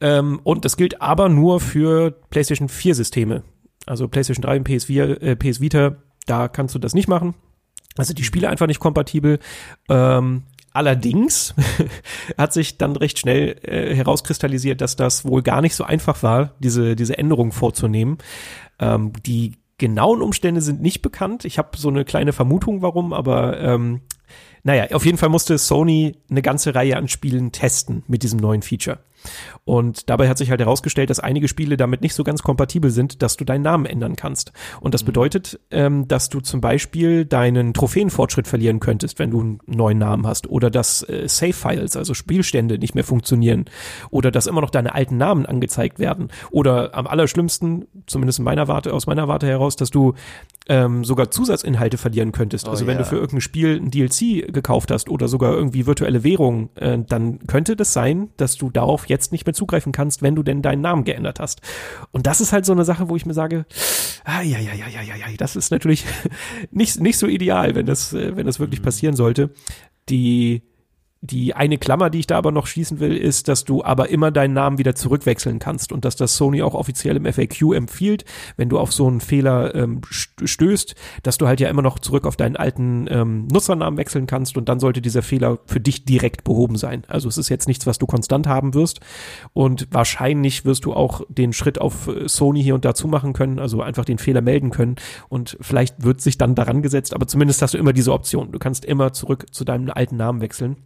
Ähm, 0.00 0.40
und 0.44 0.64
das 0.64 0.76
gilt 0.76 1.02
aber 1.02 1.28
nur 1.28 1.58
für 1.58 2.12
PlayStation 2.30 2.68
4 2.68 2.94
Systeme. 2.94 3.42
Also 3.86 4.06
PlayStation 4.06 4.42
3 4.42 4.58
und 4.58 4.68
PS4, 4.68 5.20
äh, 5.20 5.36
PS 5.36 5.60
Vita, 5.60 5.96
da 6.26 6.48
kannst 6.48 6.74
du 6.74 6.78
das 6.78 6.94
nicht 6.94 7.08
machen. 7.08 7.34
Also 7.96 8.14
die 8.14 8.24
Spiele 8.24 8.48
einfach 8.48 8.66
nicht 8.66 8.80
kompatibel. 8.80 9.38
Ähm, 9.88 10.44
allerdings 10.72 11.54
hat 12.38 12.52
sich 12.52 12.78
dann 12.78 12.96
recht 12.96 13.18
schnell 13.18 13.58
äh, 13.62 13.94
herauskristallisiert, 13.94 14.80
dass 14.80 14.96
das 14.96 15.24
wohl 15.24 15.42
gar 15.42 15.60
nicht 15.60 15.74
so 15.74 15.84
einfach 15.84 16.22
war, 16.22 16.54
diese, 16.58 16.96
diese 16.96 17.18
Änderung 17.18 17.52
vorzunehmen. 17.52 18.18
Ähm, 18.78 19.12
die 19.26 19.52
genauen 19.78 20.22
Umstände 20.22 20.60
sind 20.60 20.80
nicht 20.80 21.02
bekannt. 21.02 21.44
Ich 21.44 21.58
habe 21.58 21.76
so 21.76 21.88
eine 21.88 22.04
kleine 22.04 22.32
Vermutung, 22.32 22.82
warum, 22.82 23.12
aber 23.12 23.60
ähm, 23.60 24.00
naja, 24.62 24.94
auf 24.94 25.04
jeden 25.04 25.18
Fall 25.18 25.28
musste 25.28 25.58
Sony 25.58 26.16
eine 26.30 26.40
ganze 26.40 26.74
Reihe 26.74 26.96
an 26.96 27.08
Spielen 27.08 27.50
testen 27.50 28.04
mit 28.06 28.22
diesem 28.22 28.38
neuen 28.38 28.62
Feature. 28.62 29.00
Und 29.64 30.10
dabei 30.10 30.28
hat 30.28 30.38
sich 30.38 30.50
halt 30.50 30.60
herausgestellt, 30.60 31.10
dass 31.10 31.20
einige 31.20 31.48
Spiele 31.48 31.76
damit 31.76 32.00
nicht 32.00 32.14
so 32.14 32.24
ganz 32.24 32.42
kompatibel 32.42 32.90
sind, 32.90 33.22
dass 33.22 33.36
du 33.36 33.44
deinen 33.44 33.62
Namen 33.62 33.86
ändern 33.86 34.16
kannst. 34.16 34.52
Und 34.80 34.94
das 34.94 35.04
bedeutet, 35.04 35.60
ähm, 35.70 36.08
dass 36.08 36.28
du 36.28 36.40
zum 36.40 36.60
Beispiel 36.60 37.24
deinen 37.24 37.74
Trophäenfortschritt 37.74 38.48
verlieren 38.48 38.80
könntest, 38.80 39.18
wenn 39.18 39.30
du 39.30 39.40
einen 39.40 39.60
neuen 39.66 39.98
Namen 39.98 40.26
hast. 40.26 40.48
Oder 40.48 40.70
dass 40.70 41.02
äh, 41.08 41.28
Save-Files, 41.28 41.96
also 41.96 42.14
Spielstände, 42.14 42.78
nicht 42.78 42.94
mehr 42.94 43.04
funktionieren. 43.04 43.66
Oder 44.10 44.30
dass 44.30 44.46
immer 44.46 44.60
noch 44.60 44.70
deine 44.70 44.94
alten 44.94 45.16
Namen 45.16 45.46
angezeigt 45.46 45.98
werden. 45.98 46.28
Oder 46.50 46.94
am 46.94 47.06
allerschlimmsten, 47.06 47.86
zumindest 48.06 48.38
in 48.38 48.44
meiner 48.44 48.68
Warte, 48.68 48.92
aus 48.92 49.06
meiner 49.06 49.28
Warte 49.28 49.46
heraus, 49.46 49.76
dass 49.76 49.90
du 49.90 50.14
ähm, 50.68 51.04
sogar 51.04 51.30
Zusatzinhalte 51.30 51.98
verlieren 51.98 52.32
könntest. 52.32 52.68
Oh 52.68 52.70
also 52.70 52.86
wenn 52.86 52.98
du 52.98 53.04
für 53.04 53.16
irgendein 53.16 53.40
Spiel 53.40 53.80
ein 53.80 53.90
DLC 53.90 54.52
gekauft 54.52 54.90
hast 54.90 55.08
oder 55.08 55.28
sogar 55.28 55.52
irgendwie 55.52 55.86
virtuelle 55.86 56.24
Währung, 56.24 56.70
äh, 56.76 56.98
dann 56.98 57.40
könnte 57.46 57.76
das 57.76 57.92
sein, 57.92 58.30
dass 58.36 58.56
du 58.56 58.70
darauf 58.70 59.08
jetzt 59.12 59.30
nicht 59.30 59.46
mehr 59.46 59.54
zugreifen 59.54 59.92
kannst, 59.92 60.22
wenn 60.22 60.34
du 60.34 60.42
denn 60.42 60.62
deinen 60.62 60.80
Namen 60.80 61.04
geändert 61.04 61.38
hast. 61.38 61.60
Und 62.10 62.26
das 62.26 62.40
ist 62.40 62.52
halt 62.52 62.66
so 62.66 62.72
eine 62.72 62.84
Sache, 62.84 63.08
wo 63.08 63.16
ich 63.16 63.26
mir 63.26 63.34
sage, 63.34 63.66
ah, 64.24 64.42
ja, 64.42 64.58
ja, 64.58 64.72
ja, 64.74 64.88
ja, 64.88 65.02
ja, 65.02 65.16
ja, 65.16 65.26
das 65.36 65.54
ist 65.54 65.70
natürlich 65.70 66.04
nicht, 66.72 67.00
nicht 67.00 67.18
so 67.18 67.26
ideal, 67.26 67.74
wenn 67.74 67.86
das, 67.86 68.12
äh, 68.12 68.36
wenn 68.36 68.46
das 68.46 68.58
wirklich 68.58 68.82
passieren 68.82 69.14
sollte. 69.14 69.50
Die 70.08 70.62
die 71.24 71.54
eine 71.54 71.78
Klammer, 71.78 72.10
die 72.10 72.18
ich 72.18 72.26
da 72.26 72.36
aber 72.36 72.50
noch 72.50 72.66
schließen 72.66 72.98
will, 72.98 73.16
ist, 73.16 73.46
dass 73.46 73.64
du 73.64 73.84
aber 73.84 74.08
immer 74.08 74.32
deinen 74.32 74.54
Namen 74.54 74.78
wieder 74.78 74.96
zurückwechseln 74.96 75.60
kannst 75.60 75.92
und 75.92 76.04
dass 76.04 76.16
das 76.16 76.36
Sony 76.36 76.62
auch 76.62 76.74
offiziell 76.74 77.16
im 77.16 77.24
FAQ 77.32 77.74
empfiehlt, 77.74 78.24
wenn 78.56 78.68
du 78.68 78.80
auf 78.80 78.92
so 78.92 79.06
einen 79.06 79.20
Fehler 79.20 79.72
ähm, 79.76 80.00
st- 80.00 80.48
stößt, 80.48 80.96
dass 81.22 81.38
du 81.38 81.46
halt 81.46 81.60
ja 81.60 81.68
immer 81.68 81.80
noch 81.80 82.00
zurück 82.00 82.26
auf 82.26 82.36
deinen 82.36 82.56
alten 82.56 83.06
ähm, 83.08 83.46
Nutzernamen 83.46 83.98
wechseln 83.98 84.26
kannst 84.26 84.56
und 84.56 84.68
dann 84.68 84.80
sollte 84.80 85.00
dieser 85.00 85.22
Fehler 85.22 85.60
für 85.64 85.78
dich 85.78 86.04
direkt 86.04 86.42
behoben 86.42 86.76
sein. 86.76 87.04
Also 87.06 87.28
es 87.28 87.38
ist 87.38 87.50
jetzt 87.50 87.68
nichts, 87.68 87.86
was 87.86 87.98
du 87.98 88.06
konstant 88.06 88.48
haben 88.48 88.74
wirst 88.74 88.98
und 89.52 89.86
wahrscheinlich 89.92 90.64
wirst 90.64 90.84
du 90.86 90.92
auch 90.92 91.22
den 91.28 91.52
Schritt 91.52 91.80
auf 91.80 92.08
äh, 92.08 92.28
Sony 92.28 92.64
hier 92.64 92.74
und 92.74 92.84
da 92.84 92.96
zumachen 92.96 93.32
können, 93.32 93.60
also 93.60 93.80
einfach 93.80 94.04
den 94.04 94.18
Fehler 94.18 94.40
melden 94.40 94.70
können 94.70 94.96
und 95.28 95.56
vielleicht 95.60 96.02
wird 96.02 96.20
sich 96.20 96.36
dann 96.36 96.56
daran 96.56 96.82
gesetzt, 96.82 97.14
aber 97.14 97.28
zumindest 97.28 97.62
hast 97.62 97.74
du 97.74 97.78
immer 97.78 97.92
diese 97.92 98.12
Option. 98.12 98.50
Du 98.50 98.58
kannst 98.58 98.84
immer 98.84 99.12
zurück 99.12 99.46
zu 99.52 99.64
deinem 99.64 99.88
alten 99.88 100.16
Namen 100.16 100.40
wechseln 100.40 100.78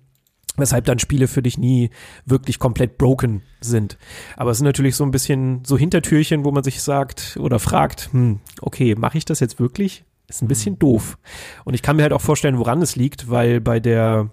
weshalb 0.56 0.84
dann 0.84 0.98
Spiele 0.98 1.28
für 1.28 1.42
dich 1.42 1.58
nie 1.58 1.90
wirklich 2.24 2.58
komplett 2.58 2.98
broken 2.98 3.42
sind. 3.60 3.98
Aber 4.36 4.50
es 4.50 4.58
sind 4.58 4.66
natürlich 4.66 4.96
so 4.96 5.04
ein 5.04 5.10
bisschen 5.10 5.62
so 5.64 5.76
Hintertürchen, 5.78 6.44
wo 6.44 6.52
man 6.52 6.64
sich 6.64 6.82
sagt 6.82 7.36
oder 7.40 7.58
fragt, 7.58 8.10
hm, 8.12 8.40
okay, 8.60 8.94
mache 8.94 9.18
ich 9.18 9.24
das 9.24 9.40
jetzt 9.40 9.58
wirklich? 9.58 10.04
Ist 10.28 10.42
ein 10.42 10.48
bisschen 10.48 10.76
doof. 10.78 11.18
Und 11.64 11.74
ich 11.74 11.82
kann 11.82 11.96
mir 11.96 12.02
halt 12.02 12.12
auch 12.12 12.20
vorstellen, 12.20 12.58
woran 12.58 12.82
es 12.82 12.96
liegt, 12.96 13.30
weil 13.30 13.60
bei 13.60 13.78
der 13.78 14.30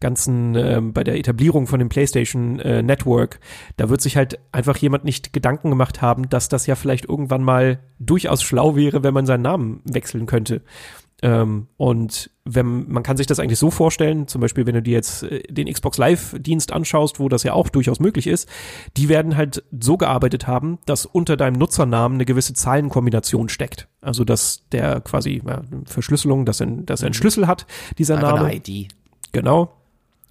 ganzen, 0.00 0.54
ähm, 0.54 0.94
bei 0.94 1.04
der 1.04 1.18
Etablierung 1.18 1.66
von 1.66 1.78
dem 1.78 1.90
PlayStation 1.90 2.60
äh, 2.60 2.82
Network, 2.82 3.40
da 3.76 3.90
wird 3.90 4.00
sich 4.00 4.16
halt 4.16 4.38
einfach 4.52 4.76
jemand 4.78 5.04
nicht 5.04 5.34
Gedanken 5.34 5.68
gemacht 5.68 6.00
haben, 6.00 6.30
dass 6.30 6.48
das 6.48 6.66
ja 6.66 6.76
vielleicht 6.76 7.06
irgendwann 7.06 7.42
mal 7.42 7.80
durchaus 7.98 8.42
schlau 8.42 8.74
wäre, 8.74 9.02
wenn 9.02 9.12
man 9.12 9.26
seinen 9.26 9.42
Namen 9.42 9.82
wechseln 9.84 10.24
könnte. 10.24 10.62
Ähm, 11.22 11.68
und 11.76 12.30
wenn, 12.44 12.90
man 12.90 13.02
kann 13.02 13.16
sich 13.16 13.26
das 13.26 13.38
eigentlich 13.40 13.58
so 13.58 13.70
vorstellen, 13.70 14.28
zum 14.28 14.40
Beispiel, 14.40 14.66
wenn 14.66 14.74
du 14.74 14.82
dir 14.82 14.92
jetzt 14.92 15.22
äh, 15.22 15.42
den 15.48 15.72
Xbox 15.72 15.96
Live-Dienst 15.96 16.72
anschaust, 16.72 17.20
wo 17.20 17.28
das 17.28 17.42
ja 17.44 17.52
auch 17.52 17.68
durchaus 17.68 18.00
möglich 18.00 18.26
ist, 18.26 18.48
die 18.96 19.08
werden 19.08 19.36
halt 19.36 19.64
so 19.80 19.96
gearbeitet 19.96 20.46
haben, 20.46 20.78
dass 20.86 21.06
unter 21.06 21.36
deinem 21.36 21.54
Nutzernamen 21.54 22.16
eine 22.16 22.24
gewisse 22.24 22.52
Zahlenkombination 22.54 23.48
steckt. 23.48 23.88
Also, 24.00 24.24
dass 24.24 24.68
der 24.72 25.00
quasi 25.00 25.42
ja, 25.46 25.62
Verschlüsselung, 25.86 26.44
dass 26.44 26.60
er, 26.60 26.66
dass 26.66 27.02
er 27.02 27.06
einen 27.06 27.14
Schlüssel 27.14 27.46
hat, 27.46 27.66
dieser 27.96 28.16
Einfach 28.16 28.36
Name. 28.36 28.48
eine 28.48 28.56
ID. 28.56 28.88
Genau. 29.32 29.72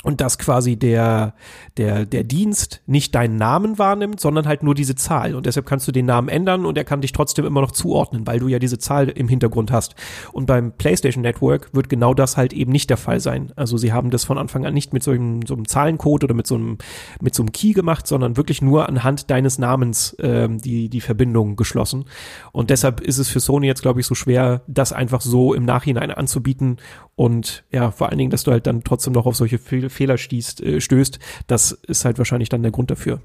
Und 0.03 0.21
dass 0.21 0.37
quasi 0.37 0.75
der, 0.75 1.33
der, 1.77 2.05
der 2.05 2.23
Dienst 2.23 2.81
nicht 2.85 3.15
deinen 3.15 3.37
Namen 3.37 3.79
wahrnimmt, 3.79 4.19
sondern 4.19 4.47
halt 4.47 4.61
nur 4.61 4.75
diese 4.75 4.95
Zahl. 4.95 5.33
Und 5.33 5.45
deshalb 5.45 5.65
kannst 5.65 5.87
du 5.87 5.91
den 5.91 6.05
Namen 6.05 6.27
ändern 6.27 6.65
und 6.65 6.77
er 6.77 6.83
kann 6.83 7.01
dich 7.01 7.13
trotzdem 7.13 7.45
immer 7.45 7.61
noch 7.61 7.71
zuordnen, 7.71 8.27
weil 8.27 8.39
du 8.39 8.47
ja 8.47 8.59
diese 8.59 8.77
Zahl 8.77 9.09
im 9.09 9.27
Hintergrund 9.27 9.71
hast. 9.71 9.95
Und 10.33 10.45
beim 10.45 10.73
PlayStation 10.73 11.21
Network 11.21 11.73
wird 11.73 11.89
genau 11.89 12.13
das 12.13 12.37
halt 12.37 12.53
eben 12.53 12.71
nicht 12.71 12.89
der 12.89 12.97
Fall 12.97 13.19
sein. 13.19 13.51
Also 13.55 13.77
sie 13.77 13.93
haben 13.93 14.09
das 14.09 14.25
von 14.25 14.37
Anfang 14.37 14.65
an 14.65 14.73
nicht 14.73 14.93
mit 14.93 15.03
so 15.03 15.11
einem, 15.11 15.45
so 15.45 15.53
einem 15.53 15.67
Zahlencode 15.67 16.25
oder 16.25 16.33
mit 16.33 16.47
so 16.47 16.55
einem, 16.55 16.77
mit 17.21 17.33
so 17.33 17.43
einem 17.43 17.51
Key 17.53 17.71
gemacht, 17.71 18.05
sondern 18.05 18.37
wirklich 18.37 18.61
nur 18.61 18.89
anhand 18.89 19.29
deines 19.31 19.57
Namens 19.57 20.15
ähm, 20.19 20.59
die, 20.59 20.89
die 20.89 21.01
Verbindung 21.01 21.55
geschlossen. 21.55 22.05
Und 22.51 22.69
deshalb 22.69 22.99
ist 23.01 23.17
es 23.17 23.29
für 23.29 23.39
Sony 23.39 23.67
jetzt, 23.67 23.81
glaube 23.81 23.99
ich, 23.99 24.05
so 24.05 24.15
schwer, 24.15 24.61
das 24.67 24.91
einfach 24.93 25.21
so 25.21 25.53
im 25.53 25.65
Nachhinein 25.65 26.11
anzubieten. 26.11 26.77
Und 27.15 27.63
ja, 27.71 27.91
vor 27.91 28.09
allen 28.09 28.17
Dingen, 28.17 28.31
dass 28.31 28.43
du 28.43 28.51
halt 28.51 28.67
dann 28.67 28.83
trotzdem 28.83 29.13
noch 29.13 29.25
auf 29.25 29.35
solche 29.35 29.59
Fehler 29.93 30.17
stießt, 30.17 30.61
äh, 30.61 30.81
stößt, 30.81 31.19
das 31.47 31.71
ist 31.71 32.05
halt 32.05 32.17
wahrscheinlich 32.17 32.49
dann 32.49 32.63
der 32.63 32.71
Grund 32.71 32.91
dafür. 32.91 33.21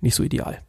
Nicht 0.00 0.14
so 0.14 0.22
ideal. 0.22 0.60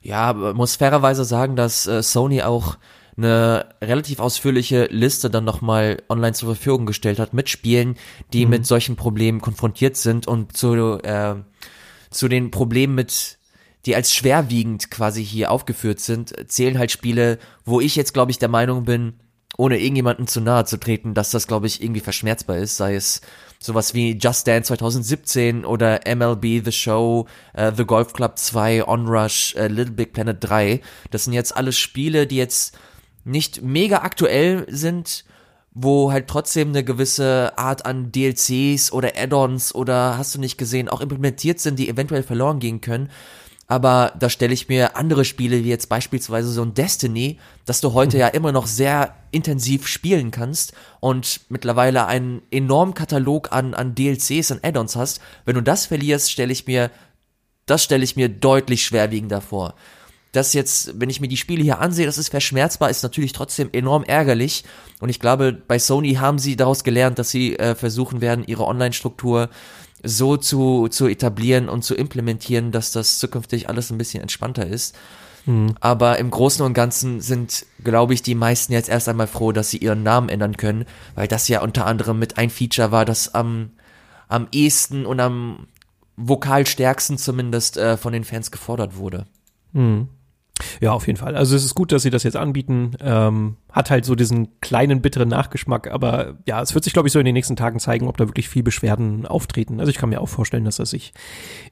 Ja, 0.00 0.32
muss 0.32 0.76
fairerweise 0.76 1.24
sagen, 1.24 1.54
dass 1.54 1.86
äh, 1.86 2.02
Sony 2.02 2.42
auch 2.42 2.76
eine 3.16 3.66
relativ 3.82 4.20
ausführliche 4.20 4.86
Liste 4.86 5.28
dann 5.28 5.44
nochmal 5.44 6.02
online 6.08 6.32
zur 6.32 6.54
Verfügung 6.54 6.86
gestellt 6.86 7.18
hat 7.18 7.34
mit 7.34 7.48
Spielen, 7.48 7.96
die 8.32 8.46
mit 8.46 8.66
solchen 8.66 8.96
Problemen 8.96 9.40
konfrontiert 9.40 9.96
sind 9.96 10.26
und 10.26 10.56
zu, 10.56 10.98
äh, 11.02 11.34
zu 12.10 12.28
den 12.28 12.50
Problemen 12.50 12.94
mit 12.94 13.38
die 13.86 13.96
als 13.96 14.14
schwerwiegend 14.14 14.90
quasi 14.90 15.24
hier 15.24 15.50
aufgeführt 15.50 16.00
sind, 16.00 16.32
zählen 16.50 16.78
halt 16.78 16.92
Spiele, 16.92 17.38
wo 17.64 17.80
ich 17.80 17.96
jetzt, 17.96 18.14
glaube 18.14 18.30
ich, 18.30 18.38
der 18.38 18.48
Meinung 18.48 18.84
bin, 18.84 19.14
ohne 19.56 19.78
irgendjemanden 19.78 20.26
zu 20.26 20.40
nahe 20.40 20.64
zu 20.64 20.78
treten, 20.78 21.14
dass 21.14 21.30
das, 21.30 21.46
glaube 21.46 21.66
ich, 21.66 21.82
irgendwie 21.82 22.00
verschmerzbar 22.00 22.58
ist, 22.58 22.76
sei 22.76 22.94
es 22.94 23.20
sowas 23.64 23.94
wie 23.94 24.12
Just 24.12 24.46
Dance 24.46 24.68
2017 24.68 25.64
oder 25.64 26.00
MLB 26.06 26.64
The 26.64 26.72
Show, 26.72 27.26
äh, 27.52 27.72
The 27.76 27.84
Golf 27.84 28.12
Club 28.12 28.38
2, 28.38 28.86
Onrush, 28.86 29.54
äh, 29.56 29.68
Little 29.68 29.94
Big 29.94 30.12
Planet 30.12 30.36
3. 30.40 30.80
Das 31.10 31.24
sind 31.24 31.32
jetzt 31.32 31.56
alles 31.56 31.78
Spiele, 31.78 32.26
die 32.26 32.36
jetzt 32.36 32.76
nicht 33.24 33.62
mega 33.62 33.98
aktuell 33.98 34.66
sind, 34.68 35.24
wo 35.74 36.12
halt 36.12 36.28
trotzdem 36.28 36.68
eine 36.68 36.84
gewisse 36.84 37.56
Art 37.56 37.86
an 37.86 38.12
DLCs 38.12 38.92
oder 38.92 39.12
Add-ons 39.16 39.74
oder 39.74 40.18
hast 40.18 40.34
du 40.34 40.38
nicht 40.38 40.58
gesehen, 40.58 40.88
auch 40.88 41.00
implementiert 41.00 41.60
sind, 41.60 41.78
die 41.78 41.88
eventuell 41.88 42.22
verloren 42.22 42.58
gehen 42.58 42.80
können. 42.80 43.10
Aber 43.72 44.12
da 44.18 44.28
stelle 44.28 44.52
ich 44.52 44.68
mir 44.68 44.98
andere 44.98 45.24
Spiele 45.24 45.64
wie 45.64 45.70
jetzt 45.70 45.88
beispielsweise 45.88 46.52
so 46.52 46.60
ein 46.60 46.74
Destiny, 46.74 47.38
dass 47.64 47.80
du 47.80 47.94
heute 47.94 48.18
ja 48.18 48.28
immer 48.28 48.52
noch 48.52 48.66
sehr 48.66 49.14
intensiv 49.30 49.86
spielen 49.86 50.30
kannst 50.30 50.74
und 51.00 51.40
mittlerweile 51.48 52.04
einen 52.04 52.42
enormen 52.50 52.92
Katalog 52.92 53.50
an, 53.50 53.72
an 53.72 53.94
DLCs 53.94 54.50
und 54.50 54.62
Add-ons 54.62 54.94
hast. 54.94 55.22
Wenn 55.46 55.54
du 55.54 55.62
das 55.62 55.86
verlierst, 55.86 56.30
stelle 56.30 56.52
ich 56.52 56.66
mir, 56.66 56.90
das 57.64 57.82
stelle 57.82 58.04
ich 58.04 58.14
mir 58.14 58.28
deutlich 58.28 58.84
schwerwiegender 58.84 59.40
vor. 59.40 59.74
Das 60.32 60.52
jetzt, 60.52 61.00
wenn 61.00 61.08
ich 61.08 61.22
mir 61.22 61.28
die 61.28 61.38
Spiele 61.38 61.62
hier 61.62 61.78
ansehe, 61.78 62.04
das 62.04 62.18
ist 62.18 62.28
verschmerzbar, 62.28 62.90
ist 62.90 63.02
natürlich 63.02 63.32
trotzdem 63.32 63.70
enorm 63.72 64.04
ärgerlich. 64.04 64.64
Und 65.00 65.08
ich 65.08 65.18
glaube, 65.18 65.54
bei 65.54 65.78
Sony 65.78 66.16
haben 66.16 66.38
sie 66.38 66.56
daraus 66.56 66.84
gelernt, 66.84 67.18
dass 67.18 67.30
sie 67.30 67.58
äh, 67.58 67.74
versuchen 67.74 68.20
werden, 68.20 68.44
ihre 68.46 68.66
Online-Struktur 68.66 69.48
so 70.02 70.36
zu, 70.36 70.88
zu 70.88 71.06
etablieren 71.06 71.68
und 71.68 71.82
zu 71.82 71.94
implementieren, 71.94 72.72
dass 72.72 72.92
das 72.92 73.18
zukünftig 73.18 73.68
alles 73.68 73.90
ein 73.90 73.98
bisschen 73.98 74.22
entspannter 74.22 74.66
ist. 74.66 74.96
Mhm. 75.46 75.74
Aber 75.80 76.18
im 76.18 76.30
Großen 76.30 76.64
und 76.64 76.74
Ganzen 76.74 77.20
sind, 77.20 77.66
glaube 77.82 78.14
ich, 78.14 78.22
die 78.22 78.34
meisten 78.34 78.72
jetzt 78.72 78.88
erst 78.88 79.08
einmal 79.08 79.26
froh, 79.26 79.52
dass 79.52 79.70
sie 79.70 79.78
ihren 79.78 80.02
Namen 80.02 80.28
ändern 80.28 80.56
können, 80.56 80.86
weil 81.14 81.28
das 81.28 81.48
ja 81.48 81.62
unter 81.62 81.86
anderem 81.86 82.18
mit 82.18 82.38
ein 82.38 82.50
Feature 82.50 82.92
war, 82.92 83.04
das 83.04 83.34
am, 83.34 83.70
am 84.28 84.48
ehesten 84.52 85.06
und 85.06 85.20
am 85.20 85.66
vokalstärksten 86.16 87.18
zumindest 87.18 87.76
äh, 87.76 87.96
von 87.96 88.12
den 88.12 88.24
Fans 88.24 88.50
gefordert 88.50 88.96
wurde. 88.96 89.26
Mhm. 89.72 90.08
Ja, 90.80 90.92
auf 90.92 91.06
jeden 91.06 91.18
Fall. 91.18 91.34
Also 91.36 91.56
es 91.56 91.64
ist 91.64 91.74
gut, 91.74 91.92
dass 91.92 92.02
sie 92.02 92.10
das 92.10 92.22
jetzt 92.22 92.36
anbieten. 92.36 92.92
Ähm, 93.00 93.56
hat 93.70 93.90
halt 93.90 94.04
so 94.04 94.14
diesen 94.14 94.60
kleinen 94.60 95.00
bitteren 95.00 95.28
Nachgeschmack, 95.28 95.90
aber 95.90 96.38
ja, 96.46 96.60
es 96.60 96.74
wird 96.74 96.84
sich, 96.84 96.92
glaube 96.92 97.08
ich, 97.08 97.12
so 97.12 97.18
in 97.18 97.24
den 97.24 97.34
nächsten 97.34 97.56
Tagen 97.56 97.78
zeigen, 97.78 98.06
ob 98.06 98.16
da 98.16 98.28
wirklich 98.28 98.48
viel 98.48 98.62
Beschwerden 98.62 99.26
auftreten. 99.26 99.80
Also 99.80 99.90
ich 99.90 99.96
kann 99.96 100.10
mir 100.10 100.20
auch 100.20 100.28
vorstellen, 100.28 100.64
dass 100.64 100.76
das 100.76 100.90
sich 100.90 101.12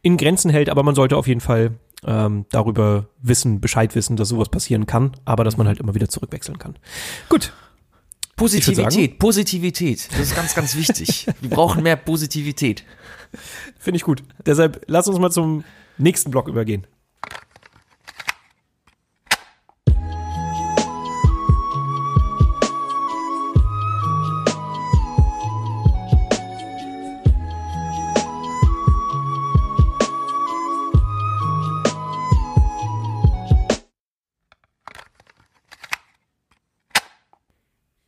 in 0.03 0.16
Grenzen 0.16 0.51
hält, 0.51 0.70
aber 0.70 0.83
man 0.83 0.95
sollte 0.95 1.16
auf 1.16 1.26
jeden 1.26 1.41
Fall 1.41 1.72
ähm, 2.05 2.47
darüber 2.51 3.09
wissen, 3.20 3.61
Bescheid 3.61 3.95
wissen, 3.95 4.16
dass 4.16 4.28
sowas 4.28 4.49
passieren 4.49 4.87
kann, 4.87 5.12
aber 5.24 5.45
dass 5.45 5.57
man 5.57 5.66
halt 5.66 5.81
immer 5.81 5.95
wieder 5.95 6.09
zurückwechseln 6.09 6.59
kann. 6.59 6.76
Gut. 7.28 7.53
Positivität, 8.37 9.18
Positivität. 9.18 10.09
Das 10.12 10.20
ist 10.20 10.35
ganz, 10.35 10.55
ganz 10.55 10.74
wichtig. 10.74 11.26
Wir 11.43 11.51
brauchen 11.51 11.83
mehr 11.83 11.97
Positivität. 11.97 12.85
Finde 13.78 13.97
ich 13.97 14.03
gut. 14.03 14.22
Deshalb 14.47 14.83
lass 14.87 15.09
uns 15.09 15.18
mal 15.18 15.31
zum 15.31 15.62
nächsten 15.99 16.31
Block 16.31 16.49
übergehen. 16.49 16.87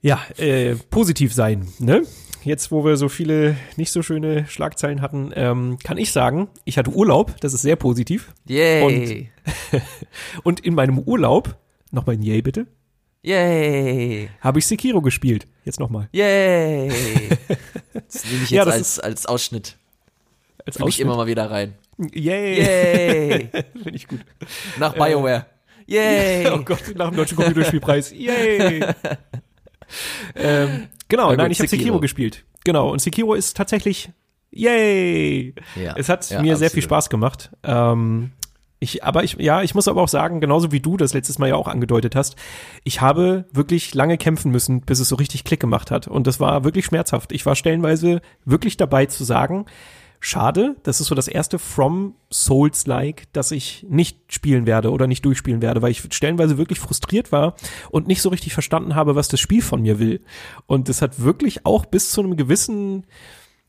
Ja, 0.03 0.21
äh, 0.37 0.75
positiv 0.91 1.33
sein, 1.33 1.69
ne? 1.79 2.03
Jetzt, 2.43 2.73
wo 2.73 2.85
wir 2.85 2.97
so 2.97 3.09
viele 3.09 3.57
nicht 3.77 3.93
so 3.93 4.03
schöne 4.03 4.49
Schlagzeilen 4.49 5.01
hatten, 5.01 5.31
ähm, 5.37 5.79
kann 5.85 5.97
ich 5.97 6.11
sagen, 6.11 6.49
ich 6.65 6.77
hatte 6.77 6.91
Urlaub, 6.91 7.41
das 7.41 7.55
ist 7.55 7.63
sehr 7.63 7.77
positiv. 7.77 8.35
Yay! 8.49 9.31
Und, 9.71 9.83
und 10.43 10.61
in 10.61 10.75
meinem 10.75 10.99
Urlaub, 10.99 11.57
nochmal 11.93 12.17
ein 12.17 12.23
Yay 12.23 12.43
bitte. 12.43 12.67
Yay! 13.23 14.29
Habe 14.41 14.59
ich 14.59 14.67
Sekiro 14.67 15.01
gespielt. 15.03 15.47
Jetzt 15.65 15.79
nochmal. 15.79 16.09
Yay! 16.13 16.91
Das 17.93 18.25
nehme 18.25 18.43
ich 18.45 18.51
jetzt 18.51 18.51
ja, 18.51 18.65
als, 18.65 18.99
als 18.99 19.27
Ausschnitt. 19.27 19.77
Als 20.67 20.77
Fühl 20.77 20.87
Ausschnitt. 20.87 20.95
ich 20.95 21.01
immer 21.01 21.17
mal 21.17 21.27
wieder 21.27 21.51
rein. 21.51 21.75
Yay! 21.99 22.59
Yay! 22.59 23.49
Finde 23.73 23.95
ich 23.95 24.09
gut. 24.09 24.21
Nach 24.79 24.95
BioWare. 24.95 25.47
Äh, 25.87 26.43
Yay! 26.45 26.51
Oh 26.51 26.63
Gott, 26.63 26.83
nach 26.97 27.09
dem 27.09 27.17
Deutschen 27.17 27.37
Computerspielpreis. 27.37 28.13
Yay! 28.13 28.85
Ähm, 30.35 30.89
genau, 31.09 31.29
gut, 31.29 31.39
nein, 31.39 31.51
ich 31.51 31.59
habe 31.59 31.69
Sekiro 31.69 32.01
gespielt. 32.01 32.45
Genau, 32.65 32.91
und 32.91 33.01
Sekiro 33.01 33.35
ist 33.35 33.57
tatsächlich, 33.57 34.11
yay! 34.51 35.55
Ja, 35.77 35.95
es 35.97 36.09
hat 36.09 36.29
ja, 36.31 36.41
mir 36.41 36.53
absolut. 36.53 36.59
sehr 36.59 36.71
viel 36.71 36.83
Spaß 36.83 37.11
gemacht. 37.11 37.51
Ähm, 37.65 38.33
ich, 38.83 39.05
aber 39.05 39.23
ich, 39.23 39.35
ja, 39.39 39.63
ich 39.63 39.77
muss 39.77 39.87
aber 39.87 40.03
auch 40.03 40.09
sagen, 40.09 40.41
genauso 40.41 40.73
wie 40.73 40.81
du 40.81 40.97
das 40.97 41.15
letztes 41.15 41.39
Mal 41.39 41.51
ja 41.51 41.55
auch 41.55 41.69
angedeutet 41.69 42.17
hast, 42.17 42.35
ich 42.83 43.01
habe 43.01 43.45
wirklich 43.53 43.95
lange 43.95 44.19
kämpfen 44.19 44.51
müssen, 44.51 44.81
bis 44.81 44.99
es 44.99 45.09
so 45.09 45.15
richtig 45.15 45.45
Klick 45.45 45.61
gemacht 45.61 45.93
hat. 45.93 46.09
Und 46.09 46.27
das 46.27 46.41
war 46.41 46.65
wirklich 46.65 46.87
schmerzhaft. 46.87 47.31
Ich 47.31 47.47
war 47.47 47.55
stellenweise 47.55 48.21
wirklich 48.45 48.77
dabei 48.77 49.07
zu 49.07 49.23
sagen, 49.23 49.67
schade. 50.25 50.77
Das 50.85 51.01
ist 51.01 51.09
so 51.09 51.17
das 51.17 51.27
erste 51.27 51.59
From 51.59 52.15
Souls-like, 52.33 53.25
das 53.33 53.51
ich 53.51 53.85
nicht 53.89 54.19
spielen 54.29 54.67
werde 54.67 54.93
oder 54.93 55.09
nicht 55.09 55.25
durchspielen 55.25 55.61
werde, 55.61 55.83
weil 55.83 55.91
ich 55.91 56.03
stellenweise 56.13 56.57
wirklich 56.59 56.79
frustriert 56.79 57.33
war 57.33 57.57
und 57.91 58.07
nicht 58.07 58.23
so 58.23 58.29
richtig 58.29 58.55
verstanden 58.55 58.95
habe, 58.95 59.17
was 59.17 59.27
das 59.27 59.41
Spiel 59.41 59.63
von 59.63 59.83
mir 59.83 59.99
will. 59.99 60.21
Und 60.67 60.89
das 60.89 61.03
hat 61.03 61.21
wirklich 61.21 61.67
auch 61.67 61.87
bis 61.87 62.13
zu 62.13 62.21
einem 62.21 62.37
gewissen, 62.37 63.05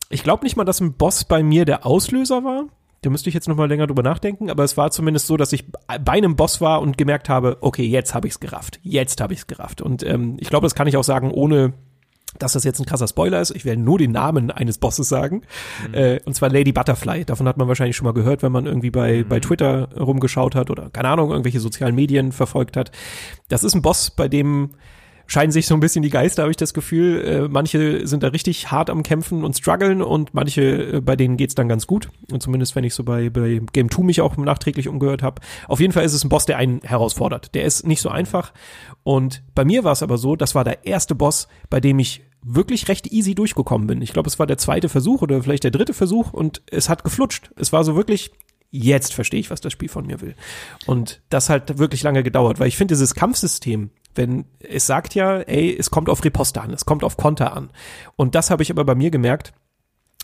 ich 0.10 0.22
glaube 0.22 0.44
nicht 0.44 0.56
mal, 0.56 0.64
dass 0.64 0.80
ein 0.80 0.94
Boss 0.94 1.24
bei 1.24 1.42
mir 1.42 1.66
der 1.66 1.88
Auslöser 1.88 2.44
war. 2.44 2.66
Da 3.02 3.10
müsste 3.10 3.30
ich 3.30 3.34
jetzt 3.34 3.48
noch 3.48 3.56
mal 3.56 3.68
länger 3.68 3.88
drüber 3.88 4.04
nachdenken, 4.04 4.52
aber 4.52 4.64
es 4.64 4.78
war 4.78 4.92
zumindest 4.92 5.26
so, 5.26 5.38
dass 5.38 5.54
ich 5.54 5.66
bei 5.72 6.14
einem 6.14 6.36
Boss 6.36 6.62
war 6.62 6.82
und 6.82 7.00
gemerkt 7.00 7.30
habe, 7.30 7.58
okay, 7.62 7.84
jetzt 7.84 8.14
habe 8.14 8.28
ich 8.28 8.34
es 8.34 8.40
gerafft, 8.40 8.80
jetzt 8.84 9.20
habe 9.22 9.34
ich 9.34 9.40
es 9.40 9.48
gerafft. 9.48 9.82
Und 9.82 10.04
ähm, 10.04 10.38
ich 10.40 10.50
glaube, 10.50 10.66
das 10.66 10.76
kann 10.76 10.88
ich 10.88 10.98
auch 10.98 11.04
sagen, 11.04 11.32
ohne 11.32 11.74
dass 12.40 12.54
das 12.54 12.64
jetzt 12.64 12.80
ein 12.80 12.86
krasser 12.86 13.08
Spoiler 13.08 13.42
ist. 13.42 13.52
Ich 13.52 13.66
werde 13.66 13.82
nur 13.82 13.98
den 13.98 14.12
Namen 14.12 14.52
eines 14.52 14.78
Bosses 14.78 15.10
sagen. 15.10 15.42
Mhm. 15.88 15.94
Äh, 15.94 16.20
und 16.26 16.34
zwar 16.36 16.50
Lady 16.50 16.72
Butterfly. 16.72 17.26
Davon 17.26 17.48
hat 17.48 17.58
man 17.58 17.68
wahrscheinlich 17.68 17.96
schon 17.96 18.06
mal 18.06 18.14
gehört, 18.14 18.44
wenn 18.44 18.52
man 18.52 18.66
irgendwie 18.66 18.92
bei, 18.92 19.24
mhm. 19.24 19.28
bei 19.30 19.40
Twitter 19.40 19.90
rumgeschaut 19.98 20.56
hat 20.56 20.70
oder 20.70 20.90
keine 20.90 21.10
Ahnung, 21.10 21.32
irgendwelche 21.32 21.60
sozialen 21.60 21.96
Medien 21.96 22.32
verfolgt 22.32 22.78
hat. 22.78 22.92
Das 23.50 23.64
ist 23.64 23.76
ein 23.76 23.82
Boss, 23.82 24.12
bei 24.12 24.28
dem 24.28 24.72
scheinen 25.28 25.52
sich 25.52 25.68
so 25.68 25.74
ein 25.74 25.80
bisschen 25.80 26.04
die 26.04 26.10
Geister, 26.10 26.44
habe 26.44 26.52
ich 26.52 26.58
das 26.58 26.74
Gefühl. 26.74 27.22
Äh, 27.24 27.48
manche 27.48 28.06
sind 28.08 28.24
da 28.24 28.30
richtig 28.30 28.72
hart 28.72 28.90
am 28.90 29.04
Kämpfen 29.04 29.44
und 29.44 29.58
strugglen 29.58 30.02
und 30.02 30.34
manche, 30.34 30.96
äh, 30.96 31.02
bei 31.02 31.16
denen 31.16 31.38
geht's 31.38 31.56
dann 31.56 31.70
ganz 31.70 31.88
gut. 31.88 32.10
Und 32.32 32.42
zumindest, 32.42 32.76
wenn 32.76 32.84
ich 32.84 32.94
so 32.94 33.04
bei, 33.04 33.30
bei 33.30 33.62
Game 33.72 33.90
2 33.90 34.04
mich 34.04 34.22
auch 34.22 34.38
nachträglich 34.38 34.88
umgehört 34.88 35.24
habe. 35.24 35.42
Auf 35.68 35.80
jeden 35.80 35.94
Fall 35.94 36.04
ist 36.04 36.14
es 36.14 36.24
ein 36.24 36.30
Boss, 36.30 36.46
der 36.46 36.58
einen 36.58 36.82
herausfordert. 36.82 37.56
Der 37.56 37.64
ist 37.64 37.86
nicht 37.88 38.02
so 38.02 38.10
einfach. 38.10 38.54
Und 39.04 39.44
bei 39.56 39.66
mir 39.66 39.84
war 39.84 39.94
es 39.94 40.04
aber 40.04 40.18
so, 40.18 40.36
das 40.36 40.56
war 40.56 40.64
der 40.64 40.86
erste 40.86 41.16
Boss, 41.16 41.48
bei 41.70 41.80
dem 41.80 42.00
ich 42.00 42.24
wirklich 42.44 42.88
recht 42.90 43.08
easy 43.08 43.36
durchgekommen 43.36 43.88
bin. 43.88 44.02
Ich 44.02 44.14
glaube, 44.14 44.28
es 44.28 44.40
war 44.40 44.48
der 44.48 44.58
zweite 44.58 44.90
Versuch 44.90 45.22
oder 45.22 45.42
vielleicht 45.42 45.64
der 45.64 45.72
dritte 45.72 45.94
Versuch 45.94 46.34
und 46.34 46.62
es 46.70 46.90
hat 46.90 47.04
geflutscht. 47.04 47.52
Es 47.56 47.72
war 47.72 47.84
so 47.84 47.96
wirklich, 47.96 48.32
jetzt 48.70 49.14
verstehe 49.14 49.40
ich, 49.40 49.50
was 49.50 49.62
das 49.62 49.72
Spiel 49.72 49.90
von 49.90 50.06
mir 50.06 50.20
will. 50.22 50.36
Und 50.86 51.22
das 51.30 51.50
hat 51.50 51.78
wirklich 51.78 52.04
lange 52.04 52.24
gedauert, 52.24 52.60
weil 52.60 52.68
ich 52.68 52.78
finde 52.78 52.94
dieses 52.94 53.16
Kampfsystem, 53.16 53.92
wenn 54.16 54.46
es 54.60 54.86
sagt 54.86 55.16
ja, 55.16 55.40
ey, 55.40 55.76
es 55.78 55.92
kommt 55.92 56.10
auf 56.10 56.24
Riposte 56.24 56.62
an, 56.62 56.72
es 56.72 56.86
kommt 56.86 57.04
auf 57.04 57.18
Konter 57.18 57.56
an. 57.56 57.70
Und 58.16 58.36
das 58.36 58.50
habe 58.50 58.64
ich 58.64 58.72
aber 58.72 58.86
bei 58.86 58.96
mir 58.96 59.12
gemerkt, 59.12 59.54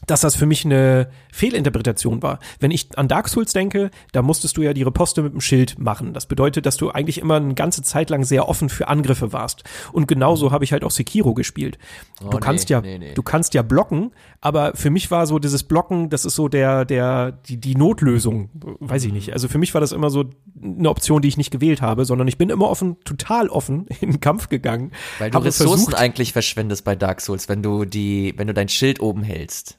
dass 0.07 0.21
das 0.21 0.35
für 0.35 0.45
mich 0.45 0.65
eine 0.65 1.09
Fehlinterpretation 1.31 2.23
war. 2.23 2.39
Wenn 2.59 2.71
ich 2.71 2.97
an 2.97 3.07
Dark 3.07 3.29
Souls 3.29 3.53
denke, 3.53 3.91
da 4.11 4.21
musstest 4.21 4.57
du 4.57 4.61
ja 4.61 4.73
die 4.73 4.83
Reposte 4.83 5.21
mit 5.21 5.33
dem 5.33 5.41
Schild 5.41 5.77
machen. 5.79 6.13
Das 6.13 6.25
bedeutet, 6.25 6.65
dass 6.65 6.77
du 6.77 6.89
eigentlich 6.89 7.19
immer 7.19 7.35
eine 7.35 7.53
ganze 7.53 7.81
Zeit 7.83 8.09
lang 8.09 8.23
sehr 8.23 8.47
offen 8.47 8.69
für 8.69 8.87
Angriffe 8.87 9.33
warst. 9.33 9.63
Und 9.91 10.07
genauso 10.07 10.51
habe 10.51 10.63
ich 10.63 10.71
halt 10.71 10.83
auch 10.83 10.91
Sekiro 10.91 11.33
gespielt. 11.33 11.77
Oh, 12.23 12.29
du 12.29 12.39
kannst 12.39 12.69
nee, 12.69 12.73
ja, 12.73 12.81
nee, 12.81 12.97
nee. 12.97 13.13
du 13.13 13.23
kannst 13.23 13.53
ja 13.53 13.61
blocken, 13.61 14.11
aber 14.41 14.73
für 14.75 14.89
mich 14.89 15.11
war 15.11 15.27
so 15.27 15.39
dieses 15.39 15.63
Blocken, 15.63 16.09
das 16.09 16.25
ist 16.25 16.35
so 16.35 16.47
der, 16.47 16.85
der, 16.85 17.31
die, 17.31 17.57
die 17.57 17.75
Notlösung. 17.75 18.49
Weiß 18.79 19.03
ich 19.05 19.13
nicht. 19.13 19.33
Also 19.33 19.47
für 19.47 19.57
mich 19.57 19.73
war 19.73 19.81
das 19.81 19.91
immer 19.91 20.09
so 20.09 20.25
eine 20.61 20.89
Option, 20.89 21.21
die 21.21 21.27
ich 21.27 21.37
nicht 21.37 21.51
gewählt 21.51 21.81
habe, 21.81 22.05
sondern 22.05 22.27
ich 22.27 22.37
bin 22.37 22.49
immer 22.49 22.69
offen, 22.69 22.97
total 23.03 23.49
offen 23.49 23.87
in 24.01 24.11
den 24.11 24.19
Kampf 24.19 24.49
gegangen. 24.49 24.91
Weil 25.19 25.31
du 25.31 25.37
Ressourcen 25.39 25.85
versucht, 25.85 25.95
eigentlich 25.95 26.33
verschwendest 26.33 26.83
bei 26.85 26.95
Dark 26.95 27.21
Souls, 27.21 27.49
wenn 27.49 27.61
du 27.61 27.85
die, 27.85 28.33
wenn 28.37 28.47
du 28.47 28.53
dein 28.53 28.69
Schild 28.69 29.01
oben 29.01 29.23
hältst. 29.23 29.77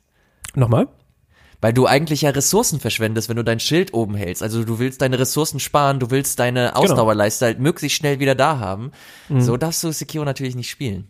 Nochmal? 0.54 0.88
Weil 1.60 1.74
du 1.74 1.86
eigentlich 1.86 2.22
ja 2.22 2.30
Ressourcen 2.30 2.80
verschwendest, 2.80 3.28
wenn 3.28 3.36
du 3.36 3.44
dein 3.44 3.60
Schild 3.60 3.92
oben 3.92 4.14
hältst. 4.14 4.42
Also 4.42 4.64
du 4.64 4.78
willst 4.78 5.02
deine 5.02 5.18
Ressourcen 5.18 5.60
sparen, 5.60 6.00
du 6.00 6.10
willst 6.10 6.38
deine 6.38 6.68
genau. 6.68 6.80
Ausdauerleiste 6.80 7.44
genau. 7.44 7.54
halt 7.54 7.62
möglichst 7.62 7.98
schnell 7.98 8.18
wieder 8.18 8.34
da 8.34 8.58
haben. 8.58 8.92
Mhm. 9.28 9.40
So 9.42 9.56
darfst 9.56 9.84
du 9.84 9.92
Sekiro 9.92 10.24
natürlich 10.24 10.56
nicht 10.56 10.70
spielen. 10.70 11.08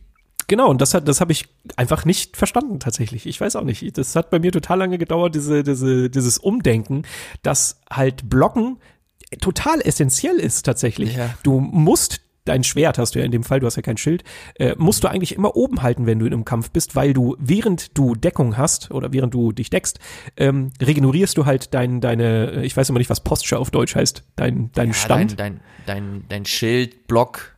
Genau, 0.48 0.68
und 0.68 0.80
das 0.80 0.94
hat, 0.94 1.06
das 1.06 1.20
habe 1.20 1.30
ich 1.30 1.46
einfach 1.76 2.04
nicht 2.04 2.36
verstanden 2.36 2.80
tatsächlich. 2.80 3.26
Ich 3.26 3.40
weiß 3.40 3.54
auch 3.54 3.62
nicht. 3.62 3.96
Das 3.96 4.16
hat 4.16 4.30
bei 4.30 4.40
mir 4.40 4.50
total 4.50 4.78
lange 4.78 4.98
gedauert, 4.98 5.36
diese, 5.36 5.62
diese, 5.62 6.10
dieses 6.10 6.38
Umdenken, 6.38 7.04
dass 7.42 7.80
halt 7.88 8.28
Blocken 8.28 8.78
total 9.40 9.80
essentiell 9.80 10.36
ist 10.36 10.64
tatsächlich. 10.66 11.14
Ja. 11.14 11.30
Du 11.44 11.60
musst 11.60 12.20
dein 12.44 12.64
Schwert 12.64 12.98
hast 12.98 13.14
du 13.14 13.18
ja 13.18 13.24
in 13.24 13.32
dem 13.32 13.44
Fall, 13.44 13.60
du 13.60 13.66
hast 13.66 13.76
ja 13.76 13.82
kein 13.82 13.96
Schild, 13.96 14.24
äh, 14.54 14.74
musst 14.78 15.04
du 15.04 15.08
eigentlich 15.08 15.34
immer 15.34 15.56
oben 15.56 15.82
halten, 15.82 16.06
wenn 16.06 16.18
du 16.18 16.26
in 16.26 16.32
einem 16.32 16.44
Kampf 16.44 16.70
bist, 16.70 16.96
weil 16.96 17.12
du, 17.12 17.36
während 17.38 17.96
du 17.96 18.14
Deckung 18.14 18.56
hast 18.56 18.90
oder 18.90 19.12
während 19.12 19.34
du 19.34 19.52
dich 19.52 19.70
deckst, 19.70 19.98
ähm, 20.36 20.70
regenerierst 20.80 21.36
du 21.36 21.46
halt 21.46 21.74
dein, 21.74 22.00
deine, 22.00 22.64
ich 22.64 22.76
weiß 22.76 22.88
immer 22.88 22.98
nicht, 22.98 23.10
was 23.10 23.20
Posture 23.20 23.60
auf 23.60 23.70
Deutsch 23.70 23.94
heißt, 23.94 24.24
dein, 24.36 24.70
dein 24.72 24.88
ja, 24.88 24.94
Stand. 24.94 25.38
Dein, 25.38 25.60
dein, 25.86 26.02
dein, 26.02 26.24
dein 26.28 26.44
Schild, 26.46 27.06
Block. 27.06 27.56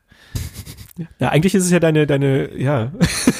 Ja, 1.18 1.28
eigentlich 1.30 1.54
ist 1.54 1.64
es 1.64 1.70
ja 1.70 1.80
deine, 1.80 2.06
deine, 2.06 2.56
ja, 2.58 2.92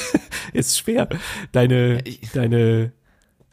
ist 0.53 0.79
schwer. 0.79 1.09
Deine, 1.53 2.03
deine 2.35 2.93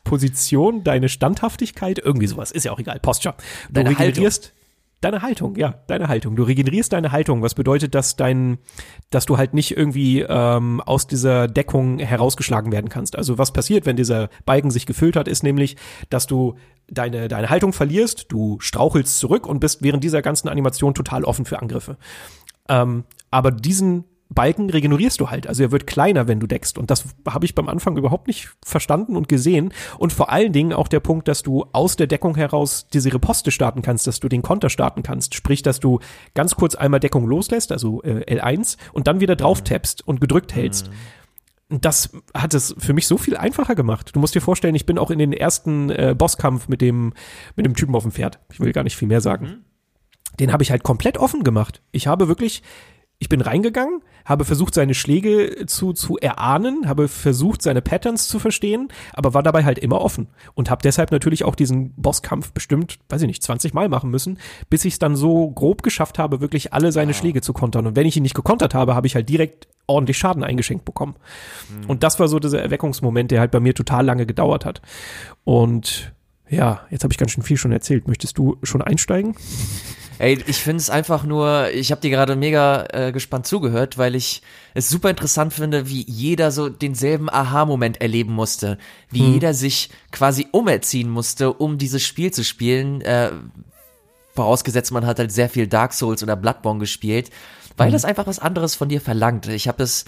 Position, 0.03 0.83
deine 0.83 1.09
Standhaftigkeit, 1.09 1.99
irgendwie 1.99 2.27
sowas, 2.27 2.51
ist 2.51 2.65
ja 2.65 2.71
auch 2.71 2.79
egal, 2.79 2.99
Posture. 2.99 3.35
Du 3.67 3.73
deine 3.73 3.89
regenerierst. 3.91 4.45
Haltung 4.45 4.58
Deine 5.01 5.21
Haltung, 5.21 5.55
ja, 5.55 5.75
deine 5.87 6.09
Haltung. 6.09 6.35
Du 6.35 6.43
regenerierst 6.43 6.91
deine 6.91 7.13
Haltung, 7.13 7.41
was 7.41 7.55
bedeutet, 7.55 7.95
dass 7.95 8.17
dein, 8.17 8.57
dass 9.11 9.25
du 9.25 9.37
halt 9.37 9.53
nicht 9.53 9.77
irgendwie 9.77 10.21
ähm, 10.21 10.81
aus 10.81 11.07
dieser 11.07 11.47
Deckung 11.47 11.99
herausgeschlagen 11.99 12.73
werden 12.73 12.89
kannst. 12.89 13.15
Also 13.15 13.37
was 13.37 13.53
passiert, 13.53 13.85
wenn 13.85 13.95
dieser 13.95 14.29
Balken 14.45 14.71
sich 14.71 14.85
gefüllt 14.85 15.15
hat, 15.15 15.29
ist 15.29 15.41
nämlich, 15.41 15.77
dass 16.09 16.27
du 16.27 16.55
deine, 16.89 17.29
deine 17.29 17.49
Haltung 17.49 17.71
verlierst, 17.71 18.25
du 18.27 18.59
strauchelst 18.59 19.19
zurück 19.19 19.47
und 19.47 19.61
bist 19.61 19.81
während 19.81 20.03
dieser 20.03 20.21
ganzen 20.21 20.49
Animation 20.49 20.93
total 20.93 21.23
offen 21.23 21.45
für 21.45 21.59
Angriffe. 21.61 21.97
Ähm, 22.67 23.05
aber 23.31 23.51
diesen 23.51 24.03
Balken 24.29 24.69
regenerierst 24.69 25.19
du 25.19 25.31
halt. 25.31 25.47
Also 25.47 25.63
er 25.63 25.71
wird 25.71 25.87
kleiner, 25.87 26.27
wenn 26.27 26.39
du 26.39 26.45
deckst. 26.45 26.77
Und 26.77 26.91
das 26.91 27.05
habe 27.27 27.45
ich 27.45 27.55
beim 27.55 27.67
Anfang 27.67 27.97
überhaupt 27.97 28.27
nicht 28.27 28.49
verstanden 28.63 29.15
und 29.15 29.27
gesehen. 29.27 29.73
Und 29.97 30.13
vor 30.13 30.29
allen 30.29 30.53
Dingen 30.53 30.71
auch 30.71 30.87
der 30.87 30.99
Punkt, 30.99 31.27
dass 31.27 31.41
du 31.41 31.65
aus 31.71 31.95
der 31.95 32.05
Deckung 32.05 32.35
heraus 32.35 32.87
diese 32.93 33.11
Riposte 33.11 33.49
starten 33.49 33.81
kannst, 33.81 34.05
dass 34.05 34.19
du 34.19 34.29
den 34.29 34.43
Konter 34.43 34.69
starten 34.69 35.01
kannst. 35.01 35.33
Sprich, 35.33 35.63
dass 35.63 35.79
du 35.79 35.99
ganz 36.35 36.55
kurz 36.55 36.75
einmal 36.75 36.99
Deckung 36.99 37.25
loslässt, 37.27 37.71
also 37.71 38.03
äh, 38.03 38.39
L1, 38.39 38.77
und 38.93 39.07
dann 39.07 39.19
wieder 39.19 39.35
drauf 39.35 39.63
tappst 39.63 40.07
und 40.07 40.21
gedrückt 40.21 40.53
hältst. 40.53 40.89
Mhm. 40.89 41.81
Das 41.81 42.11
hat 42.35 42.53
es 42.53 42.75
für 42.77 42.93
mich 42.93 43.07
so 43.07 43.17
viel 43.17 43.35
einfacher 43.35 43.75
gemacht. 43.75 44.11
Du 44.15 44.19
musst 44.19 44.35
dir 44.35 44.41
vorstellen, 44.41 44.75
ich 44.75 44.85
bin 44.85 44.97
auch 44.99 45.11
in 45.11 45.19
den 45.19 45.33
ersten 45.33 45.89
äh, 45.89 46.15
Bosskampf 46.17 46.67
mit 46.67 46.81
dem, 46.81 47.13
mit 47.55 47.65
dem 47.65 47.75
Typen 47.75 47.95
auf 47.95 48.03
dem 48.03 48.11
Pferd. 48.11 48.39
Ich 48.51 48.59
will 48.59 48.73
gar 48.73 48.83
nicht 48.83 48.95
viel 48.95 49.07
mehr 49.07 49.21
sagen. 49.21 49.45
Mhm. 49.45 49.65
Den 50.39 50.53
habe 50.53 50.63
ich 50.63 50.71
halt 50.71 50.83
komplett 50.83 51.17
offen 51.17 51.43
gemacht. 51.43 51.81
Ich 51.91 52.07
habe 52.07 52.27
wirklich 52.27 52.63
ich 53.21 53.27
bin 53.27 53.41
reingegangen, 53.41 54.01
habe 54.23 54.45
versucht, 54.45 54.73
seine 54.73 54.93
Schläge 54.93 55.65
zu, 55.67 55.91
zu 55.91 56.17
erahnen, 56.17 56.87
habe 56.87 57.09
versucht, 57.09 57.61
seine 57.61 57.81
Patterns 57.81 58.29
zu 58.29 58.39
verstehen, 58.39 58.87
aber 59.13 59.33
war 59.33 59.43
dabei 59.43 59.65
halt 59.65 59.77
immer 59.77 59.99
offen 59.99 60.27
und 60.53 60.69
habe 60.69 60.81
deshalb 60.81 61.11
natürlich 61.11 61.43
auch 61.43 61.55
diesen 61.55 61.93
Bosskampf 61.95 62.53
bestimmt, 62.53 62.99
weiß 63.09 63.21
ich 63.23 63.27
nicht, 63.27 63.43
20 63.43 63.73
Mal 63.73 63.89
machen 63.89 64.09
müssen, 64.09 64.39
bis 64.69 64.85
ich 64.85 64.93
es 64.93 64.99
dann 64.99 65.17
so 65.17 65.51
grob 65.51 65.83
geschafft 65.83 66.17
habe, 66.17 66.39
wirklich 66.39 66.71
alle 66.71 66.93
seine 66.93 67.13
Schläge 67.13 67.41
zu 67.41 67.51
kontern. 67.51 67.87
Und 67.87 67.97
wenn 67.97 68.07
ich 68.07 68.15
ihn 68.15 68.23
nicht 68.23 68.35
gekontert 68.35 68.73
habe, 68.73 68.95
habe 68.95 69.05
ich 69.05 69.15
halt 69.15 69.27
direkt 69.27 69.67
ordentlich 69.85 70.17
Schaden 70.17 70.43
eingeschenkt 70.43 70.85
bekommen. 70.85 71.15
Mhm. 71.69 71.89
Und 71.89 72.03
das 72.03 72.19
war 72.21 72.29
so 72.29 72.39
dieser 72.39 72.61
Erweckungsmoment, 72.61 73.31
der 73.31 73.41
halt 73.41 73.51
bei 73.51 73.59
mir 73.59 73.75
total 73.75 74.05
lange 74.05 74.25
gedauert 74.27 74.63
hat. 74.63 74.81
Und 75.43 76.13
ja, 76.47 76.81
jetzt 76.89 77.03
habe 77.03 77.11
ich 77.11 77.17
ganz 77.17 77.31
schön 77.31 77.43
viel 77.43 77.57
schon 77.57 77.73
erzählt. 77.73 78.07
Möchtest 78.07 78.37
du 78.37 78.57
schon 78.63 78.81
einsteigen? 78.81 79.35
Ey, 80.19 80.43
ich 80.47 80.57
finde 80.57 80.81
es 80.81 80.89
einfach 80.89 81.23
nur, 81.23 81.69
ich 81.71 81.91
habe 81.91 82.01
dir 82.01 82.09
gerade 82.09 82.35
mega 82.35 82.85
äh, 82.91 83.13
gespannt 83.13 83.47
zugehört, 83.47 83.97
weil 83.97 84.15
ich 84.15 84.41
es 84.73 84.89
super 84.89 85.09
interessant 85.09 85.53
finde, 85.53 85.87
wie 85.87 86.03
jeder 86.09 86.51
so 86.51 86.67
denselben 86.67 87.29
Aha-Moment 87.29 88.01
erleben 88.01 88.33
musste. 88.33 88.77
Wie 89.09 89.21
hm. 89.21 89.33
jeder 89.33 89.53
sich 89.53 89.89
quasi 90.11 90.47
umerziehen 90.51 91.09
musste, 91.09 91.53
um 91.53 91.77
dieses 91.77 92.03
Spiel 92.03 92.31
zu 92.31 92.43
spielen. 92.43 92.99
Äh, 92.99 93.31
vorausgesetzt, 94.35 94.91
man 94.91 95.05
hat 95.05 95.19
halt 95.19 95.31
sehr 95.31 95.47
viel 95.47 95.67
Dark 95.67 95.93
Souls 95.93 96.21
oder 96.21 96.35
Bloodborne 96.35 96.81
gespielt, 96.81 97.29
weil 97.77 97.87
hm. 97.87 97.93
das 97.93 98.03
einfach 98.03 98.27
was 98.27 98.39
anderes 98.39 98.75
von 98.75 98.89
dir 98.89 98.99
verlangt. 98.99 99.47
Ich 99.47 99.69
habe 99.69 99.77
das 99.77 100.03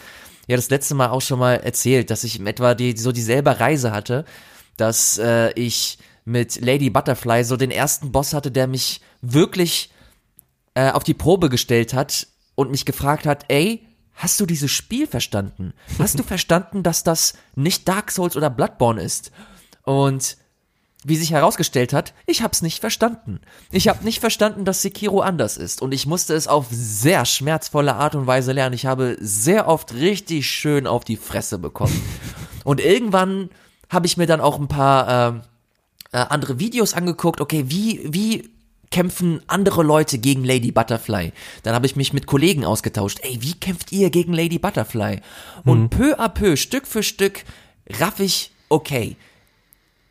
ja 0.45 0.57
das 0.57 0.70
letzte 0.70 0.93
Mal 0.93 1.07
auch 1.07 1.22
schon 1.22 1.39
mal 1.39 1.55
erzählt, 1.55 2.09
dass 2.09 2.26
ich 2.26 2.45
etwa 2.45 2.76
die, 2.76 2.97
so 2.97 3.14
dieselbe 3.14 3.62
Reise 3.62 3.93
hatte, 3.93 4.26
dass 4.76 5.18
äh, 5.20 5.53
ich 5.53 5.99
mit 6.26 6.59
Lady 6.59 6.89
Butterfly 6.89 7.45
so 7.45 7.55
den 7.55 7.72
ersten 7.72 8.12
Boss 8.12 8.34
hatte, 8.34 8.51
der 8.51 8.68
mich 8.68 8.99
wirklich 9.22 9.89
äh, 10.74 10.92
auf 10.92 11.04
die 11.04 11.14
Probe 11.14 11.50
gestellt 11.50 11.94
hat 11.94 12.28
und 12.56 12.72
mich 12.72 12.86
gefragt 12.86 13.26
hat, 13.26 13.46
ey, 13.48 13.88
hast 14.14 14.40
du 14.40 14.46
dieses 14.46 14.72
Spiel 14.72 15.08
verstanden? 15.08 15.74
Hast 16.00 16.20
du 16.20 16.24
verstanden, 16.34 16.84
dass 16.84 17.04
das 17.04 17.34
nicht 17.56 17.88
Dark 17.88 18.12
Souls 18.12 18.36
oder 18.36 18.50
Bloodborne 18.50 19.02
ist? 19.02 19.32
Und 19.84 20.38
wie 21.04 21.16
sich 21.16 21.32
herausgestellt 21.32 21.94
hat, 21.94 22.14
ich 22.28 22.44
hab's 22.44 22.62
nicht 22.62 22.80
verstanden. 22.80 23.40
Ich 23.72 23.88
hab 23.88 24.04
nicht 24.04 24.20
verstanden, 24.20 24.66
dass 24.66 24.84
Sekiro 24.84 25.22
anders 25.22 25.58
ist 25.58 25.82
und 25.82 25.94
ich 25.94 26.06
musste 26.06 26.36
es 26.36 26.48
auf 26.48 26.68
sehr 26.70 27.26
schmerzvolle 27.26 27.96
Art 27.96 28.14
und 28.14 28.28
Weise 28.28 28.52
lernen. 28.52 28.76
Ich 28.76 28.86
habe 28.86 29.18
sehr 29.20 29.68
oft 29.68 29.96
richtig 29.96 30.48
schön 30.48 30.86
auf 30.86 31.04
die 31.04 31.18
Fresse 31.18 31.58
bekommen. 31.58 32.00
Und 32.64 32.80
irgendwann 32.80 33.50
habe 33.90 34.06
ich 34.06 34.18
mir 34.18 34.28
dann 34.28 34.40
auch 34.40 34.60
ein 34.60 34.68
paar 34.68 35.34
äh, 35.34 35.40
äh, 36.12 36.18
andere 36.18 36.60
Videos 36.60 36.94
angeguckt. 36.94 37.42
Okay, 37.42 37.66
wie 37.70 38.02
wie 38.08 38.52
kämpfen 38.92 39.42
andere 39.48 39.84
Leute 39.84 40.20
gegen 40.20 40.44
Lady 40.44 40.72
Butterfly. 40.72 41.32
Dann 41.64 41.74
habe 41.74 41.86
ich 41.86 41.96
mich 41.96 42.14
mit 42.14 42.28
Kollegen 42.28 42.66
ausgetauscht. 42.66 43.20
Ey, 43.24 43.42
wie 43.42 43.54
kämpft 43.54 43.92
ihr 43.92 44.10
gegen 44.10 44.34
Lady 44.34 44.60
Butterfly? 44.60 45.22
Und 45.64 45.82
mhm. 45.84 45.89
peu 45.89 46.20
à 46.20 46.30
peu, 46.30 46.56
Stück 46.56 46.86
für 46.86 47.02
Stück, 47.02 47.46
raff 48.00 48.20
ich, 48.20 48.52
okay, 48.70 49.16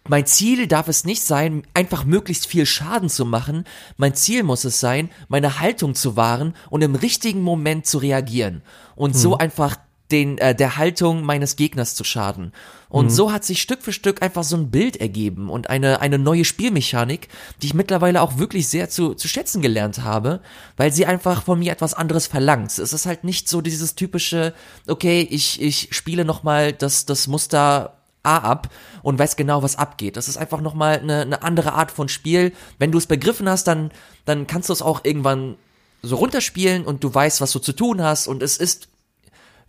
mein 0.09 0.27
Ziel 0.27 0.67
darf 0.67 0.89
es 0.89 1.05
nicht 1.05 1.23
sein, 1.23 1.63
einfach 1.75 2.05
möglichst 2.05 2.47
viel 2.47 2.67
Schaden 2.67 3.09
zu 3.09 3.25
machen. 3.25 3.65
Mein 3.97 4.15
Ziel 4.15 4.43
muss 4.43 4.65
es 4.65 4.81
sein, 4.81 5.11
meine 5.29 5.61
Haltung 5.61 5.95
zu 5.95 6.17
wahren 6.17 6.57
und 6.71 6.83
im 6.83 6.95
richtigen 6.95 7.43
Moment 7.43 7.87
zu 7.87 7.99
reagieren. 7.99 8.63
Und 8.97 9.15
mhm. 9.15 9.19
so 9.19 9.39
einfach 9.39 9.77
den, 10.13 10.39
äh, 10.39 10.55
der 10.55 10.77
Haltung 10.77 11.23
meines 11.23 11.57
Gegners 11.57 11.95
zu 11.95 12.05
schaden. 12.05 12.53
Und 12.89 13.07
mhm. 13.07 13.11
so 13.11 13.33
hat 13.33 13.45
sich 13.45 13.63
Stück 13.63 13.83
für 13.83 13.93
Stück 13.93 14.23
einfach 14.23 14.43
so 14.43 14.57
ein 14.57 14.71
Bild 14.71 14.97
ergeben 14.97 15.49
und 15.49 15.71
eine, 15.71 16.01
eine 16.01 16.19
neue 16.19 16.45
Spielmechanik, 16.45 17.29
die 17.63 17.67
ich 17.67 17.75
mittlerweile 17.75 18.21
auch 18.21 18.39
wirklich 18.39 18.69
sehr 18.69 18.91
zu, 18.91 19.15
zu 19.15 19.29
schätzen 19.29 19.63
gelernt 19.63 20.03
habe, 20.03 20.41
weil 20.77 20.93
sie 20.93 21.07
einfach 21.07 21.45
von 21.45 21.59
mir 21.59 21.73
etwas 21.73 21.95
anderes 21.95 22.27
verlangt. 22.27 22.77
Es 22.79 22.93
ist 22.93 23.07
halt 23.07 23.25
nicht 23.25 23.49
so 23.49 23.61
dieses 23.61 23.95
typische, 23.95 24.55
okay, 24.89 25.27
ich, 25.31 25.63
ich 25.63 25.89
spiele 25.93 26.25
nochmal 26.25 26.73
das, 26.73 27.07
das 27.07 27.29
Muster 27.29 27.97
A 28.23 28.39
ab 28.39 28.69
und 29.03 29.19
weiß 29.19 29.37
genau, 29.37 29.63
was 29.63 29.77
abgeht. 29.77 30.17
Das 30.17 30.29
ist 30.29 30.37
einfach 30.37 30.61
nochmal 30.61 30.99
eine, 30.99 31.23
eine 31.23 31.43
andere 31.43 31.73
Art 31.73 31.91
von 31.91 32.09
Spiel. 32.09 32.53
Wenn 32.79 32.93
du 32.93 32.99
es 32.99 33.07
begriffen 33.07 33.49
hast, 33.49 33.65
dann, 33.65 33.93
dann 34.27 34.47
kannst 34.47 34.69
du 34.69 34.73
es 34.73 34.83
auch 34.83 35.05
irgendwann 35.05 35.57
so 36.03 36.17
runterspielen 36.17 36.85
und 36.85 37.05
du 37.05 37.15
weißt, 37.15 37.41
was 37.41 37.53
du 37.53 37.59
zu 37.59 37.73
tun 37.73 38.03
hast 38.03 38.27
und 38.27 38.43
es 38.43 38.57
ist 38.57 38.89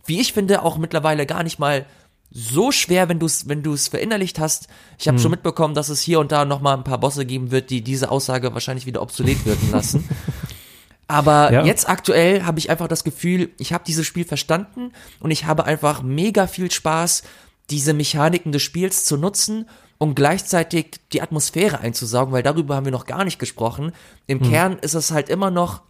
wie 0.04 0.20
ich 0.20 0.32
finde, 0.32 0.62
auch 0.62 0.78
mittlerweile 0.78 1.26
gar 1.26 1.42
nicht 1.42 1.58
mal 1.58 1.86
so 2.30 2.72
schwer, 2.72 3.08
wenn 3.08 3.18
du 3.18 3.26
es 3.26 3.48
wenn 3.48 3.62
du 3.62 3.74
es 3.74 3.88
verinnerlicht 3.88 4.38
hast. 4.38 4.68
Ich 4.98 5.06
habe 5.06 5.16
hm. 5.16 5.22
schon 5.22 5.30
mitbekommen, 5.32 5.74
dass 5.74 5.90
es 5.90 6.00
hier 6.00 6.18
und 6.18 6.32
da 6.32 6.44
noch 6.44 6.60
mal 6.60 6.74
ein 6.74 6.84
paar 6.84 6.98
Bosse 6.98 7.26
geben 7.26 7.50
wird, 7.50 7.70
die 7.70 7.82
diese 7.82 8.10
Aussage 8.10 8.54
wahrscheinlich 8.54 8.86
wieder 8.86 9.02
obsolet 9.02 9.44
wirken 9.44 9.70
lassen. 9.70 10.08
Aber 11.08 11.52
ja. 11.52 11.64
jetzt 11.64 11.88
aktuell 11.90 12.44
habe 12.44 12.58
ich 12.58 12.70
einfach 12.70 12.88
das 12.88 13.04
Gefühl, 13.04 13.50
ich 13.58 13.74
habe 13.74 13.84
dieses 13.86 14.06
Spiel 14.06 14.24
verstanden 14.24 14.92
und 15.20 15.30
ich 15.30 15.44
habe 15.44 15.64
einfach 15.64 16.02
mega 16.02 16.46
viel 16.46 16.70
Spaß, 16.70 17.22
diese 17.68 17.92
Mechaniken 17.92 18.50
des 18.50 18.62
Spiels 18.62 19.04
zu 19.04 19.18
nutzen 19.18 19.68
und 19.98 20.14
gleichzeitig 20.14 21.00
die 21.12 21.20
Atmosphäre 21.20 21.80
einzusaugen, 21.80 22.32
weil 22.32 22.42
darüber 22.42 22.76
haben 22.76 22.86
wir 22.86 22.92
noch 22.92 23.04
gar 23.04 23.24
nicht 23.24 23.38
gesprochen. 23.38 23.92
Im 24.26 24.40
hm. 24.40 24.50
Kern 24.50 24.78
ist 24.78 24.94
es 24.94 25.10
halt 25.10 25.28
immer 25.28 25.50
noch 25.50 25.82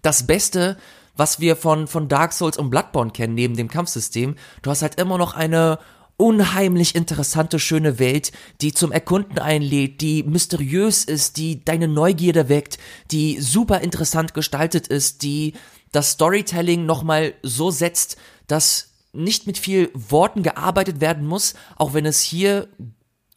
das 0.00 0.28
Beste, 0.28 0.76
was 1.22 1.38
wir 1.38 1.54
von, 1.54 1.86
von 1.86 2.08
Dark 2.08 2.32
Souls 2.32 2.56
und 2.56 2.68
Bloodborne 2.68 3.12
kennen, 3.12 3.34
neben 3.34 3.56
dem 3.56 3.68
Kampfsystem. 3.68 4.34
Du 4.62 4.70
hast 4.70 4.82
halt 4.82 5.00
immer 5.00 5.18
noch 5.18 5.34
eine 5.34 5.78
unheimlich 6.16 6.96
interessante, 6.96 7.60
schöne 7.60 8.00
Welt, 8.00 8.32
die 8.60 8.72
zum 8.72 8.90
Erkunden 8.90 9.38
einlädt, 9.38 10.00
die 10.00 10.24
mysteriös 10.24 11.04
ist, 11.04 11.36
die 11.36 11.64
deine 11.64 11.86
Neugierde 11.86 12.48
weckt, 12.48 12.78
die 13.12 13.40
super 13.40 13.82
interessant 13.82 14.34
gestaltet 14.34 14.88
ist, 14.88 15.22
die 15.22 15.54
das 15.92 16.10
Storytelling 16.10 16.86
nochmal 16.86 17.34
so 17.44 17.70
setzt, 17.70 18.16
dass 18.48 18.94
nicht 19.12 19.46
mit 19.46 19.58
viel 19.58 19.90
Worten 19.94 20.42
gearbeitet 20.42 21.00
werden 21.00 21.24
muss, 21.24 21.54
auch 21.76 21.94
wenn 21.94 22.04
es 22.04 22.20
hier 22.20 22.66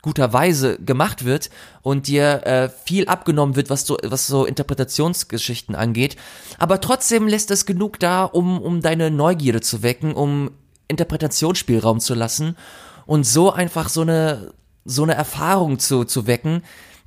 guterweise 0.06 0.78
gemacht 0.78 1.26
wird 1.26 1.49
und 1.82 2.06
dir 2.06 2.45
äh, 2.45 2.70
viel 2.70 3.08
abgenommen 3.08 3.56
wird, 3.56 3.72
was 3.72 3.88
so, 3.88 3.97
was 4.03 4.28
so 4.28 4.45
Interpretationsgeschichten 4.45 5.74
angeht. 5.74 6.16
Aber 6.60 6.80
trotzdem 6.80 7.28
lässt 7.28 7.49
es 7.49 7.66
genug 7.66 7.99
da, 7.99 8.24
um, 8.24 8.62
um 8.62 8.82
deine 8.82 9.10
Neugierde 9.10 9.62
zu 9.62 9.82
wecken, 9.82 10.14
um 10.14 10.51
Interpretationsspielraum 10.88 11.99
zu 11.99 12.14
lassen 12.14 12.56
und 13.08 13.26
so 13.26 13.51
einfach 13.51 13.89
so 13.89 14.01
eine, 14.01 14.53
so 14.86 15.01
eine 15.01 15.16
Erfahrung 15.16 15.80
zu, 15.80 16.03
zu 16.03 16.28
wecken, 16.28 16.62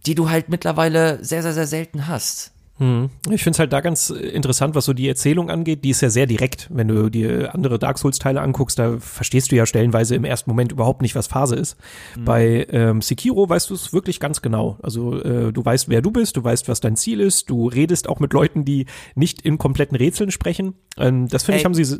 die 0.04 0.16
du 0.16 0.28
halt 0.28 0.48
mittlerweile 0.48 1.24
sehr, 1.24 1.44
sehr, 1.44 1.54
sehr 1.54 1.68
selten 1.68 2.08
hast. 2.08 2.50
Hm. 2.78 3.10
Ich 3.30 3.42
finde 3.42 3.56
es 3.56 3.58
halt 3.58 3.72
da 3.72 3.80
ganz 3.80 4.10
interessant, 4.10 4.74
was 4.74 4.84
so 4.84 4.92
die 4.92 5.08
Erzählung 5.08 5.50
angeht. 5.50 5.84
Die 5.84 5.90
ist 5.90 6.00
ja 6.00 6.10
sehr 6.10 6.26
direkt. 6.26 6.68
Wenn 6.72 6.88
du 6.88 7.10
dir 7.10 7.54
andere 7.54 7.78
Dark 7.78 7.98
Souls-Teile 7.98 8.40
anguckst, 8.40 8.78
da 8.78 8.98
verstehst 8.98 9.50
du 9.50 9.56
ja 9.56 9.66
stellenweise 9.66 10.14
im 10.14 10.24
ersten 10.24 10.50
Moment 10.50 10.72
überhaupt 10.72 11.02
nicht, 11.02 11.14
was 11.14 11.26
Phase 11.26 11.56
ist. 11.56 11.76
Mhm. 12.16 12.24
Bei 12.24 12.66
ähm, 12.70 13.02
Sekiro 13.02 13.48
weißt 13.48 13.70
du 13.70 13.74
es 13.74 13.92
wirklich 13.92 14.20
ganz 14.20 14.42
genau. 14.42 14.78
Also 14.80 15.20
äh, 15.20 15.52
du 15.52 15.64
weißt, 15.64 15.88
wer 15.88 16.02
du 16.02 16.12
bist, 16.12 16.36
du 16.36 16.44
weißt, 16.44 16.68
was 16.68 16.80
dein 16.80 16.96
Ziel 16.96 17.20
ist, 17.20 17.50
du 17.50 17.66
redest 17.68 18.08
auch 18.08 18.20
mit 18.20 18.32
Leuten, 18.32 18.64
die 18.64 18.86
nicht 19.16 19.42
in 19.42 19.58
kompletten 19.58 19.96
Rätseln 19.96 20.30
sprechen. 20.30 20.74
Ähm, 20.96 21.26
das 21.28 21.44
finde 21.44 21.58
ich, 21.58 21.64
haben 21.64 21.74
sie 21.74 21.98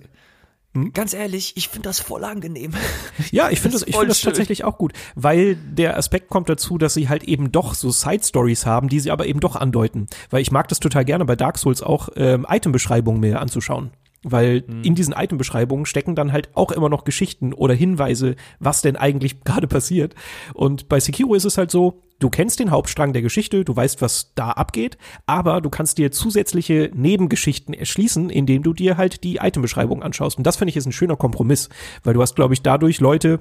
hm? 0.74 0.92
Ganz 0.92 1.14
ehrlich, 1.14 1.54
ich 1.56 1.68
finde 1.68 1.88
das 1.88 2.00
voll 2.00 2.24
angenehm. 2.24 2.72
Ja, 3.30 3.50
ich 3.50 3.60
finde 3.60 3.74
das, 3.74 3.82
das, 3.82 3.88
ich 3.88 3.94
finde 3.94 4.08
das 4.08 4.20
tatsächlich 4.20 4.64
auch 4.64 4.78
gut, 4.78 4.92
weil 5.14 5.56
der 5.56 5.96
Aspekt 5.96 6.30
kommt 6.30 6.48
dazu, 6.48 6.78
dass 6.78 6.94
sie 6.94 7.08
halt 7.08 7.24
eben 7.24 7.52
doch 7.52 7.74
so 7.74 7.90
Side 7.90 8.22
Stories 8.22 8.64
haben, 8.64 8.88
die 8.88 9.00
sie 9.00 9.10
aber 9.10 9.26
eben 9.26 9.40
doch 9.40 9.56
andeuten. 9.56 10.06
Weil 10.30 10.40
ich 10.40 10.50
mag 10.50 10.68
das 10.68 10.80
total 10.80 11.04
gerne 11.04 11.24
bei 11.24 11.36
Dark 11.36 11.58
Souls 11.58 11.82
auch 11.82 12.08
ähm, 12.16 12.46
Itembeschreibungen 12.48 13.20
mehr 13.20 13.40
anzuschauen. 13.40 13.90
Weil 14.22 14.64
mhm. 14.66 14.82
in 14.82 14.94
diesen 14.94 15.14
Itembeschreibungen 15.16 15.84
stecken 15.84 16.14
dann 16.14 16.32
halt 16.32 16.50
auch 16.54 16.72
immer 16.72 16.88
noch 16.88 17.04
Geschichten 17.04 17.52
oder 17.52 17.74
Hinweise, 17.74 18.36
was 18.58 18.82
denn 18.82 18.96
eigentlich 18.96 19.42
gerade 19.44 19.66
passiert. 19.66 20.14
Und 20.54 20.88
bei 20.88 21.00
Sekiro 21.00 21.34
ist 21.34 21.44
es 21.44 21.58
halt 21.58 21.70
so, 21.70 22.02
du 22.18 22.30
kennst 22.30 22.60
den 22.60 22.70
Hauptstrang 22.70 23.12
der 23.12 23.22
Geschichte, 23.22 23.64
du 23.64 23.74
weißt, 23.74 24.02
was 24.02 24.32
da 24.34 24.50
abgeht, 24.50 24.98
aber 25.26 25.60
du 25.60 25.70
kannst 25.70 25.98
dir 25.98 26.10
zusätzliche 26.10 26.90
Nebengeschichten 26.94 27.74
erschließen, 27.74 28.30
indem 28.30 28.62
du 28.62 28.72
dir 28.72 28.96
halt 28.96 29.24
die 29.24 29.36
Itembeschreibung 29.36 30.02
anschaust. 30.02 30.38
Und 30.38 30.44
das 30.46 30.56
finde 30.56 30.70
ich 30.70 30.76
ist 30.76 30.86
ein 30.86 30.92
schöner 30.92 31.16
Kompromiss, 31.16 31.68
weil 32.04 32.14
du 32.14 32.22
hast, 32.22 32.36
glaube 32.36 32.54
ich, 32.54 32.62
dadurch 32.62 33.00
Leute, 33.00 33.40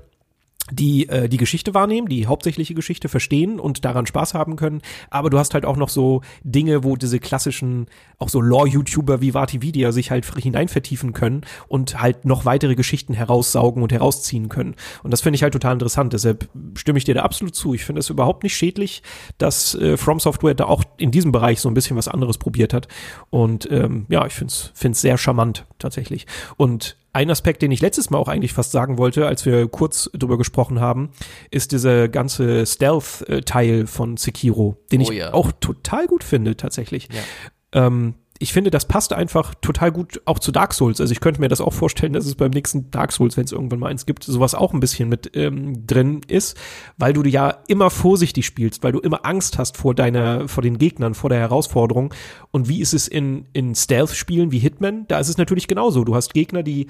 die 0.72 1.07
äh, 1.09 1.30
die 1.30 1.38
Geschichte 1.38 1.74
wahrnehmen, 1.74 2.07
die 2.07 2.28
hauptsächliche 2.28 2.74
Geschichte 2.74 3.09
verstehen 3.09 3.59
und 3.59 3.86
daran 3.86 4.05
Spaß 4.05 4.34
haben 4.34 4.55
können. 4.55 4.82
Aber 5.09 5.30
du 5.30 5.38
hast 5.38 5.53
halt 5.53 5.65
auch 5.65 5.78
noch 5.78 5.89
so 5.89 6.22
Dinge, 6.43 6.84
wo 6.84 6.95
diese 6.95 7.20
klassischen, 7.20 7.88
auch 8.18 8.30
so 8.30 8.41
Lore-YouTuber 8.41 9.22
wie 9.22 9.34
Vatividia 9.34 9.91
sich 9.91 10.11
halt 10.11 10.26
hinein 10.38 10.68
vertiefen 10.68 11.13
können 11.13 11.41
und 11.68 12.01
halt 12.01 12.26
noch 12.26 12.45
weitere 12.45 12.76
Geschichten 12.76 13.13
heraussaugen 13.13 13.84
und 13.84 13.91
herausziehen 13.91 14.49
können. 14.49 14.76
Und 15.03 15.11
das 15.11 15.22
finde 15.22 15.36
ich 15.36 15.43
halt 15.43 15.53
total 15.53 15.74
interessant. 15.74 16.13
Deshalb 16.13 16.49
stimme 16.76 16.97
ich 16.97 17.05
dir 17.05 17.15
da 17.15 17.24
absolut 17.24 17.55
zu. 17.55 17.74
Ich 17.74 17.86
finde 17.86 17.99
es 17.99 18.09
überhaupt 18.09 18.43
nicht 18.43 18.55
schädlich, 18.55 19.03
dass 19.38 19.76
äh, 19.76 19.97
From 19.97 20.20
Software 20.20 20.55
da 20.55 20.65
auch 20.65 20.84
in 20.97 21.11
diesem 21.11 21.32
Bereich 21.32 21.61
so 21.61 21.70
ein 21.70 21.74
bisschen 21.74 21.97
was 21.97 22.07
anderes 22.07 22.38
probiert 22.38 22.74
hat. 22.74 22.88
Und 23.30 23.70
ähm, 23.72 24.05
ja, 24.09 24.26
ich 24.26 24.34
finde 24.34 24.53
es 24.53 25.01
sehr 25.01 25.18
charmant 25.18 25.65
tatsächlich. 25.80 26.28
Und 26.57 26.97
ein 27.18 27.32
Aspekt, 27.32 27.63
den 27.63 27.72
ich 27.72 27.82
letztes 27.82 28.11
Mal 28.11 28.20
auch 28.20 28.28
eigentlich 28.28 28.53
fast 28.53 28.72
sagen 28.72 28.99
wollte, 28.99 29.26
als 29.26 29.43
wir 29.43 29.68
kurz 29.68 30.07
drüber 30.13 30.38
gesprochen 30.38 30.80
haben, 30.80 31.09
ist 31.49 31.72
dieser 31.72 32.09
ganze 32.09 32.63
Stealth-Teil 32.63 33.88
von 33.88 34.18
Sekiro, 34.18 34.78
den 34.91 35.01
oh, 35.01 35.11
ich 35.11 35.18
ja. 35.18 35.34
auch 35.34 35.51
total 35.51 36.05
gut 36.05 36.24
finde, 36.24 36.55
tatsächlich. 36.55 37.09
Ja. 37.74 37.88
Ähm, 37.88 38.13
ich 38.39 38.53
finde, 38.53 38.71
das 38.71 38.88
passt 38.88 39.13
einfach 39.13 39.55
total 39.61 39.91
gut 39.91 40.21
auch 40.25 40.39
zu 40.39 40.51
Dark 40.51 40.73
Souls. 40.73 41.01
Also 41.01 41.11
ich 41.11 41.19
könnte 41.19 41.41
mir 41.41 41.47
das 41.47 41.61
auch 41.61 41.73
vorstellen, 41.73 42.13
dass 42.13 42.25
es 42.25 42.35
beim 42.35 42.51
nächsten 42.51 42.91
Dark 42.91 43.11
Souls, 43.11 43.38
wenn 43.38 43.45
es 43.45 43.51
irgendwann 43.51 43.79
mal 43.79 43.89
eins 43.89 44.05
gibt, 44.05 44.23
sowas 44.23 44.55
auch 44.55 44.73
ein 44.73 44.79
bisschen 44.79 45.09
mit 45.09 45.31
ähm, 45.35 45.85
drin 45.88 46.21
ist, 46.27 46.57
weil 46.97 47.13
du 47.13 47.23
ja 47.23 47.57
immer 47.67 47.89
vorsichtig 47.89 48.45
spielst, 48.45 48.83
weil 48.83 48.91
du 48.91 48.99
immer 48.99 49.25
Angst 49.25 49.57
hast 49.57 49.77
vor 49.77 49.95
deiner, 49.95 50.47
vor 50.47 50.61
den 50.61 50.77
Gegnern, 50.77 51.13
vor 51.13 51.29
der 51.29 51.39
Herausforderung. 51.39 52.13
Und 52.51 52.69
wie 52.69 52.81
ist 52.81 52.93
es 52.93 53.07
in, 53.07 53.45
in 53.53 53.75
Stealth-Spielen 53.75 54.51
wie 54.51 54.59
Hitman? 54.59 55.07
Da 55.07 55.19
ist 55.19 55.29
es 55.29 55.38
natürlich 55.38 55.67
genauso. 55.67 56.03
Du 56.03 56.15
hast 56.15 56.33
Gegner, 56.33 56.63
die 56.63 56.88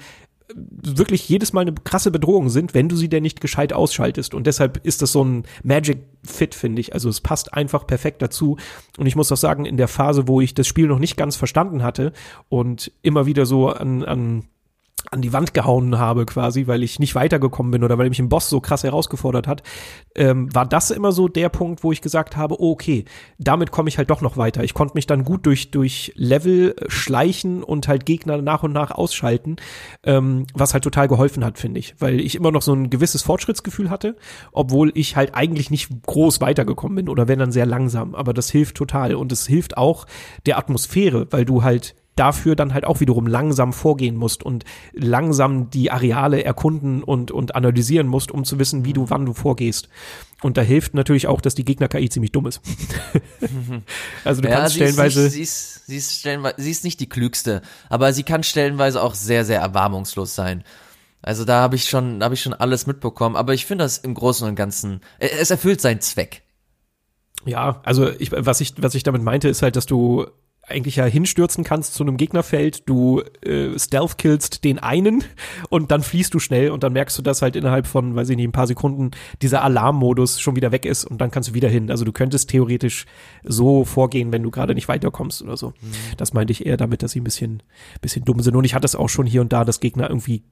wirklich 0.54 1.28
jedes 1.28 1.52
Mal 1.52 1.62
eine 1.62 1.72
krasse 1.72 2.10
Bedrohung 2.10 2.48
sind, 2.48 2.74
wenn 2.74 2.88
du 2.88 2.96
sie 2.96 3.08
denn 3.08 3.22
nicht 3.22 3.40
gescheit 3.40 3.72
ausschaltest. 3.72 4.34
Und 4.34 4.46
deshalb 4.46 4.84
ist 4.84 5.02
das 5.02 5.12
so 5.12 5.24
ein 5.24 5.44
Magic 5.62 5.98
Fit, 6.24 6.54
finde 6.54 6.80
ich. 6.80 6.94
Also 6.94 7.08
es 7.08 7.20
passt 7.20 7.54
einfach 7.54 7.86
perfekt 7.86 8.22
dazu. 8.22 8.56
Und 8.96 9.06
ich 9.06 9.16
muss 9.16 9.30
auch 9.30 9.36
sagen, 9.36 9.64
in 9.64 9.76
der 9.76 9.88
Phase, 9.88 10.26
wo 10.26 10.40
ich 10.40 10.54
das 10.54 10.66
Spiel 10.66 10.86
noch 10.86 10.98
nicht 10.98 11.16
ganz 11.16 11.36
verstanden 11.36 11.82
hatte 11.82 12.12
und 12.48 12.92
immer 13.02 13.26
wieder 13.26 13.46
so 13.46 13.68
an, 13.68 14.04
an 14.04 14.44
an 15.10 15.22
die 15.22 15.32
Wand 15.32 15.54
gehauen 15.54 15.98
habe 15.98 16.26
quasi, 16.26 16.66
weil 16.66 16.82
ich 16.82 16.98
nicht 16.98 17.14
weitergekommen 17.14 17.70
bin 17.72 17.84
oder 17.84 17.98
weil 17.98 18.08
mich 18.08 18.18
ein 18.18 18.28
Boss 18.28 18.48
so 18.48 18.60
krass 18.60 18.82
herausgefordert 18.82 19.46
hat, 19.46 19.62
ähm, 20.14 20.54
war 20.54 20.66
das 20.66 20.90
immer 20.90 21.12
so 21.12 21.28
der 21.28 21.48
Punkt, 21.48 21.84
wo 21.84 21.92
ich 21.92 22.00
gesagt 22.00 22.36
habe, 22.36 22.60
oh, 22.60 22.72
okay, 22.72 23.04
damit 23.38 23.70
komme 23.70 23.88
ich 23.88 23.98
halt 23.98 24.10
doch 24.10 24.20
noch 24.20 24.36
weiter. 24.36 24.64
Ich 24.64 24.74
konnte 24.74 24.94
mich 24.94 25.06
dann 25.06 25.24
gut 25.24 25.46
durch 25.46 25.70
durch 25.70 26.12
Level 26.16 26.74
schleichen 26.88 27.62
und 27.62 27.88
halt 27.88 28.06
Gegner 28.06 28.40
nach 28.42 28.62
und 28.62 28.72
nach 28.72 28.90
ausschalten, 28.90 29.56
ähm, 30.04 30.46
was 30.54 30.74
halt 30.74 30.84
total 30.84 31.08
geholfen 31.08 31.44
hat, 31.44 31.58
finde 31.58 31.80
ich, 31.80 31.94
weil 31.98 32.20
ich 32.20 32.34
immer 32.34 32.50
noch 32.50 32.62
so 32.62 32.72
ein 32.72 32.90
gewisses 32.90 33.22
Fortschrittsgefühl 33.22 33.90
hatte, 33.90 34.16
obwohl 34.52 34.92
ich 34.94 35.16
halt 35.16 35.34
eigentlich 35.34 35.70
nicht 35.70 35.90
groß 36.06 36.40
weitergekommen 36.40 36.96
bin 36.96 37.08
oder 37.08 37.28
wenn 37.28 37.38
dann 37.38 37.52
sehr 37.52 37.66
langsam. 37.66 38.14
Aber 38.14 38.34
das 38.34 38.50
hilft 38.50 38.76
total 38.76 39.14
und 39.14 39.32
es 39.32 39.46
hilft 39.46 39.76
auch 39.76 40.06
der 40.46 40.58
Atmosphäre, 40.58 41.26
weil 41.30 41.44
du 41.44 41.62
halt 41.62 41.94
dafür 42.18 42.56
dann 42.56 42.74
halt 42.74 42.84
auch 42.84 43.00
wiederum 43.00 43.26
langsam 43.26 43.72
vorgehen 43.72 44.16
musst 44.16 44.42
und 44.42 44.64
langsam 44.92 45.70
die 45.70 45.90
Areale 45.90 46.42
erkunden 46.44 47.02
und, 47.02 47.30
und 47.30 47.54
analysieren 47.54 48.06
musst, 48.06 48.30
um 48.30 48.44
zu 48.44 48.58
wissen, 48.58 48.84
wie 48.84 48.92
du 48.92 49.10
wann 49.10 49.26
du 49.26 49.32
vorgehst. 49.32 49.88
Und 50.42 50.56
da 50.56 50.62
hilft 50.62 50.94
natürlich 50.94 51.26
auch, 51.26 51.40
dass 51.40 51.54
die 51.54 51.64
Gegner-KI 51.64 52.08
ziemlich 52.08 52.32
dumm 52.32 52.46
ist. 52.46 52.60
also 54.24 54.40
du 54.40 54.48
ja, 54.48 54.56
kannst 54.56 54.74
sie 54.74 54.80
stellenweise. 54.80 55.26
Ist 55.26 55.34
nicht, 55.34 55.34
sie, 55.34 55.42
ist, 55.42 55.86
sie, 55.86 55.96
ist 55.96 56.18
stellenweise, 56.20 56.54
sie 56.58 56.70
ist 56.70 56.84
nicht 56.84 57.00
die 57.00 57.08
klügste, 57.08 57.62
aber 57.88 58.12
sie 58.12 58.22
kann 58.22 58.42
stellenweise 58.42 59.02
auch 59.02 59.14
sehr, 59.14 59.44
sehr 59.44 59.60
erbarmungslos 59.60 60.34
sein. 60.34 60.64
Also 61.22 61.44
da 61.44 61.60
habe 61.60 61.76
ich 61.76 61.88
schon, 61.88 62.22
habe 62.22 62.34
ich 62.34 62.42
schon 62.42 62.54
alles 62.54 62.86
mitbekommen. 62.86 63.36
Aber 63.36 63.54
ich 63.54 63.66
finde 63.66 63.84
das 63.84 63.98
im 63.98 64.14
Großen 64.14 64.46
und 64.48 64.54
Ganzen, 64.54 65.00
es 65.18 65.50
erfüllt 65.50 65.80
seinen 65.80 66.00
Zweck. 66.00 66.42
Ja, 67.44 67.80
also 67.84 68.10
ich, 68.10 68.30
was 68.32 68.60
ich, 68.60 68.74
was 68.78 68.94
ich 68.94 69.02
damit 69.02 69.22
meinte, 69.22 69.48
ist 69.48 69.62
halt, 69.62 69.76
dass 69.76 69.86
du 69.86 70.26
eigentlich 70.68 70.96
ja 70.96 71.04
hinstürzen 71.04 71.64
kannst 71.64 71.94
zu 71.94 72.02
einem 72.02 72.16
Gegnerfeld, 72.16 72.88
du 72.88 73.22
äh, 73.42 73.78
stealth 73.78 74.18
killst 74.18 74.64
den 74.64 74.78
einen 74.78 75.24
und 75.70 75.90
dann 75.90 76.02
fließt 76.02 76.32
du 76.32 76.38
schnell 76.38 76.70
und 76.70 76.82
dann 76.82 76.92
merkst 76.92 77.18
du, 77.18 77.22
dass 77.22 77.42
halt 77.42 77.56
innerhalb 77.56 77.86
von, 77.86 78.14
weiß 78.14 78.28
ich 78.30 78.36
nicht, 78.36 78.48
ein 78.48 78.52
paar 78.52 78.66
Sekunden 78.66 79.10
dieser 79.42 79.62
Alarmmodus 79.62 80.40
schon 80.40 80.56
wieder 80.56 80.72
weg 80.72 80.84
ist 80.84 81.04
und 81.04 81.20
dann 81.20 81.30
kannst 81.30 81.50
du 81.50 81.54
wieder 81.54 81.68
hin. 81.68 81.90
Also 81.90 82.04
du 82.04 82.12
könntest 82.12 82.50
theoretisch 82.50 83.06
so 83.44 83.84
vorgehen, 83.84 84.32
wenn 84.32 84.42
du 84.42 84.50
gerade 84.50 84.74
nicht 84.74 84.88
weiterkommst 84.88 85.42
oder 85.42 85.56
so. 85.56 85.68
Mhm. 85.68 85.92
Das 86.16 86.32
meinte 86.32 86.52
ich 86.52 86.66
eher 86.66 86.76
damit, 86.76 87.02
dass 87.02 87.12
sie 87.12 87.20
ein 87.20 87.24
bisschen, 87.24 87.62
bisschen 88.00 88.24
dumm 88.24 88.40
sind. 88.40 88.56
Und 88.56 88.64
ich 88.64 88.74
hatte 88.74 88.86
es 88.86 88.96
auch 88.96 89.08
schon 89.08 89.26
hier 89.26 89.40
und 89.40 89.52
da, 89.52 89.64
dass 89.64 89.80
Gegner 89.80 90.08
irgendwie 90.08 90.42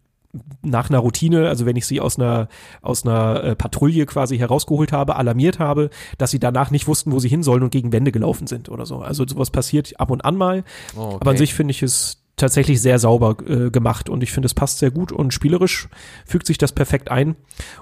nach 0.62 0.90
einer 0.90 0.98
Routine, 0.98 1.48
also 1.48 1.66
wenn 1.66 1.76
ich 1.76 1.86
sie 1.86 2.00
aus 2.00 2.18
einer 2.18 2.48
aus 2.82 3.04
einer 3.04 3.42
äh, 3.42 3.56
Patrouille 3.56 4.06
quasi 4.06 4.38
herausgeholt 4.38 4.92
habe, 4.92 5.16
alarmiert 5.16 5.58
habe, 5.58 5.90
dass 6.18 6.30
sie 6.30 6.38
danach 6.38 6.70
nicht 6.70 6.86
wussten, 6.86 7.12
wo 7.12 7.18
sie 7.18 7.28
hin 7.28 7.42
sollen 7.42 7.62
und 7.62 7.70
gegen 7.70 7.92
Wände 7.92 8.12
gelaufen 8.12 8.46
sind 8.46 8.68
oder 8.68 8.86
so. 8.86 8.98
Also 8.98 9.26
sowas 9.26 9.50
passiert 9.50 9.98
ab 9.98 10.10
und 10.10 10.24
an 10.24 10.36
mal. 10.36 10.64
Oh, 10.96 11.02
okay. 11.02 11.16
Aber 11.20 11.30
an 11.30 11.36
sich 11.36 11.54
finde 11.54 11.72
ich 11.72 11.82
es 11.82 12.22
tatsächlich 12.36 12.80
sehr 12.80 12.98
sauber 12.98 13.36
äh, 13.48 13.70
gemacht 13.70 14.08
und 14.08 14.22
ich 14.22 14.30
finde 14.30 14.46
es 14.46 14.54
passt 14.54 14.78
sehr 14.78 14.90
gut 14.90 15.10
und 15.10 15.32
spielerisch 15.32 15.88
fügt 16.26 16.46
sich 16.46 16.58
das 16.58 16.72
perfekt 16.72 17.10
ein 17.10 17.34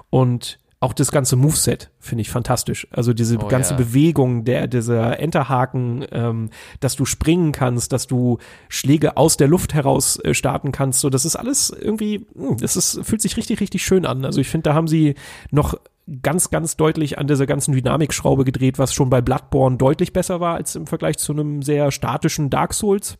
und 0.09 0.59
auch 0.85 0.93
das 0.93 1.11
ganze 1.11 1.35
Moveset 1.35 1.89
finde 1.99 2.21
ich 2.21 2.29
fantastisch. 2.29 2.87
Also 2.91 3.11
diese 3.11 3.39
oh, 3.39 3.47
ganze 3.47 3.71
ja. 3.71 3.77
Bewegung, 3.77 4.45
der 4.45 4.67
dieser 4.67 5.19
Enterhaken, 5.19 6.05
ähm, 6.11 6.51
dass 6.79 6.95
du 6.95 7.05
springen 7.05 7.51
kannst, 7.51 7.91
dass 7.91 8.05
du 8.05 8.37
Schläge 8.69 9.17
aus 9.17 9.35
der 9.35 9.47
Luft 9.47 9.73
heraus 9.73 10.19
äh, 10.23 10.35
starten 10.35 10.71
kannst. 10.71 10.99
So, 10.99 11.09
das 11.09 11.25
ist 11.25 11.35
alles 11.35 11.71
irgendwie, 11.71 12.27
hm, 12.35 12.57
das 12.57 12.77
ist, 12.77 12.99
fühlt 13.01 13.23
sich 13.23 13.35
richtig, 13.35 13.61
richtig 13.61 13.83
schön 13.83 14.05
an. 14.05 14.25
Also 14.25 14.39
ich 14.39 14.47
finde, 14.47 14.69
da 14.69 14.75
haben 14.75 14.87
sie 14.87 15.15
noch 15.49 15.73
ganz, 16.21 16.51
ganz 16.51 16.77
deutlich 16.77 17.17
an 17.17 17.25
dieser 17.25 17.47
ganzen 17.47 17.73
Dynamikschraube 17.73 18.45
gedreht, 18.45 18.77
was 18.77 18.93
schon 18.93 19.09
bei 19.09 19.21
Bloodborne 19.21 19.77
deutlich 19.77 20.13
besser 20.13 20.39
war 20.39 20.53
als 20.53 20.75
im 20.75 20.85
Vergleich 20.85 21.17
zu 21.17 21.33
einem 21.33 21.63
sehr 21.63 21.91
statischen 21.91 22.51
Dark 22.51 22.75
Souls 22.75 23.17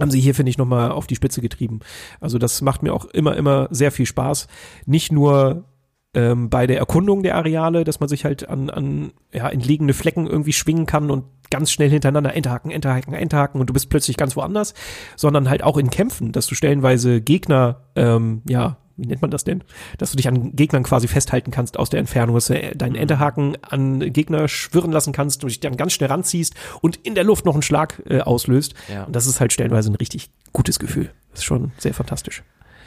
haben 0.00 0.10
sie 0.10 0.20
hier, 0.20 0.34
finde 0.34 0.48
ich, 0.48 0.56
nochmal 0.56 0.90
auf 0.90 1.06
die 1.06 1.16
Spitze 1.16 1.42
getrieben. 1.42 1.80
Also 2.18 2.38
das 2.38 2.62
macht 2.62 2.82
mir 2.82 2.94
auch 2.94 3.04
immer, 3.06 3.36
immer 3.36 3.68
sehr 3.70 3.92
viel 3.92 4.06
Spaß. 4.06 4.46
Nicht 4.86 5.12
nur 5.12 5.66
ähm, 6.14 6.50
bei 6.50 6.66
der 6.66 6.78
Erkundung 6.78 7.22
der 7.22 7.36
Areale, 7.36 7.84
dass 7.84 8.00
man 8.00 8.08
sich 8.08 8.24
halt 8.24 8.48
an, 8.48 8.70
an 8.70 9.12
ja, 9.32 9.48
entlegene 9.48 9.94
Flecken 9.94 10.26
irgendwie 10.26 10.52
schwingen 10.52 10.86
kann 10.86 11.10
und 11.10 11.24
ganz 11.50 11.70
schnell 11.70 11.90
hintereinander 11.90 12.34
enthaken, 12.34 12.70
enthaken, 12.70 13.14
enthaken 13.14 13.60
und 13.60 13.68
du 13.68 13.72
bist 13.72 13.90
plötzlich 13.90 14.16
ganz 14.16 14.36
woanders, 14.36 14.74
sondern 15.16 15.48
halt 15.48 15.62
auch 15.62 15.76
in 15.76 15.90
Kämpfen, 15.90 16.32
dass 16.32 16.46
du 16.46 16.54
stellenweise 16.54 17.20
Gegner, 17.20 17.82
ähm, 17.94 18.42
ja, 18.48 18.78
wie 18.96 19.06
nennt 19.06 19.22
man 19.22 19.30
das 19.30 19.44
denn? 19.44 19.64
Dass 19.98 20.10
du 20.10 20.16
dich 20.16 20.28
an 20.28 20.54
Gegnern 20.54 20.82
quasi 20.82 21.08
festhalten 21.08 21.50
kannst 21.50 21.78
aus 21.78 21.90
der 21.90 22.00
Entfernung, 22.00 22.34
dass 22.34 22.46
du 22.46 22.76
deinen 22.76 22.94
Enterhaken 22.94 23.56
an 23.62 24.00
Gegner 24.12 24.48
schwirren 24.48 24.92
lassen 24.92 25.12
kannst 25.12 25.42
und 25.42 25.50
dich 25.50 25.60
dann 25.60 25.76
ganz 25.76 25.94
schnell 25.94 26.10
ranziehst 26.10 26.54
und 26.82 26.96
in 26.98 27.14
der 27.14 27.24
Luft 27.24 27.44
noch 27.44 27.54
einen 27.54 27.62
Schlag 27.62 28.02
äh, 28.06 28.20
auslöst. 28.20 28.74
Ja. 28.92 29.04
Und 29.04 29.16
das 29.16 29.26
ist 29.26 29.40
halt 29.40 29.52
stellenweise 29.52 29.90
ein 29.90 29.96
richtig 29.96 30.30
gutes 30.52 30.78
Gefühl. 30.78 31.10
Das 31.30 31.40
ist 31.40 31.44
schon 31.44 31.72
sehr 31.78 31.94
fantastisch. 31.94 32.42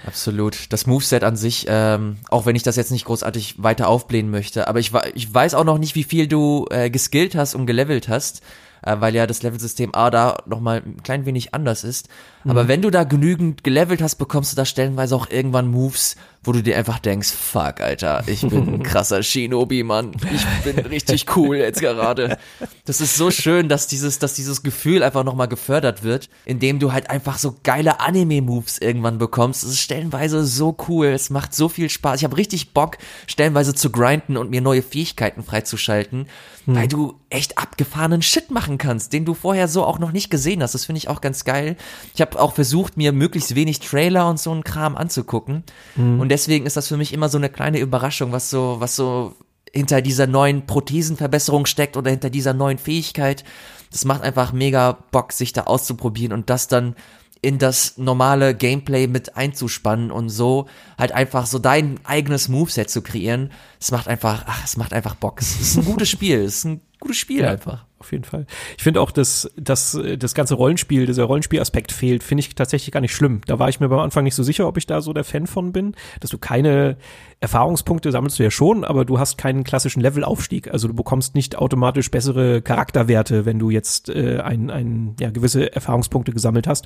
Absolut. 0.05 0.71
Das 0.71 0.85
Moveset 0.85 1.23
an 1.23 1.35
sich, 1.35 1.65
ähm, 1.67 2.17
auch 2.29 2.45
wenn 2.45 2.55
ich 2.55 2.63
das 2.63 2.75
jetzt 2.75 2.91
nicht 2.91 3.05
großartig 3.05 3.55
weiter 3.61 3.87
aufblähen 3.87 4.29
möchte, 4.29 4.67
aber 4.67 4.79
ich, 4.79 4.91
ich 5.13 5.33
weiß 5.33 5.55
auch 5.55 5.63
noch 5.63 5.77
nicht, 5.77 5.95
wie 5.95 6.03
viel 6.03 6.27
du 6.27 6.67
äh, 6.69 6.89
geskillt 6.89 7.35
hast 7.35 7.55
und 7.55 7.65
gelevelt 7.65 8.07
hast, 8.07 8.41
äh, 8.83 8.95
weil 8.99 9.15
ja 9.15 9.25
das 9.25 9.41
Levelsystem 9.41 9.95
A 9.95 10.11
da 10.11 10.37
nochmal 10.45 10.83
ein 10.85 11.01
klein 11.03 11.25
wenig 11.25 11.53
anders 11.53 11.83
ist. 11.83 12.07
Mhm. 12.43 12.51
Aber 12.51 12.67
wenn 12.67 12.81
du 12.81 12.91
da 12.91 13.03
genügend 13.03 13.63
gelevelt 13.63 14.01
hast, 14.01 14.15
bekommst 14.15 14.51
du 14.51 14.55
da 14.55 14.65
stellenweise 14.65 15.15
auch 15.15 15.29
irgendwann 15.29 15.67
Moves, 15.67 16.15
wo 16.45 16.51
du 16.51 16.61
dir 16.61 16.77
einfach 16.77 16.99
denkst, 16.99 17.31
fuck, 17.31 17.81
Alter, 17.81 18.23
ich 18.27 18.41
bin 18.41 18.75
ein 18.75 18.83
krasser 18.83 19.23
Shinobi, 19.23 19.83
Mann. 19.83 20.11
Ich 20.33 20.73
bin 20.73 20.85
richtig 20.85 21.35
cool 21.35 21.57
jetzt 21.57 21.81
gerade. 21.81 22.37
Das 22.85 23.01
ist 23.01 23.15
so 23.15 23.31
schön, 23.31 23.67
dass 23.67 23.87
dieses, 23.87 24.19
dass 24.19 24.35
dieses 24.35 24.63
Gefühl 24.63 25.03
einfach 25.03 25.23
nochmal 25.23 25.47
gefördert 25.47 26.03
wird, 26.03 26.29
indem 26.45 26.79
du 26.79 26.93
halt 26.93 27.09
einfach 27.09 27.37
so 27.37 27.55
geile 27.63 27.99
Anime-Moves 27.99 28.77
irgendwann 28.77 29.17
bekommst. 29.17 29.63
Das 29.63 29.71
ist 29.71 29.79
stellenweise 29.79 30.45
so 30.45 30.77
cool. 30.87 31.07
Es 31.07 31.29
macht 31.29 31.55
so 31.55 31.67
viel 31.67 31.89
Spaß. 31.89 32.19
Ich 32.19 32.23
habe 32.23 32.37
richtig 32.37 32.73
Bock, 32.73 32.97
stellenweise 33.27 33.73
zu 33.73 33.89
grinden 33.89 34.37
und 34.37 34.51
mir 34.51 34.61
neue 34.61 34.83
Fähigkeiten 34.83 35.43
freizuschalten, 35.43 36.27
hm. 36.65 36.75
weil 36.75 36.87
du 36.87 37.15
echt 37.29 37.57
abgefahrenen 37.57 38.21
Shit 38.21 38.51
machen 38.51 38.77
kannst, 38.77 39.13
den 39.13 39.25
du 39.25 39.33
vorher 39.33 39.67
so 39.67 39.83
auch 39.83 39.99
noch 39.99 40.11
nicht 40.11 40.29
gesehen 40.29 40.61
hast. 40.61 40.75
Das 40.75 40.85
finde 40.85 40.97
ich 40.99 41.09
auch 41.09 41.21
ganz 41.21 41.43
geil. 41.43 41.75
Ich 42.13 42.21
habe 42.21 42.39
auch 42.39 42.53
versucht, 42.53 42.97
mir 42.97 43.11
möglichst 43.11 43.55
wenig 43.55 43.79
Trailer 43.79 44.29
und 44.29 44.39
so 44.39 44.51
einen 44.51 44.63
Kram 44.63 44.95
anzugucken. 44.95 45.63
Hm. 45.95 46.19
Und 46.19 46.29
deswegen 46.35 46.65
ist 46.65 46.75
das 46.75 46.89
für 46.89 46.97
mich 46.97 47.13
immer 47.13 47.29
so 47.29 47.37
eine 47.37 47.49
kleine 47.49 47.79
Überraschung, 47.79 48.33
was 48.33 48.49
so, 48.49 48.75
was 48.79 48.97
so 48.97 49.35
hinter 49.71 50.01
dieser 50.01 50.27
neuen 50.27 50.65
Prothesenverbesserung 50.65 51.65
steckt 51.65 51.95
oder 51.95 52.11
hinter 52.11 52.29
dieser 52.29 52.53
neuen 52.53 52.77
Fähigkeit. 52.77 53.45
Das 53.89 54.03
macht 54.03 54.21
einfach 54.21 54.51
mega 54.51 54.97
Bock, 55.11 55.31
sich 55.31 55.53
da 55.53 55.63
auszuprobieren 55.63 56.33
und 56.33 56.49
das 56.49 56.67
dann 56.67 56.95
in 57.41 57.57
das 57.57 57.97
normale 57.97 58.53
Gameplay 58.53 59.07
mit 59.07 59.37
einzuspannen 59.37 60.11
und 60.11 60.27
so 60.27 60.67
halt 60.97 61.13
einfach 61.13 61.45
so 61.45 61.57
dein 61.57 62.01
eigenes 62.03 62.49
Moveset 62.49 62.89
zu 62.89 63.01
kreieren. 63.01 63.51
Es 63.79 63.91
macht 63.91 64.09
einfach, 64.09 64.43
ach, 64.45 64.65
es 64.65 64.75
macht 64.75 64.91
einfach 64.91 65.15
Bock. 65.15 65.39
Es 65.39 65.61
ist 65.61 65.77
ein 65.77 65.85
gutes 65.85 66.09
Spiel. 66.09 66.41
Es 66.41 66.57
ist 66.57 66.65
ein 66.65 66.81
gutes 66.99 67.17
Spiel 67.17 67.43
ja, 67.43 67.51
einfach. 67.51 67.85
Auf 68.05 68.11
jeden 68.11 68.23
Fall. 68.23 68.45
Ich 68.77 68.83
finde 68.83 69.01
auch, 69.01 69.09
dass, 69.09 69.51
dass 69.57 69.99
das 70.17 70.35
ganze 70.35 70.53
Rollenspiel, 70.53 71.07
dieser 71.07 71.23
Rollenspielaspekt 71.23 71.91
fehlt, 71.91 72.23
finde 72.23 72.41
ich 72.41 72.53
tatsächlich 72.53 72.91
gar 72.91 73.01
nicht 73.01 73.15
schlimm. 73.15 73.41
Da 73.47 73.57
war 73.57 73.67
ich 73.67 73.79
mir 73.79 73.89
beim 73.89 73.99
Anfang 73.99 74.23
nicht 74.23 74.35
so 74.35 74.43
sicher, 74.43 74.67
ob 74.67 74.77
ich 74.77 74.85
da 74.85 75.01
so 75.01 75.11
der 75.11 75.23
Fan 75.23 75.47
von 75.47 75.71
bin, 75.71 75.95
dass 76.19 76.29
du 76.29 76.37
keine 76.37 76.97
Erfahrungspunkte 77.39 78.11
sammelst 78.11 78.37
du 78.37 78.43
ja 78.43 78.51
schon, 78.51 78.83
aber 78.83 79.05
du 79.05 79.17
hast 79.17 79.37
keinen 79.39 79.63
klassischen 79.63 80.01
Levelaufstieg. 80.01 80.71
Also 80.71 80.87
du 80.87 80.93
bekommst 80.93 81.33
nicht 81.33 81.57
automatisch 81.57 82.11
bessere 82.11 82.61
Charakterwerte, 82.61 83.45
wenn 83.45 83.57
du 83.57 83.71
jetzt 83.71 84.09
äh, 84.09 84.39
ein, 84.39 84.69
ein, 84.69 85.15
ja, 85.19 85.31
gewisse 85.31 85.73
Erfahrungspunkte 85.73 86.31
gesammelt 86.31 86.67
hast, 86.67 86.85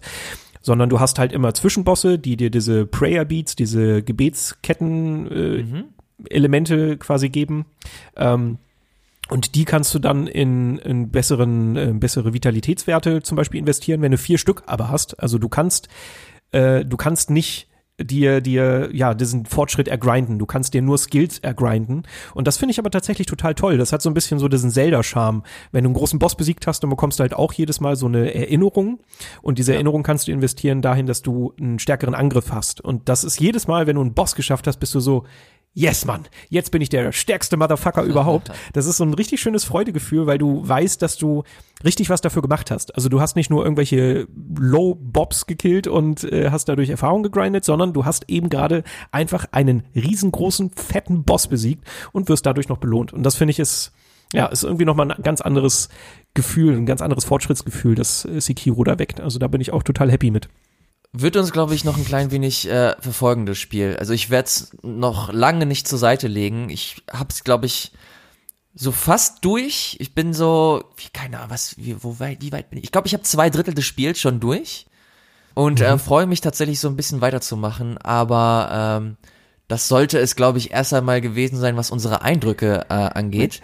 sondern 0.61 0.89
du 0.89 1.01
hast 1.01 1.19
halt 1.19 1.33
immer 1.33 1.53
Zwischenbosse, 1.53 2.17
die 2.17 2.37
dir 2.37 2.49
diese 2.49 2.85
Prayer 2.85 3.25
Beats, 3.25 3.57
diese 3.57 4.03
Gebetsketten 4.03 5.31
äh, 5.31 5.63
mhm. 5.63 5.83
Elemente 6.29 6.97
quasi 6.97 7.29
geben. 7.29 7.65
Ähm, 8.15 8.57
und 9.29 9.55
die 9.55 9.65
kannst 9.65 9.93
du 9.93 9.99
dann 9.99 10.27
in, 10.27 10.77
in 10.79 11.11
besseren, 11.11 11.75
äh, 11.75 11.93
bessere 11.93 12.33
Vitalitätswerte 12.33 13.21
zum 13.21 13.35
Beispiel 13.35 13.59
investieren, 13.59 14.01
wenn 14.01 14.11
du 14.11 14.17
vier 14.17 14.37
Stück 14.37 14.63
aber 14.65 14.89
hast. 14.89 15.19
Also 15.19 15.37
du 15.37 15.49
kannst, 15.49 15.87
äh, 16.51 16.83
du 16.83 16.97
kannst 16.97 17.29
nicht 17.29 17.69
dir, 18.03 18.41
dir, 18.41 18.89
ja, 18.93 19.13
diesen 19.13 19.45
Fortschritt 19.45 19.87
ergrinden. 19.87 20.39
Du 20.39 20.45
kannst 20.45 20.73
dir 20.73 20.81
nur 20.81 20.97
Skills 20.97 21.39
ergrinden. 21.39 22.03
Und 22.33 22.47
das 22.47 22.57
finde 22.57 22.71
ich 22.71 22.79
aber 22.79 22.91
tatsächlich 22.91 23.27
total 23.27 23.55
toll. 23.55 23.77
Das 23.77 23.91
hat 23.91 24.01
so 24.01 24.09
ein 24.09 24.13
bisschen 24.13 24.39
so 24.39 24.47
diesen 24.47 24.71
Zelda-Charme. 24.71 25.43
Wenn 25.71 25.83
du 25.83 25.89
einen 25.89 25.95
großen 25.95 26.19
Boss 26.19 26.35
besiegt 26.35 26.67
hast, 26.67 26.81
dann 26.81 26.89
bekommst 26.89 27.19
du 27.19 27.21
halt 27.21 27.33
auch 27.33 27.53
jedes 27.53 27.79
Mal 27.81 27.95
so 27.95 28.05
eine 28.05 28.33
Erinnerung. 28.33 28.99
Und 29.41 29.57
diese 29.59 29.71
ja. 29.71 29.75
Erinnerung 29.75 30.03
kannst 30.03 30.27
du 30.27 30.31
investieren 30.31 30.81
dahin, 30.81 31.05
dass 31.05 31.21
du 31.21 31.53
einen 31.59 31.79
stärkeren 31.79 32.15
Angriff 32.15 32.51
hast. 32.51 32.81
Und 32.81 33.09
das 33.09 33.23
ist 33.23 33.39
jedes 33.39 33.67
Mal, 33.67 33.87
wenn 33.87 33.95
du 33.95 34.01
einen 34.01 34.13
Boss 34.13 34.35
geschafft 34.35 34.67
hast, 34.67 34.77
bist 34.77 34.95
du 34.95 34.99
so, 34.99 35.25
yes, 35.73 36.05
Mann, 36.05 36.27
jetzt 36.49 36.71
bin 36.71 36.81
ich 36.81 36.89
der 36.89 37.11
stärkste 37.11 37.57
Motherfucker 37.57 38.03
überhaupt. 38.03 38.51
Das 38.73 38.85
ist 38.85 38.97
so 38.97 39.03
ein 39.03 39.13
richtig 39.13 39.41
schönes 39.41 39.63
Freudegefühl, 39.63 40.27
weil 40.27 40.37
du 40.37 40.67
weißt, 40.67 41.01
dass 41.01 41.17
du 41.17 41.43
richtig 41.83 42.09
was 42.09 42.21
dafür 42.21 42.41
gemacht 42.41 42.71
hast. 42.71 42.95
Also 42.95 43.09
du 43.09 43.21
hast 43.21 43.35
nicht 43.35 43.49
nur 43.49 43.63
irgendwelche 43.63 44.27
Low-Bobs 44.57 45.45
gekillt 45.45 45.87
und 45.87 46.23
äh, 46.25 46.51
hast 46.51 46.65
dadurch 46.69 46.89
Erfahrung 46.89 47.23
gegrindet, 47.23 47.65
sondern 47.65 47.93
du 47.93 48.05
hast 48.05 48.29
eben 48.29 48.49
gerade 48.49 48.83
einfach 49.11 49.45
einen 49.51 49.83
riesengroßen, 49.95 50.71
fetten 50.71 51.23
Boss 51.23 51.47
besiegt 51.47 51.85
und 52.11 52.29
wirst 52.29 52.45
dadurch 52.45 52.69
noch 52.69 52.77
belohnt. 52.77 53.13
Und 53.13 53.23
das 53.23 53.35
finde 53.35 53.51
ich 53.51 53.59
ist, 53.59 53.93
ja, 54.33 54.47
ist 54.47 54.63
irgendwie 54.63 54.85
nochmal 54.85 55.11
ein 55.11 55.23
ganz 55.23 55.41
anderes 55.41 55.89
Gefühl, 56.33 56.75
ein 56.75 56.85
ganz 56.85 57.01
anderes 57.01 57.25
Fortschrittsgefühl, 57.25 57.95
das 57.95 58.25
äh, 58.25 58.41
Sekiro 58.41 58.83
da 58.83 58.99
weckt. 58.99 59.21
Also 59.21 59.39
da 59.39 59.47
bin 59.47 59.61
ich 59.61 59.71
auch 59.71 59.83
total 59.83 60.11
happy 60.11 60.31
mit 60.31 60.49
wird 61.11 61.35
uns, 61.37 61.51
glaube 61.51 61.73
ich, 61.73 61.83
noch 61.83 61.97
ein 61.97 62.05
klein 62.05 62.31
wenig 62.31 62.69
äh, 62.69 62.95
verfolgen, 62.99 63.45
das 63.45 63.57
Spiel. 63.57 63.95
Also 63.97 64.13
ich 64.13 64.29
werde 64.29 64.47
es 64.47 64.71
noch 64.83 65.33
lange 65.33 65.65
nicht 65.65 65.87
zur 65.87 65.99
Seite 65.99 66.27
legen. 66.27 66.69
Ich 66.69 67.03
hab's, 67.11 67.43
glaube 67.43 67.65
ich, 67.65 67.91
so 68.75 68.91
fast 68.91 69.43
durch. 69.43 69.97
Ich 69.99 70.13
bin 70.13 70.33
so, 70.33 70.83
wie, 70.97 71.09
keine 71.11 71.37
Ahnung, 71.37 71.49
was, 71.49 71.77
wie, 71.77 72.01
wo 72.03 72.19
weit, 72.19 72.41
wie 72.41 72.51
weit 72.51 72.69
bin 72.69 72.79
ich? 72.79 72.85
Ich 72.85 72.91
glaube, 72.91 73.07
ich 73.07 73.13
habe 73.13 73.23
zwei 73.23 73.49
Drittel 73.49 73.73
des 73.73 73.85
Spiels 73.85 74.19
schon 74.19 74.39
durch 74.39 74.85
und 75.55 75.81
äh, 75.81 75.89
mhm. 75.89 75.95
äh, 75.95 75.99
freue 75.99 76.27
mich 76.27 76.41
tatsächlich 76.41 76.79
so 76.79 76.87
ein 76.87 76.95
bisschen 76.95 77.21
weiterzumachen. 77.21 77.97
Aber 77.97 78.99
ähm, 79.01 79.17
das 79.69 79.87
sollte 79.87 80.17
es, 80.17 80.35
glaube 80.35 80.57
ich, 80.57 80.71
erst 80.71 80.93
einmal 80.93 81.21
gewesen 81.21 81.55
sein, 81.55 81.77
was 81.77 81.91
unsere 81.91 82.23
Eindrücke 82.23 82.87
äh, 82.89 82.93
angeht. 82.93 83.61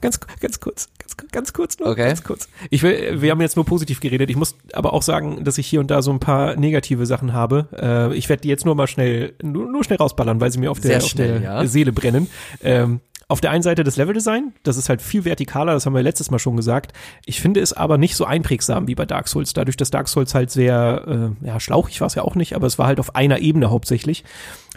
Ganz, 0.00 0.20
ganz 0.40 0.60
kurz, 0.60 0.88
ganz, 0.98 1.16
ganz 1.32 1.52
kurz 1.52 1.78
nur, 1.78 1.88
okay. 1.88 2.06
ganz 2.06 2.22
kurz. 2.22 2.48
Ich 2.70 2.82
will, 2.82 3.20
wir 3.20 3.30
haben 3.32 3.40
jetzt 3.40 3.56
nur 3.56 3.64
positiv 3.64 4.00
geredet. 4.00 4.30
Ich 4.30 4.36
muss 4.36 4.56
aber 4.72 4.92
auch 4.92 5.02
sagen, 5.02 5.44
dass 5.44 5.58
ich 5.58 5.66
hier 5.66 5.80
und 5.80 5.90
da 5.90 6.00
so 6.00 6.12
ein 6.12 6.20
paar 6.20 6.56
negative 6.56 7.06
Sachen 7.06 7.32
habe. 7.32 7.68
Äh, 7.76 8.16
ich 8.16 8.28
werde 8.28 8.42
die 8.42 8.48
jetzt 8.48 8.64
nur 8.64 8.76
mal 8.76 8.86
schnell, 8.86 9.34
nur, 9.42 9.66
nur 9.66 9.82
schnell 9.82 9.98
rausballern, 9.98 10.40
weil 10.40 10.52
sie 10.52 10.60
mir 10.60 10.70
auf 10.70 10.78
der, 10.78 11.00
schnell, 11.00 11.34
auf 11.34 11.40
der 11.40 11.50
ja. 11.62 11.66
Seele 11.66 11.92
brennen. 11.92 12.28
Ähm, 12.62 13.00
auf 13.32 13.40
der 13.40 13.50
einen 13.50 13.62
Seite 13.62 13.82
das 13.82 13.96
Leveldesign, 13.96 14.52
das 14.62 14.76
ist 14.76 14.88
halt 14.90 15.00
viel 15.00 15.22
vertikaler, 15.22 15.72
das 15.72 15.86
haben 15.86 15.94
wir 15.94 16.02
letztes 16.02 16.30
Mal 16.30 16.38
schon 16.38 16.54
gesagt. 16.54 16.92
Ich 17.24 17.40
finde 17.40 17.60
es 17.60 17.72
aber 17.72 17.96
nicht 17.96 18.14
so 18.14 18.26
einprägsam 18.26 18.88
wie 18.88 18.94
bei 18.94 19.06
Dark 19.06 19.26
Souls, 19.26 19.54
dadurch, 19.54 19.76
dass 19.76 19.90
Dark 19.90 20.08
Souls 20.08 20.34
halt 20.34 20.50
sehr, 20.50 21.32
äh, 21.42 21.46
ja, 21.46 21.58
schlauchig 21.58 22.00
war 22.00 22.08
es 22.08 22.14
ja 22.14 22.22
auch 22.22 22.34
nicht, 22.34 22.54
aber 22.54 22.66
es 22.66 22.78
war 22.78 22.86
halt 22.86 23.00
auf 23.00 23.16
einer 23.16 23.38
Ebene 23.38 23.70
hauptsächlich. 23.70 24.22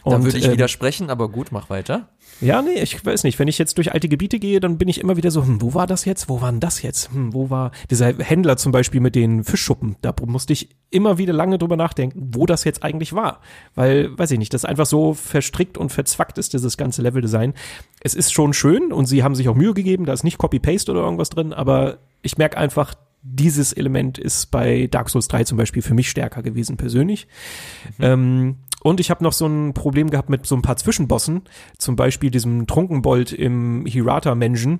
Da 0.05 0.23
würde 0.23 0.37
ich 0.37 0.45
ähm, 0.45 0.51
widersprechen, 0.51 1.09
aber 1.09 1.29
gut, 1.29 1.51
mach 1.51 1.69
weiter. 1.69 2.09
Ja, 2.41 2.61
nee, 2.61 2.73
ich 2.81 3.03
weiß 3.03 3.23
nicht. 3.23 3.39
Wenn 3.39 3.47
ich 3.47 3.57
jetzt 3.57 3.77
durch 3.77 3.93
alte 3.93 4.07
Gebiete 4.07 4.39
gehe, 4.39 4.59
dann 4.59 4.77
bin 4.77 4.87
ich 4.87 4.99
immer 4.99 5.17
wieder 5.17 5.31
so, 5.31 5.43
hm, 5.43 5.61
wo 5.61 5.73
war 5.73 5.87
das 5.87 6.05
jetzt? 6.05 6.29
Wo 6.29 6.41
war 6.41 6.51
denn 6.51 6.59
das 6.59 6.81
jetzt? 6.81 7.11
Hm, 7.11 7.33
wo 7.33 7.49
war 7.49 7.71
dieser 7.89 8.13
Händler 8.17 8.57
zum 8.57 8.71
Beispiel 8.71 9.01
mit 9.01 9.15
den 9.15 9.43
Fischschuppen? 9.43 9.95
Da 10.01 10.13
musste 10.25 10.53
ich 10.53 10.69
immer 10.91 11.17
wieder 11.17 11.33
lange 11.33 11.57
drüber 11.57 11.75
nachdenken, 11.75 12.29
wo 12.33 12.45
das 12.45 12.63
jetzt 12.65 12.83
eigentlich 12.83 13.13
war. 13.13 13.39
Weil, 13.73 14.17
weiß 14.17 14.31
ich 14.31 14.39
nicht, 14.39 14.53
das 14.53 14.65
einfach 14.65 14.85
so 14.85 15.13
verstrickt 15.13 15.77
und 15.77 15.91
verzwackt 15.91 16.37
ist, 16.37 16.53
dieses 16.53 16.77
ganze 16.77 17.01
Leveldesign. 17.01 17.53
Es 18.01 18.13
ist 18.13 18.33
schon 18.33 18.53
schön 18.53 18.91
und 18.91 19.05
sie 19.05 19.23
haben 19.23 19.35
sich 19.35 19.49
auch 19.49 19.55
Mühe 19.55 19.73
gegeben, 19.73 20.05
da 20.05 20.13
ist 20.13 20.23
nicht 20.23 20.37
Copy-Paste 20.37 20.91
oder 20.91 21.01
irgendwas 21.01 21.29
drin, 21.29 21.53
aber 21.53 21.97
ich 22.21 22.37
merke 22.37 22.57
einfach, 22.57 22.95
dieses 23.27 23.73
Element 23.73 24.19
ist 24.19 24.51
bei 24.51 24.87
Dark 24.87 25.09
Souls 25.09 25.27
3 25.27 25.45
zum 25.45 25.57
Beispiel 25.57 25.81
für 25.81 25.95
mich 25.95 26.09
stärker 26.09 26.43
gewesen, 26.43 26.77
persönlich. 26.77 27.27
Mhm. 27.97 28.03
Ähm, 28.03 28.55
und 28.85 28.99
ich 28.99 29.09
habe 29.09 29.23
noch 29.23 29.33
so 29.33 29.47
ein 29.47 29.73
Problem 29.73 30.11
gehabt 30.11 30.29
mit 30.29 30.45
so 30.45 30.55
ein 30.55 30.61
paar 30.61 30.77
Zwischenbossen, 30.77 31.41
zum 31.79 31.95
Beispiel 31.95 32.29
diesem 32.29 32.67
Trunkenbold 32.67 33.31
im 33.31 33.83
Hirata-Menschen. 33.87 34.79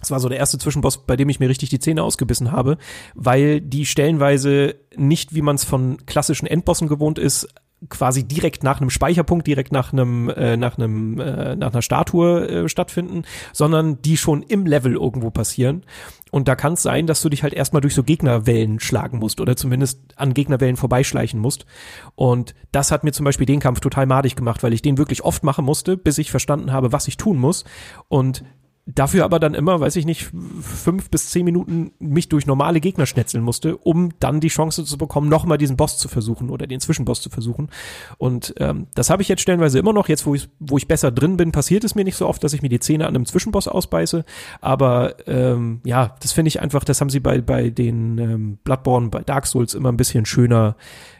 Das 0.00 0.10
war 0.10 0.20
so 0.20 0.30
der 0.30 0.38
erste 0.38 0.56
Zwischenboss, 0.56 1.04
bei 1.04 1.16
dem 1.16 1.28
ich 1.28 1.38
mir 1.38 1.50
richtig 1.50 1.68
die 1.68 1.78
Zähne 1.78 2.02
ausgebissen 2.02 2.50
habe, 2.50 2.78
weil 3.14 3.60
die 3.60 3.84
stellenweise 3.84 4.76
nicht, 4.96 5.34
wie 5.34 5.42
man 5.42 5.56
es 5.56 5.64
von 5.64 5.98
klassischen 6.06 6.46
Endbossen 6.46 6.88
gewohnt 6.88 7.18
ist, 7.18 7.46
quasi 7.88 8.24
direkt 8.24 8.62
nach 8.62 8.80
einem 8.80 8.90
Speicherpunkt, 8.90 9.46
direkt 9.46 9.72
nach 9.72 9.92
einem 9.92 10.28
äh, 10.28 10.56
nach 10.56 10.78
einem 10.78 11.18
äh, 11.20 11.56
nach 11.56 11.72
einer 11.72 11.82
Statue 11.82 12.48
äh, 12.48 12.68
stattfinden, 12.68 13.22
sondern 13.52 14.00
die 14.02 14.16
schon 14.16 14.42
im 14.42 14.66
Level 14.66 14.94
irgendwo 14.94 15.30
passieren. 15.30 15.82
Und 16.30 16.48
da 16.48 16.56
kann 16.56 16.74
es 16.74 16.82
sein, 16.82 17.06
dass 17.06 17.22
du 17.22 17.28
dich 17.28 17.42
halt 17.42 17.54
erstmal 17.54 17.80
durch 17.80 17.94
so 17.94 18.02
Gegnerwellen 18.02 18.80
schlagen 18.80 19.18
musst 19.18 19.40
oder 19.40 19.56
zumindest 19.56 20.00
an 20.16 20.34
Gegnerwellen 20.34 20.76
vorbeischleichen 20.76 21.40
musst. 21.40 21.66
Und 22.14 22.54
das 22.72 22.90
hat 22.90 23.04
mir 23.04 23.12
zum 23.12 23.24
Beispiel 23.24 23.46
den 23.46 23.60
Kampf 23.60 23.80
total 23.80 24.06
madig 24.06 24.36
gemacht, 24.36 24.62
weil 24.62 24.72
ich 24.72 24.82
den 24.82 24.98
wirklich 24.98 25.22
oft 25.22 25.44
machen 25.44 25.64
musste, 25.64 25.96
bis 25.96 26.18
ich 26.18 26.30
verstanden 26.30 26.72
habe, 26.72 26.92
was 26.92 27.08
ich 27.08 27.16
tun 27.16 27.38
muss. 27.38 27.64
Und 28.08 28.44
dafür 28.86 29.24
aber 29.24 29.40
dann 29.40 29.54
immer, 29.54 29.80
weiß 29.80 29.96
ich 29.96 30.06
nicht, 30.06 30.30
fünf 30.60 31.10
bis 31.10 31.30
zehn 31.30 31.44
Minuten 31.44 31.90
mich 31.98 32.28
durch 32.28 32.46
normale 32.46 32.80
Gegner 32.80 33.04
schnetzeln 33.04 33.42
musste, 33.42 33.76
um 33.76 34.10
dann 34.20 34.38
die 34.40 34.48
Chance 34.48 34.84
zu 34.84 34.96
bekommen, 34.96 35.28
nochmal 35.28 35.58
diesen 35.58 35.76
Boss 35.76 35.98
zu 35.98 36.08
versuchen 36.08 36.50
oder 36.50 36.68
den 36.68 36.78
Zwischenboss 36.78 37.20
zu 37.20 37.28
versuchen. 37.28 37.68
Und 38.16 38.54
ähm, 38.58 38.86
das 38.94 39.10
habe 39.10 39.22
ich 39.22 39.28
jetzt 39.28 39.42
stellenweise 39.42 39.80
immer 39.80 39.92
noch. 39.92 40.08
Jetzt, 40.08 40.24
wo 40.24 40.36
ich, 40.36 40.48
wo 40.60 40.76
ich 40.78 40.86
besser 40.86 41.10
drin 41.10 41.36
bin, 41.36 41.50
passiert 41.50 41.82
es 41.82 41.96
mir 41.96 42.04
nicht 42.04 42.16
so 42.16 42.28
oft, 42.28 42.42
dass 42.44 42.52
ich 42.52 42.62
mir 42.62 42.68
die 42.68 42.78
Zähne 42.78 43.06
an 43.06 43.16
einem 43.16 43.26
Zwischenboss 43.26 43.66
ausbeiße. 43.66 44.24
Aber 44.60 45.16
ähm, 45.26 45.80
ja, 45.84 46.14
das 46.22 46.32
finde 46.32 46.48
ich 46.48 46.60
einfach, 46.60 46.84
das 46.84 47.00
haben 47.00 47.10
sie 47.10 47.20
bei, 47.20 47.40
bei 47.40 47.70
den 47.70 48.18
ähm, 48.18 48.58
Bloodborne, 48.62 49.08
bei 49.08 49.22
Dark 49.22 49.46
Souls 49.46 49.74
immer 49.74 49.90
ein 49.90 49.96
bisschen 49.96 50.26
schöner 50.26 50.76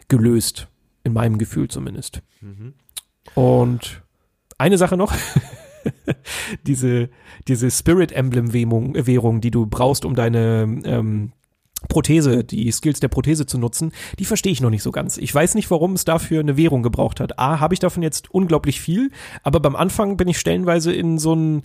gelöst. 0.09 0.69
In 1.03 1.13
meinem 1.13 1.39
Gefühl 1.39 1.69
zumindest. 1.69 2.21
Mhm. 2.41 2.75
Und 3.37 4.03
eine 4.59 4.77
Sache 4.77 4.97
noch. 4.97 5.13
diese, 6.67 7.11
diese 7.49 7.71
Spirit 7.71 8.13
Emblem 8.13 8.53
Währung, 8.53 9.41
die 9.41 9.51
du 9.51 9.67
brauchst, 9.67 10.05
um 10.05 10.15
deine 10.15 10.81
ähm, 10.85 11.33
Prothese, 11.89 12.43
die 12.43 12.71
Skills 12.73 13.01
der 13.01 13.09
Prothese 13.09 13.47
zu 13.47 13.59
nutzen, 13.59 13.93
die 14.19 14.25
verstehe 14.25 14.53
ich 14.53 14.61
noch 14.61 14.71
nicht 14.71 14.83
so 14.83 14.91
ganz. 14.91 15.19
Ich 15.19 15.35
weiß 15.35 15.55
nicht, 15.55 15.71
warum 15.71 15.93
es 15.93 16.05
dafür 16.05 16.41
eine 16.41 16.57
Währung 16.57 16.83
gebraucht 16.83 17.21
hat. 17.21 17.39
A, 17.39 17.61
habe 17.61 17.75
ich 17.75 17.81
davon 17.81 18.03
jetzt 18.03 18.31
unglaublich 18.31 18.81
viel, 18.81 19.11
aber 19.43 19.61
beim 19.61 19.77
Anfang 19.77 20.17
bin 20.17 20.29
ich 20.29 20.39
stellenweise 20.39 20.93
in 20.93 21.19
so 21.19 21.35
ein 21.35 21.63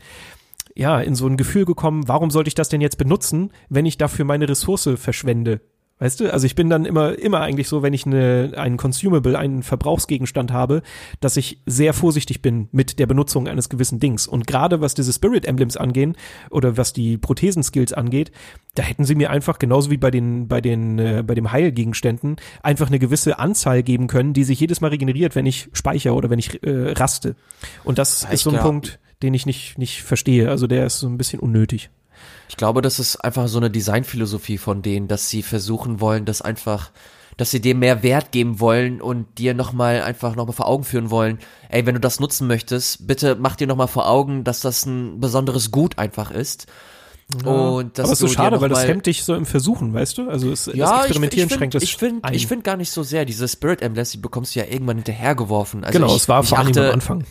ja, 0.73 1.01
in 1.01 1.15
so 1.15 1.27
ein 1.27 1.35
Gefühl 1.35 1.65
gekommen, 1.65 2.07
warum 2.07 2.31
sollte 2.31 2.47
ich 2.47 2.55
das 2.55 2.69
denn 2.69 2.79
jetzt 2.79 2.97
benutzen, 2.97 3.51
wenn 3.67 3.85
ich 3.85 3.97
dafür 3.97 4.23
meine 4.23 4.47
Ressource 4.47 4.89
verschwende? 4.95 5.59
Weißt 6.01 6.19
du, 6.19 6.33
also 6.33 6.47
ich 6.47 6.55
bin 6.55 6.67
dann 6.67 6.85
immer, 6.85 7.19
immer 7.19 7.41
eigentlich 7.41 7.67
so, 7.67 7.83
wenn 7.83 7.93
ich 7.93 8.07
eine, 8.07 8.53
einen 8.55 8.77
Consumable, 8.77 9.37
einen 9.37 9.61
Verbrauchsgegenstand 9.61 10.51
habe, 10.51 10.81
dass 11.19 11.37
ich 11.37 11.61
sehr 11.67 11.93
vorsichtig 11.93 12.41
bin 12.41 12.69
mit 12.71 12.97
der 12.97 13.05
Benutzung 13.05 13.47
eines 13.47 13.69
gewissen 13.69 13.99
Dings. 13.99 14.25
Und 14.25 14.47
gerade 14.47 14.81
was 14.81 14.95
diese 14.95 15.13
Spirit 15.13 15.45
Emblems 15.45 15.77
angehen 15.77 16.17
oder 16.49 16.75
was 16.75 16.91
die 16.91 17.19
Prothesenskills 17.19 17.93
angeht, 17.93 18.31
da 18.73 18.81
hätten 18.81 19.05
sie 19.05 19.13
mir 19.13 19.29
einfach 19.29 19.59
genauso 19.59 19.91
wie 19.91 19.97
bei 19.97 20.09
den, 20.09 20.47
bei 20.47 20.59
den, 20.59 20.97
äh, 20.97 21.23
bei 21.23 21.35
dem 21.35 21.51
Heilgegenständen 21.51 22.37
einfach 22.63 22.87
eine 22.87 22.97
gewisse 22.97 23.37
Anzahl 23.37 23.83
geben 23.83 24.07
können, 24.07 24.33
die 24.33 24.43
sich 24.43 24.59
jedes 24.59 24.81
Mal 24.81 24.87
regeneriert, 24.87 25.35
wenn 25.35 25.45
ich 25.45 25.69
speichere 25.71 26.15
oder 26.15 26.31
wenn 26.31 26.39
ich 26.39 26.63
äh, 26.63 26.93
raste. 26.93 27.35
Und 27.83 27.99
das 27.99 28.23
ich 28.23 28.31
ist 28.31 28.41
so 28.41 28.49
ein 28.49 28.59
Punkt, 28.59 28.99
den 29.21 29.35
ich 29.35 29.45
nicht, 29.45 29.77
nicht 29.77 30.01
verstehe. 30.01 30.49
Also 30.49 30.65
der 30.65 30.87
ist 30.87 30.97
so 30.97 31.07
ein 31.07 31.19
bisschen 31.19 31.39
unnötig. 31.39 31.91
Ich 32.51 32.57
glaube, 32.57 32.81
das 32.81 32.99
ist 32.99 33.15
einfach 33.15 33.47
so 33.47 33.59
eine 33.59 33.71
Designphilosophie 33.71 34.57
von 34.57 34.81
denen, 34.81 35.07
dass 35.07 35.29
sie 35.29 35.41
versuchen 35.41 36.01
wollen, 36.01 36.25
dass 36.25 36.41
einfach, 36.41 36.91
dass 37.37 37.49
sie 37.49 37.61
dir 37.61 37.75
mehr 37.75 38.03
Wert 38.03 38.33
geben 38.33 38.59
wollen 38.59 39.01
und 39.01 39.37
dir 39.37 39.53
nochmal 39.53 40.01
einfach 40.01 40.35
nochmal 40.35 40.53
vor 40.53 40.67
Augen 40.67 40.83
führen 40.83 41.11
wollen, 41.11 41.39
ey, 41.69 41.85
wenn 41.85 41.95
du 41.95 42.01
das 42.01 42.19
nutzen 42.19 42.47
möchtest, 42.47 43.07
bitte 43.07 43.37
mach 43.39 43.55
dir 43.55 43.67
nochmal 43.67 43.87
vor 43.87 44.09
Augen, 44.09 44.43
dass 44.43 44.59
das 44.59 44.85
ein 44.85 45.21
besonderes 45.21 45.71
Gut 45.71 45.97
einfach 45.97 46.29
ist. 46.29 46.67
Ja, 47.41 47.51
und 47.51 47.97
das 47.97 48.03
aber 48.03 48.13
ist 48.13 48.19
so 48.19 48.27
schade, 48.27 48.59
weil 48.59 48.67
das 48.67 48.85
hemmt 48.85 49.05
dich 49.05 49.23
so 49.23 49.33
im 49.33 49.45
Versuchen, 49.45 49.93
weißt 49.93 50.17
du? 50.17 50.29
Also 50.29 50.51
es, 50.51 50.65
ja, 50.65 50.87
das 50.87 51.05
Experimentieren 51.05 51.47
ich, 51.47 51.53
ich 51.53 51.57
schränkt 51.57 51.75
das 51.75 51.83
Ich 51.83 51.95
finde 51.95 52.33
ich 52.33 52.47
finde 52.47 52.63
gar 52.63 52.75
nicht 52.75 52.91
so 52.91 53.01
sehr, 53.01 53.23
diese 53.23 53.47
Spirit 53.47 53.81
Emblems, 53.81 54.11
die 54.11 54.17
bekommst 54.17 54.55
du 54.55 54.59
ja 54.59 54.65
irgendwann 54.65 54.97
hinterhergeworfen. 54.97 55.85
Also 55.85 55.97
genau, 55.97 56.11
ich, 56.11 56.21
es 56.21 56.27
war 56.27 56.43
vor 56.43 56.59
allem 56.59 56.77
am 56.77 56.91
Anfang 56.91 57.23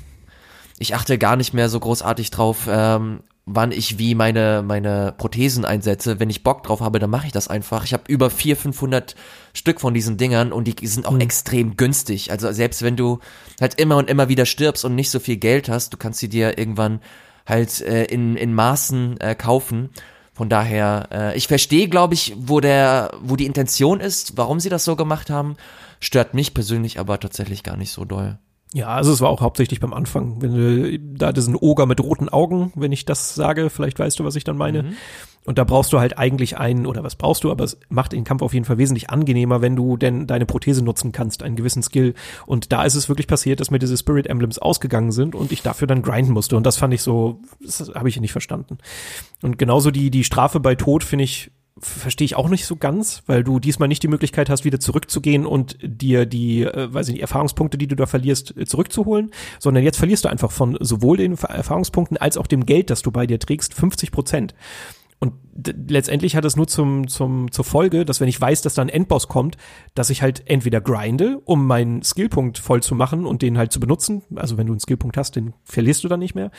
ich 0.81 0.95
achte 0.95 1.19
gar 1.19 1.37
nicht 1.37 1.53
mehr 1.53 1.69
so 1.69 1.79
großartig 1.79 2.31
drauf, 2.31 2.67
ähm, 2.67 3.21
wann 3.47 3.73
ich 3.73 3.99
wie 3.99 4.15
meine, 4.15 4.63
meine 4.63 5.15
Prothesen 5.17 5.65
einsetze. 5.65 6.21
Wenn 6.21 6.31
ich 6.31 6.43
Bock 6.43 6.63
drauf 6.63 6.81
habe, 6.81 6.99
dann 6.99 7.11
mache 7.11 7.27
ich 7.27 7.33
das 7.33 7.49
einfach. 7.49 7.85
Ich 7.85 7.93
habe 7.93 8.05
über 8.09 8.31
400, 8.31 8.63
500 8.63 9.15
Stück 9.53 9.81
von 9.81 9.95
diesen 9.95 10.17
Dingern 10.17 10.53
und 10.53 10.65
die 10.65 10.87
sind 10.87 11.07
auch 11.07 11.13
mhm. 11.13 11.21
extrem 11.21 11.77
günstig. 11.77 12.31
Also 12.31 12.53
selbst 12.53 12.83
wenn 12.83 12.97
du 12.97 13.19
halt 13.61 13.75
immer 13.81 13.97
und 13.97 14.09
immer 14.09 14.29
wieder 14.29 14.47
stirbst 14.47 14.85
und 14.85 14.95
nicht 14.95 15.11
so 15.11 15.19
viel 15.19 15.37
Geld 15.37 15.69
hast, 15.69 15.93
du 15.93 15.97
kannst 15.97 16.21
sie 16.21 16.29
dir 16.29 16.59
irgendwann 16.59 17.01
halt 17.47 17.81
äh, 17.81 18.05
in, 18.05 18.37
in 18.37 18.55
Maßen 18.55 19.19
äh, 19.21 19.35
kaufen. 19.35 19.91
Von 20.33 20.49
daher, 20.49 21.09
äh, 21.13 21.37
ich 21.37 21.49
verstehe, 21.49 21.89
glaube 21.89 22.15
ich, 22.15 22.35
wo 22.37 22.61
der, 22.61 23.11
wo 23.21 23.37
die 23.37 23.47
Intention 23.47 24.01
ist, 24.01 24.37
warum 24.37 24.61
sie 24.61 24.69
das 24.69 24.85
so 24.85 24.97
gemacht 24.97 25.29
haben. 25.29 25.57
Stört 25.99 26.33
mich 26.35 26.55
persönlich 26.55 26.99
aber 26.99 27.21
tatsächlich 27.21 27.63
gar 27.63 27.77
nicht 27.77 27.91
so 27.91 28.05
doll. 28.05 28.39
Ja, 28.73 28.89
also 28.89 29.13
es 29.13 29.21
war 29.21 29.31
auch 29.31 29.41
hauptsächlich 29.41 29.81
beim 29.81 29.93
Anfang, 29.93 30.41
wenn 30.41 30.55
du 30.55 30.99
da 30.99 31.33
diesen 31.33 31.57
Oger 31.57 31.87
mit 31.87 32.01
roten 32.01 32.29
Augen, 32.29 32.73
wenn 32.77 32.93
ich 32.93 33.05
das 33.05 33.35
sage, 33.35 33.69
vielleicht 33.69 33.99
weißt 33.99 34.19
du, 34.19 34.25
was 34.25 34.37
ich 34.37 34.45
dann 34.45 34.57
meine. 34.57 34.85
Mhm. 34.85 34.97
Und 35.45 35.59
da 35.59 35.65
brauchst 35.65 35.93
du 35.93 35.99
halt 35.99 36.19
eigentlich 36.19 36.59
einen, 36.59 36.87
oder 36.87 37.03
was 37.03 37.17
brauchst 37.17 37.43
du, 37.45 37.51
aber 37.51 37.65
es 37.65 37.79
macht 37.89 38.13
den 38.13 38.25
Kampf 38.25 38.43
auf 38.43 38.53
jeden 38.53 38.67
Fall 38.67 38.79
wesentlich 38.79 39.11
angenehmer, 39.11 39.63
wenn 39.63 39.75
du 39.75 39.97
denn 39.97 40.27
deine 40.27 40.47
Prothese 40.47 40.85
nutzen 40.85 41.13
kannst, 41.13 41.43
einen 41.43 41.57
gewissen 41.57 41.83
Skill. 41.83 42.15
Und 42.47 42.73
da 42.73 42.85
ist 42.85 42.95
es 42.95 43.09
wirklich 43.09 43.27
passiert, 43.27 43.59
dass 43.59 43.71
mir 43.71 43.79
diese 43.79 43.97
Spirit 43.97 44.27
Emblems 44.27 44.59
ausgegangen 44.59 45.13
sind 45.13 45.35
und 45.35 45.51
ich 45.51 45.63
dafür 45.63 45.89
dann 45.89 46.03
grinden 46.03 46.33
musste. 46.33 46.57
Und 46.57 46.65
das 46.65 46.77
fand 46.77 46.93
ich 46.93 47.03
so, 47.03 47.41
das 47.61 47.91
habe 47.95 48.09
ich 48.09 48.21
nicht 48.21 48.33
verstanden. 48.33 48.79
Und 49.43 49.59
genauso 49.59 49.91
die, 49.91 50.11
die 50.11 50.25
Strafe 50.25 50.61
bei 50.61 50.75
Tod 50.75 51.03
finde 51.03 51.25
ich 51.25 51.51
verstehe 51.81 52.25
ich 52.25 52.37
auch 52.37 52.49
nicht 52.49 52.67
so 52.67 52.77
ganz, 52.77 53.23
weil 53.27 53.45
du 53.45 53.59
diesmal 53.59 53.89
nicht 53.89 54.03
die 54.03 54.09
Möglichkeit 54.09 54.51
hast, 54.51 54.65
wieder 54.65 54.81
zurückzugehen 54.81 55.47
und 55.47 55.79
dir 55.83 56.27
die, 56.27 56.63
äh, 56.63 56.93
weiß 56.93 57.09
ich 57.09 57.15
nicht, 57.15 57.23
Erfahrungspunkte, 57.23 57.79
die 57.79 57.89
du 57.89 57.97
da 57.97 58.07
verlierst, 58.07 58.57
äh, 58.57 58.67
zurückzuholen, 58.67 59.31
sondern 59.59 59.85
jetzt 59.85 59.97
verlierst 59.97 60.25
du 60.25 60.29
einfach 60.29 60.51
von 60.51 60.77
sowohl 60.81 61.17
den 61.17 61.33
Erfahrungspunkten 61.33 62.17
als 62.17 62.37
auch 62.37 62.47
dem 62.47 62.67
Geld, 62.67 62.91
das 62.91 63.03
du 63.03 63.11
bei 63.11 63.27
dir 63.27 63.39
trägst, 63.39 63.75
50 63.75 64.13
Prozent. 64.13 64.55
Und 65.21 65.35
letztendlich 65.89 66.35
hat 66.35 66.47
es 66.47 66.57
nur 66.57 66.67
zum, 66.67 67.07
zum, 67.07 67.53
zur 67.53 67.65
Folge, 67.65 68.07
dass 68.07 68.21
wenn 68.21 68.29
ich 68.29 68.41
weiß, 68.41 68.63
dass 68.63 68.73
da 68.73 68.81
ein 68.81 68.89
Endboss 68.89 69.29
kommt, 69.29 69.59
dass 69.95 70.09
ich 70.09 70.23
halt 70.23 70.49
entweder 70.49 70.81
grinde, 70.81 71.39
um 71.45 71.67
meinen 71.67 72.03
Skillpunkt 72.03 72.57
voll 72.59 72.83
zu 72.83 72.95
machen 72.95 73.27
und 73.27 73.43
den 73.43 73.59
halt 73.59 73.71
zu 73.71 73.81
benutzen. 73.81 74.23
Also 74.35 74.57
wenn 74.57 74.67
du 74.67 74.73
einen 74.73 74.81
Skillpunkt 74.81 75.19
hast, 75.19 75.37
den 75.37 75.53
verlierst 75.65 76.03
du 76.05 76.09
dann 76.09 76.21
nicht 76.21 76.35
mehr 76.35 76.51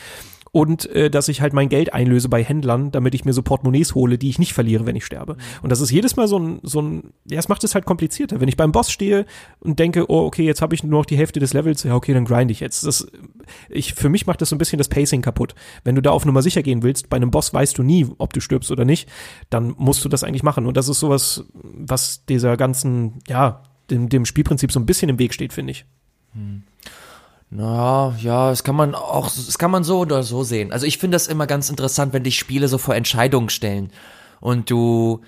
und 0.52 0.84
äh, 0.90 1.10
dass 1.10 1.28
ich 1.28 1.40
halt 1.40 1.54
mein 1.54 1.70
Geld 1.70 1.94
einlöse 1.94 2.28
bei 2.28 2.44
Händlern, 2.44 2.90
damit 2.90 3.14
ich 3.14 3.24
mir 3.24 3.32
so 3.32 3.40
Portemonnaies 3.40 3.94
hole, 3.94 4.18
die 4.18 4.28
ich 4.28 4.38
nicht 4.38 4.52
verliere, 4.52 4.84
wenn 4.84 4.94
ich 4.94 5.04
sterbe. 5.06 5.38
Und 5.62 5.72
das 5.72 5.80
ist 5.80 5.90
jedes 5.90 6.16
Mal 6.16 6.28
so 6.28 6.38
ein, 6.38 6.60
so 6.62 6.82
ein, 6.82 7.14
ja, 7.24 7.38
es 7.38 7.48
macht 7.48 7.64
es 7.64 7.74
halt 7.74 7.86
komplizierter. 7.86 8.38
Wenn 8.38 8.48
ich 8.48 8.58
beim 8.58 8.70
Boss 8.70 8.92
stehe 8.92 9.24
und 9.60 9.78
denke, 9.78 10.10
oh, 10.10 10.26
okay, 10.26 10.44
jetzt 10.44 10.60
habe 10.60 10.74
ich 10.74 10.84
nur 10.84 11.00
noch 11.00 11.06
die 11.06 11.16
Hälfte 11.16 11.40
des 11.40 11.54
Levels, 11.54 11.84
ja, 11.84 11.94
okay, 11.94 12.12
dann 12.12 12.26
grind 12.26 12.50
ich 12.50 12.60
jetzt. 12.60 12.84
Das, 12.84 13.10
ich, 13.70 13.94
für 13.94 14.10
mich 14.10 14.26
macht 14.26 14.42
das 14.42 14.50
so 14.50 14.54
ein 14.54 14.58
bisschen 14.58 14.76
das 14.76 14.88
Pacing 14.88 15.22
kaputt. 15.22 15.54
Wenn 15.84 15.94
du 15.94 16.02
da 16.02 16.10
auf 16.10 16.26
Nummer 16.26 16.42
sicher 16.42 16.62
gehen 16.62 16.82
willst, 16.82 17.08
bei 17.08 17.16
einem 17.16 17.30
Boss 17.30 17.54
weißt 17.54 17.78
du 17.78 17.82
nie, 17.82 18.06
ob 18.18 18.34
du 18.34 18.40
stirbst 18.40 18.70
oder 18.70 18.84
nicht, 18.84 19.08
dann 19.48 19.74
musst 19.78 20.04
du 20.04 20.10
das 20.10 20.22
eigentlich 20.22 20.42
machen. 20.42 20.66
Und 20.66 20.76
das 20.76 20.86
ist 20.86 21.00
sowas, 21.00 21.44
was 21.54 22.26
dieser 22.26 22.58
ganzen, 22.58 23.20
ja, 23.26 23.62
dem, 23.88 24.10
dem 24.10 24.26
Spielprinzip 24.26 24.70
so 24.70 24.78
ein 24.80 24.86
bisschen 24.86 25.08
im 25.08 25.18
Weg 25.18 25.32
steht, 25.32 25.54
finde 25.54 25.70
ich. 25.70 25.86
Hm. 26.34 26.64
Na, 27.54 28.16
ja, 28.18 28.48
das 28.48 28.64
kann 28.64 28.76
man 28.76 28.94
auch, 28.94 29.26
das 29.26 29.58
kann 29.58 29.70
man 29.70 29.84
so 29.84 29.98
oder 29.98 30.22
so 30.22 30.42
sehen. 30.42 30.72
Also 30.72 30.86
ich 30.86 30.96
finde 30.96 31.16
das 31.16 31.26
immer 31.26 31.46
ganz 31.46 31.68
interessant, 31.68 32.14
wenn 32.14 32.24
dich 32.24 32.38
Spiele 32.38 32.66
so 32.66 32.78
vor 32.78 32.94
Entscheidungen 32.94 33.50
stellen 33.50 33.92
und 34.40 34.70
du 34.70 35.20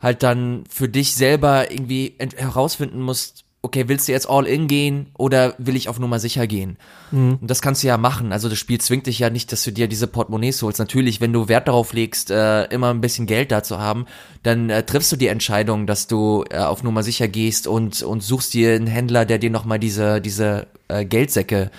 halt 0.00 0.22
dann 0.22 0.64
für 0.70 0.88
dich 0.88 1.14
selber 1.14 1.70
irgendwie 1.70 2.16
herausfinden 2.36 3.02
musst, 3.02 3.44
okay, 3.68 3.86
willst 3.86 4.08
du 4.08 4.12
jetzt 4.12 4.30
all 4.30 4.46
in 4.46 4.66
gehen 4.66 5.10
oder 5.18 5.54
will 5.58 5.76
ich 5.76 5.90
auf 5.90 5.98
Nummer 5.98 6.18
sicher 6.18 6.46
gehen? 6.46 6.78
Mhm. 7.10 7.36
Und 7.42 7.50
das 7.50 7.60
kannst 7.60 7.82
du 7.82 7.86
ja 7.86 7.98
machen. 7.98 8.32
Also 8.32 8.48
das 8.48 8.56
Spiel 8.56 8.80
zwingt 8.80 9.06
dich 9.06 9.18
ja 9.18 9.28
nicht, 9.28 9.52
dass 9.52 9.62
du 9.62 9.72
dir 9.72 9.88
diese 9.88 10.06
Portemonnaies 10.06 10.62
holst. 10.62 10.78
Natürlich, 10.78 11.20
wenn 11.20 11.34
du 11.34 11.48
Wert 11.48 11.68
darauf 11.68 11.92
legst, 11.92 12.30
äh, 12.30 12.64
immer 12.64 12.88
ein 12.88 13.02
bisschen 13.02 13.26
Geld 13.26 13.52
da 13.52 13.62
zu 13.62 13.78
haben, 13.78 14.06
dann 14.42 14.70
äh, 14.70 14.84
triffst 14.84 15.12
du 15.12 15.16
die 15.16 15.26
Entscheidung, 15.26 15.86
dass 15.86 16.06
du 16.06 16.44
äh, 16.48 16.56
auf 16.56 16.82
Nummer 16.82 17.02
sicher 17.02 17.28
gehst 17.28 17.66
und, 17.66 18.02
und 18.02 18.22
suchst 18.22 18.54
dir 18.54 18.74
einen 18.74 18.86
Händler, 18.86 19.26
der 19.26 19.38
dir 19.38 19.50
nochmal 19.50 19.78
diese, 19.78 20.22
diese 20.22 20.66
äh, 20.88 21.04
Geldsäcke 21.04 21.70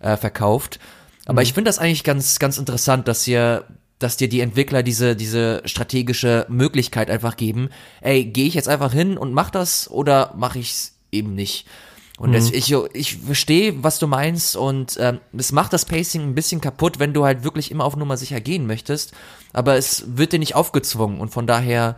äh, 0.00 0.18
verkauft. 0.18 0.80
Aber 1.24 1.40
mhm. 1.40 1.44
ich 1.44 1.54
finde 1.54 1.70
das 1.70 1.78
eigentlich 1.78 2.04
ganz, 2.04 2.38
ganz 2.38 2.58
interessant, 2.58 3.08
dass 3.08 3.26
ihr 3.26 3.64
dass 4.02 4.16
dir 4.16 4.28
die 4.28 4.40
Entwickler 4.40 4.82
diese, 4.82 5.14
diese 5.14 5.62
strategische 5.64 6.44
Möglichkeit 6.48 7.08
einfach 7.08 7.36
geben. 7.36 7.68
Ey, 8.00 8.24
gehe 8.24 8.46
ich 8.46 8.54
jetzt 8.54 8.68
einfach 8.68 8.92
hin 8.92 9.16
und 9.16 9.32
mach 9.32 9.50
das 9.50 9.88
oder 9.90 10.34
mache 10.36 10.58
ich's 10.58 10.91
eben 11.12 11.34
nicht. 11.34 11.66
Und 12.18 12.30
mhm. 12.30 12.34
das, 12.34 12.50
ich, 12.50 12.74
ich 12.92 13.16
verstehe, 13.16 13.82
was 13.82 13.98
du 13.98 14.06
meinst 14.06 14.56
und 14.56 14.96
ähm, 15.00 15.20
es 15.36 15.52
macht 15.52 15.72
das 15.72 15.84
Pacing 15.84 16.22
ein 16.22 16.34
bisschen 16.34 16.60
kaputt, 16.60 16.98
wenn 16.98 17.12
du 17.12 17.24
halt 17.24 17.42
wirklich 17.42 17.70
immer 17.70 17.84
auf 17.84 17.96
Nummer 17.96 18.16
sicher 18.16 18.40
gehen 18.40 18.66
möchtest, 18.66 19.12
aber 19.52 19.76
es 19.76 20.04
wird 20.06 20.32
dir 20.32 20.38
nicht 20.38 20.54
aufgezwungen 20.54 21.20
und 21.20 21.30
von 21.30 21.46
daher 21.46 21.96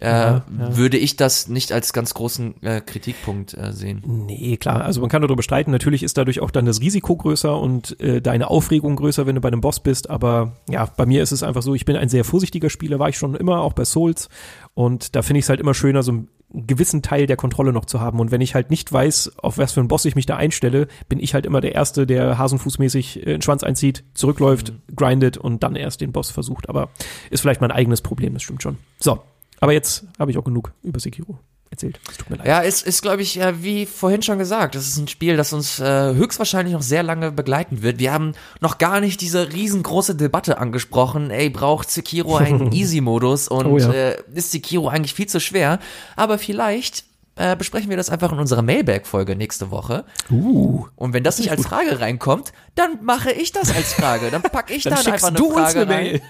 äh, 0.00 0.06
ja, 0.06 0.44
ja. 0.58 0.76
würde 0.76 0.96
ich 0.96 1.16
das 1.16 1.46
nicht 1.46 1.70
als 1.70 1.92
ganz 1.92 2.12
großen 2.12 2.60
äh, 2.62 2.80
Kritikpunkt 2.80 3.54
äh, 3.54 3.72
sehen. 3.72 4.02
Nee, 4.26 4.56
klar, 4.56 4.84
also 4.84 5.00
man 5.00 5.08
kann 5.08 5.22
darüber 5.22 5.36
bestreiten, 5.36 5.70
natürlich 5.70 6.02
ist 6.02 6.18
dadurch 6.18 6.40
auch 6.40 6.50
dann 6.50 6.66
das 6.66 6.80
Risiko 6.80 7.14
größer 7.16 7.56
und 7.56 8.00
äh, 8.00 8.20
deine 8.20 8.50
Aufregung 8.50 8.96
größer, 8.96 9.26
wenn 9.26 9.36
du 9.36 9.40
bei 9.40 9.48
einem 9.48 9.60
Boss 9.60 9.80
bist, 9.80 10.10
aber 10.10 10.56
ja, 10.68 10.86
bei 10.96 11.06
mir 11.06 11.22
ist 11.22 11.30
es 11.30 11.44
einfach 11.44 11.62
so, 11.62 11.74
ich 11.74 11.84
bin 11.84 11.96
ein 11.96 12.08
sehr 12.08 12.24
vorsichtiger 12.24 12.68
Spieler, 12.68 12.98
war 12.98 13.10
ich 13.10 13.16
schon 13.16 13.36
immer, 13.36 13.60
auch 13.60 13.74
bei 13.74 13.84
Souls 13.84 14.28
und 14.74 15.14
da 15.14 15.22
finde 15.22 15.38
ich 15.38 15.44
es 15.44 15.48
halt 15.50 15.60
immer 15.60 15.74
schöner, 15.74 16.02
so 16.02 16.24
gewissen 16.52 17.02
Teil 17.02 17.26
der 17.26 17.36
Kontrolle 17.36 17.72
noch 17.72 17.84
zu 17.84 18.00
haben. 18.00 18.20
Und 18.20 18.30
wenn 18.30 18.40
ich 18.40 18.54
halt 18.54 18.70
nicht 18.70 18.92
weiß, 18.92 19.38
auf 19.38 19.58
was 19.58 19.72
für 19.72 19.80
einen 19.80 19.88
Boss 19.88 20.04
ich 20.04 20.14
mich 20.14 20.26
da 20.26 20.36
einstelle, 20.36 20.88
bin 21.08 21.18
ich 21.18 21.34
halt 21.34 21.46
immer 21.46 21.60
der 21.60 21.74
Erste, 21.74 22.06
der 22.06 22.38
hasenfußmäßig 22.38 23.20
äh, 23.20 23.24
den 23.24 23.42
Schwanz 23.42 23.62
einzieht, 23.62 24.04
zurückläuft, 24.14 24.72
mhm. 24.72 24.96
grindet 24.96 25.36
und 25.36 25.62
dann 25.62 25.76
erst 25.76 26.00
den 26.00 26.12
Boss 26.12 26.30
versucht. 26.30 26.68
Aber 26.68 26.90
ist 27.30 27.40
vielleicht 27.40 27.60
mein 27.60 27.70
eigenes 27.70 28.00
Problem, 28.00 28.34
das 28.34 28.42
stimmt 28.42 28.62
schon. 28.62 28.78
So, 28.98 29.20
aber 29.60 29.72
jetzt 29.72 30.06
habe 30.18 30.30
ich 30.30 30.38
auch 30.38 30.44
genug 30.44 30.72
über 30.82 31.00
Sekiro 31.00 31.38
erzählt. 31.72 31.98
Es 32.08 32.18
tut 32.18 32.30
mir 32.30 32.36
leid. 32.36 32.46
Ja, 32.46 32.60
ist, 32.60 32.86
ist 32.86 33.02
glaube 33.02 33.22
ich, 33.22 33.34
ja, 33.34 33.62
wie 33.62 33.86
vorhin 33.86 34.22
schon 34.22 34.38
gesagt, 34.38 34.74
das 34.74 34.86
ist 34.86 34.98
ein 34.98 35.08
Spiel, 35.08 35.36
das 35.36 35.52
uns 35.52 35.80
äh, 35.80 36.14
höchstwahrscheinlich 36.14 36.74
noch 36.74 36.82
sehr 36.82 37.02
lange 37.02 37.32
begleiten 37.32 37.82
wird. 37.82 37.98
Wir 37.98 38.12
haben 38.12 38.34
noch 38.60 38.78
gar 38.78 39.00
nicht 39.00 39.20
diese 39.20 39.52
riesengroße 39.52 40.14
Debatte 40.14 40.58
angesprochen. 40.58 41.30
Ey, 41.30 41.50
braucht 41.50 41.90
Sekiro 41.90 42.36
einen 42.36 42.70
Easy-Modus 42.72 43.48
und 43.48 43.66
oh, 43.66 43.78
ja. 43.78 43.90
äh, 43.90 44.22
ist 44.34 44.52
Sekiro 44.52 44.88
eigentlich 44.88 45.14
viel 45.14 45.26
zu 45.26 45.40
schwer? 45.40 45.80
Aber 46.14 46.38
vielleicht 46.38 47.04
äh, 47.36 47.56
besprechen 47.56 47.88
wir 47.88 47.96
das 47.96 48.10
einfach 48.10 48.30
in 48.32 48.38
unserer 48.38 48.62
Mailbag-Folge 48.62 49.34
nächste 49.36 49.70
Woche. 49.70 50.04
Uh, 50.30 50.86
und 50.96 51.14
wenn 51.14 51.24
das 51.24 51.38
nicht 51.38 51.50
als 51.50 51.62
Frage 51.62 51.98
reinkommt, 51.98 52.52
dann 52.74 53.02
mache 53.02 53.32
ich 53.32 53.52
das 53.52 53.74
als 53.74 53.94
Frage. 53.94 54.30
Dann 54.30 54.42
packe 54.42 54.74
ich 54.74 54.82
dann, 54.84 54.94
dann 55.02 55.14
einfach 55.14 55.28
eine 55.28 55.38
Frage 55.38 55.80
eine 55.80 55.90
rein. 55.90 56.20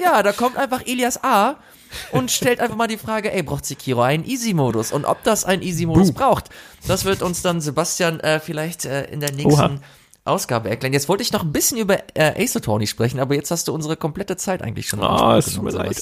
Ja, 0.00 0.22
da 0.22 0.32
kommt 0.32 0.58
einfach 0.58 0.86
Elias 0.86 1.24
A 1.24 1.56
und 2.12 2.30
stellt 2.30 2.60
einfach 2.60 2.76
mal 2.76 2.86
die 2.86 2.96
Frage, 2.98 3.32
ey, 3.32 3.42
braucht 3.42 3.64
Sekiro 3.64 4.02
einen 4.02 4.24
Easy-Modus? 4.24 4.92
Und 4.92 5.04
ob 5.04 5.22
das 5.24 5.44
einen 5.44 5.62
Easy-Modus 5.62 6.12
braucht, 6.12 6.50
das 6.86 7.04
wird 7.04 7.22
uns 7.22 7.42
dann 7.42 7.60
Sebastian 7.60 8.20
äh, 8.20 8.40
vielleicht 8.40 8.84
äh, 8.84 9.04
in 9.04 9.20
der 9.20 9.32
nächsten 9.32 9.52
Oha. 9.52 9.80
Ausgabe 10.24 10.68
erklären. 10.68 10.92
Jetzt 10.92 11.08
wollte 11.08 11.22
ich 11.22 11.32
noch 11.32 11.42
ein 11.42 11.52
bisschen 11.52 11.78
über 11.78 11.98
äh, 12.14 12.42
Ace 12.42 12.56
Attorney 12.56 12.86
sprechen, 12.86 13.20
aber 13.20 13.34
jetzt 13.34 13.50
hast 13.50 13.68
du 13.68 13.74
unsere 13.74 13.96
komplette 13.96 14.36
Zeit 14.36 14.62
eigentlich 14.62 14.86
schon. 14.88 15.00
Ah, 15.00 15.34
oh, 15.34 15.38
es 15.38 15.54
tut 15.54 15.62
mir 15.62 15.70
leid. 15.70 15.96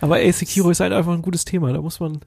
Aber 0.00 0.16
Ace 0.16 0.40
Sekiro 0.40 0.70
ist 0.70 0.80
halt 0.80 0.92
einfach 0.92 1.12
ein 1.12 1.22
gutes 1.22 1.44
Thema. 1.44 1.72
Da 1.72 1.80
muss 1.80 2.00
man. 2.00 2.20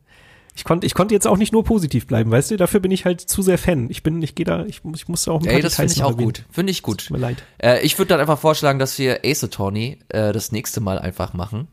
Ich 0.56 0.66
konnte, 0.66 0.86
ich 0.86 0.94
konnte 0.94 1.16
jetzt 1.16 1.26
auch 1.26 1.38
nicht 1.38 1.52
nur 1.52 1.64
positiv 1.64 2.06
bleiben, 2.06 2.30
weißt 2.30 2.52
du? 2.52 2.58
Dafür 2.58 2.80
bin 2.80 2.92
ich 2.92 3.06
halt 3.06 3.22
zu 3.22 3.42
sehr 3.42 3.58
Fan. 3.58 3.90
Ich 3.90 4.04
bin, 4.04 4.22
ich 4.22 4.36
gehe 4.36 4.46
da, 4.46 4.66
ich, 4.66 4.82
ich 4.94 5.08
muss 5.08 5.28
auch 5.28 5.40
ein 5.40 5.46
paar 5.46 5.54
Ey, 5.54 5.62
das 5.62 5.76
finde 5.76 5.94
ich 5.94 6.04
auch 6.04 6.12
erwähnen. 6.12 6.28
gut. 6.28 6.46
Finde 6.52 6.70
ich 6.72 6.84
gut. 6.84 7.08
Tut 7.08 7.10
mir 7.10 7.18
leid. 7.18 7.38
Äh, 7.58 7.82
ich 7.82 7.98
würde 7.98 8.10
dann 8.10 8.20
einfach 8.20 8.38
vorschlagen, 8.38 8.78
dass 8.78 9.00
wir 9.00 9.22
Ace 9.26 9.46
Attorney 9.46 9.98
äh, 10.10 10.32
das 10.32 10.52
nächste 10.52 10.80
Mal 10.80 11.00
einfach 11.00 11.34
machen. 11.34 11.68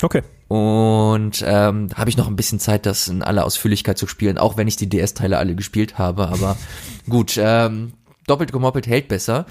Okay. 0.00 0.22
Und 0.50 1.44
ähm, 1.46 1.90
habe 1.94 2.10
ich 2.10 2.16
noch 2.16 2.26
ein 2.26 2.34
bisschen 2.34 2.58
Zeit, 2.58 2.84
das 2.84 3.06
in 3.06 3.22
aller 3.22 3.44
Ausführlichkeit 3.44 3.96
zu 3.96 4.08
spielen, 4.08 4.36
auch 4.36 4.56
wenn 4.56 4.66
ich 4.66 4.74
die 4.74 4.88
DS-Teile 4.88 5.38
alle 5.38 5.54
gespielt 5.54 5.96
habe. 5.96 6.26
Aber 6.26 6.56
gut, 7.08 7.38
ähm, 7.40 7.92
doppelt 8.26 8.50
gemoppelt 8.50 8.88
hält 8.88 9.06
besser. 9.06 9.46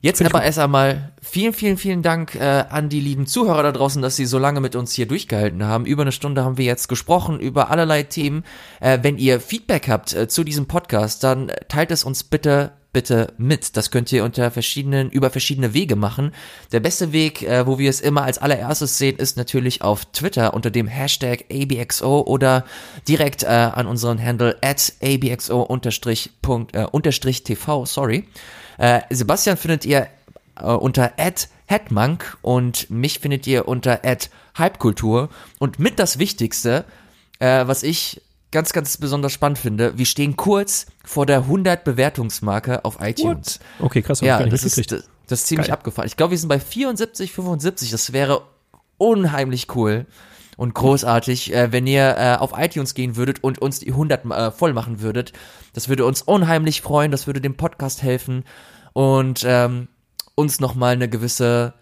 Jetzt 0.00 0.20
aber 0.20 0.42
erst 0.42 0.58
einmal 0.58 1.12
vielen, 1.22 1.52
vielen, 1.52 1.76
vielen 1.76 2.02
Dank 2.02 2.34
äh, 2.34 2.64
an 2.68 2.88
die 2.88 2.98
lieben 2.98 3.28
Zuhörer 3.28 3.62
da 3.62 3.70
draußen, 3.70 4.02
dass 4.02 4.16
sie 4.16 4.26
so 4.26 4.40
lange 4.40 4.60
mit 4.60 4.74
uns 4.74 4.92
hier 4.92 5.06
durchgehalten 5.06 5.62
haben. 5.62 5.86
Über 5.86 6.02
eine 6.02 6.10
Stunde 6.10 6.42
haben 6.42 6.58
wir 6.58 6.64
jetzt 6.64 6.88
gesprochen 6.88 7.38
über 7.38 7.70
allerlei 7.70 8.02
Themen. 8.02 8.42
Äh, 8.80 8.98
wenn 9.02 9.18
ihr 9.18 9.38
Feedback 9.38 9.88
habt 9.88 10.14
äh, 10.14 10.26
zu 10.26 10.42
diesem 10.42 10.66
Podcast, 10.66 11.22
dann 11.22 11.52
teilt 11.68 11.92
es 11.92 12.02
uns 12.02 12.24
bitte 12.24 12.72
bitte 12.92 13.32
mit. 13.36 13.76
Das 13.76 13.90
könnt 13.90 14.10
ihr 14.12 14.24
unter 14.24 14.50
verschiedenen, 14.50 15.10
über 15.10 15.30
verschiedene 15.30 15.74
Wege 15.74 15.96
machen. 15.96 16.32
Der 16.72 16.80
beste 16.80 17.12
Weg, 17.12 17.42
äh, 17.42 17.66
wo 17.66 17.78
wir 17.78 17.90
es 17.90 18.00
immer 18.00 18.22
als 18.22 18.38
allererstes 18.38 18.98
sehen, 18.98 19.16
ist 19.16 19.36
natürlich 19.36 19.82
auf 19.82 20.04
Twitter 20.06 20.54
unter 20.54 20.70
dem 20.70 20.86
Hashtag 20.86 21.44
ABXO 21.50 22.22
oder 22.22 22.64
direkt 23.06 23.42
äh, 23.42 23.46
an 23.46 23.86
unseren 23.86 24.22
Handle 24.22 24.56
at 24.62 24.94
ABXO 25.02 25.62
unterstrich, 25.62 26.30
Punkt, 26.42 26.74
äh, 26.74 26.86
sorry. 27.84 28.24
Äh, 28.78 29.00
Sebastian 29.10 29.56
findet 29.56 29.84
ihr 29.84 30.08
äh, 30.56 30.64
unter 30.64 31.12
at 31.18 31.48
Headmonk 31.66 32.38
und 32.42 32.88
mich 32.90 33.18
findet 33.18 33.46
ihr 33.46 33.68
unter 33.68 34.04
at 34.04 34.30
Hypekultur 34.56 35.28
und 35.58 35.78
mit 35.78 35.98
das 35.98 36.18
Wichtigste, 36.18 36.84
äh, 37.38 37.66
was 37.66 37.82
ich 37.82 38.22
ganz, 38.50 38.72
ganz 38.72 38.96
besonders 38.96 39.32
spannend 39.32 39.58
finde, 39.58 39.98
wir 39.98 40.06
stehen 40.06 40.36
kurz 40.36 40.86
vor 41.04 41.26
der 41.26 41.38
100 41.38 41.84
Bewertungsmarke 41.84 42.84
auf 42.84 42.98
iTunes. 43.00 43.60
What? 43.78 43.86
Okay, 43.86 44.02
krass. 44.02 44.20
Ja, 44.20 44.42
das 44.44 44.64
ist, 44.64 44.90
Das 44.90 45.40
ist 45.40 45.46
ziemlich 45.46 45.68
Geil. 45.68 45.74
abgefahren. 45.74 46.06
Ich 46.06 46.16
glaube, 46.16 46.30
wir 46.32 46.38
sind 46.38 46.48
bei 46.48 46.60
74, 46.60 47.32
75. 47.32 47.90
Das 47.90 48.12
wäre 48.12 48.42
unheimlich 48.96 49.74
cool 49.74 50.06
und 50.56 50.74
großartig, 50.74 51.54
äh, 51.54 51.72
wenn 51.72 51.86
ihr 51.86 52.16
äh, 52.16 52.36
auf 52.36 52.52
iTunes 52.56 52.94
gehen 52.94 53.16
würdet 53.16 53.44
und 53.44 53.60
uns 53.60 53.78
die 53.78 53.90
100 53.90 54.24
äh, 54.24 54.50
voll 54.50 54.72
machen 54.72 55.00
würdet. 55.00 55.32
Das 55.72 55.88
würde 55.88 56.04
uns 56.04 56.22
unheimlich 56.22 56.80
freuen. 56.80 57.10
Das 57.10 57.26
würde 57.26 57.40
dem 57.40 57.56
Podcast 57.56 58.02
helfen 58.02 58.44
und 58.92 59.44
ähm, 59.46 59.88
uns 60.34 60.58
nochmal 60.58 60.94
eine 60.94 61.08
gewisse 61.08 61.74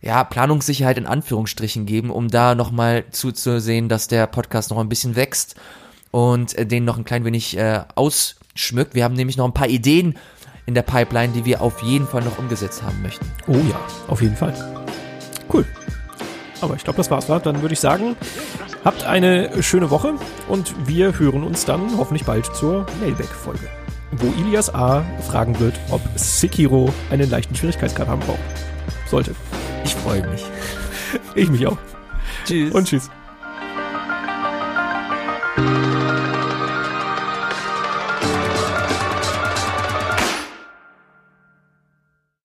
ja, 0.00 0.24
Planungssicherheit 0.24 0.98
in 0.98 1.06
Anführungsstrichen 1.06 1.86
geben, 1.86 2.10
um 2.10 2.28
da 2.28 2.54
nochmal 2.56 3.04
zuzusehen, 3.12 3.88
dass 3.88 4.08
der 4.08 4.26
Podcast 4.26 4.70
noch 4.70 4.78
ein 4.78 4.88
bisschen 4.88 5.14
wächst 5.14 5.54
und 6.12 6.56
äh, 6.56 6.64
den 6.64 6.84
noch 6.84 6.96
ein 6.96 7.04
klein 7.04 7.24
wenig 7.24 7.56
äh, 7.56 7.80
ausschmückt. 7.96 8.94
Wir 8.94 9.02
haben 9.02 9.14
nämlich 9.14 9.36
noch 9.36 9.46
ein 9.46 9.54
paar 9.54 9.68
Ideen 9.68 10.16
in 10.66 10.74
der 10.74 10.82
Pipeline, 10.82 11.32
die 11.32 11.44
wir 11.44 11.60
auf 11.60 11.82
jeden 11.82 12.06
Fall 12.06 12.22
noch 12.22 12.38
umgesetzt 12.38 12.84
haben 12.84 13.02
möchten. 13.02 13.26
Oh 13.48 13.56
ja, 13.68 13.80
auf 14.06 14.22
jeden 14.22 14.36
Fall. 14.36 14.54
Cool. 15.52 15.66
Aber 16.60 16.76
ich 16.76 16.84
glaube, 16.84 16.98
das 16.98 17.10
war's. 17.10 17.28
wa? 17.28 17.40
Dann 17.40 17.60
würde 17.62 17.72
ich 17.72 17.80
sagen, 17.80 18.14
habt 18.84 19.02
eine 19.04 19.62
schöne 19.62 19.90
Woche 19.90 20.14
und 20.48 20.72
wir 20.86 21.18
hören 21.18 21.42
uns 21.42 21.64
dann 21.64 21.98
hoffentlich 21.98 22.24
bald 22.24 22.46
zur 22.54 22.86
Mailback-Folge, 23.00 23.68
wo 24.12 24.26
Ilias 24.40 24.72
A. 24.72 25.04
fragen 25.28 25.58
wird, 25.58 25.74
ob 25.90 26.00
Sekiro 26.14 26.92
einen 27.10 27.28
leichten 27.28 27.56
Schwierigkeitsgrad 27.56 28.06
haben 28.06 28.20
braucht. 28.20 28.38
Sollte. 29.10 29.34
Ich 29.84 29.94
freue 29.96 30.26
mich. 30.28 30.44
Ich 31.34 31.50
mich 31.50 31.66
auch. 31.66 31.78
Tschüss. 32.46 32.72
Und 32.72 32.86
tschüss. 32.86 33.10